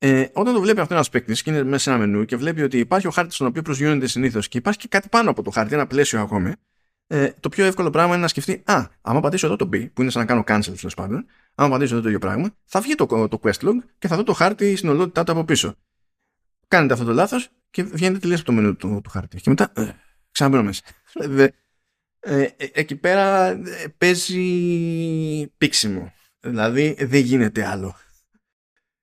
Ε, 0.00 0.26
όταν 0.32 0.54
το 0.54 0.60
βλέπει 0.60 0.80
αυτό 0.80 0.94
ένας 0.94 1.08
παίκτης 1.08 1.42
και 1.42 1.50
είναι 1.50 1.62
μέσα 1.62 1.78
σε 1.78 1.90
ένα 1.90 1.98
μενού 1.98 2.24
και 2.24 2.36
βλέπει 2.36 2.62
ότι 2.62 2.78
υπάρχει 2.78 3.06
ο 3.06 3.10
χάρτης 3.10 3.34
στον 3.34 3.46
οποίο 3.46 3.62
προσγειώνεται 3.62 4.06
συνήθως 4.06 4.48
και 4.48 4.58
υπάρχει 4.58 4.78
και 4.78 4.88
κάτι 4.88 5.08
πάνω 5.08 5.30
από 5.30 5.42
το 5.42 5.50
χάρτη, 5.50 5.74
ένα 5.74 5.86
πλαίσιο 5.86 6.20
ακόμη, 6.20 6.52
ε, 7.06 7.30
το 7.40 7.48
πιο 7.48 7.64
εύκολο 7.64 7.90
πράγμα 7.90 8.12
είναι 8.12 8.22
να 8.22 8.28
σκεφτεί, 8.28 8.62
Α, 8.64 8.86
άμα 9.00 9.20
πατήσω 9.20 9.46
εδώ 9.46 9.56
το 9.56 9.68
B, 9.72 9.90
που 9.92 10.02
είναι 10.02 10.10
σαν 10.10 10.20
να 10.20 10.26
κάνω 10.26 10.44
cancel 10.46 10.76
τέλος 10.76 10.94
πάντων, 10.94 11.26
άμα 11.54 11.70
πατήσω 11.70 11.92
εδώ 11.92 12.02
το 12.02 12.08
ίδιο 12.08 12.20
πράγμα, 12.20 12.50
θα 12.64 12.80
βγει 12.80 12.94
το, 12.94 13.28
το 13.28 13.40
quest 13.42 13.68
log 13.68 13.74
και 13.98 14.08
θα 14.08 14.16
δω 14.16 14.22
το 14.22 14.32
χάρτη 14.32 14.76
στην 14.76 14.88
ολότητά 14.88 15.24
του 15.24 15.32
από 15.32 15.44
πίσω. 15.44 15.74
Κάνετε 16.68 16.92
αυτό 16.92 17.04
το 17.04 17.12
λάθος 17.12 17.48
και 17.70 17.82
βγαίνετε 17.82 18.18
τελείως 18.18 18.40
από 18.40 18.48
το 18.48 18.54
μενού 18.54 18.76
του, 18.76 19.00
του 19.04 19.10
χάρτη. 19.10 19.40
Και 19.40 19.50
μετά 19.50 19.72
ε, 19.76 19.90
ξαναμπαίνω 20.32 20.62
μέσα. 20.62 20.82
ε, 21.38 21.48
ε, 22.20 22.48
εκεί 22.72 22.96
πέρα 22.96 23.46
ε, 23.46 23.94
παίζει 23.98 24.42
πίξιμο. 25.58 26.12
Δηλαδή 26.40 26.96
δεν 26.98 27.20
γίνεται 27.20 27.66
άλλο. 27.66 27.96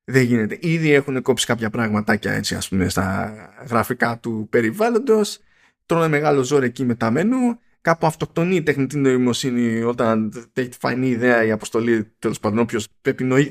Δεν 0.05 0.23
γίνεται. 0.23 0.57
Ήδη 0.61 0.91
έχουν 0.91 1.21
κόψει 1.21 1.45
κάποια 1.45 1.69
πραγματάκια 1.69 2.31
έτσι 2.31 2.55
ας 2.55 2.67
πούμε 2.69 2.89
στα 2.89 3.35
γραφικά 3.69 4.19
του 4.19 4.47
περιβάλλοντος. 4.49 5.39
Τρώνε 5.85 6.07
μεγάλο 6.07 6.43
ζόρι 6.43 6.65
εκεί 6.65 6.85
με 6.85 6.95
τα 6.95 7.11
μενού 7.11 7.59
κάπου 7.85 8.05
αυτοκτονεί 8.05 8.55
η 8.55 8.63
τεχνητή 8.63 8.97
νοημοσύνη 8.97 9.81
όταν 9.81 10.31
έχει 10.53 10.69
τη 10.69 10.77
φανή 10.77 11.07
ιδέα 11.07 11.43
η 11.43 11.51
αποστολή, 11.51 12.13
τέλος 12.19 12.39
πάντων, 12.39 12.59
όποιος 12.59 12.87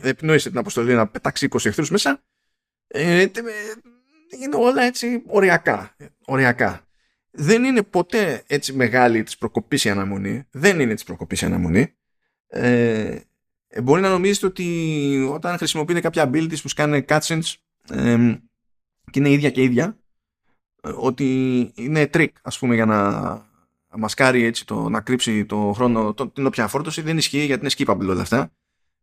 επινόησε 0.03 0.49
την 0.51 0.59
αποστολή 0.59 0.95
να 0.95 1.09
πετάξει 1.09 1.49
20 1.51 1.65
εχθρούς 1.65 1.91
μέσα. 1.91 2.23
Ε, 2.87 3.27
είναι 4.43 4.57
όλα 4.57 4.83
έτσι 4.83 5.23
οριακά. 5.27 5.97
οριακά. 6.25 6.87
Δεν 7.31 7.65
είναι 7.65 7.83
ποτέ 7.83 8.43
έτσι 8.47 8.73
μεγάλη 8.73 9.23
της 9.23 9.39
προκοπής 9.39 9.85
η 9.85 9.91
αναμονή. 9.91 10.47
Δεν 10.51 10.81
είναι 10.81 10.95
της 10.95 11.05
προκοπής 11.05 11.43
η 11.43 11.47
αναμονή. 11.47 11.95
Ε, 12.47 13.19
μπορεί 13.83 14.01
να 14.01 14.09
νομίζετε 14.09 14.47
ότι 14.47 15.29
όταν 15.33 15.57
χρησιμοποιείτε 15.57 16.01
κάποια 16.01 16.31
abilities 16.31 16.61
που 16.63 16.69
σκάνε 16.69 17.05
cutscenes 17.09 17.55
ε, 17.89 18.35
και 19.11 19.19
είναι 19.19 19.31
ίδια 19.31 19.51
και 19.51 19.63
ίδια, 19.63 19.99
ε, 20.83 20.91
ότι 20.97 21.73
είναι 21.75 22.11
trick, 22.15 22.29
ας 22.43 22.59
πούμε, 22.59 22.75
για 22.75 22.87
να 22.87 23.53
μασκάρει 23.97 24.45
έτσι 24.45 24.67
το, 24.67 24.89
να 24.89 25.01
κρύψει 25.01 25.45
το 25.45 25.73
χρόνο, 25.75 26.15
το, 26.15 26.29
την 26.29 26.47
όποια 26.47 26.69
φόρτωση, 26.69 27.03
δεν 27.03 27.17
ισχύει 27.17 27.45
γιατί 27.45 27.61
είναι 27.61 27.75
skippable 27.77 28.09
όλα 28.09 28.23
αυτά. 28.23 28.53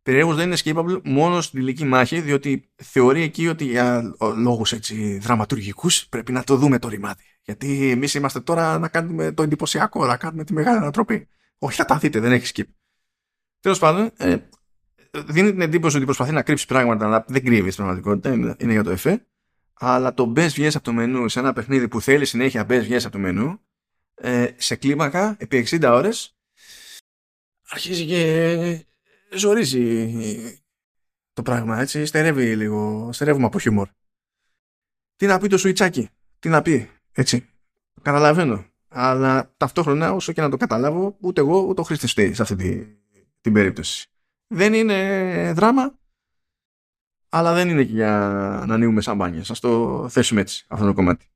Περιέργως 0.02 0.36
δεν 0.36 0.46
είναι 0.46 0.56
skippable 0.64 1.00
μόνο 1.04 1.40
στην 1.40 1.58
τελική 1.58 1.84
μάχη, 1.84 2.20
διότι 2.20 2.70
θεωρεί 2.74 3.22
εκεί 3.22 3.48
ότι 3.48 3.64
για 3.64 4.14
λόγους 4.36 4.72
έτσι 4.72 5.18
δραματουργικούς 5.18 6.06
πρέπει 6.08 6.32
να 6.32 6.44
το 6.44 6.56
δούμε 6.56 6.78
το 6.78 6.88
ρημάδι. 6.88 7.22
Γιατί 7.42 7.90
εμείς 7.90 8.14
είμαστε 8.14 8.40
τώρα 8.40 8.78
να 8.78 8.88
κάνουμε 8.88 9.32
το 9.32 9.42
εντυπωσιακό, 9.42 10.06
να 10.06 10.16
κάνουμε 10.16 10.44
τη 10.44 10.52
μεγάλη 10.52 10.76
ανατροπή. 10.76 11.28
Όχι, 11.58 11.76
θα 11.76 11.84
τα 11.84 11.98
δείτε, 11.98 12.20
δεν 12.20 12.32
έχει 12.32 12.52
skip. 12.54 12.72
Τέλος 13.60 13.78
πάντων, 13.78 14.10
ε, 14.16 14.36
δίνει 15.18 15.50
την 15.50 15.60
εντύπωση 15.60 15.96
ότι 15.96 16.04
προσπαθεί 16.04 16.32
να 16.32 16.42
κρύψει 16.42 16.66
πράγματα, 16.66 17.06
αλλά 17.06 17.24
δεν 17.28 17.44
κρύβει 17.44 17.70
στην 17.70 17.84
πραγματικότητα, 17.84 18.56
είναι 18.58 18.72
για 18.72 18.82
το 18.82 18.90
εφέ. 18.90 19.26
Αλλά 19.74 20.14
το 20.14 20.32
best 20.36 20.50
βγες 20.52 20.74
από 20.76 20.84
το 20.84 20.92
μενού 20.92 21.28
σε 21.28 21.38
ένα 21.38 21.52
παιχνίδι 21.52 21.88
που 21.88 22.00
θέλει 22.00 22.24
συνέχεια 22.24 22.62
best 22.62 22.80
βγες 22.82 23.04
από 23.04 23.12
το 23.12 23.18
μενού, 23.18 23.60
ε, 24.14 24.48
σε 24.56 24.76
κλίμακα 24.76 25.36
επί 25.38 25.66
60 25.70 25.90
ώρες 25.92 26.36
αρχίζει 27.68 28.06
και 28.06 28.84
ζορίζει 29.34 30.62
το 31.32 31.42
πράγμα 31.42 31.80
έτσι. 31.80 32.04
Στερεύει 32.04 32.56
λίγο 32.56 33.10
στερεύουμε 33.12 33.46
από 33.46 33.58
χιούμορ. 33.58 33.88
Τι 35.16 35.26
να 35.26 35.38
πει 35.38 35.48
το 35.48 35.58
σουιτσάκι 35.58 36.08
τι 36.38 36.48
να 36.48 36.62
πει 36.62 36.90
έτσι. 37.12 37.48
Καταλαβαίνω. 38.02 38.64
Αλλά 38.88 39.54
ταυτόχρονα 39.56 40.12
όσο 40.12 40.32
και 40.32 40.40
να 40.40 40.50
το 40.50 40.56
καταλάβω 40.56 41.16
ούτε 41.20 41.40
εγώ 41.40 41.60
ούτε 41.60 41.80
ο 41.80 41.84
Χρήστης 41.84 42.10
σε 42.10 42.42
αυτή 42.42 42.56
την, 42.56 42.86
την 43.40 43.52
περίπτωση 43.52 44.11
δεν 44.52 44.74
είναι 44.74 45.52
δράμα 45.56 46.00
αλλά 47.34 47.54
δεν 47.54 47.68
είναι 47.68 47.84
και 47.84 47.92
για 47.92 48.10
να 48.66 48.74
ανοίγουμε 48.74 49.00
σαμπάνια. 49.00 49.44
Ας 49.48 49.60
το 49.60 50.06
θέσουμε 50.08 50.40
έτσι 50.40 50.64
αυτό 50.68 50.86
το 50.86 50.92
κομμάτι. 50.92 51.26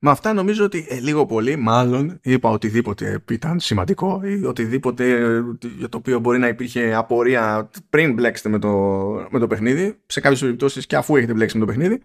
Με 0.00 0.10
αυτά 0.10 0.32
νομίζω 0.32 0.64
ότι 0.64 0.86
ε, 0.88 1.00
λίγο 1.00 1.26
πολύ 1.26 1.56
μάλλον 1.56 2.18
είπα 2.22 2.50
οτιδήποτε 2.50 3.24
ήταν 3.30 3.60
σημαντικό 3.60 4.20
ή 4.24 4.44
οτιδήποτε 4.44 5.10
ε, 5.10 5.42
για 5.76 5.88
το 5.88 5.96
οποίο 5.96 6.18
μπορεί 6.18 6.38
να 6.38 6.48
υπήρχε 6.48 6.94
απορία 6.94 7.70
πριν 7.90 8.12
μπλέξετε 8.12 8.48
με 8.48 8.58
το, 8.58 8.68
με 9.30 9.38
το 9.38 9.46
παιχνίδι. 9.46 10.00
Σε 10.06 10.20
κάποιες 10.20 10.40
περιπτώσεις 10.40 10.86
και 10.86 10.96
αφού 10.96 11.16
έχετε 11.16 11.32
μπλέξει 11.32 11.58
με 11.58 11.66
το 11.66 11.72
παιχνίδι. 11.72 12.02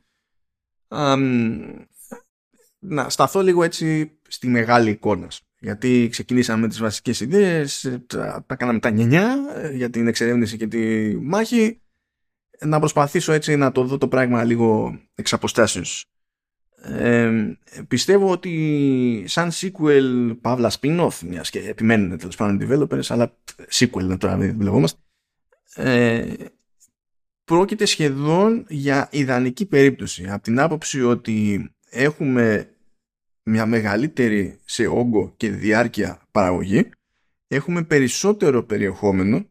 Να 2.79 3.09
σταθώ 3.09 3.41
λίγο 3.41 3.63
έτσι 3.63 4.17
στη 4.27 4.47
μεγάλη 4.47 4.89
εικόνα 4.89 5.27
γιατί 5.63 6.07
ξεκινήσαμε 6.11 6.61
με 6.61 6.67
τις 6.67 6.79
βασικές 6.79 7.19
ιδέες 7.19 7.97
τα, 8.07 8.43
τα 8.47 8.55
κάναμε 8.55 8.79
τα 8.79 8.89
νιανιά 8.89 9.37
ε, 9.55 9.71
για 9.71 9.89
την 9.89 10.07
εξερεύνηση 10.07 10.57
και 10.57 10.67
τη 10.67 11.15
μάχη. 11.17 11.81
Να 12.59 12.79
προσπαθήσω 12.79 13.31
έτσι 13.31 13.55
να 13.55 13.71
το 13.71 13.83
δω 13.83 13.97
το 13.97 14.07
πράγμα 14.07 14.43
λίγο 14.43 14.99
εξ 15.15 15.33
αποστάσεως. 15.33 16.05
Πιστεύω 17.87 18.31
ότι 18.31 19.23
σαν 19.27 19.51
sequel 19.51 20.35
παύλα 20.41 20.71
spin-off 20.79 21.19
μιας 21.27 21.49
και 21.49 21.59
επιμένουν 21.59 22.17
τέλος 22.17 22.35
πάντων 22.35 22.59
οι 22.59 22.67
developers 22.69 23.05
αλλά 23.07 23.37
sequel 23.71 24.01
είναι 24.01 24.17
τώρα 24.17 24.37
δουλευόμαστε 24.37 24.99
ε, 25.75 26.33
πρόκειται 27.45 27.85
σχεδόν 27.85 28.65
για 28.69 29.07
ιδανική 29.11 29.65
περίπτωση. 29.65 30.29
Από 30.29 30.43
την 30.43 30.59
άποψη 30.59 31.03
ότι 31.03 31.69
έχουμε 31.89 32.72
μια 33.43 33.65
μεγαλύτερη 33.65 34.59
σε 34.65 34.87
όγκο 34.87 35.33
και 35.37 35.49
διάρκεια 35.49 36.21
παραγωγή 36.31 36.89
έχουμε 37.47 37.83
περισσότερο 37.83 38.63
περιεχόμενο 38.63 39.45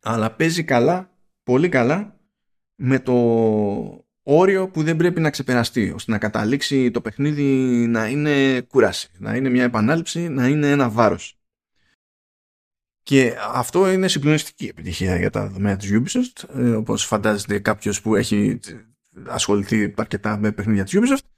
αλλά 0.00 0.30
παίζει 0.30 0.64
καλά, 0.64 1.10
πολύ 1.42 1.68
καλά 1.68 2.18
με 2.74 2.98
το 2.98 3.14
όριο 4.22 4.68
που 4.68 4.82
δεν 4.82 4.96
πρέπει 4.96 5.20
να 5.20 5.30
ξεπεραστεί 5.30 5.90
ώστε 5.90 6.12
να 6.12 6.18
καταλήξει 6.18 6.90
το 6.90 7.00
παιχνίδι 7.00 7.42
να 7.86 8.08
είναι 8.08 8.60
κούραση, 8.60 9.10
να 9.18 9.34
είναι 9.34 9.48
μια 9.48 9.64
επανάληψη, 9.64 10.28
να 10.28 10.48
είναι 10.48 10.70
ένα 10.70 10.88
βάρος. 10.88 11.38
Και 13.02 13.34
αυτό 13.52 13.92
είναι 13.92 14.08
συγκλονιστική 14.08 14.66
επιτυχία 14.66 15.16
για 15.16 15.30
τα 15.30 15.46
δεδομένα 15.46 15.76
της 15.76 15.90
Ubisoft, 15.92 16.60
ε, 16.60 16.70
όπως 16.70 17.04
φαντάζεται 17.04 17.58
κάποιος 17.58 18.00
που 18.00 18.14
έχει 18.14 18.60
ασχοληθεί 19.26 19.94
αρκετά 19.96 20.36
με 20.36 20.52
παιχνίδια 20.52 20.84
της 20.84 20.98
Ubisoft. 21.00 21.33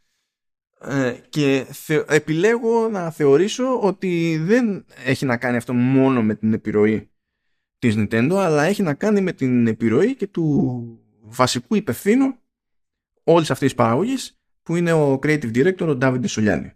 Ε, 0.89 1.17
και 1.29 1.67
επιλέγω 2.09 2.89
να 2.89 3.11
θεωρήσω 3.11 3.81
ότι 3.81 4.41
δεν 4.43 4.85
έχει 5.05 5.25
να 5.27 5.37
κάνει 5.37 5.57
αυτό 5.57 5.75
μόνο 5.75 6.23
με 6.23 6.35
την 6.35 6.53
επιρροή 6.53 7.11
της 7.79 7.95
Nintendo, 7.99 8.35
αλλά 8.37 8.63
έχει 8.63 8.83
να 8.83 8.95
κάνει 8.95 9.21
με 9.21 9.33
την 9.33 9.67
επιρροή 9.67 10.15
και 10.15 10.27
του 10.27 10.99
βασικού 11.21 11.75
υπευθύνου 11.75 12.35
όλης 13.25 13.51
αυτής 13.51 13.69
της 13.69 13.77
παραγωγής 13.77 14.41
που 14.63 14.77
είναι 14.77 14.93
ο 14.93 15.19
creative 15.23 15.55
director 15.55 15.89
ο 15.89 15.99
David 16.03 16.21
Σολιάνη. 16.27 16.73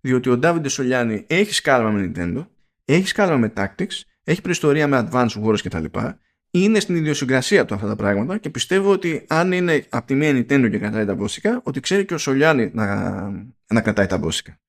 Διότι 0.00 0.30
ο 0.30 0.38
David 0.42 0.64
Σολιάνη 0.66 1.24
έχει 1.26 1.54
σκάλμα 1.54 1.90
με 1.90 2.12
Nintendo, 2.14 2.46
έχει 2.84 3.06
σκάλμα 3.06 3.36
με 3.36 3.52
Tactics, 3.56 4.00
έχει 4.24 4.40
προϊστορία 4.40 4.88
με 4.88 5.08
Advanced 5.10 5.44
Wars 5.44 5.58
κτλ. 5.62 5.84
Είναι 6.54 6.80
στην 6.80 6.96
ιδιοσυγκρασία 6.96 7.64
του 7.64 7.74
αυτά 7.74 7.86
τα 7.86 7.96
πράγματα 7.96 8.38
και 8.38 8.50
πιστεύω 8.50 8.90
ότι 8.90 9.24
αν 9.28 9.52
είναι 9.52 9.86
από 9.88 10.06
τη 10.06 10.14
μία 10.14 10.30
Nintendo 10.30 10.70
και 10.70 10.78
κρατάει 10.78 11.04
τα 11.04 11.14
μπόσικα, 11.14 11.60
ότι 11.64 11.80
ξέρει 11.80 12.04
και 12.04 12.14
ο 12.14 12.18
Σολιάνη 12.18 12.70
να, 12.74 13.28
να 13.66 13.80
κρατάει 13.80 14.06
τα 14.06 14.18
μπόσικα. 14.18 14.60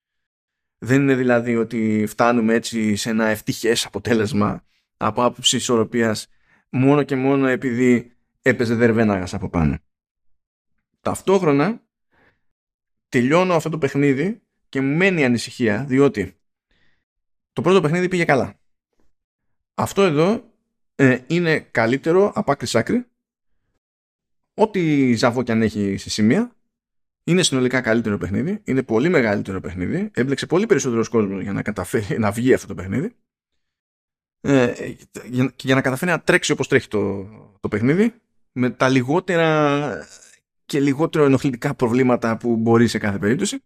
Δεν 0.78 1.02
είναι 1.02 1.16
δηλαδή 1.16 1.56
ότι 1.56 2.06
φτάνουμε 2.07 2.53
έτσι 2.53 2.95
σε 2.95 3.10
ένα 3.10 3.26
ευτυχές 3.26 3.86
αποτέλεσμα 3.86 4.64
από 4.98 5.24
άποψη 5.24 5.56
ισορροπίας 5.56 6.28
μόνο 6.70 7.03
και 7.03 7.16
μόνο 7.16 7.48
επειδή 7.48 8.16
έπαιζε 8.41 8.76
δερβέναγας 8.76 9.34
από 9.34 9.49
πάνω. 9.49 9.78
Ταυτόχρονα 11.02 11.82
τελειώνω 13.10 13.56
αυτό 13.56 13.70
το 13.70 13.78
παιχνίδι 13.78 14.41
και 14.70 14.82
μου 14.82 14.95
μένει 14.95 15.26
ανησυχία 15.26 15.86
διότι 15.88 16.38
το 17.53 17.62
πρώτο 17.62 17.82
παιχνίδι 17.82 18.07
πήγε 18.07 18.26
καλά. 18.26 18.60
Αυτό 19.74 20.02
εδώ 20.02 20.53
ε, 20.96 21.20
είναι 21.28 21.60
καλύτερο 21.60 22.32
από 22.36 22.52
άκρη 22.52 22.68
σ' 22.68 22.76
άκρη. 22.76 23.06
Ό,τι 24.54 25.14
ζαβό 25.14 25.44
και 25.44 25.52
αν 25.52 25.62
έχει 25.62 25.98
σε 25.98 26.10
σημεία 26.10 26.56
είναι 27.24 27.44
συνολικά 27.44 27.82
καλύτερο 27.82 28.18
παιχνίδι. 28.18 28.62
Είναι 28.64 28.84
πολύ 28.84 29.10
μεγαλύτερο 29.10 29.60
παιχνίδι. 29.60 30.12
Έμπλεξε 30.14 30.46
πολύ 30.46 30.66
περισσότερος 30.66 31.10
κόσμος 31.10 31.42
για 31.42 31.54
να 31.54 31.62
καταφέρει 31.62 32.20
να 32.20 32.32
βγει 32.32 32.54
αυτό 32.54 32.68
το 32.68 32.76
παιχνίδι. 32.76 33.16
Ε, 34.42 34.96
για, 35.26 35.46
και 35.46 35.66
για 35.66 35.76
να 35.76 35.82
καταφέρει 35.82 36.12
να 36.12 36.22
τρέξει 36.22 36.52
όπως 36.52 36.68
τρέχει 36.68 36.88
το, 36.88 37.24
το 37.60 37.68
παιχνίδι 37.68 38.14
με 38.52 38.70
τα 38.70 38.90
λιγότερα 38.90 40.08
και 40.66 40.80
λιγότερο 40.80 41.26
ενοχλητικά 41.26 41.76
προβλήματα 41.76 42.38
που 42.38 42.56
μπορεί 42.56 42.88
σε 42.88 42.98
κάθε 42.98 43.20
περίπτωση. 43.20 43.60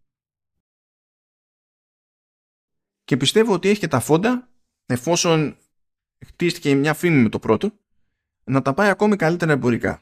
Και 3.04 3.18
πιστεύω 3.18 3.54
ότι 3.54 3.70
έχει 3.70 3.80
και 3.80 3.88
τα 3.88 4.00
φόντα 4.00 4.50
εφόσον 4.86 5.58
χτίστηκε 6.26 6.76
μια 6.76 6.94
φήμη 6.94 7.22
με 7.22 7.30
το 7.30 7.40
πρώτο 7.40 7.72
να 8.44 8.62
τα 8.62 8.74
πάει 8.74 8.90
ακόμη 8.90 9.16
καλύτερα 9.16 9.52
εμπορικά. 9.52 10.02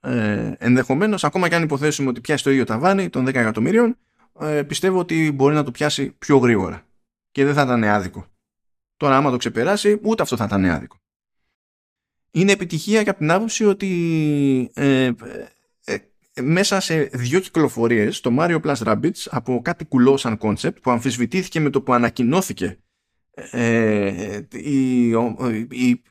Ε, 0.00 0.52
ενδεχομένως 0.58 1.24
ακόμα 1.24 1.48
και 1.48 1.54
αν 1.54 1.62
υποθέσουμε 1.62 2.08
ότι 2.08 2.20
πιάσει 2.20 2.44
το 2.44 2.50
ίδιο 2.50 2.64
ταβάνι 2.64 3.08
των 3.08 3.24
10 3.24 3.34
εκατομμύριων 3.34 3.96
ε, 4.40 4.62
πιστεύω 4.62 4.98
ότι 4.98 5.32
μπορεί 5.32 5.54
να 5.54 5.64
το 5.64 5.70
πιάσει 5.70 6.10
πιο 6.10 6.36
γρήγορα 6.36 6.86
και 7.30 7.44
δεν 7.44 7.54
θα 7.54 7.62
ήταν 7.62 7.84
άδικο. 7.84 8.26
Τώρα 8.96 9.16
άμα 9.16 9.30
το 9.30 9.36
ξεπεράσει 9.36 10.00
ούτε 10.02 10.22
αυτό 10.22 10.36
θα 10.36 10.44
ήταν 10.44 10.64
άδικο. 10.64 10.96
Είναι 12.30 12.52
επιτυχία 12.52 13.02
και 13.02 13.10
από 13.10 13.18
την 13.18 13.30
άποψη 13.30 13.64
ότι 13.64 14.70
ε, 14.74 15.10
ε, 15.84 15.96
μέσα 16.42 16.80
σε 16.80 17.02
δύο 17.02 17.40
κυκλοφορίες 17.40 18.20
το 18.20 18.36
Mario 18.38 18.60
Plus 18.60 18.74
Rabbids 18.74 19.26
από 19.30 19.60
κάτι 19.62 19.84
κουλό 19.84 20.16
σαν 20.16 20.38
concept 20.40 20.82
που 20.82 20.90
αμφισβητήθηκε 20.90 21.60
με 21.60 21.70
το 21.70 21.82
που 21.82 21.92
ανακοινώθηκε 21.92 22.78
ε, 23.34 24.40
οι, 24.52 25.08
οι, 25.70 26.02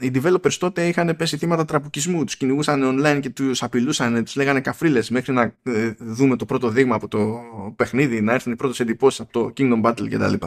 οι 0.00 0.10
developers 0.14 0.52
τότε 0.52 0.88
είχαν 0.88 1.16
πέσει 1.16 1.36
θύματα 1.36 1.64
τραπουκισμού 1.64 2.24
τους 2.24 2.36
κυνηγούσαν 2.36 2.82
online 2.84 3.18
και 3.20 3.30
τους 3.30 3.62
απειλούσαν 3.62 4.24
τους 4.24 4.36
λέγανε 4.36 4.60
καφρίλες 4.60 5.10
μέχρι 5.10 5.32
να 5.32 5.54
ε, 5.62 5.94
δούμε 5.98 6.36
το 6.36 6.44
πρώτο 6.44 6.68
δείγμα 6.68 6.94
από 6.94 7.08
το 7.08 7.40
παιχνίδι 7.76 8.20
να 8.20 8.32
έρθουν 8.32 8.52
οι 8.52 8.56
πρώτες 8.56 8.80
εντυπώσεις 8.80 9.20
από 9.20 9.32
το 9.32 9.52
Kingdom 9.56 9.82
Battle 9.82 10.08
κτλ 10.10 10.46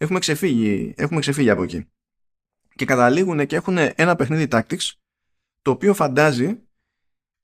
έχουμε 0.00 0.18
ξεφύγει, 0.18 0.94
έχουμε 0.96 1.20
ξεφύγει 1.20 1.50
από 1.50 1.62
εκεί. 1.62 1.88
Και 2.74 2.84
καταλήγουν 2.84 3.46
και 3.46 3.56
έχουν 3.56 3.76
ένα 3.78 4.16
παιχνίδι 4.16 4.46
tactics 4.50 4.90
το 5.62 5.70
οποίο 5.70 5.94
φαντάζει 5.94 6.60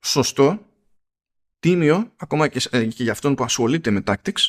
σωστό 0.05 0.65
τίμιο 1.59 2.13
ακόμα 2.15 2.47
και, 2.47 2.69
ε, 2.71 2.85
και 2.85 3.03
για 3.03 3.11
αυτόν 3.11 3.35
που 3.35 3.43
ασχολείται 3.43 3.91
με 3.91 4.03
tactics 4.05 4.47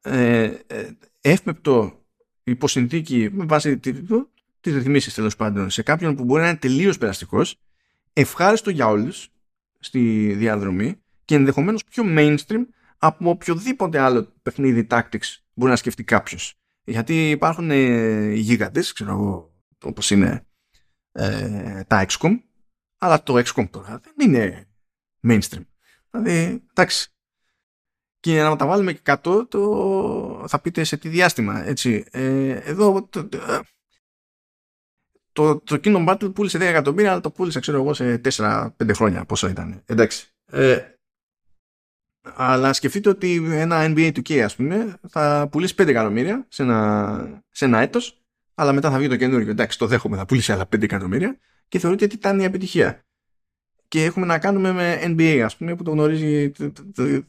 ε, 0.00 0.42
ε, 0.66 0.90
εύπεπτο 1.20 2.06
υποσυνθήκη 2.50 3.28
με 3.32 3.44
βάση 3.44 3.78
τις 4.60 4.74
ρυθμίσεις 4.74 5.14
τέλος 5.14 5.36
πάντων 5.36 5.70
σε 5.70 5.82
κάποιον 5.82 6.16
που 6.16 6.24
μπορεί 6.24 6.42
να 6.42 6.48
είναι 6.48 6.58
τελείως 6.58 6.98
περαστικός 6.98 7.56
ευχάριστο 8.12 8.70
για 8.70 8.86
όλους 8.86 9.28
στη 9.78 10.32
διαδρομή 10.32 11.02
και 11.24 11.34
ενδεχομένως 11.34 11.84
πιο 11.84 12.04
mainstream 12.06 12.66
από 12.98 13.30
οποιοδήποτε 13.30 13.98
άλλο 13.98 14.32
παιχνίδι 14.42 14.86
tactics 14.90 15.36
μπορεί 15.54 15.70
να 15.70 15.76
σκεφτεί 15.76 16.04
κάποιος. 16.04 16.54
Γιατί 16.84 17.30
υπάρχουν 17.30 17.70
ε, 17.70 18.32
γίγαντες, 18.32 18.92
ξέρω 18.92 19.10
εγώ, 19.10 19.54
όπως 19.84 20.10
είναι 20.10 20.46
ε, 21.12 21.82
τα 21.86 22.06
XCOM, 22.08 22.38
αλλά 22.98 23.22
το 23.22 23.42
XCOM 23.46 23.68
τώρα 23.70 24.00
δεν 24.02 24.28
είναι 24.28 24.68
mainstream. 25.28 25.64
Δηλαδή, 26.10 26.64
εντάξει, 26.70 27.12
και 28.20 28.42
να 28.42 28.56
τα 28.56 28.66
βάλουμε 28.66 28.92
και 28.92 29.00
κάτω 29.02 29.46
το... 29.46 29.60
θα 30.46 30.60
πείτε 30.60 30.84
σε 30.84 30.96
τι 30.96 31.08
διάστημα 31.08 31.66
έτσι. 31.66 32.04
Ε, 32.10 32.50
εδώ 32.50 33.08
το, 33.10 33.28
το, 35.32 35.60
το 35.60 35.80
Kingdom 35.84 36.08
Battle 36.08 36.34
πούλησε 36.34 36.58
10 36.58 36.60
εκατομμύρια 36.60 37.10
αλλά 37.10 37.20
το 37.20 37.30
πούλησε 37.30 37.60
ξέρω 37.60 37.78
εγώ 37.78 37.94
σε 37.94 38.20
4-5 38.36 38.68
χρόνια 38.94 39.24
πόσο 39.24 39.48
ήταν. 39.48 39.82
Εντάξει. 39.86 40.28
Ε, 40.50 40.78
αλλά 42.34 42.72
σκεφτείτε 42.72 43.08
ότι 43.08 43.48
ένα 43.50 43.84
NBA 43.88 44.12
2K 44.12 44.38
ας 44.38 44.56
πούμε 44.56 44.98
θα 45.08 45.48
πουλήσει 45.50 45.74
5 45.78 45.86
εκατομμύρια 45.88 46.46
σε 46.48 46.62
ένα, 46.62 47.42
σε 47.50 47.64
ένα 47.64 47.78
έτος 47.78 48.22
αλλά 48.54 48.72
μετά 48.72 48.90
θα 48.90 48.98
βγει 48.98 49.08
το 49.08 49.16
καινούργιο. 49.16 49.50
Εντάξει 49.50 49.78
το 49.78 49.86
δέχομαι 49.86 50.16
θα 50.16 50.26
πουλήσει 50.26 50.52
άλλα 50.52 50.62
5 50.62 50.82
εκατομμύρια 50.82 51.38
και 51.68 51.78
θεωρείται 51.78 52.04
ότι 52.04 52.14
ήταν 52.14 52.40
η 52.40 52.44
επιτυχία. 52.44 53.02
Και 53.88 54.04
έχουμε 54.04 54.26
να 54.26 54.38
κάνουμε 54.38 54.72
με 54.72 55.00
NBA 55.04 55.42
ας 55.44 55.56
πούμε 55.56 55.76
που 55.76 55.82
το 55.82 55.90
γνωρίζει 55.90 56.50
και 56.50 57.22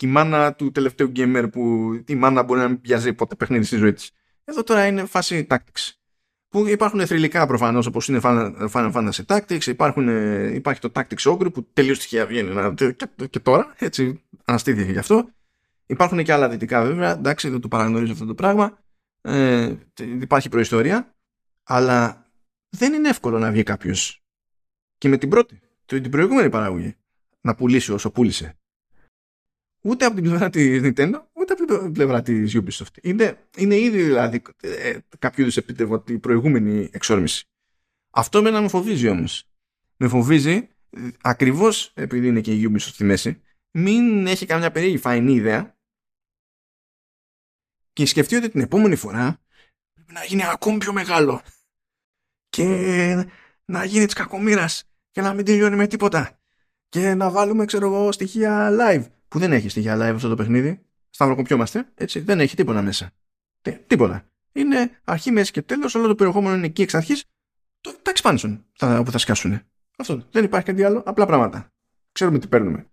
η 0.00 0.06
μάνα 0.06 0.54
του 0.54 0.70
τελευταίου 0.72 1.12
gamer 1.16 1.46
που 1.52 1.92
η 2.06 2.14
μάνα 2.14 2.42
μπορεί 2.42 2.60
να 2.60 2.68
μην 2.68 2.80
πιάζει 2.80 3.12
ποτέ 3.12 3.34
παιχνίδι 3.34 3.64
στη 3.64 3.76
ζωή 3.76 3.92
της. 3.92 4.10
Εδώ 4.44 4.62
τώρα 4.62 4.86
είναι 4.86 5.04
φάση 5.04 5.46
tactics. 5.50 5.90
Που 6.48 6.66
υπάρχουν 6.66 7.06
θρηλυκά 7.06 7.46
προφανώς 7.46 7.86
όπως 7.86 8.08
είναι 8.08 8.20
Final 8.22 8.92
Fantasy 8.92 9.24
Tactics, 9.26 9.66
υπάρχουν, 9.66 10.08
ε, 10.08 10.54
υπάρχει 10.54 10.80
το 10.80 10.92
Tactics 10.94 11.32
Ogre 11.32 11.52
που 11.52 11.66
τελείως 11.72 11.98
τυχαία 11.98 12.26
βγαίνει 12.26 12.74
και, 12.74 12.96
και 13.30 13.38
τώρα, 13.38 13.74
έτσι 13.78 14.22
αναστήθηκε 14.44 14.92
γι' 14.92 14.98
αυτό. 14.98 15.28
Υπάρχουν 15.86 16.22
και 16.22 16.32
άλλα 16.32 16.48
δυτικά 16.48 16.82
βέβαια, 16.84 17.12
εντάξει 17.12 17.48
δεν 17.48 17.60
το 17.60 17.68
παραγνωρίζω 17.68 18.12
αυτό 18.12 18.24
το 18.24 18.34
πράγμα. 18.34 18.78
Ε, 19.20 19.74
υπάρχει 20.00 20.48
προϊστορία, 20.48 21.14
αλλά 21.62 22.26
δεν 22.68 22.92
είναι 22.92 23.08
εύκολο 23.08 23.38
να 23.38 23.50
βγει 23.50 23.62
κάποιος 23.62 24.22
και 24.98 25.08
με 25.08 25.16
την 25.16 25.28
πρώτη, 25.28 25.60
την 25.86 26.10
προηγούμενη 26.10 26.48
παραγωγή, 26.50 26.96
να 27.40 27.54
πουλήσει 27.54 27.92
όσο 27.92 28.10
πούλησε 28.10 28.56
ούτε 29.82 30.04
από 30.04 30.14
την 30.14 30.24
πλευρά 30.24 30.50
της 30.50 30.80
Nintendo, 30.84 31.22
ούτε 31.32 31.52
από 31.52 31.78
την 31.78 31.92
πλευρά 31.92 32.22
της 32.22 32.56
Ubisoft. 32.56 32.96
Είναι, 33.02 33.48
είναι 33.56 33.76
ήδη 33.76 34.02
δηλαδή 34.02 34.42
ε, 34.60 34.98
κάποιο 35.18 35.42
είδους 35.42 35.56
επίτευγμα 35.56 36.02
την 36.02 36.20
προηγούμενη 36.20 36.88
εξόρμηση. 36.92 37.44
Αυτό 38.10 38.42
με 38.42 38.50
να 38.50 38.60
με 38.60 38.68
φοβίζει 38.68 39.08
όμως. 39.08 39.44
Με 39.96 40.08
φοβίζει 40.08 40.68
ακριβώς 41.20 41.92
επειδή 41.94 42.26
είναι 42.26 42.40
και 42.40 42.54
η 42.54 42.70
Ubisoft 42.70 42.78
στη 42.78 43.04
μέση, 43.04 43.42
μην 43.70 44.26
έχει 44.26 44.46
καμιά 44.46 44.70
περίεργη 44.70 44.98
φαϊνή 44.98 45.32
ιδέα 45.32 45.76
και 47.92 48.06
σκεφτεί 48.06 48.36
ότι 48.36 48.50
την 48.50 48.60
επόμενη 48.60 48.96
φορά 48.96 49.40
πρέπει 49.94 50.12
να 50.12 50.24
γίνει 50.24 50.44
ακόμη 50.44 50.78
πιο 50.78 50.92
μεγάλο 50.92 51.42
και 52.48 52.64
να 53.64 53.84
γίνει 53.84 54.04
της 54.04 54.14
κακομήρα 54.14 54.68
και 55.10 55.20
να 55.20 55.34
μην 55.34 55.44
τελειώνει 55.44 55.76
με 55.76 55.86
τίποτα 55.86 56.40
και 56.88 57.14
να 57.14 57.30
βάλουμε 57.30 57.64
ξέρω 57.64 57.86
εγώ 57.86 58.12
στοιχεία 58.12 58.70
live 58.80 59.04
που 59.32 59.38
δεν 59.38 59.52
έχει 59.52 59.68
στοιχεία 59.68 59.96
live 59.96 60.14
αυτό 60.14 60.28
το 60.28 60.34
παιχνίδι, 60.34 60.80
σταυροκοπιόμαστε, 61.10 61.88
έτσι, 61.94 62.20
δεν 62.20 62.40
έχει 62.40 62.56
τίποτα 62.56 62.82
μέσα. 62.82 63.10
Τι, 63.62 63.78
τίποτα. 63.86 64.28
Είναι 64.52 65.00
αρχή, 65.04 65.30
μέση 65.30 65.52
και 65.52 65.62
τέλος, 65.62 65.94
όλο 65.94 66.06
το 66.06 66.14
περιεχόμενο 66.14 66.56
είναι 66.56 66.66
εκεί 66.66 66.82
εξ 66.82 66.94
αρχής, 66.94 67.24
τα 68.02 68.12
expansion 68.14 68.60
θα, 68.72 69.02
που 69.02 69.10
θα 69.10 69.18
σκάσουν. 69.18 69.60
Αυτό. 69.96 70.26
Δεν 70.30 70.44
υπάρχει 70.44 70.66
κάτι 70.66 70.84
άλλο, 70.84 71.02
απλά 71.06 71.26
πράγματα. 71.26 71.72
Ξέρουμε 72.12 72.38
τι 72.38 72.46
παίρνουμε. 72.46 72.86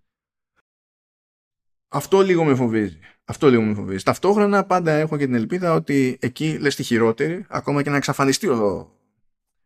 Αυτό 1.88 2.20
λίγο 2.20 2.44
με 2.44 2.54
φοβίζει. 2.54 2.98
Αυτό 3.24 3.50
λίγο 3.50 3.62
με 3.62 3.74
φοβίζει. 3.74 4.04
Ταυτόχρονα 4.04 4.64
πάντα 4.64 4.92
έχω 4.92 5.16
και 5.16 5.24
την 5.24 5.34
ελπίδα 5.34 5.72
ότι 5.74 6.18
εκεί 6.20 6.58
λες 6.58 6.74
τη 6.74 6.82
χειρότερη, 6.82 7.44
ακόμα 7.48 7.82
και 7.82 7.90
να 7.90 7.96
εξαφανιστεί 7.96 8.48
ο, 8.48 8.92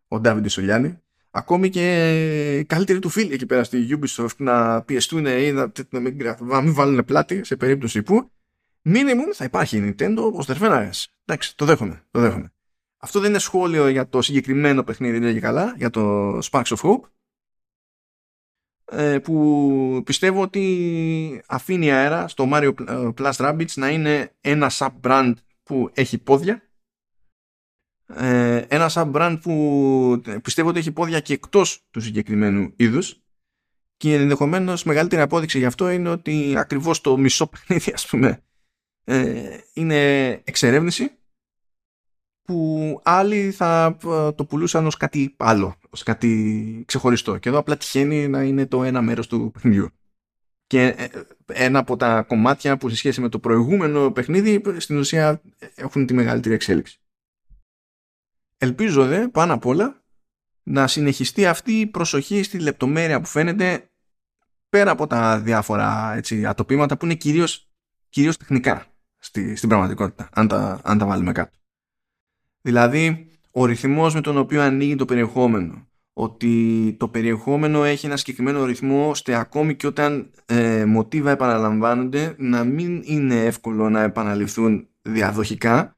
ο 0.09 0.21
Ντάβιντι 0.21 0.49
Σολιάνη, 0.49 0.99
ακόμη 1.35 1.69
και 1.71 2.59
οι 2.59 2.65
καλύτεροι 2.65 2.99
του 2.99 3.09
φίλοι 3.09 3.33
εκεί 3.33 3.47
πέρα 3.47 3.65
στη 3.65 3.87
Ubisoft 3.91 4.37
να 4.37 4.83
πιεστούν 4.83 5.27
ή 5.27 5.53
να, 5.53 5.73
να 6.39 6.61
μην 6.61 6.75
βάλουν 6.75 7.05
πλάτη 7.05 7.45
σε 7.45 7.57
περίπτωση 7.57 8.03
που 8.03 8.31
minimum 8.85 9.33
θα 9.33 9.45
υπάρχει 9.45 9.77
η 9.77 9.95
Nintendo 9.99 10.17
όπως 10.17 10.47
τερφέναρες. 10.47 11.09
Εντάξει, 11.25 11.57
το 11.57 11.65
δέχομαι, 11.65 12.03
το 12.11 12.21
δέχομαι. 12.21 12.53
Αυτό 12.97 13.21
δεν 13.21 13.31
είναι 13.31 13.39
σχόλιο 13.39 13.89
για 13.89 14.09
το 14.09 14.23
συγκεκριμένο 14.23 14.83
παιχνίδι, 14.83 15.17
είναι 15.17 15.41
καλά, 15.41 15.75
για 15.77 15.91
το 15.91 16.39
Sparks 16.39 16.65
of 16.65 16.77
Hope, 16.77 17.01
ε, 18.85 19.19
που 19.19 20.03
πιστεύω 20.05 20.43
ότι 20.43 21.43
αφήνει 21.47 21.93
αέρα 21.93 22.29
στο 22.29 22.49
Mario 22.53 22.73
Plus 23.17 23.33
Rabbids 23.33 23.75
να 23.75 23.91
είναι 23.91 24.33
ένα 24.41 24.71
sub-brand 24.71 25.33
που 25.63 25.91
έχει 25.95 26.19
πόδια 26.19 26.64
ε, 28.07 28.57
ένα 28.57 28.91
sub-brand 28.93 29.39
που 29.43 30.23
πιστεύω 30.43 30.69
ότι 30.69 30.79
έχει 30.79 30.93
πόδια 30.93 31.21
και 31.21 31.33
εκτός 31.33 31.87
του 31.91 32.01
συγκεκριμένου 32.01 32.73
είδους 32.77 33.23
και 33.97 34.15
ενδεχομένως 34.15 34.85
μεγαλύτερη 34.85 35.23
απόδειξη 35.23 35.59
γι' 35.59 35.65
αυτό 35.65 35.91
είναι 35.91 36.09
ότι 36.09 36.55
ακριβώς 36.57 37.01
το 37.01 37.17
μισό 37.17 37.47
παιχνίδι 37.53 37.93
ας 37.93 38.07
πούμε 38.07 38.43
ε, 39.05 39.59
είναι 39.73 40.31
εξερεύνηση 40.45 41.11
που 42.43 43.01
άλλοι 43.05 43.51
θα 43.51 43.97
ε, 44.05 44.33
το 44.33 44.45
πουλούσαν 44.45 44.87
ως 44.87 44.97
κάτι 44.97 45.35
άλλο, 45.37 45.77
ως 45.91 46.03
κάτι 46.03 46.83
ξεχωριστό 46.87 47.39
και 47.39 47.49
εδώ 47.49 47.59
απλά 47.59 47.77
τυχαίνει 47.77 48.29
να 48.29 48.43
είναι 48.43 48.67
το 48.67 48.85
ένα 48.85 49.03
μέρος 49.03 49.27
του 49.27 49.51
παιχνιδιού. 49.53 49.89
Και 50.67 50.95
Και 50.95 51.03
ε, 51.03 51.09
ένα 51.47 51.79
από 51.79 51.97
τα 51.97 52.23
κομμάτια 52.23 52.77
που 52.77 52.89
σε 52.89 52.97
σχέση 52.97 53.21
με 53.21 53.29
το 53.29 53.39
προηγούμενο 53.39 54.11
παιχνίδι 54.11 54.63
στην 54.77 54.99
ουσία 54.99 55.43
έχουν 55.75 56.07
τη 56.07 56.15
μεγαλύτερη 56.15 56.55
εξέλιξη. 56.55 56.99
Ελπίζω 58.65 59.07
δε 59.07 59.29
πάνω 59.29 59.55
απ' 59.55 59.67
όλα 59.67 60.03
να 60.63 60.87
συνεχιστεί 60.87 61.47
αυτή 61.47 61.81
η 61.81 61.87
προσοχή 61.87 62.43
στη 62.43 62.59
λεπτομέρεια 62.59 63.21
που 63.21 63.27
φαίνεται 63.27 63.91
πέρα 64.69 64.91
από 64.91 65.07
τα 65.07 65.41
διάφορα 65.41 66.15
έτσι, 66.17 66.47
ατοπήματα 66.47 66.97
που 66.97 67.05
είναι 67.05 67.15
κυρίως, 67.15 67.71
κυρίως 68.09 68.37
τεχνικά 68.37 68.87
στη, 69.19 69.57
στην 69.57 69.69
πραγματικότητα, 69.69 70.29
αν 70.33 70.49
τα, 70.49 70.81
αν 70.85 70.99
τα 70.99 71.07
βάλουμε 71.07 71.33
κάτω. 71.33 71.59
Δηλαδή, 72.61 73.31
ο 73.51 73.65
ρυθμός 73.65 74.15
με 74.15 74.21
τον 74.21 74.37
οποίο 74.37 74.63
ανοίγει 74.63 74.97
το 74.97 75.05
περιεχόμενο, 75.05 75.89
ότι 76.13 76.97
το 76.99 77.09
περιεχόμενο 77.09 77.85
έχει 77.85 78.07
ένα 78.07 78.17
συγκεκριμένο 78.17 78.65
ρυθμό 78.65 79.09
ώστε 79.09 79.35
ακόμη 79.35 79.77
και 79.77 79.87
όταν 79.87 80.31
ε, 80.47 80.85
μοτίβα 80.85 81.31
επαναλαμβάνονται 81.31 82.35
να 82.39 82.65
μην 82.65 83.03
είναι 83.05 83.45
εύκολο 83.45 83.91
να 83.91 84.03
επαναληφθούν 84.03 84.89
διαδοχικά 85.03 85.94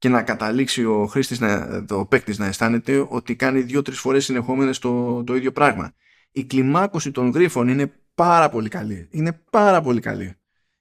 και 0.00 0.08
να 0.08 0.22
καταλήξει 0.22 0.84
ο 0.84 1.06
χρήστης, 1.06 1.40
να, 1.40 1.84
το 1.84 2.04
παίκτης 2.04 2.38
να 2.38 2.46
αισθάνεται 2.46 3.06
ότι 3.08 3.36
κάνει 3.36 3.60
δύο-τρεις 3.60 3.98
φορές 3.98 4.24
συνεχόμενες 4.24 4.78
το, 4.78 5.24
το 5.24 5.34
ίδιο 5.34 5.52
πράγμα. 5.52 5.92
Η 6.32 6.44
κλιμάκωση 6.44 7.10
των 7.10 7.30
γρίφων 7.30 7.68
είναι 7.68 7.92
πάρα 8.14 8.48
πολύ 8.48 8.68
καλή. 8.68 9.08
Είναι 9.10 9.42
πάρα 9.50 9.80
πολύ 9.80 10.00
καλή. 10.00 10.34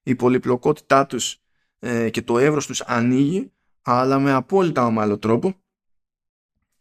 Η 0.03 0.15
πολυπλοκότητά 0.15 1.05
τους 1.05 1.41
ε, 1.79 2.09
και 2.09 2.21
το 2.21 2.37
εύρος 2.37 2.67
τους 2.67 2.81
ανοίγει 2.81 3.51
αλλά 3.81 4.19
με 4.19 4.31
απόλυτα 4.31 4.85
ομαλό 4.85 5.17
τρόπο 5.17 5.55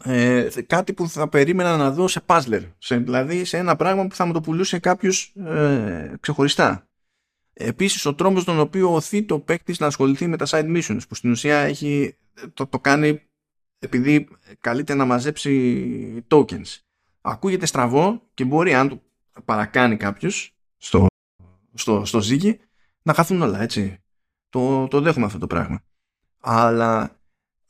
ε, 0.04 0.48
κάτι 0.66 0.92
που 0.92 1.08
θα 1.08 1.28
περίμενα 1.28 1.76
να 1.76 1.90
δω 1.90 2.08
σε 2.08 2.22
puzzler 2.26 2.62
σε, 2.78 2.96
δηλαδή 2.96 3.44
σε 3.44 3.56
ένα 3.56 3.76
πράγμα 3.76 4.06
που 4.06 4.14
θα 4.14 4.24
μου 4.24 4.32
το 4.32 4.40
πουλούσε 4.40 4.78
κάποιος 4.78 5.34
ε, 5.36 6.12
ξεχωριστά 6.20 6.87
επίσης 7.58 8.06
ο 8.06 8.14
τρόπος 8.14 8.44
τον 8.44 8.58
οποίο 8.58 8.94
οθεί 8.94 9.22
το 9.22 9.38
παίκτης 9.38 9.78
να 9.78 9.86
ασχοληθεί 9.86 10.26
με 10.26 10.36
τα 10.36 10.46
side 10.48 10.76
missions 10.76 11.00
που 11.08 11.14
στην 11.14 11.30
ουσία 11.30 11.58
έχει, 11.58 12.16
το, 12.54 12.66
το 12.66 12.78
κάνει 12.78 13.22
επειδή 13.78 14.28
καλείται 14.60 14.94
να 14.94 15.04
μαζέψει 15.04 16.24
tokens 16.28 16.78
ακούγεται 17.20 17.66
στραβό 17.66 18.22
και 18.34 18.44
μπορεί 18.44 18.74
αν 18.74 18.88
το 18.88 19.02
παρακάνει 19.44 19.96
κάποιος 19.96 20.54
στο, 20.76 21.06
στο, 21.74 22.04
στο 22.04 22.20
ζύγι 22.20 22.60
να 23.02 23.14
χαθούν 23.14 23.42
όλα 23.42 23.60
έτσι 23.60 23.98
το, 24.48 24.88
το 24.88 25.00
δέχομαι 25.00 25.26
αυτό 25.26 25.38
το 25.38 25.46
πράγμα 25.46 25.82
αλλά 26.40 27.18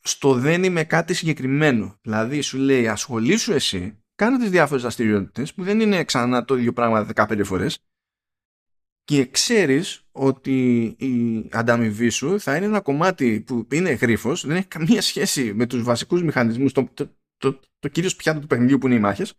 στο 0.01 0.35
δεν 0.35 0.65
είμαι 0.65 0.85
κάτι 0.85 1.15
συγκεκριμένο. 1.15 1.99
Δηλαδή 2.03 2.41
σου 2.41 2.59
λέει 2.59 2.89
ασχολήσου 2.89 3.53
εσύ, 3.53 4.03
κάνε 4.15 4.39
τις 4.39 4.51
διάφορες 4.51 4.83
δραστηριότητες 4.83 5.55
που 5.55 5.63
δεν 5.63 5.81
είναι 5.81 6.05
ξανά 6.05 6.45
το 6.45 6.57
ίδιο 6.57 6.73
πράγμα 6.73 7.07
15 7.15 7.41
φορές 7.45 7.79
και 9.09 9.27
ξέρεις 9.27 10.09
ότι 10.13 10.85
η 10.99 11.49
ανταμοιβή 11.53 12.09
σου 12.09 12.41
θα 12.41 12.57
είναι 12.57 12.67
ένα 12.67 12.81
κομμάτι 12.81 13.41
που 13.41 13.67
είναι 13.73 13.91
γρίφος, 13.91 14.47
δεν 14.47 14.57
έχει 14.57 14.67
καμία 14.67 15.03
σχέση 15.03 15.55
με 15.55 15.67
τους 15.67 15.83
βασικούς 15.83 16.23
μηχανισμούς, 16.23 16.73
το, 16.73 16.89
το, 16.95 17.17
το, 17.37 17.61
το 17.79 17.89
κυρίως 17.89 18.17
πιάτο 18.17 18.41
του 18.41 18.47
παιχνιδιού 18.47 18.79
που 18.79 18.87
είναι 18.87 18.97
οι 18.97 18.99
μάχες 18.99 19.35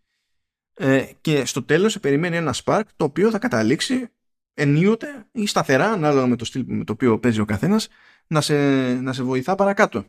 ε, 0.74 1.12
και 1.22 1.46
στο 1.46 1.64
τέλος 1.64 1.92
σε 1.92 2.00
περιμένει 2.00 2.36
ένα 2.36 2.56
spark 2.64 2.84
το 2.96 3.06
οποίο 3.06 3.30
θα 3.30 3.40
καταλήξει 3.40 4.08
ενίοτε 4.54 5.28
ή 5.32 5.46
σταθερά, 5.46 5.92
ανάλογα 5.92 6.28
με 6.28 6.36
το 6.36 6.46
στυλ 6.46 6.64
με 6.68 6.84
το 6.84 6.94
οποίο 6.94 7.20
παίζει 7.20 7.40
ο 7.40 7.46
καθένας, 7.46 7.88
να 8.28 8.42
σε, 8.42 8.94
να 8.94 9.14
σε 9.14 9.24
βοηθά 9.24 9.56
παρακάτω. 9.56 10.06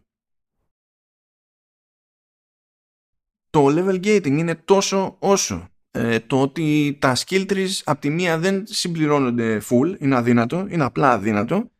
Το 3.50 3.66
level 3.66 4.04
gating 4.04 4.26
είναι 4.26 4.54
τόσο 4.54 5.16
όσο 5.18 5.69
ε, 5.90 6.20
το 6.20 6.40
ότι 6.40 6.96
τα 7.00 7.16
skill 7.16 7.46
trees 7.52 7.80
από 7.84 8.00
τη 8.00 8.10
μία 8.10 8.38
δεν 8.38 8.66
συμπληρώνονται 8.66 9.62
full, 9.70 9.96
είναι 9.98 10.16
αδύνατο, 10.16 10.66
είναι 10.68 10.84
απλά 10.84 11.12
αδύνατο, 11.12 11.70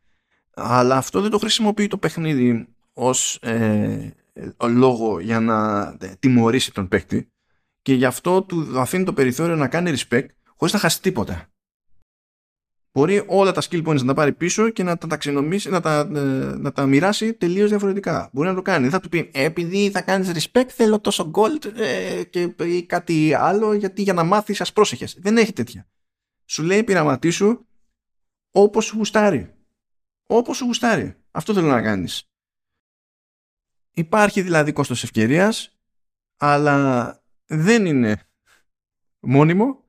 αλλά 0.53 0.97
αυτό 0.97 1.21
δεν 1.21 1.31
το 1.31 1.37
χρησιμοποιεί 1.37 1.87
το 1.87 1.97
παιχνίδι 1.97 2.67
ως 2.93 3.35
ε, 3.35 4.13
λόγο 4.69 5.19
για 5.19 5.39
να 5.39 5.87
ε, 5.99 6.13
τιμωρήσει 6.19 6.73
τον 6.73 6.87
παίκτη. 6.87 7.31
Και 7.81 7.93
γι' 7.93 8.05
αυτό 8.05 8.41
του 8.41 8.79
αφήνει 8.79 9.03
το 9.03 9.13
περιθώριο 9.13 9.55
να 9.55 9.67
κάνει 9.67 9.93
respect 9.95 10.25
χωρίς 10.55 10.73
να 10.73 10.79
χάσει 10.79 11.01
τίποτα 11.01 11.50
μπορεί 12.91 13.23
όλα 13.27 13.51
τα 13.51 13.61
skill 13.61 13.87
points 13.87 13.99
να 13.99 14.05
τα 14.05 14.13
πάρει 14.13 14.33
πίσω 14.33 14.69
και 14.69 14.83
να 14.83 14.97
τα 14.97 15.07
ταξινομήσει, 15.07 15.69
να 15.69 15.81
τα, 15.81 15.99
ε, 15.99 16.19
να 16.57 16.71
τα 16.71 16.85
μοιράσει 16.85 17.33
τελείως 17.33 17.69
διαφορετικά. 17.69 18.29
Μπορεί 18.33 18.47
να 18.47 18.55
το 18.55 18.61
κάνει. 18.61 18.81
Δεν 18.81 18.91
θα 18.91 18.99
του 18.99 19.09
πει 19.09 19.29
«Ε, 19.33 19.43
επειδή 19.43 19.89
θα 19.89 20.01
κάνεις 20.01 20.31
respect, 20.33 20.67
θέλω 20.67 20.99
τόσο 20.99 21.31
gold 21.33 21.77
ε, 21.77 22.23
και 22.23 22.55
ή 22.59 22.85
κάτι 22.85 23.33
άλλο, 23.33 23.73
γιατί 23.73 24.01
για 24.01 24.13
να 24.13 24.23
μάθεις, 24.23 24.61
ας 24.61 24.73
πρόσεχες. 24.73 25.17
Δεν 25.19 25.37
έχει 25.37 25.53
τέτοια. 25.53 25.87
Σου 26.45 26.63
λέει 26.63 26.83
πειραματίσου 26.83 27.65
όπως 28.51 28.85
σου 28.85 28.97
γουστάρει. 28.97 29.53
Όπως 30.25 30.57
σου 30.57 30.65
γουστάρει. 30.65 31.15
Αυτό 31.31 31.53
θέλω 31.53 31.67
να 31.67 31.81
κάνεις. 31.81 32.23
Υπάρχει 33.93 34.41
δηλαδή 34.41 34.73
κόστος 34.73 35.03
ευκαιρίας, 35.03 35.77
αλλά 36.37 37.19
δεν 37.45 37.85
είναι 37.85 38.21
μόνιμο. 39.19 39.83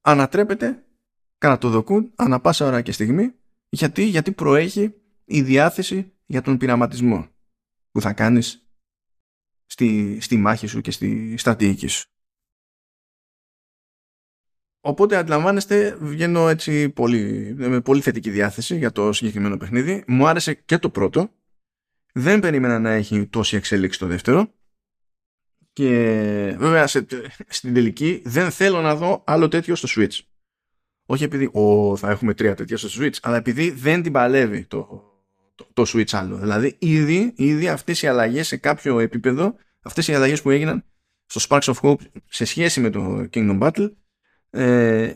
Ανατρέπεται 0.00 0.84
κατά 1.40 1.58
το 1.58 1.68
δοκούν 1.68 2.12
ανά 2.16 2.40
πάσα 2.40 2.66
ώρα 2.66 2.82
και 2.82 2.92
στιγμή 2.92 3.34
γιατί, 3.68 4.04
γιατί 4.04 4.32
προέχει 4.32 4.94
η 5.24 5.42
διάθεση 5.42 6.12
για 6.26 6.42
τον 6.42 6.56
πειραματισμό 6.56 7.28
που 7.90 8.00
θα 8.00 8.12
κάνεις 8.12 8.66
στη, 9.66 10.18
στη 10.20 10.36
μάχη 10.36 10.66
σου 10.66 10.80
και 10.80 10.90
στη 10.90 11.36
στρατηγική 11.36 11.86
σου. 11.86 12.08
Οπότε 14.80 15.16
αντιλαμβάνεστε 15.16 15.96
βγαίνω 16.00 16.48
έτσι 16.48 16.90
πολύ, 16.90 17.54
με 17.56 17.80
πολύ 17.80 18.00
θετική 18.00 18.30
διάθεση 18.30 18.76
για 18.76 18.92
το 18.92 19.12
συγκεκριμένο 19.12 19.56
παιχνίδι. 19.56 20.04
Μου 20.06 20.26
άρεσε 20.26 20.54
και 20.54 20.78
το 20.78 20.90
πρώτο. 20.90 21.34
Δεν 22.12 22.40
περίμενα 22.40 22.78
να 22.78 22.90
έχει 22.90 23.26
τόση 23.26 23.56
εξέλιξη 23.56 23.98
το 23.98 24.06
δεύτερο. 24.06 24.54
Και 25.72 25.90
βέβαια 26.58 26.86
στην 27.48 27.74
τελική 27.74 28.22
δεν 28.24 28.50
θέλω 28.50 28.80
να 28.80 28.96
δω 28.96 29.22
άλλο 29.26 29.48
τέτοιο 29.48 29.74
στο 29.74 29.88
Switch. 29.96 30.29
Όχι 31.10 31.24
επειδή 31.24 31.50
ο, 31.52 31.96
θα 31.96 32.10
έχουμε 32.10 32.34
τρία 32.34 32.54
τέτοια 32.54 32.76
στο 32.76 32.88
Switch, 32.92 33.14
αλλά 33.22 33.36
επειδή 33.36 33.70
δεν 33.70 34.02
την 34.02 34.12
παλεύει 34.12 34.64
το, 34.64 35.02
το, 35.54 35.66
το 35.72 35.84
Switch 35.86 36.12
άλλο. 36.12 36.36
Δηλαδή, 36.36 36.76
ήδη, 36.78 37.32
ήδη 37.36 37.68
αυτές 37.68 38.02
οι 38.02 38.06
αλλαγές 38.06 38.46
σε 38.46 38.56
κάποιο 38.56 38.98
επίπεδο, 38.98 39.54
αυτές 39.82 40.08
οι 40.08 40.14
αλλαγές 40.14 40.42
που 40.42 40.50
έγιναν 40.50 40.84
στο 41.26 41.40
Sparks 41.48 41.74
of 41.74 41.74
Hope 41.82 42.00
σε 42.28 42.44
σχέση 42.44 42.80
με 42.80 42.90
το 42.90 43.28
Kingdom 43.32 43.58
Battle, 43.60 43.92
ε, 44.50 45.12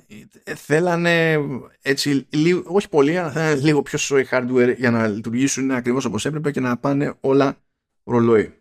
θέλανε 0.56 1.38
έτσι, 1.82 2.26
λίγο, 2.30 2.62
όχι 2.66 2.88
πολύ, 2.88 3.18
αλλά 3.18 3.30
θέλανε 3.30 3.60
λίγο 3.60 3.82
πιο 3.82 3.98
σόι 3.98 4.26
hardware 4.30 4.74
για 4.76 4.90
να 4.90 5.06
λειτουργήσουν 5.06 5.70
ακριβώς 5.70 6.04
όπως 6.04 6.26
έπρεπε 6.26 6.50
και 6.50 6.60
να 6.60 6.76
πάνε 6.76 7.14
όλα 7.20 7.56
ρολόι. 8.04 8.54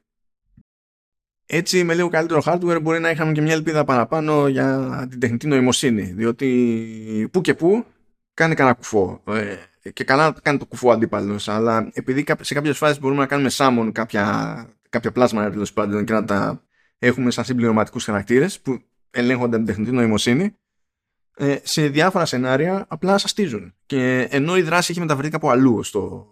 Έτσι 1.45 1.83
με 1.83 1.93
λίγο 1.93 2.09
καλύτερο 2.09 2.41
hardware 2.45 2.79
μπορεί 2.81 2.99
να 2.99 3.09
είχαμε 3.09 3.31
και 3.31 3.41
μια 3.41 3.53
ελπίδα 3.53 3.83
παραπάνω 3.83 4.47
για 4.47 5.07
την 5.09 5.19
τεχνητή 5.19 5.47
νοημοσύνη 5.47 6.01
διότι 6.01 7.29
που 7.31 7.41
και 7.41 7.53
που 7.53 7.85
κάνει 8.33 8.55
κανένα 8.55 8.75
κουφό 8.75 9.21
ε, 9.27 9.55
και 9.93 10.03
καλά 10.03 10.35
κάνει 10.41 10.57
το 10.57 10.65
κουφό 10.65 10.91
αντίπαλος. 10.91 11.47
αλλά 11.47 11.89
επειδή 11.93 12.25
σε 12.41 12.53
κάποιες 12.53 12.77
φάσεις 12.77 12.99
μπορούμε 12.99 13.21
να 13.21 13.27
κάνουμε 13.27 13.49
summon 13.53 13.89
κάποια, 13.91 14.67
κάποια 14.89 15.11
πλάσμα 15.11 15.49
τέλος 15.49 15.73
πάντων 15.73 16.05
και 16.05 16.13
να 16.13 16.25
τα 16.25 16.63
έχουμε 16.97 17.31
σαν 17.31 17.43
συμπληρωματικούς 17.43 18.03
χαρακτήρες 18.03 18.59
που 18.59 18.81
ελέγχονται 19.11 19.55
από 19.55 19.65
την 19.65 19.65
τεχνητή 19.65 19.91
νοημοσύνη 19.91 20.55
ε, 21.35 21.57
σε 21.63 21.87
διάφορα 21.87 22.25
σενάρια 22.25 22.85
απλά 22.87 23.17
σαστίζουν 23.17 23.73
και 23.85 24.27
ενώ 24.31 24.57
η 24.57 24.61
δράση 24.61 24.91
έχει 24.91 24.99
μεταφερθεί 24.99 25.29
κάπου 25.29 25.49
αλλού 25.49 25.83
στο, 25.83 26.27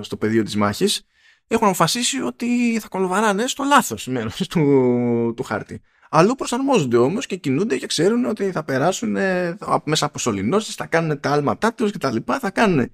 στο 0.00 0.16
πεδίο 0.16 0.42
της 0.42 0.56
μάχης 0.56 1.06
έχουν 1.48 1.66
αποφασίσει 1.66 2.20
ότι 2.20 2.78
θα 2.80 2.88
κολοβαράνε 2.88 3.46
στο 3.46 3.64
λάθος 3.64 4.06
μέρος 4.06 4.46
του, 4.48 5.32
του 5.36 5.42
χάρτη. 5.42 5.80
Αλλού 6.10 6.34
προσαρμόζονται 6.34 6.96
όμως 6.96 7.26
και 7.26 7.36
κινούνται 7.36 7.76
και 7.76 7.86
ξέρουν 7.86 8.24
ότι 8.24 8.50
θα 8.50 8.64
περάσουν 8.64 9.16
ε, 9.16 9.58
μέσα 9.84 10.06
από 10.06 10.18
σωληνώσεις, 10.18 10.74
θα 10.74 10.86
κάνουν 10.86 11.20
τα 11.20 11.30
άλματά 11.30 11.74
τους 11.74 11.90
και 11.92 11.98
τα 11.98 12.12
λοιπά, 12.12 12.38
θα 12.38 12.50
κάνουν. 12.50 12.90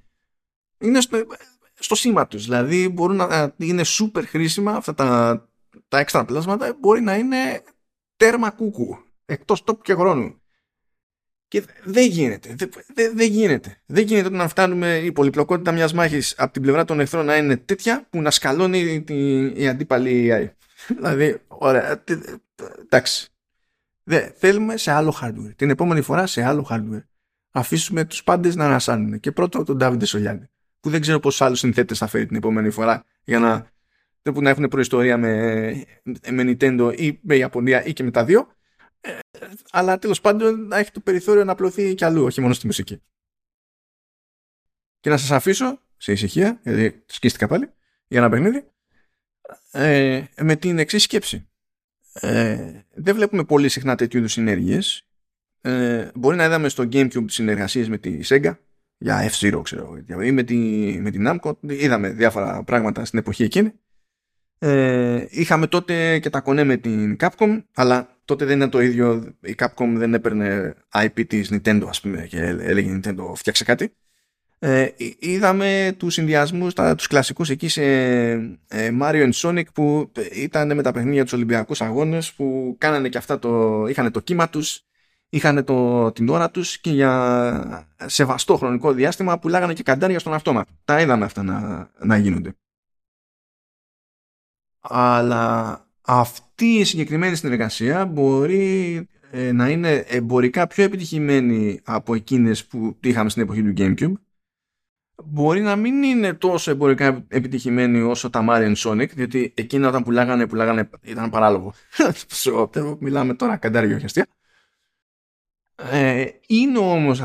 Είναι 0.79 1.01
στο, 1.01 1.27
στο 1.75 1.95
σήμα 1.95 2.27
τους, 2.27 2.45
δηλαδή 2.45 2.89
μπορούν 2.89 3.17
να 3.17 3.55
είναι 3.57 3.85
σούπερ 3.85 4.27
χρήσιμα 4.27 4.73
αυτά 4.73 4.95
τα, 4.95 5.41
τα 5.89 5.99
έξτρα 5.99 6.25
πλάσματα, 6.25 6.77
μπορεί 6.81 7.01
να 7.01 7.17
είναι 7.17 7.63
τέρμα 8.17 8.51
κούκου, 8.51 8.99
εκτός 9.25 9.65
τόπου 9.65 9.83
και 9.83 9.95
χρόνου. 9.95 10.43
Και 11.55 11.65
δεν 11.85 12.07
γίνεται. 12.07 12.55
Δεν, 12.95 13.17
δεν, 13.17 13.31
γίνεται. 13.31 13.77
Δεν 13.87 14.05
γίνεται 14.05 14.31
να 14.31 14.49
φτάνουμε 14.49 14.97
η 14.97 15.13
πολυπλοκότητα 15.13 15.73
μιας 15.73 15.93
μάχης 15.93 16.35
από 16.39 16.53
την 16.53 16.63
πλευρά 16.63 16.85
των 16.85 17.01
εχθρών 17.01 17.25
να 17.25 17.37
είναι 17.37 17.57
τέτοια 17.57 18.07
που 18.11 18.23
να 18.23 18.31
σκαλώνει 18.31 19.03
τη, 19.03 19.47
η 19.63 19.69
αντίπαλη 19.69 20.31
AI. 20.33 20.49
δηλαδή, 20.97 21.41
ωραία. 21.49 22.05
Εντάξει. 22.83 23.29
Δεν, 24.03 24.33
θέλουμε 24.37 24.77
σε 24.77 24.91
άλλο 24.91 25.17
hardware. 25.23 25.53
Την 25.57 25.71
επόμενη 25.71 26.01
φορά 26.01 26.27
σε 26.27 26.43
άλλο 26.43 26.67
hardware. 26.71 27.05
Αφήσουμε 27.51 28.05
τους 28.05 28.25
πάντες 28.25 28.55
να 28.55 28.65
ανασάνουν. 28.65 29.21
Και 29.21 29.33
πρώτο 29.33 29.65
τον 29.65 29.77
Ντάβιντε 29.77 30.07
Σολιάνη. 30.07 30.49
Που 30.81 30.91
δεν 30.91 31.01
ξέρω 31.01 31.21
πόσους 31.21 31.41
άλλους 31.41 31.59
συνθέτες 31.59 31.99
θα 31.99 32.07
φέρει 32.07 32.27
την 32.27 32.37
επόμενη 32.37 32.71
φορά 32.71 33.05
για 33.25 33.39
να, 33.39 33.67
που 34.33 34.43
να 34.43 34.51
έχουν 34.51 34.69
προϊστορία 34.69 35.17
με, 35.17 35.33
με 36.31 36.43
Nintendo 36.47 36.95
ή 36.97 37.19
με 37.23 37.37
Ιαπωνία 37.37 37.85
ή 37.85 37.93
και 37.93 38.03
με 38.03 38.11
τα 38.11 38.25
δύο 38.25 38.54
αλλά 39.71 39.99
τέλος 39.99 40.21
πάντων 40.21 40.67
να 40.67 40.77
έχει 40.77 40.91
το 40.91 41.01
περιθώριο 41.01 41.45
να 41.45 41.53
απλωθεί 41.53 41.95
κι 41.95 42.05
αλλού, 42.05 42.25
όχι 42.25 42.41
μόνο 42.41 42.55
στη 42.55 42.67
μουσική. 42.67 43.03
Και 45.01 45.11
να 45.11 45.17
σας 45.17 45.31
αφήσω 45.31 45.81
σε 45.97 46.13
ησυχία, 46.13 46.61
γιατί 46.63 47.03
σκίστηκα 47.07 47.47
πάλι, 47.47 47.71
για 48.07 48.19
ένα 48.19 48.29
παιχνίδι, 48.29 48.67
ε, 49.71 50.25
με 50.41 50.57
την 50.57 50.79
εξής 50.79 51.03
σκέψη. 51.03 51.49
Ε, 52.13 52.81
δεν 52.95 53.15
βλέπουμε 53.15 53.45
πολύ 53.45 53.69
συχνά 53.69 53.95
τέτοιου 53.95 54.19
είδους 54.19 54.33
συνέργειες. 54.33 55.07
Ε, 55.61 56.11
μπορεί 56.15 56.37
να 56.37 56.45
είδαμε 56.45 56.69
στο 56.69 56.83
Gamecube 56.93 57.25
συνεργασίες 57.27 57.89
με 57.89 57.99
τη 57.99 58.21
Sega 58.25 58.53
για 58.99 59.31
F-Zero 59.31 59.61
ξέρω 59.63 59.97
ή 60.23 60.33
με, 60.33 60.43
τη, 60.43 60.57
με 61.01 61.11
την 61.11 61.27
Namco 61.29 61.53
είδαμε 61.61 62.09
διάφορα 62.09 62.65
πράγματα 62.65 63.05
στην 63.05 63.19
εποχή 63.19 63.43
εκείνη 63.43 63.73
ε, 64.67 65.27
είχαμε 65.31 65.67
τότε 65.67 66.19
και 66.19 66.31
τα 66.31 66.41
κονέ 66.41 66.65
με 66.65 66.77
την 66.77 67.17
Capcom 67.21 67.63
αλλά 67.75 68.09
τότε 68.25 68.45
δεν 68.45 68.57
ήταν 68.57 68.71
το 68.71 68.81
ίδιο 68.81 69.35
η 69.41 69.55
Capcom 69.59 69.93
δεν 69.95 70.15
έπαιρνε 70.15 70.75
IP 70.95 71.27
της 71.27 71.53
Nintendo 71.53 71.85
ας 71.89 72.01
πούμε 72.01 72.27
και 72.27 72.39
έλεγε 72.39 73.01
Nintendo 73.01 73.33
φτιάξε 73.35 73.65
κάτι 73.65 73.93
ε, 74.59 74.89
είδαμε 75.19 75.95
τους 75.97 76.13
συνδυασμούς 76.15 76.75
τα, 76.75 76.95
τους 76.95 77.07
κλασικούς 77.07 77.51
εκεί 77.51 77.69
σε 77.69 77.83
ε, 78.69 78.91
Mario 79.01 79.31
and 79.31 79.33
Sonic 79.33 79.65
που 79.75 80.13
ήταν 80.33 80.75
με 80.75 80.83
τα 80.83 80.93
παιχνίδια 80.93 81.23
τους 81.23 81.33
Ολυμπιακούς 81.33 81.81
Αγώνες 81.81 82.33
που 82.33 82.77
κάνανε 82.79 83.09
και 83.09 83.19
αυτά 83.19 83.39
το, 83.39 83.85
είχαν 83.89 84.13
το 84.13 84.21
κύμα 84.21 84.49
τους 84.49 84.85
είχαν 85.29 85.65
το, 85.65 86.13
την 86.13 86.29
ώρα 86.29 86.51
τους 86.51 86.79
και 86.79 86.91
για 86.91 87.87
σεβαστό 88.07 88.57
χρονικό 88.57 88.93
διάστημα 88.93 89.39
πουλάγανε 89.39 89.73
και 89.73 89.83
καντάρια 89.83 90.19
στον 90.19 90.35
αυτόματο. 90.35 90.73
Τα 90.85 91.01
είδαμε 91.01 91.25
αυτά 91.25 91.43
να, 91.43 91.91
να 91.99 92.17
γίνονται. 92.17 92.55
Αλλά 94.89 95.79
αυτή 96.03 96.67
η 96.67 96.85
συγκεκριμένη 96.85 97.37
συνεργασία 97.37 98.07
μπορεί 98.07 99.09
ε, 99.31 99.53
να 99.53 99.69
είναι 99.69 100.05
εμπορικά 100.09 100.67
πιο 100.67 100.85
επιτυχημένη 100.85 101.81
από 101.85 102.15
εκείνες 102.15 102.67
που 102.67 102.97
είχαμε 103.01 103.31
στην 103.31 103.43
εποχή 103.43 103.63
του 103.63 103.73
Gamecube. 103.77 104.13
Μπορεί 105.25 105.61
να 105.61 105.77
μην 105.77 106.03
είναι 106.03 106.35
τόσο 106.35 106.71
εμπορικά 106.71 107.25
επιτυχημένη 107.29 108.01
όσο 108.01 108.31
τα 108.31 108.45
Mario 108.49 108.75
Sonic 108.77 109.09
διότι 109.15 109.53
εκείνα 109.57 109.89
όταν 109.89 110.03
πουλάγανε, 110.03 110.47
πουλάγανε 110.47 110.91
ήταν 111.03 111.31
παράλογο. 111.31 111.75
Μιλάμε 113.01 113.35
τώρα 113.35 113.57
καντάρια 113.57 113.97
όχι 113.97 114.05
αστεία. 114.05 114.27
Ε, 115.77 116.27
είναι 116.47 116.79
όμως 116.79 117.23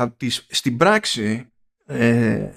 στην 0.48 0.76
πράξη 0.76 1.50
ε, 1.86 2.48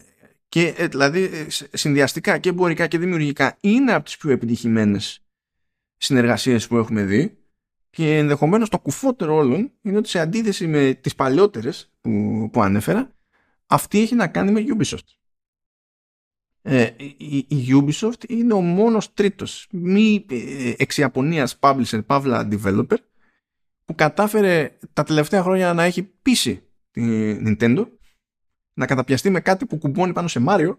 και 0.54 0.74
ε, 0.78 0.88
δηλαδή 0.88 1.24
ε, 1.24 1.48
συνδυαστικά 1.78 2.38
και 2.38 2.50
εμπορικά 2.50 2.88
και 2.88 2.98
δημιουργικά 2.98 3.58
είναι 3.62 3.94
από 3.94 4.06
τις 4.06 4.18
πιο 4.18 4.32
επιτυχημένες 4.32 5.24
συνεργασίες 5.98 6.68
που 6.68 6.78
έχουμε 6.78 7.04
δει 7.04 7.38
και 7.90 8.18
ενδεχομένως 8.18 8.70
το 8.70 8.80
κουφότερο 8.80 9.36
όλων 9.36 9.72
είναι 9.82 9.98
ότι 9.98 10.10
σε 10.10 10.20
αντίθεση 10.20 10.68
με 10.68 10.94
τις 11.02 11.16
παλιότερες 11.16 11.92
που, 12.02 12.50
που 12.52 12.62
ανέφερα 12.62 13.12
αυτή 13.66 14.02
έχει 14.02 14.16
να 14.16 14.28
κάνει 14.28 14.52
με 14.52 14.64
Ubisoft. 14.68 15.08
Ε, 16.62 16.90
η, 17.18 17.38
η, 17.38 17.66
Ubisoft 17.70 18.30
είναι 18.30 18.54
ο 18.54 18.62
μόνος 18.62 19.14
τρίτος 19.14 19.68
μη 19.72 20.26
ε, 20.30 20.74
εξ 20.78 20.98
Ιαπωνίας 20.98 21.58
publisher, 21.60 22.06
παύλα 22.06 22.48
developer 22.52 22.98
που 23.86 23.96
κατάφερε 23.96 24.78
τα 24.94 25.04
τελευταία 25.04 25.44
χρόνια 25.44 25.74
να 25.74 25.84
έχει 25.84 26.04
πείσει 26.04 26.64
την 26.92 27.58
Nintendo 27.60 27.88
να 28.74 28.86
καταπιαστεί 28.86 29.30
με 29.30 29.40
κάτι 29.40 29.66
που 29.66 29.78
κουμπώνει 29.78 30.14
πάνω 30.14 30.28
σε 30.28 30.44
Mario 30.48 30.78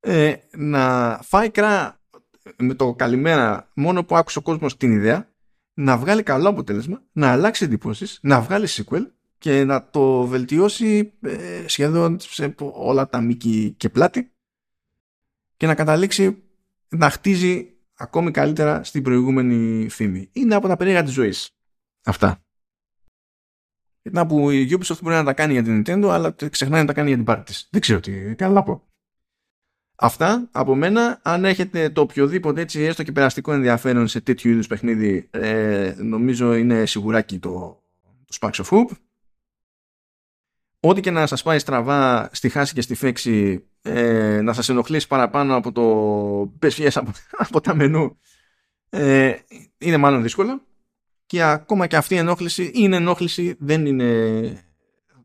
ε, 0.00 0.34
να 0.56 1.18
φάει 1.22 1.50
κρά 1.50 2.00
με 2.56 2.74
το 2.74 2.94
καλημέρα 2.94 3.70
μόνο 3.74 4.04
που 4.04 4.16
άκουσε 4.16 4.38
ο 4.38 4.42
κόσμος 4.42 4.76
την 4.76 4.92
ιδέα 4.92 5.28
να 5.74 5.96
βγάλει 5.96 6.22
καλό 6.22 6.48
αποτέλεσμα, 6.48 7.02
να 7.12 7.32
αλλάξει 7.32 7.64
εντυπώσεις, 7.64 8.18
να 8.22 8.40
βγάλει 8.40 8.66
sequel 8.70 9.06
και 9.38 9.64
να 9.64 9.88
το 9.90 10.26
βελτιώσει 10.26 11.12
ε, 11.20 11.64
σχεδόν 11.66 12.16
σε 12.20 12.54
όλα 12.58 13.08
τα 13.08 13.20
μήκη 13.20 13.74
και 13.76 13.88
πλάτη 13.88 14.32
και 15.56 15.66
να 15.66 15.74
καταλήξει 15.74 16.42
να 16.88 17.10
χτίζει 17.10 17.68
ακόμη 17.94 18.30
καλύτερα 18.30 18.84
στην 18.84 19.02
προηγούμενη 19.02 19.88
φήμη. 19.88 20.28
Είναι 20.32 20.54
από 20.54 20.68
τα 20.68 20.76
περίεργα 20.76 21.02
της 21.02 21.12
ζωής. 21.12 21.50
Αυτά. 22.04 22.43
Να 24.10 24.26
που 24.26 24.50
η 24.50 24.68
Ubisoft 24.70 24.98
μπορεί 25.02 25.14
να 25.14 25.24
τα 25.24 25.32
κάνει 25.32 25.52
για 25.52 25.62
την 25.62 25.82
Nintendo, 25.86 26.08
αλλά 26.10 26.34
ξεχνάει 26.50 26.80
να 26.80 26.86
τα 26.86 26.92
κάνει 26.92 27.08
για 27.08 27.16
την 27.16 27.24
πάρτι 27.24 27.44
της. 27.44 27.68
Δεν 27.70 27.80
ξέρω 27.80 28.00
τι 28.00 28.34
καλά 28.34 28.62
πω. 28.62 28.82
Αυτά 29.96 30.48
από 30.52 30.74
μένα. 30.74 31.20
Αν 31.22 31.44
έχετε 31.44 31.90
το 31.90 32.00
οποιοδήποτε 32.00 32.60
έτσι 32.60 32.80
έστω 32.80 33.02
και 33.02 33.12
περαστικό 33.12 33.52
ενδιαφέρον 33.52 34.08
σε 34.08 34.20
τέτοιου 34.20 34.50
είδους 34.50 34.66
παιχνίδι, 34.66 35.28
ε, 35.30 35.94
νομίζω 35.96 36.54
είναι 36.54 36.86
σιγουράκι 36.86 37.38
το, 37.38 37.82
το 38.24 38.38
Sparks 38.40 38.64
of 38.64 38.64
Hoop. 38.64 38.86
Ό,τι 40.80 41.00
και 41.00 41.10
να 41.10 41.26
σας 41.26 41.42
πάει 41.42 41.58
στραβά 41.58 42.28
στη 42.32 42.48
χάση 42.48 42.74
και 42.74 42.80
στη 42.80 42.94
φέξη, 42.94 43.64
ε, 43.82 44.40
να 44.40 44.52
σας 44.52 44.68
ενοχλήσει 44.68 45.06
παραπάνω 45.06 45.56
από 45.56 45.72
το 45.72 46.52
πες 46.58 46.96
από, 46.96 47.10
από 47.46 47.60
τα 47.60 47.74
μενού, 47.74 48.18
ε, 48.90 49.34
είναι 49.78 49.96
μάλλον 49.96 50.22
δύσκολο 50.22 50.62
και 51.26 51.42
ακόμα 51.42 51.86
και 51.86 51.96
αυτή 51.96 52.14
η 52.14 52.18
ενόχληση 52.18 52.70
είναι 52.74 52.96
ενόχληση, 52.96 53.56
δεν 53.58 53.86
είναι 53.86 54.74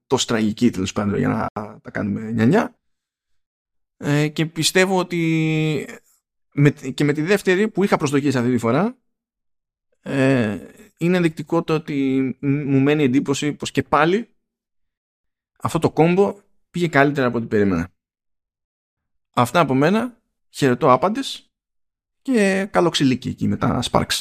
τόσο 0.07 0.25
τραγική 0.25 0.69
τέλος 0.69 0.93
πάντων 0.93 1.17
για 1.17 1.27
να 1.27 1.47
τα 1.81 1.91
κάνουμε 1.91 2.31
νιανιά. 2.31 2.79
Ε, 3.97 4.27
και 4.27 4.45
πιστεύω 4.45 4.97
ότι 4.97 5.87
με, 6.53 6.69
και 6.69 7.03
με 7.03 7.13
τη 7.13 7.21
δεύτερη 7.21 7.67
που 7.69 7.83
είχα 7.83 7.97
προσδοκίσει 7.97 8.37
αυτή 8.37 8.51
τη 8.51 8.57
φορά 8.57 8.97
ε, 10.01 10.57
είναι 10.97 11.17
ενδεικτικό 11.17 11.63
το 11.63 11.73
ότι 11.73 12.37
μου 12.41 12.79
μένει 12.79 13.03
εντύπωση 13.03 13.53
πως 13.53 13.71
και 13.71 13.83
πάλι 13.83 14.29
αυτό 15.59 15.79
το 15.79 15.91
κόμπο 15.91 16.39
πήγε 16.69 16.87
καλύτερα 16.87 17.27
από 17.27 17.37
ό,τι 17.37 17.47
περίμενα. 17.47 17.91
Αυτά 19.33 19.59
από 19.59 19.73
μένα. 19.73 20.17
Χαιρετώ 20.49 20.91
άπαντες 20.91 21.51
και 22.21 22.67
καλό 22.71 22.89
ξυλίκι 22.89 23.29
εκεί 23.29 23.47
με 23.47 23.57
τα 23.57 23.83
Sparks. 23.91 24.19